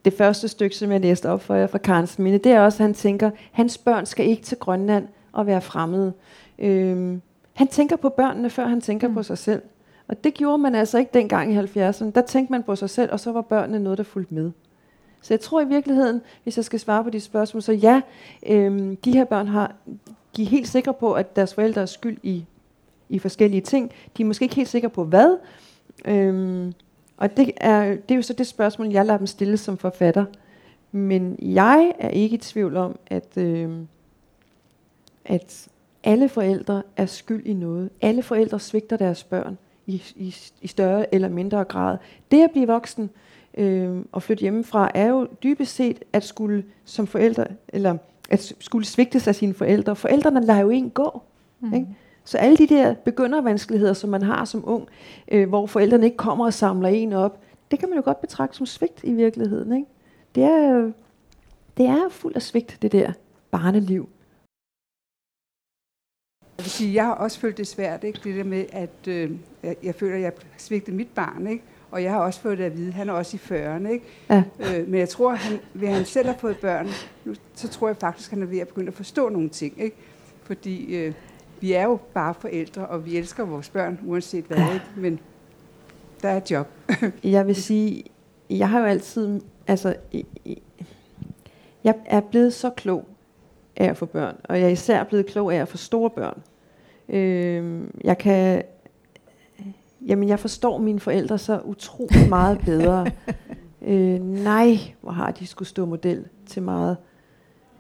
det 0.06 0.14
første 0.14 0.47
stykke, 0.47 0.76
som 0.76 0.91
jeg 0.91 1.01
læste 1.01 1.30
op 1.30 1.41
for 1.41 1.56
jer 1.56 1.68
fra 1.68 1.78
Karens 1.78 2.20
Minde, 2.20 2.38
det 2.38 2.51
er 2.51 2.62
også, 2.62 2.84
at 2.84 2.88
han 2.88 2.93
tænker, 2.93 3.28
at 3.28 3.34
hans 3.51 3.78
børn 3.78 4.06
skal 4.06 4.26
ikke 4.30 4.43
til 4.43 4.58
Grønland 4.58 5.08
og 5.32 5.47
være 5.47 5.62
fremmede. 5.62 6.14
Øhm, 6.60 7.22
han 7.54 7.68
tænker 7.68 7.95
på 7.95 8.10
børnene, 8.10 8.49
før 8.49 8.68
han 8.68 8.82
tænker 8.82 9.08
mm. 9.08 9.14
på 9.14 9.24
sig 9.24 9.38
selv. 9.38 9.62
Og 10.08 10.24
det 10.24 10.34
gjorde 10.34 10.58
man 10.58 10.76
altså 10.76 10.97
ikke 10.97 11.12
dengang 11.14 11.54
i 11.54 11.58
70'erne. 11.58 12.12
Der 12.12 12.22
tænkte 12.28 12.51
man 12.51 12.64
på 12.64 12.76
sig 12.76 12.89
selv, 12.89 13.12
og 13.12 13.20
så 13.20 13.32
var 13.32 13.41
børnene 13.41 13.80
noget, 13.80 13.97
der 13.97 14.04
fulgte 14.04 14.34
med. 14.34 14.51
Så 15.24 15.34
jeg 15.34 15.42
tror 15.42 15.62
i 15.62 15.68
virkeligheden, 15.68 16.22
hvis 16.44 16.58
jeg 16.58 16.66
skal 16.66 16.80
svare 16.80 17.04
på 17.04 17.10
de 17.10 17.20
spørgsmål, 17.20 17.62
så 17.62 17.74
ja, 17.74 18.02
øhm, 18.48 18.96
de 18.96 19.12
her 19.12 19.26
børn 19.26 19.48
har, 19.48 19.76
de 20.38 20.44
er 20.44 20.48
helt 20.48 20.68
sikre 20.68 20.94
på, 20.94 21.14
at 21.14 21.36
deres 21.36 21.54
forældre 21.54 21.82
er 21.82 21.86
skyld 21.86 22.18
i, 22.24 22.46
i 23.10 23.20
forskellige 23.20 23.62
ting. 23.62 23.92
De 24.18 24.24
er 24.24 24.28
måske 24.28 24.44
ikke 24.44 24.56
helt 24.56 24.70
sikre 24.70 24.90
på 24.90 25.04
hvad. 25.04 25.38
Øhm, 26.06 26.74
og 27.18 27.38
det 27.38 27.52
er, 27.58 27.86
det 27.86 28.12
er 28.12 28.16
jo 28.16 28.22
så 28.22 28.34
det 28.34 28.48
spørgsmål, 28.48 28.88
jeg 28.88 29.06
lader 29.06 29.18
dem 29.18 29.28
stille 29.28 29.58
som 29.58 29.78
forfatter. 29.78 30.26
Men 30.92 31.38
jeg 31.42 31.94
er 32.00 32.10
ikke 32.10 32.36
i 32.36 32.40
tvivl 32.40 32.78
om, 32.78 33.00
at, 33.08 33.38
øh, 33.38 33.72
at 35.26 35.68
alle 36.04 36.30
forældre 36.30 36.84
er 36.98 37.06
skyld 37.06 37.46
i 37.46 37.54
noget. 37.54 37.90
Alle 38.02 38.24
forældre 38.24 38.60
svigter 38.60 38.98
deres 38.98 39.24
børn 39.24 39.58
i, 39.88 40.04
i, 40.16 40.36
i 40.62 40.68
større 40.68 41.14
eller 41.14 41.30
mindre 41.30 41.64
grad. 41.64 41.98
Det 42.32 42.44
at 42.44 42.52
blive 42.52 42.68
voksen 42.68 43.10
øh, 43.58 43.97
og 44.12 44.24
flytte 44.24 44.41
hjemmefra 44.41 44.91
er 44.93 45.08
jo 45.08 45.28
dybest 45.43 45.76
set 45.76 46.04
at 46.14 46.24
skulle 46.24 46.64
som 46.86 47.08
forældre, 47.08 47.45
eller 47.68 47.97
at 48.30 48.54
skulle 48.60 48.86
svigtes 48.86 49.28
af 49.28 49.36
sine 49.36 49.54
forældre. 49.54 49.95
Forældrene 49.95 50.45
lader 50.45 50.60
jo 50.60 50.70
en 50.70 50.89
gå. 50.89 51.22
Mm. 51.60 51.74
Ikke? 51.74 51.88
Så 52.26 52.38
alle 52.38 52.58
de 52.58 52.68
der 52.68 52.93
begyndervanskeligheder, 52.93 53.93
som 53.93 54.10
man 54.10 54.22
har 54.22 54.45
som 54.45 54.64
ung, 54.66 54.88
øh, 55.32 55.49
hvor 55.49 55.66
forældrene 55.66 56.06
ikke 56.06 56.18
kommer 56.18 56.45
og 56.45 56.54
samler 56.54 56.89
en 56.89 57.14
op, 57.14 57.39
det 57.72 57.80
kan 57.80 57.89
man 57.89 57.97
jo 57.97 58.04
godt 58.06 58.22
betragte 58.22 58.58
som 58.58 58.66
svigt 58.66 59.04
i 59.04 59.14
virkeligheden. 59.14 59.74
Ikke? 59.74 59.88
Det, 60.36 60.43
er, 60.43 60.91
det 61.78 61.86
er 61.86 62.10
fuld 62.10 62.36
af 62.36 62.41
svigt, 62.41 62.78
det 62.82 62.91
der 62.91 63.14
barneliv. 63.51 64.10
Jeg 66.58 66.66
vil 66.66 66.72
sige, 66.72 66.93
jeg 66.93 67.06
har 67.06 67.14
også 67.14 67.39
følt 67.39 67.58
det 67.58 67.68
svært, 67.68 68.04
ikke? 68.04 68.20
det 68.24 68.36
der 68.36 68.43
med, 68.43 68.66
at 68.72 69.08
øh, 69.08 69.32
jeg, 69.64 69.76
jeg 69.84 69.95
føler, 69.95 70.16
at 70.16 70.22
jeg 70.22 70.34
svigtede 70.58 70.95
mit 70.95 71.10
barn. 71.16 71.47
Ikke? 71.47 71.64
Og 71.94 72.04
jeg 72.04 72.12
har 72.12 72.20
også 72.20 72.39
fået 72.39 72.58
det 72.58 72.64
at 72.64 72.78
vide, 72.78 72.91
han 72.91 73.10
er 73.10 73.14
også 73.14 73.38
i 73.38 73.39
40'erne. 73.39 73.88
Ikke? 73.88 74.06
Ja. 74.30 74.44
Øh, 74.60 74.88
men 74.88 75.00
jeg 75.00 75.10
tror, 75.10 75.36
han, 75.36 75.60
ved 75.74 75.88
han 75.88 76.06
selv 76.06 76.28
har 76.28 76.36
fået 76.39 76.58
børn, 76.58 76.88
nu, 77.26 77.36
så 77.56 77.68
tror 77.68 77.88
jeg 77.88 77.98
faktisk, 77.98 78.32
han 78.32 78.41
er 78.41 78.46
ved 78.46 78.60
at 78.60 78.68
begynde 78.68 78.88
at 78.88 78.94
forstå 78.94 79.30
nogle 79.30 79.50
ting. 79.50 79.82
Ikke? 79.82 79.96
Fordi 80.44 80.96
øh, 80.96 81.14
vi 81.60 81.74
er 81.74 81.84
jo 81.84 82.00
bare 82.14 82.34
forældre, 82.34 82.86
og 82.88 83.06
vi 83.06 83.18
elsker 83.18 83.46
vores 83.46 83.70
børn, 83.70 84.00
uanset 84.06 84.46
hvad, 84.46 84.74
ikke? 84.74 84.86
men 84.96 85.20
der 86.22 86.30
er 86.30 86.38
et 86.38 86.52
job. 86.52 86.68
jeg 87.24 87.48
vil 87.48 87.56
sige, 87.56 88.04
jeg 88.50 88.70
har 88.70 88.80
jo 88.80 88.86
altid, 88.86 89.41
altså, 89.68 89.96
jeg 91.84 91.96
er 92.06 92.20
blevet 92.20 92.54
så 92.54 92.70
klog 92.70 93.06
af 93.76 93.86
at 93.86 93.98
få 93.98 94.06
børn, 94.06 94.36
og 94.44 94.60
jeg 94.60 94.66
er 94.66 94.72
især 94.72 95.04
blevet 95.04 95.26
klog 95.26 95.54
af 95.54 95.58
at 95.58 95.68
få 95.68 95.78
store 95.78 96.10
børn. 96.10 96.41
Øh, 97.10 97.82
jeg 98.04 98.18
kan, 98.18 98.64
jamen 100.08 100.30
jeg 100.30 100.39
forstår 100.39 100.78
mine 100.78 100.99
forældre 100.99 101.38
så 101.38 101.60
utrolig 101.66 102.30
meget 102.30 102.60
bedre. 102.66 103.12
øh, 103.88 104.20
nej, 104.24 104.78
hvor 105.01 105.12
har 105.12 105.32
de 105.32 105.47
skulle 105.47 105.70
stå 105.70 105.86
model 105.86 106.26
til 106.45 106.64
meget. 106.64 106.97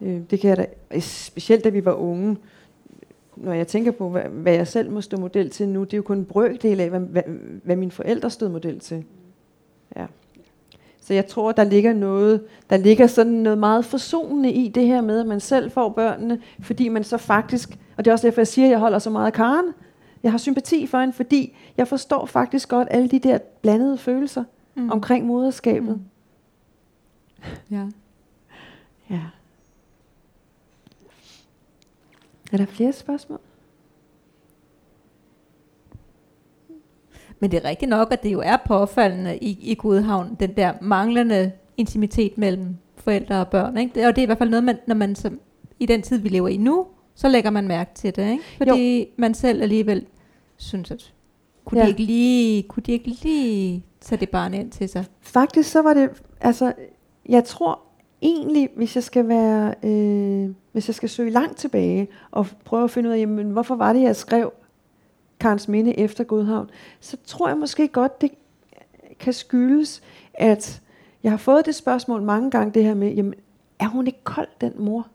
Øh, 0.01 0.21
det 0.29 0.39
kan 0.39 0.49
jeg 0.49 0.57
da, 0.57 0.99
specielt 0.99 1.63
da 1.63 1.69
vi 1.69 1.85
var 1.85 1.93
unge, 1.93 2.37
når 3.35 3.53
jeg 3.53 3.67
tænker 3.67 3.91
på, 3.91 4.09
hvad, 4.09 4.21
hvad 4.21 4.53
jeg 4.53 4.67
selv 4.67 4.91
må 4.91 5.01
stå 5.01 5.17
model 5.17 5.49
til 5.49 5.69
nu, 5.69 5.83
det 5.83 5.93
er 5.93 5.97
jo 5.97 6.03
kun 6.03 6.17
en 6.17 6.25
brøkdel 6.25 6.79
af, 6.79 6.89
hvad, 6.89 6.99
hvad, 6.99 7.23
hvad 7.63 7.75
mine 7.75 7.91
forældre 7.91 8.29
stod 8.29 8.49
model 8.49 8.79
til. 8.79 9.03
Ja. 9.95 10.05
Så 11.01 11.13
jeg 11.13 11.27
tror, 11.27 11.51
der 11.51 11.63
ligger 11.63 11.93
noget, 11.93 12.43
der 12.69 12.77
ligger 12.77 13.07
sådan 13.07 13.33
noget 13.33 13.57
meget 13.57 13.85
forsonende 13.85 14.51
i 14.51 14.67
det 14.67 14.87
her 14.87 15.01
med, 15.01 15.19
at 15.19 15.25
man 15.25 15.39
selv 15.39 15.71
får 15.71 15.89
børnene, 15.89 16.41
fordi 16.59 16.89
man 16.89 17.03
så 17.03 17.17
faktisk, 17.17 17.77
og 17.97 18.05
det 18.05 18.11
er 18.11 18.13
også 18.13 18.27
derfor, 18.27 18.41
jeg 18.41 18.47
siger, 18.47 18.65
at 18.65 18.71
jeg 18.71 18.79
holder 18.79 18.99
så 18.99 19.09
meget 19.09 19.25
af 19.25 19.33
Karen. 19.33 19.65
Jeg 20.23 20.31
har 20.31 20.37
sympati 20.37 20.87
for 20.87 20.99
hende, 20.99 21.13
fordi 21.13 21.55
jeg 21.77 21.87
forstår 21.87 22.25
faktisk 22.25 22.69
godt 22.69 22.87
alle 22.91 23.09
de 23.09 23.19
der 23.19 23.37
blandede 23.61 23.97
følelser 23.97 24.43
mm. 24.75 24.91
omkring 24.91 25.25
moderskabet. 25.25 25.95
Mm. 25.95 26.03
Ja. 27.71 27.87
Ja. 29.09 29.21
Er 32.51 32.57
der 32.57 32.65
flere 32.65 32.93
spørgsmål? 32.93 33.39
Men 37.39 37.51
det 37.51 37.57
er 37.65 37.69
rigtigt 37.69 37.89
nok, 37.89 38.13
at 38.13 38.23
det 38.23 38.31
jo 38.31 38.41
er 38.45 38.57
påfaldende 38.65 39.37
i, 39.37 39.57
i 39.61 39.75
Gudhavn, 39.75 40.37
den 40.39 40.57
der 40.57 40.73
manglende 40.81 41.51
intimitet 41.77 42.37
mellem 42.37 42.75
forældre 42.95 43.39
og 43.39 43.47
børn. 43.47 43.77
Ikke? 43.77 44.07
Og 44.07 44.15
det 44.15 44.21
er 44.21 44.23
i 44.23 44.25
hvert 44.25 44.37
fald 44.37 44.49
noget, 44.49 44.63
man, 44.63 44.77
når 44.87 44.95
man 44.95 45.15
som, 45.15 45.39
i 45.79 45.85
den 45.85 46.01
tid, 46.01 46.17
vi 46.17 46.29
lever 46.29 46.47
i 46.47 46.57
nu, 46.57 46.87
så 47.15 47.29
lægger 47.29 47.49
man 47.49 47.67
mærke 47.67 47.91
til 47.95 48.15
det. 48.15 48.31
Ikke? 48.31 48.43
Fordi 48.57 48.99
jo. 48.99 49.05
man 49.17 49.33
selv 49.33 49.61
alligevel 49.61 50.05
synes, 50.63 50.91
at 50.91 51.13
kunne, 51.65 51.79
ja. 51.79 51.85
de 51.85 51.89
ikke 51.89 52.03
lige, 52.03 52.63
kunne 52.63 52.83
de 52.85 52.91
ikke 52.91 53.07
lige 53.07 53.83
tage 54.01 54.19
det 54.19 54.29
barn 54.29 54.53
ind 54.53 54.71
til 54.71 54.89
sig? 54.89 55.05
Faktisk 55.21 55.71
så 55.71 55.81
var 55.81 55.93
det, 55.93 56.09
altså, 56.41 56.73
jeg 57.29 57.43
tror 57.43 57.79
egentlig, 58.21 58.69
hvis 58.75 58.95
jeg 58.95 59.03
skal 59.03 59.27
være, 59.27 59.75
øh, 59.83 60.49
hvis 60.71 60.87
jeg 60.89 60.95
skal 60.95 61.09
søge 61.09 61.29
langt 61.29 61.57
tilbage 61.57 62.07
og 62.31 62.47
prøve 62.65 62.83
at 62.83 62.91
finde 62.91 63.09
ud 63.09 63.13
af, 63.13 63.19
jamen, 63.19 63.51
hvorfor 63.51 63.75
var 63.75 63.93
det, 63.93 64.01
jeg 64.01 64.15
skrev 64.15 64.53
Karens 65.39 65.67
Minde 65.67 65.99
efter 65.99 66.23
Godhavn, 66.23 66.69
så 66.99 67.17
tror 67.25 67.47
jeg 67.47 67.57
måske 67.57 67.87
godt, 67.87 68.21
det 68.21 68.31
kan 69.19 69.33
skyldes, 69.33 70.01
at 70.33 70.81
jeg 71.23 71.31
har 71.31 71.37
fået 71.37 71.65
det 71.65 71.75
spørgsmål 71.75 72.21
mange 72.21 72.51
gange, 72.51 72.73
det 72.73 72.83
her 72.83 72.93
med, 72.93 73.13
jamen, 73.13 73.33
er 73.79 73.87
hun 73.87 74.07
ikke 74.07 74.23
kold, 74.23 74.47
den 74.61 74.73
mor? 74.77 75.07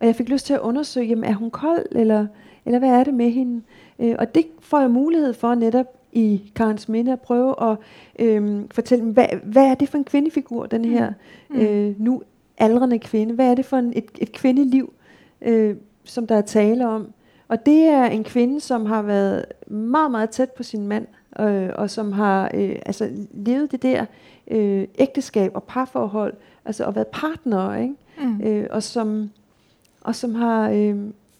Og 0.00 0.06
jeg 0.06 0.16
fik 0.16 0.28
lyst 0.28 0.46
til 0.46 0.54
at 0.54 0.60
undersøge, 0.60 1.06
jamen 1.06 1.24
er 1.24 1.34
hun 1.34 1.50
kold, 1.50 1.86
eller, 1.92 2.26
eller 2.64 2.78
hvad 2.78 2.88
er 2.88 3.04
det 3.04 3.14
med 3.14 3.30
hende? 3.30 3.56
Øh, 3.56 3.83
og 3.98 4.34
det 4.34 4.46
får 4.60 4.80
jeg 4.80 4.90
mulighed 4.90 5.32
for 5.32 5.54
netop 5.54 5.86
i 6.12 6.52
Karens 6.56 6.88
Minde 6.88 7.12
at 7.12 7.20
prøve 7.20 7.70
at 7.70 7.76
øh, 8.18 8.62
fortælle, 8.70 9.04
hvad, 9.04 9.26
hvad 9.42 9.64
er 9.64 9.74
det 9.74 9.88
for 9.88 9.98
en 9.98 10.04
kvindefigur, 10.04 10.66
den 10.66 10.84
her 10.84 11.12
mm. 11.50 11.60
øh, 11.60 12.00
nu 12.00 12.22
aldrende 12.58 12.98
kvinde? 12.98 13.34
Hvad 13.34 13.50
er 13.50 13.54
det 13.54 13.64
for 13.64 13.76
en, 13.76 13.92
et, 13.96 14.10
et 14.18 14.32
kvindeliv, 14.32 14.92
øh, 15.42 15.76
som 16.04 16.26
der 16.26 16.36
er 16.36 16.40
tale 16.40 16.88
om? 16.88 17.12
Og 17.48 17.66
det 17.66 17.82
er 17.82 18.04
en 18.04 18.24
kvinde, 18.24 18.60
som 18.60 18.86
har 18.86 19.02
været 19.02 19.44
meget, 19.66 20.10
meget 20.10 20.30
tæt 20.30 20.50
på 20.50 20.62
sin 20.62 20.86
mand, 20.86 21.06
øh, 21.40 21.70
og 21.74 21.90
som 21.90 22.12
har 22.12 22.50
øh, 22.54 22.76
altså, 22.86 23.10
levet 23.32 23.72
det 23.72 23.82
der 23.82 24.04
øh, 24.50 24.86
ægteskab 24.98 25.50
og 25.54 25.62
parforhold, 25.62 26.34
altså 26.64 26.86
at 26.86 26.94
været 26.94 27.06
partner, 27.06 27.74
ikke? 27.74 27.94
Mm. 28.20 28.40
Øh, 28.42 28.66
og 28.70 28.82
som 28.82 29.30
og 30.00 30.14
som 30.14 30.34
har 30.34 30.70
øh, 30.70 30.96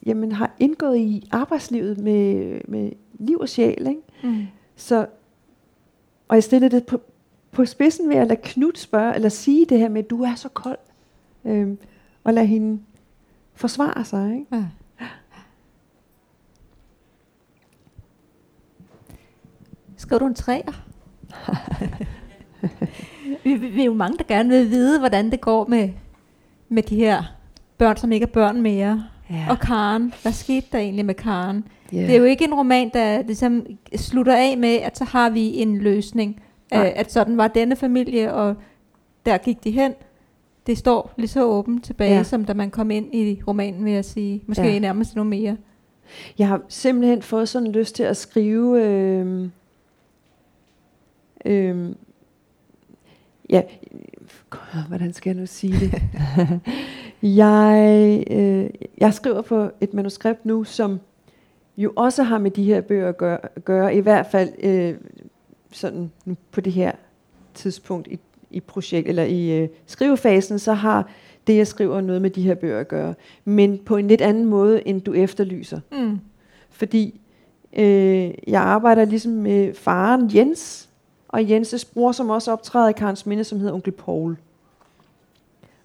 jamen, 0.06 0.32
har 0.32 0.54
indgået 0.58 0.98
i 0.98 1.28
arbejdslivet 1.32 1.98
med, 1.98 2.60
med 2.68 2.92
liv 3.14 3.38
og 3.38 3.48
sjæl, 3.48 3.86
ikke? 3.86 4.00
Mm. 4.22 4.46
Så 4.76 5.06
og 6.28 6.36
jeg 6.36 6.44
stillede 6.44 6.76
det 6.76 6.86
på, 6.86 7.00
på 7.52 7.64
spidsen 7.64 8.08
ved 8.08 8.16
at 8.16 8.26
lade 8.26 8.40
Knud 8.42 8.72
spørge, 8.76 9.14
eller 9.14 9.28
sige 9.28 9.66
det 9.66 9.78
her 9.78 9.88
med, 9.88 10.02
du 10.02 10.22
er 10.22 10.34
så 10.34 10.48
kold, 10.48 10.78
øh, 11.44 11.68
og 12.24 12.34
lade 12.34 12.46
hende 12.46 12.82
forsvare 13.54 14.04
sig, 14.04 14.32
ikke? 14.32 14.46
Ja. 14.56 14.64
Skriver 19.96 20.18
du 20.18 20.26
en 20.26 20.34
træer? 20.34 20.84
vi, 23.44 23.54
vi, 23.54 23.68
vi 23.68 23.80
er 23.80 23.84
jo 23.84 23.94
mange, 23.94 24.18
der 24.18 24.24
gerne 24.24 24.48
vil 24.48 24.70
vide, 24.70 24.98
hvordan 24.98 25.30
det 25.30 25.40
går 25.40 25.66
med, 25.66 25.90
med 26.68 26.82
de 26.82 26.96
her 26.96 27.22
børn, 27.78 27.96
som 27.96 28.12
ikke 28.12 28.24
er 28.24 28.30
børn 28.30 28.62
mere. 28.62 29.04
Ja. 29.30 29.46
Og 29.50 29.58
Karen, 29.58 30.12
hvad 30.22 30.32
skete 30.32 30.66
der 30.72 30.78
egentlig 30.78 31.04
med 31.04 31.14
Karen? 31.14 31.64
Yeah. 31.94 32.06
Det 32.06 32.14
er 32.14 32.18
jo 32.18 32.24
ikke 32.24 32.44
en 32.44 32.54
roman, 32.54 32.90
der 32.94 33.22
ligesom 33.22 33.66
slutter 33.96 34.36
af 34.36 34.58
med, 34.58 34.74
at 34.74 34.98
så 34.98 35.04
har 35.04 35.30
vi 35.30 35.56
en 35.56 35.78
løsning. 35.78 36.40
Nej. 36.70 36.92
At 36.96 37.12
sådan 37.12 37.36
var 37.36 37.48
denne 37.48 37.76
familie, 37.76 38.34
og 38.34 38.54
der 39.26 39.38
gik 39.38 39.64
de 39.64 39.70
hen. 39.70 39.92
Det 40.66 40.78
står 40.78 41.12
lige 41.16 41.28
så 41.28 41.44
åbent 41.44 41.84
tilbage, 41.84 42.16
ja. 42.16 42.22
som 42.22 42.44
da 42.44 42.54
man 42.54 42.70
kom 42.70 42.90
ind 42.90 43.14
i 43.14 43.42
romanen, 43.48 43.84
vil 43.84 43.92
jeg 43.92 44.04
sige. 44.04 44.42
Måske 44.46 44.72
ja. 44.72 44.78
nærmest 44.78 45.14
noget 45.14 45.26
mere. 45.26 45.56
Jeg 46.38 46.48
har 46.48 46.60
simpelthen 46.68 47.22
fået 47.22 47.48
sådan 47.48 47.72
lyst 47.72 47.94
til 47.94 48.02
at 48.02 48.16
skrive... 48.16 48.82
Øh 48.82 49.48
Øhm, 51.44 51.96
ja, 53.50 53.62
hvordan 54.88 55.12
skal 55.12 55.30
jeg 55.30 55.40
nu 55.40 55.46
sige 55.46 55.80
det? 55.80 55.92
jeg, 57.24 58.24
øh, 58.30 58.70
jeg 58.98 59.14
skriver 59.14 59.42
på 59.42 59.70
et 59.80 59.94
manuskript 59.94 60.46
nu, 60.46 60.64
som 60.64 61.00
jo 61.76 61.92
også 61.96 62.22
har 62.22 62.38
med 62.38 62.50
de 62.50 62.64
her 62.64 62.80
bøger 62.80 63.08
at 63.08 63.16
gøre, 63.16 63.38
gøre 63.64 63.94
i 63.94 64.00
hvert 64.00 64.26
fald 64.26 64.50
øh, 64.62 64.94
sådan 65.72 66.10
nu 66.24 66.36
på 66.50 66.60
det 66.60 66.72
her 66.72 66.92
tidspunkt 67.54 68.08
i, 68.08 68.18
i 68.50 68.60
projekt 68.60 69.08
eller 69.08 69.22
i 69.22 69.62
øh, 69.62 69.68
skrivefasen, 69.86 70.58
så 70.58 70.72
har 70.72 71.10
det, 71.46 71.56
jeg 71.56 71.66
skriver, 71.66 72.00
noget 72.00 72.22
med 72.22 72.30
de 72.30 72.42
her 72.42 72.54
bøger 72.54 72.80
at 72.80 72.88
gøre. 72.88 73.14
Men 73.44 73.78
på 73.78 73.96
en 73.96 74.08
lidt 74.08 74.20
anden 74.20 74.44
måde, 74.44 74.88
end 74.88 75.00
du 75.00 75.12
efterlyser. 75.12 75.80
Mm. 75.92 76.18
Fordi 76.70 77.20
øh, 77.76 78.30
jeg 78.46 78.62
arbejder 78.62 79.04
ligesom 79.04 79.32
med 79.32 79.74
faren 79.74 80.30
Jens, 80.34 80.88
og 81.28 81.50
Jenses 81.50 81.84
bror, 81.84 82.12
som 82.12 82.30
også 82.30 82.52
optræder 82.52 82.88
i 82.88 82.92
Karens 82.92 83.26
Minde, 83.26 83.44
som 83.44 83.58
hedder 83.58 83.74
onkel 83.74 83.92
Paul. 83.92 84.36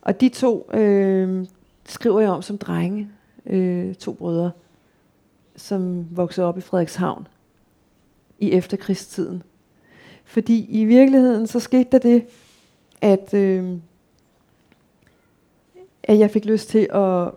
Og 0.02 0.22
de 0.22 0.30
to 0.30 0.70
øh, 0.74 1.46
skriver 1.86 2.20
jeg 2.20 2.30
om 2.30 2.42
som 2.42 2.58
drenge, 2.58 3.10
øh, 3.46 3.96
to 3.96 4.14
brødre, 4.14 4.52
som 5.56 6.08
voksede 6.12 6.48
op 6.48 6.58
i 6.58 6.62
Frederikshavn 6.62 7.28
i 8.40 8.52
efterkrigstiden. 8.52 9.44
Fordi 10.24 10.66
i 10.70 10.86
virkeligheden 10.86 11.48
så 11.48 11.60
skete 11.60 11.90
der 11.92 11.98
det, 11.98 12.26
at, 13.02 13.34
øh, 13.34 13.78
at 16.04 16.20
jeg 16.20 16.32
fik 16.32 16.46
lyst 16.46 16.70
til 16.70 16.88
at 16.94 17.32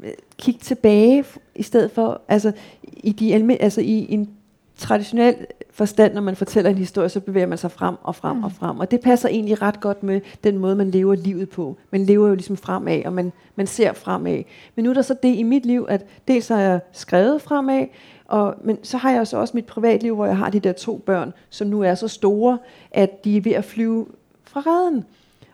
øh, 0.00 0.12
kigge 0.38 0.60
tilbage 0.60 1.24
i 1.54 1.62
stedet 1.62 1.90
for, 1.90 2.20
altså 2.28 2.52
i, 2.82 3.12
de 3.12 3.34
alme, 3.34 3.62
altså 3.62 3.80
i 3.80 4.06
en 4.12 4.36
traditionel 4.80 5.46
forstand, 5.70 6.14
når 6.14 6.20
man 6.20 6.36
fortæller 6.36 6.70
en 6.70 6.78
historie, 6.78 7.08
så 7.08 7.20
bevæger 7.20 7.46
man 7.46 7.58
sig 7.58 7.70
frem 7.70 7.94
og 8.02 8.16
frem 8.16 8.36
mm. 8.36 8.44
og 8.44 8.52
frem. 8.52 8.78
Og 8.78 8.90
det 8.90 9.00
passer 9.00 9.28
egentlig 9.28 9.62
ret 9.62 9.80
godt 9.80 10.02
med 10.02 10.20
den 10.44 10.58
måde, 10.58 10.76
man 10.76 10.90
lever 10.90 11.14
livet 11.14 11.48
på. 11.48 11.76
Man 11.90 12.04
lever 12.04 12.28
jo 12.28 12.34
ligesom 12.34 12.56
fremad, 12.56 13.02
og 13.04 13.12
man, 13.12 13.32
man 13.56 13.66
ser 13.66 13.92
fremad. 13.92 14.42
Men 14.74 14.84
nu 14.84 14.90
er 14.90 14.94
der 14.94 15.02
så 15.02 15.14
det 15.22 15.36
i 15.36 15.42
mit 15.42 15.66
liv, 15.66 15.86
at 15.88 16.06
dels 16.28 16.48
har 16.48 16.60
jeg 16.60 16.80
skrevet 16.92 17.42
fremad, 17.42 17.86
og, 18.24 18.54
men 18.64 18.78
så 18.82 18.96
har 18.96 19.10
jeg 19.10 19.26
så 19.26 19.36
også 19.36 19.56
mit 19.56 19.66
privatliv, 19.66 20.14
hvor 20.14 20.26
jeg 20.26 20.36
har 20.36 20.50
de 20.50 20.60
der 20.60 20.72
to 20.72 20.96
børn, 20.96 21.32
som 21.50 21.66
nu 21.66 21.82
er 21.82 21.94
så 21.94 22.08
store, 22.08 22.58
at 22.90 23.24
de 23.24 23.36
er 23.36 23.40
ved 23.40 23.52
at 23.52 23.64
flyve 23.64 24.06
fra 24.44 24.60
redden. 24.60 25.04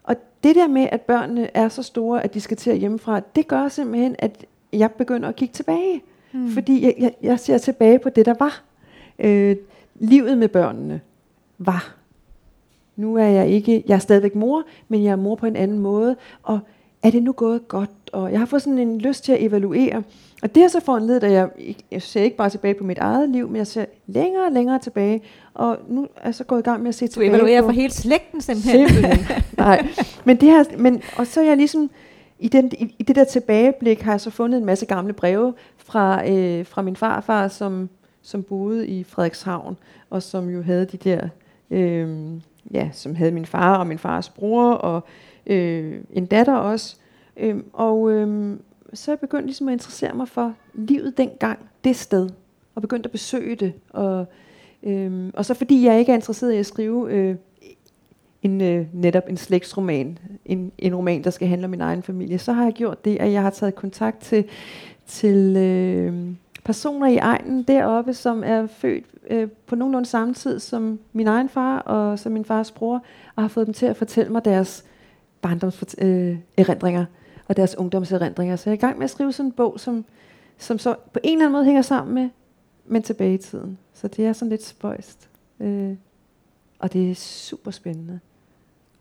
Og 0.03 0.17
det 0.45 0.57
der 0.57 0.69
med, 0.69 0.89
at 0.93 1.01
børnene 1.01 1.57
er 1.57 1.69
så 1.69 1.83
store, 1.83 2.25
at 2.25 2.35
de 2.35 2.41
skal 2.41 2.57
til 2.57 2.71
at 2.71 2.79
hjemmefra, 2.79 3.21
det 3.37 3.49
gør 3.49 3.69
simpelthen, 3.69 4.17
at 4.19 4.45
jeg 4.73 4.91
begynder 4.91 5.29
at 5.29 5.37
kigge 5.37 5.53
tilbage. 5.53 6.03
Mm. 6.33 6.51
Fordi 6.51 6.85
jeg, 6.85 6.95
jeg, 6.99 7.13
jeg 7.23 7.41
ser 7.41 7.59
tilbage 7.59 7.99
på 7.99 8.09
det, 8.09 8.27
der 8.27 8.35
var. 8.39 8.63
Øh, 9.19 9.57
livet 9.95 10.39
med 10.39 10.49
børnene 10.49 11.01
var. 11.59 11.95
Nu 12.97 13.17
er 13.17 13.25
jeg 13.25 13.49
ikke, 13.49 13.85
jeg 13.87 13.95
er 13.95 13.99
stadigvæk 13.99 14.35
mor, 14.35 14.63
men 14.89 15.05
jeg 15.05 15.11
er 15.11 15.17
mor 15.17 15.35
på 15.35 15.47
en 15.47 15.57
anden 15.57 15.79
måde, 15.79 16.17
og 16.43 16.59
er 17.03 17.11
det 17.11 17.23
nu 17.23 17.33
gået 17.33 17.69
godt? 17.69 17.91
Og 18.13 18.31
jeg 18.33 18.39
har 18.39 18.47
fået 18.47 18.63
sådan 18.63 18.79
en 18.79 18.99
lyst 18.99 19.25
til 19.25 19.33
at 19.33 19.43
evaluere. 19.43 20.03
Og 20.43 20.55
det 20.55 20.63
har 20.63 20.69
så 20.69 20.81
foranledet, 20.81 21.25
at 21.25 21.33
jeg, 21.33 21.49
jeg 21.91 22.03
ser 22.03 22.23
ikke 22.23 22.37
bare 22.37 22.51
tilbage 22.51 22.75
på 22.75 22.85
mit 22.85 22.99
eget 22.99 23.29
liv, 23.29 23.49
men 23.49 23.57
jeg 23.57 23.67
ser 23.67 23.85
længere 24.07 24.45
og 24.45 24.53
længere 24.53 24.79
tilbage. 24.79 25.23
Og 25.55 25.79
nu 25.89 26.03
er 26.03 26.25
jeg 26.25 26.35
så 26.35 26.45
gået 26.45 26.59
i 26.59 26.63
gang 26.63 26.83
med 26.83 26.89
at 26.89 26.95
se 26.95 27.07
du 27.07 27.13
tilbage 27.13 27.31
Du 27.31 27.37
evaluerer 27.37 27.61
på, 27.63 27.67
for 27.67 27.73
hele 27.73 27.93
slægten 27.93 28.41
simpelthen. 28.41 28.89
simpelthen. 28.89 29.27
Nej, 29.59 29.87
men 30.25 30.37
det 30.37 30.49
her, 30.49 30.65
men, 30.79 31.03
og 31.17 31.27
så 31.27 31.41
er 31.41 31.45
jeg 31.45 31.57
ligesom, 31.57 31.91
i, 32.39 32.49
den, 32.49 32.73
i, 32.79 32.95
i 32.99 33.03
det 33.03 33.17
der 33.17 33.25
tilbageblik 33.25 34.01
har 34.01 34.13
jeg 34.13 34.21
så 34.21 34.31
fundet 34.31 34.59
en 34.59 34.65
masse 34.65 34.87
gamle 34.87 35.13
breve 35.13 35.55
fra, 35.77 36.29
øh, 36.31 36.67
fra 36.67 36.83
min 36.83 36.97
farfar, 36.97 37.49
som 37.49 37.89
som 38.27 38.43
boede 38.43 38.87
i 38.87 39.05
Frederikshavn, 39.05 39.77
og 40.11 40.23
som 40.23 40.49
jo 40.49 40.63
havde 40.63 40.85
de 40.85 40.97
der, 40.97 41.29
øh, 41.71 42.31
ja, 42.71 42.91
som 42.93 43.15
havde 43.15 43.31
min 43.31 43.47
far 43.47 43.79
og 43.79 43.87
min 43.87 43.99
fars 43.99 44.29
bror, 44.29 44.73
og 44.73 45.05
øh, 45.47 46.01
en 46.13 46.27
datter 46.27 46.57
også. 46.57 46.97
Øh, 47.37 47.57
og 47.73 48.13
øh, 48.13 48.57
så 48.95 49.11
jeg 49.11 49.19
begyndte 49.19 49.47
ligesom 49.47 49.69
at 49.69 49.73
interessere 49.73 50.15
mig 50.15 50.29
for 50.29 50.55
livet 50.75 51.19
dengang, 51.19 51.59
det 51.85 51.97
sted, 51.97 52.31
og 52.75 52.83
begyndte 52.83 53.07
at 53.07 53.13
besøge 53.13 53.57
det. 53.57 53.73
Og, 53.91 54.27
øh, 54.83 55.31
og 55.35 55.45
så 55.45 55.55
fordi 55.55 55.85
jeg 55.85 55.99
ikke 55.99 56.13
er 56.13 56.17
interesseret 56.17 56.53
i 56.53 56.57
at 56.57 56.67
skrive 56.67 57.13
øh, 57.13 57.37
en, 58.43 58.61
øh, 58.61 58.87
netop 58.93 59.25
en 59.29 59.37
slægtsroman, 59.37 60.19
en, 60.45 60.73
en 60.79 60.95
roman, 60.95 61.25
der 61.25 61.31
skal 61.31 61.49
handle 61.49 61.65
om 61.65 61.71
min 61.71 61.81
egen 61.81 62.03
familie, 62.03 62.39
så 62.39 62.53
har 62.53 62.65
jeg 62.65 62.73
gjort 62.73 63.05
det, 63.05 63.17
at 63.17 63.33
jeg 63.33 63.43
har 63.43 63.51
taget 63.51 63.75
kontakt 63.75 64.21
til, 64.21 64.45
til 65.07 65.57
øh, 65.57 66.35
personer 66.67 67.07
i 67.07 67.17
egnen 67.17 67.63
deroppe, 67.63 68.15
som 68.15 68.43
er 68.45 68.67
født 68.67 69.05
øh, 69.31 69.49
på 69.67 69.75
nogenlunde 69.77 70.09
samme 70.09 70.35
tid 70.35 70.59
som 70.59 70.99
min 71.13 71.27
egen 71.27 71.49
far 71.49 71.79
og 71.79 72.19
som 72.19 72.33
min 72.33 72.45
fars 72.45 72.71
bror, 72.71 73.03
og 73.37 73.43
har 73.43 73.49
fået 73.49 73.67
dem 73.67 73.75
til 73.75 73.87
at 73.87 73.97
fortælle 73.97 74.33
mig 74.33 74.45
deres 74.45 74.85
barndomserindringer 75.43 77.01
øh, 77.01 77.07
og 77.49 77.57
deres 77.57 77.79
ungdomserindringer. 77.79 78.57
Så 78.57 78.71
jeg 78.71 78.73
er 78.73 78.79
i 78.79 78.81
gang 78.81 78.99
med 78.99 79.05
at 79.05 79.11
skrive 79.11 79.33
sådan 79.33 79.49
en 79.49 79.53
bog, 79.53 79.81
som, 79.81 80.05
som 80.59 80.79
så 80.79 80.95
på 81.13 81.19
en 81.25 81.33
eller 81.33 81.45
anden 81.45 81.53
måde 81.53 81.65
hænger 81.65 81.83
sammen 81.83 82.15
med, 82.15 82.29
men 82.87 83.03
tilbage 83.03 83.35
i 83.35 83.39
tiden. 83.39 83.79
Så 83.95 84.09
det 84.09 84.27
er 84.27 84.33
sådan 84.33 84.51
lidt 84.51 84.65
spøjst. 84.65 85.29
Øh, 85.61 85.97
og 86.79 86.93
det 86.93 87.11
er 87.11 87.15
super 87.15 87.71
spændende. 87.71 88.21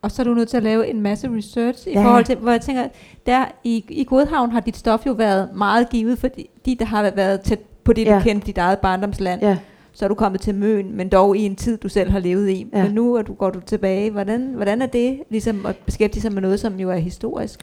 Og 0.05 0.11
så 0.11 0.21
er 0.21 0.23
du 0.23 0.33
nødt 0.33 0.49
til 0.49 0.57
at 0.57 0.63
lave 0.63 0.87
en 0.87 1.01
masse 1.01 1.29
research 1.37 1.87
i 1.87 1.91
ja. 1.91 2.03
forhold 2.03 2.25
til, 2.25 2.37
hvor 2.37 2.51
jeg 2.51 2.61
tænker, 2.61 2.87
der 3.25 3.45
i, 3.63 3.85
i 3.89 4.03
Godhavn 4.03 4.51
har 4.51 4.59
dit 4.59 4.77
stof 4.77 5.05
jo 5.05 5.11
været 5.11 5.49
meget 5.55 5.89
givet, 5.89 6.19
fordi 6.19 6.49
de, 6.65 6.75
der 6.75 6.85
har 6.85 7.11
været 7.15 7.41
tæt 7.41 7.59
på 7.83 7.93
det, 7.93 8.05
ja. 8.05 8.15
du 8.15 8.23
kendte, 8.23 8.47
dit 8.47 8.57
eget 8.57 8.79
barndomsland. 8.79 9.41
Ja. 9.41 9.57
Så 9.93 10.05
er 10.05 10.09
du 10.09 10.15
kommet 10.15 10.41
til 10.41 10.55
Møn, 10.55 10.95
men 10.95 11.09
dog 11.09 11.37
i 11.37 11.45
en 11.45 11.55
tid, 11.55 11.77
du 11.77 11.89
selv 11.89 12.11
har 12.11 12.19
levet 12.19 12.49
i. 12.49 12.67
Ja. 12.73 12.83
Men 12.83 12.91
nu 12.91 13.13
er 13.13 13.21
du, 13.21 13.33
går 13.33 13.49
du 13.49 13.59
tilbage. 13.59 14.11
Hvordan, 14.11 14.53
hvordan 14.55 14.81
er 14.81 14.85
det 14.85 15.21
ligesom 15.29 15.65
at 15.65 15.75
beskæftige 15.85 16.21
sig 16.21 16.33
med 16.33 16.41
noget, 16.41 16.59
som 16.59 16.79
jo 16.79 16.89
er 16.89 16.97
historisk? 16.97 17.59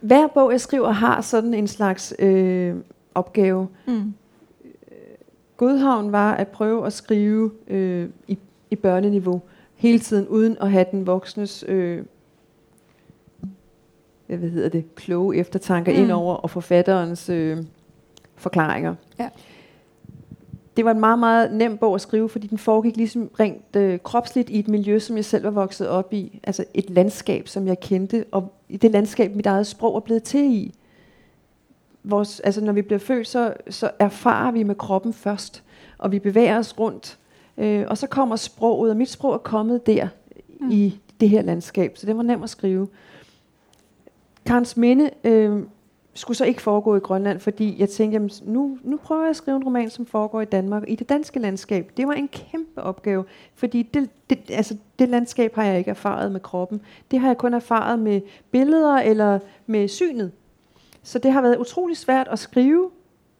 Hver 0.00 0.26
bog, 0.26 0.52
jeg 0.52 0.60
skriver, 0.60 0.90
har 0.90 1.20
sådan 1.20 1.54
en 1.54 1.68
slags 1.68 2.14
øh, 2.18 2.74
opgave. 3.14 3.68
Mm. 3.86 4.14
Godhavn 5.56 6.12
var 6.12 6.34
at 6.34 6.48
prøve 6.48 6.86
at 6.86 6.92
skrive 6.92 7.50
øh, 7.68 8.08
i, 8.28 8.38
i 8.70 8.76
børneniveau 8.76 9.42
hele 9.78 9.98
tiden, 9.98 10.28
uden 10.28 10.56
at 10.60 10.70
have 10.70 10.86
den 10.90 11.06
voksnes 11.06 11.64
øh, 11.68 12.04
hvad 14.26 14.48
hedder 14.48 14.68
det, 14.68 14.94
kloge 14.94 15.36
eftertanker 15.36 15.92
mm. 15.92 15.98
ind 15.98 16.12
over 16.12 16.34
og 16.34 16.50
forfatterens 16.50 17.28
øh, 17.28 17.58
forklaringer. 18.36 18.94
Ja. 19.18 19.28
Det 20.76 20.84
var 20.84 20.90
en 20.90 21.00
meget, 21.00 21.18
meget 21.18 21.52
nem 21.52 21.78
bog 21.78 21.94
at 21.94 22.00
skrive, 22.00 22.28
fordi 22.28 22.46
den 22.46 22.58
foregik 22.58 22.96
ligesom 22.96 23.30
rent 23.40 23.76
øh, 23.76 23.98
kropsligt 23.98 24.50
i 24.50 24.58
et 24.58 24.68
miljø, 24.68 24.98
som 24.98 25.16
jeg 25.16 25.24
selv 25.24 25.44
var 25.44 25.50
vokset 25.50 25.88
op 25.88 26.12
i. 26.12 26.40
Altså 26.44 26.64
et 26.74 26.90
landskab, 26.90 27.48
som 27.48 27.66
jeg 27.66 27.80
kendte, 27.80 28.24
og 28.32 28.52
i 28.68 28.76
det 28.76 28.90
landskab, 28.90 29.36
mit 29.36 29.46
eget 29.46 29.66
sprog 29.66 29.96
er 29.96 30.00
blevet 30.00 30.22
til 30.22 30.44
i. 30.44 30.74
vores, 32.04 32.40
altså 32.40 32.60
når 32.60 32.72
vi 32.72 32.82
bliver 32.82 32.98
født, 32.98 33.28
så, 33.28 33.54
så 33.70 33.90
erfarer 33.98 34.52
vi 34.52 34.62
med 34.62 34.74
kroppen 34.74 35.12
først, 35.12 35.62
og 35.98 36.12
vi 36.12 36.18
bevæger 36.18 36.58
os 36.58 36.78
rundt. 36.78 37.17
Øh, 37.58 37.84
og 37.88 37.98
så 37.98 38.06
kommer 38.06 38.36
sproget, 38.36 38.90
og 38.90 38.96
mit 38.96 39.08
sprog 39.08 39.34
er 39.34 39.38
kommet 39.38 39.86
der 39.86 40.08
mm. 40.60 40.70
i 40.70 41.00
det 41.20 41.28
her 41.28 41.42
landskab, 41.42 41.96
så 41.96 42.06
det 42.06 42.16
var 42.16 42.22
nemt 42.22 42.44
at 42.44 42.50
skrive. 42.50 42.88
Karns 44.46 44.76
Minde 44.76 45.10
øh, 45.24 45.62
skulle 46.14 46.36
så 46.36 46.44
ikke 46.44 46.62
foregå 46.62 46.96
i 46.96 46.98
Grønland, 46.98 47.40
fordi 47.40 47.76
jeg 47.78 47.88
tænkte, 47.88 48.14
jamen, 48.14 48.30
nu, 48.44 48.78
nu 48.82 48.96
prøver 48.96 49.22
jeg 49.22 49.30
at 49.30 49.36
skrive 49.36 49.56
en 49.56 49.64
roman, 49.64 49.90
som 49.90 50.06
foregår 50.06 50.40
i 50.40 50.44
Danmark, 50.44 50.84
i 50.88 50.94
det 50.94 51.08
danske 51.08 51.38
landskab. 51.38 51.92
Det 51.96 52.06
var 52.06 52.12
en 52.12 52.28
kæmpe 52.28 52.82
opgave, 52.82 53.24
fordi 53.54 53.82
det, 53.82 54.10
det, 54.30 54.38
altså, 54.50 54.76
det 54.98 55.08
landskab 55.08 55.54
har 55.54 55.64
jeg 55.64 55.78
ikke 55.78 55.90
erfaret 55.90 56.32
med 56.32 56.40
kroppen. 56.40 56.80
Det 57.10 57.20
har 57.20 57.28
jeg 57.28 57.38
kun 57.38 57.54
erfaret 57.54 57.98
med 57.98 58.20
billeder 58.50 58.96
eller 58.96 59.38
med 59.66 59.88
synet. 59.88 60.32
Så 61.02 61.18
det 61.18 61.32
har 61.32 61.42
været 61.42 61.56
utrolig 61.56 61.96
svært 61.96 62.28
at 62.28 62.38
skrive 62.38 62.90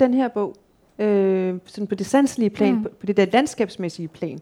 den 0.01 0.15
her 0.15 0.29
bog, 0.29 0.55
øh, 0.99 1.59
sådan 1.65 1.87
på 1.87 1.95
det 1.95 2.07
sanselige 2.07 2.51
plan, 2.51 2.75
mm. 2.75 2.83
på, 2.83 2.89
på 3.01 3.07
det 3.07 3.17
der 3.17 3.27
landskabsmæssige 3.33 4.09
plan. 4.09 4.41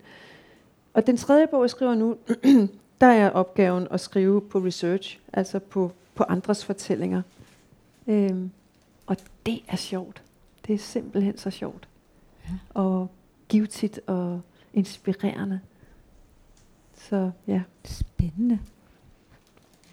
Og 0.95 1.07
den 1.07 1.17
tredje 1.17 1.47
bog, 1.47 1.63
jeg 1.63 1.71
skriver 1.71 1.95
nu, 1.95 2.17
der 3.01 3.07
er 3.07 3.31
opgaven 3.31 3.89
at 3.91 4.01
skrive 4.01 4.41
på 4.41 4.59
research, 4.59 5.21
altså 5.33 5.59
på, 5.59 5.93
på 6.15 6.25
andres 6.29 6.65
fortællinger. 6.65 7.23
Øhm, 8.07 8.51
og 9.07 9.17
det 9.47 9.61
er 9.69 9.77
sjovt. 9.77 10.23
Det 10.67 10.75
er 10.75 10.79
simpelthen 10.79 11.39
så 11.39 11.51
sjovt. 11.51 11.89
Ja. 12.45 12.51
Og 12.75 13.11
givetigt 13.49 14.01
og 14.07 14.41
inspirerende. 14.75 15.61
Så 16.95 17.31
ja. 17.47 17.63
Spændende. 17.85 18.59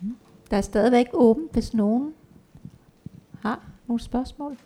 Mm. 0.02 0.18
Der 0.52 0.58
er 0.58 0.62
stadigvæk 0.62 1.08
åben, 1.14 1.50
hvis 1.52 1.74
nogen 1.74 2.14
har 3.40 3.62
nogle 3.88 4.00
spørgsmål. 4.00 4.58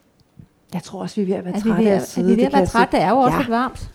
Jeg 0.73 0.83
tror 0.83 1.01
også, 1.01 1.15
vi 1.15 1.21
er 1.21 1.25
ved 1.25 1.35
at 1.35 1.45
være 1.45 1.61
trætte 1.61 1.91
af 1.91 1.95
at 1.95 2.07
sidde. 2.07 2.31
Er 2.31 2.35
vi 2.35 2.41
ved 2.41 2.47
at 2.47 2.53
være 2.53 2.65
trætte? 2.65 2.97
Det 2.97 3.03
er 3.03 3.09
jo 3.09 3.17
også 3.17 3.35
ja. 3.35 3.41
lidt 3.41 3.49
varmt. 3.51 3.91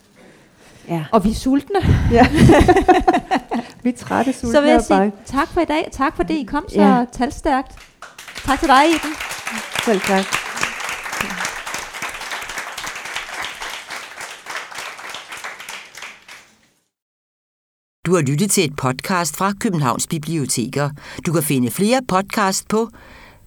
Ja. 0.89 1.05
Og 1.13 1.25
vi 1.25 1.31
er 1.31 1.35
sultne. 1.35 1.79
Ja. 2.11 2.27
vi 3.83 3.89
er 3.89 3.97
trætte, 3.97 4.33
sultne 4.33 4.53
Så 4.53 4.61
vil 4.61 4.71
jeg 4.71 4.83
sige 4.83 5.13
tak 5.25 5.49
for 5.49 5.61
i 5.61 5.65
dag. 5.65 5.89
Tak 5.93 6.17
for 6.17 6.23
det, 6.23 6.35
I 6.35 6.45
kom 6.45 6.65
så 6.69 6.83
ja. 6.83 7.05
talstærkt. 7.13 7.73
Tak 8.45 8.59
til 8.59 8.69
dig, 8.69 8.85
Iben. 8.89 9.11
Selv 9.85 10.01
tak. 10.01 10.25
Du 18.07 18.15
har 18.15 18.23
lyttet 18.23 18.51
til 18.51 18.65
et 18.65 18.77
podcast 18.77 19.37
fra 19.37 19.53
Københavns 19.61 20.07
Biblioteker. 20.07 20.91
Du 21.27 21.33
kan 21.33 21.43
finde 21.43 21.71
flere 21.71 22.01
podcast 22.09 22.69
på 22.69 22.89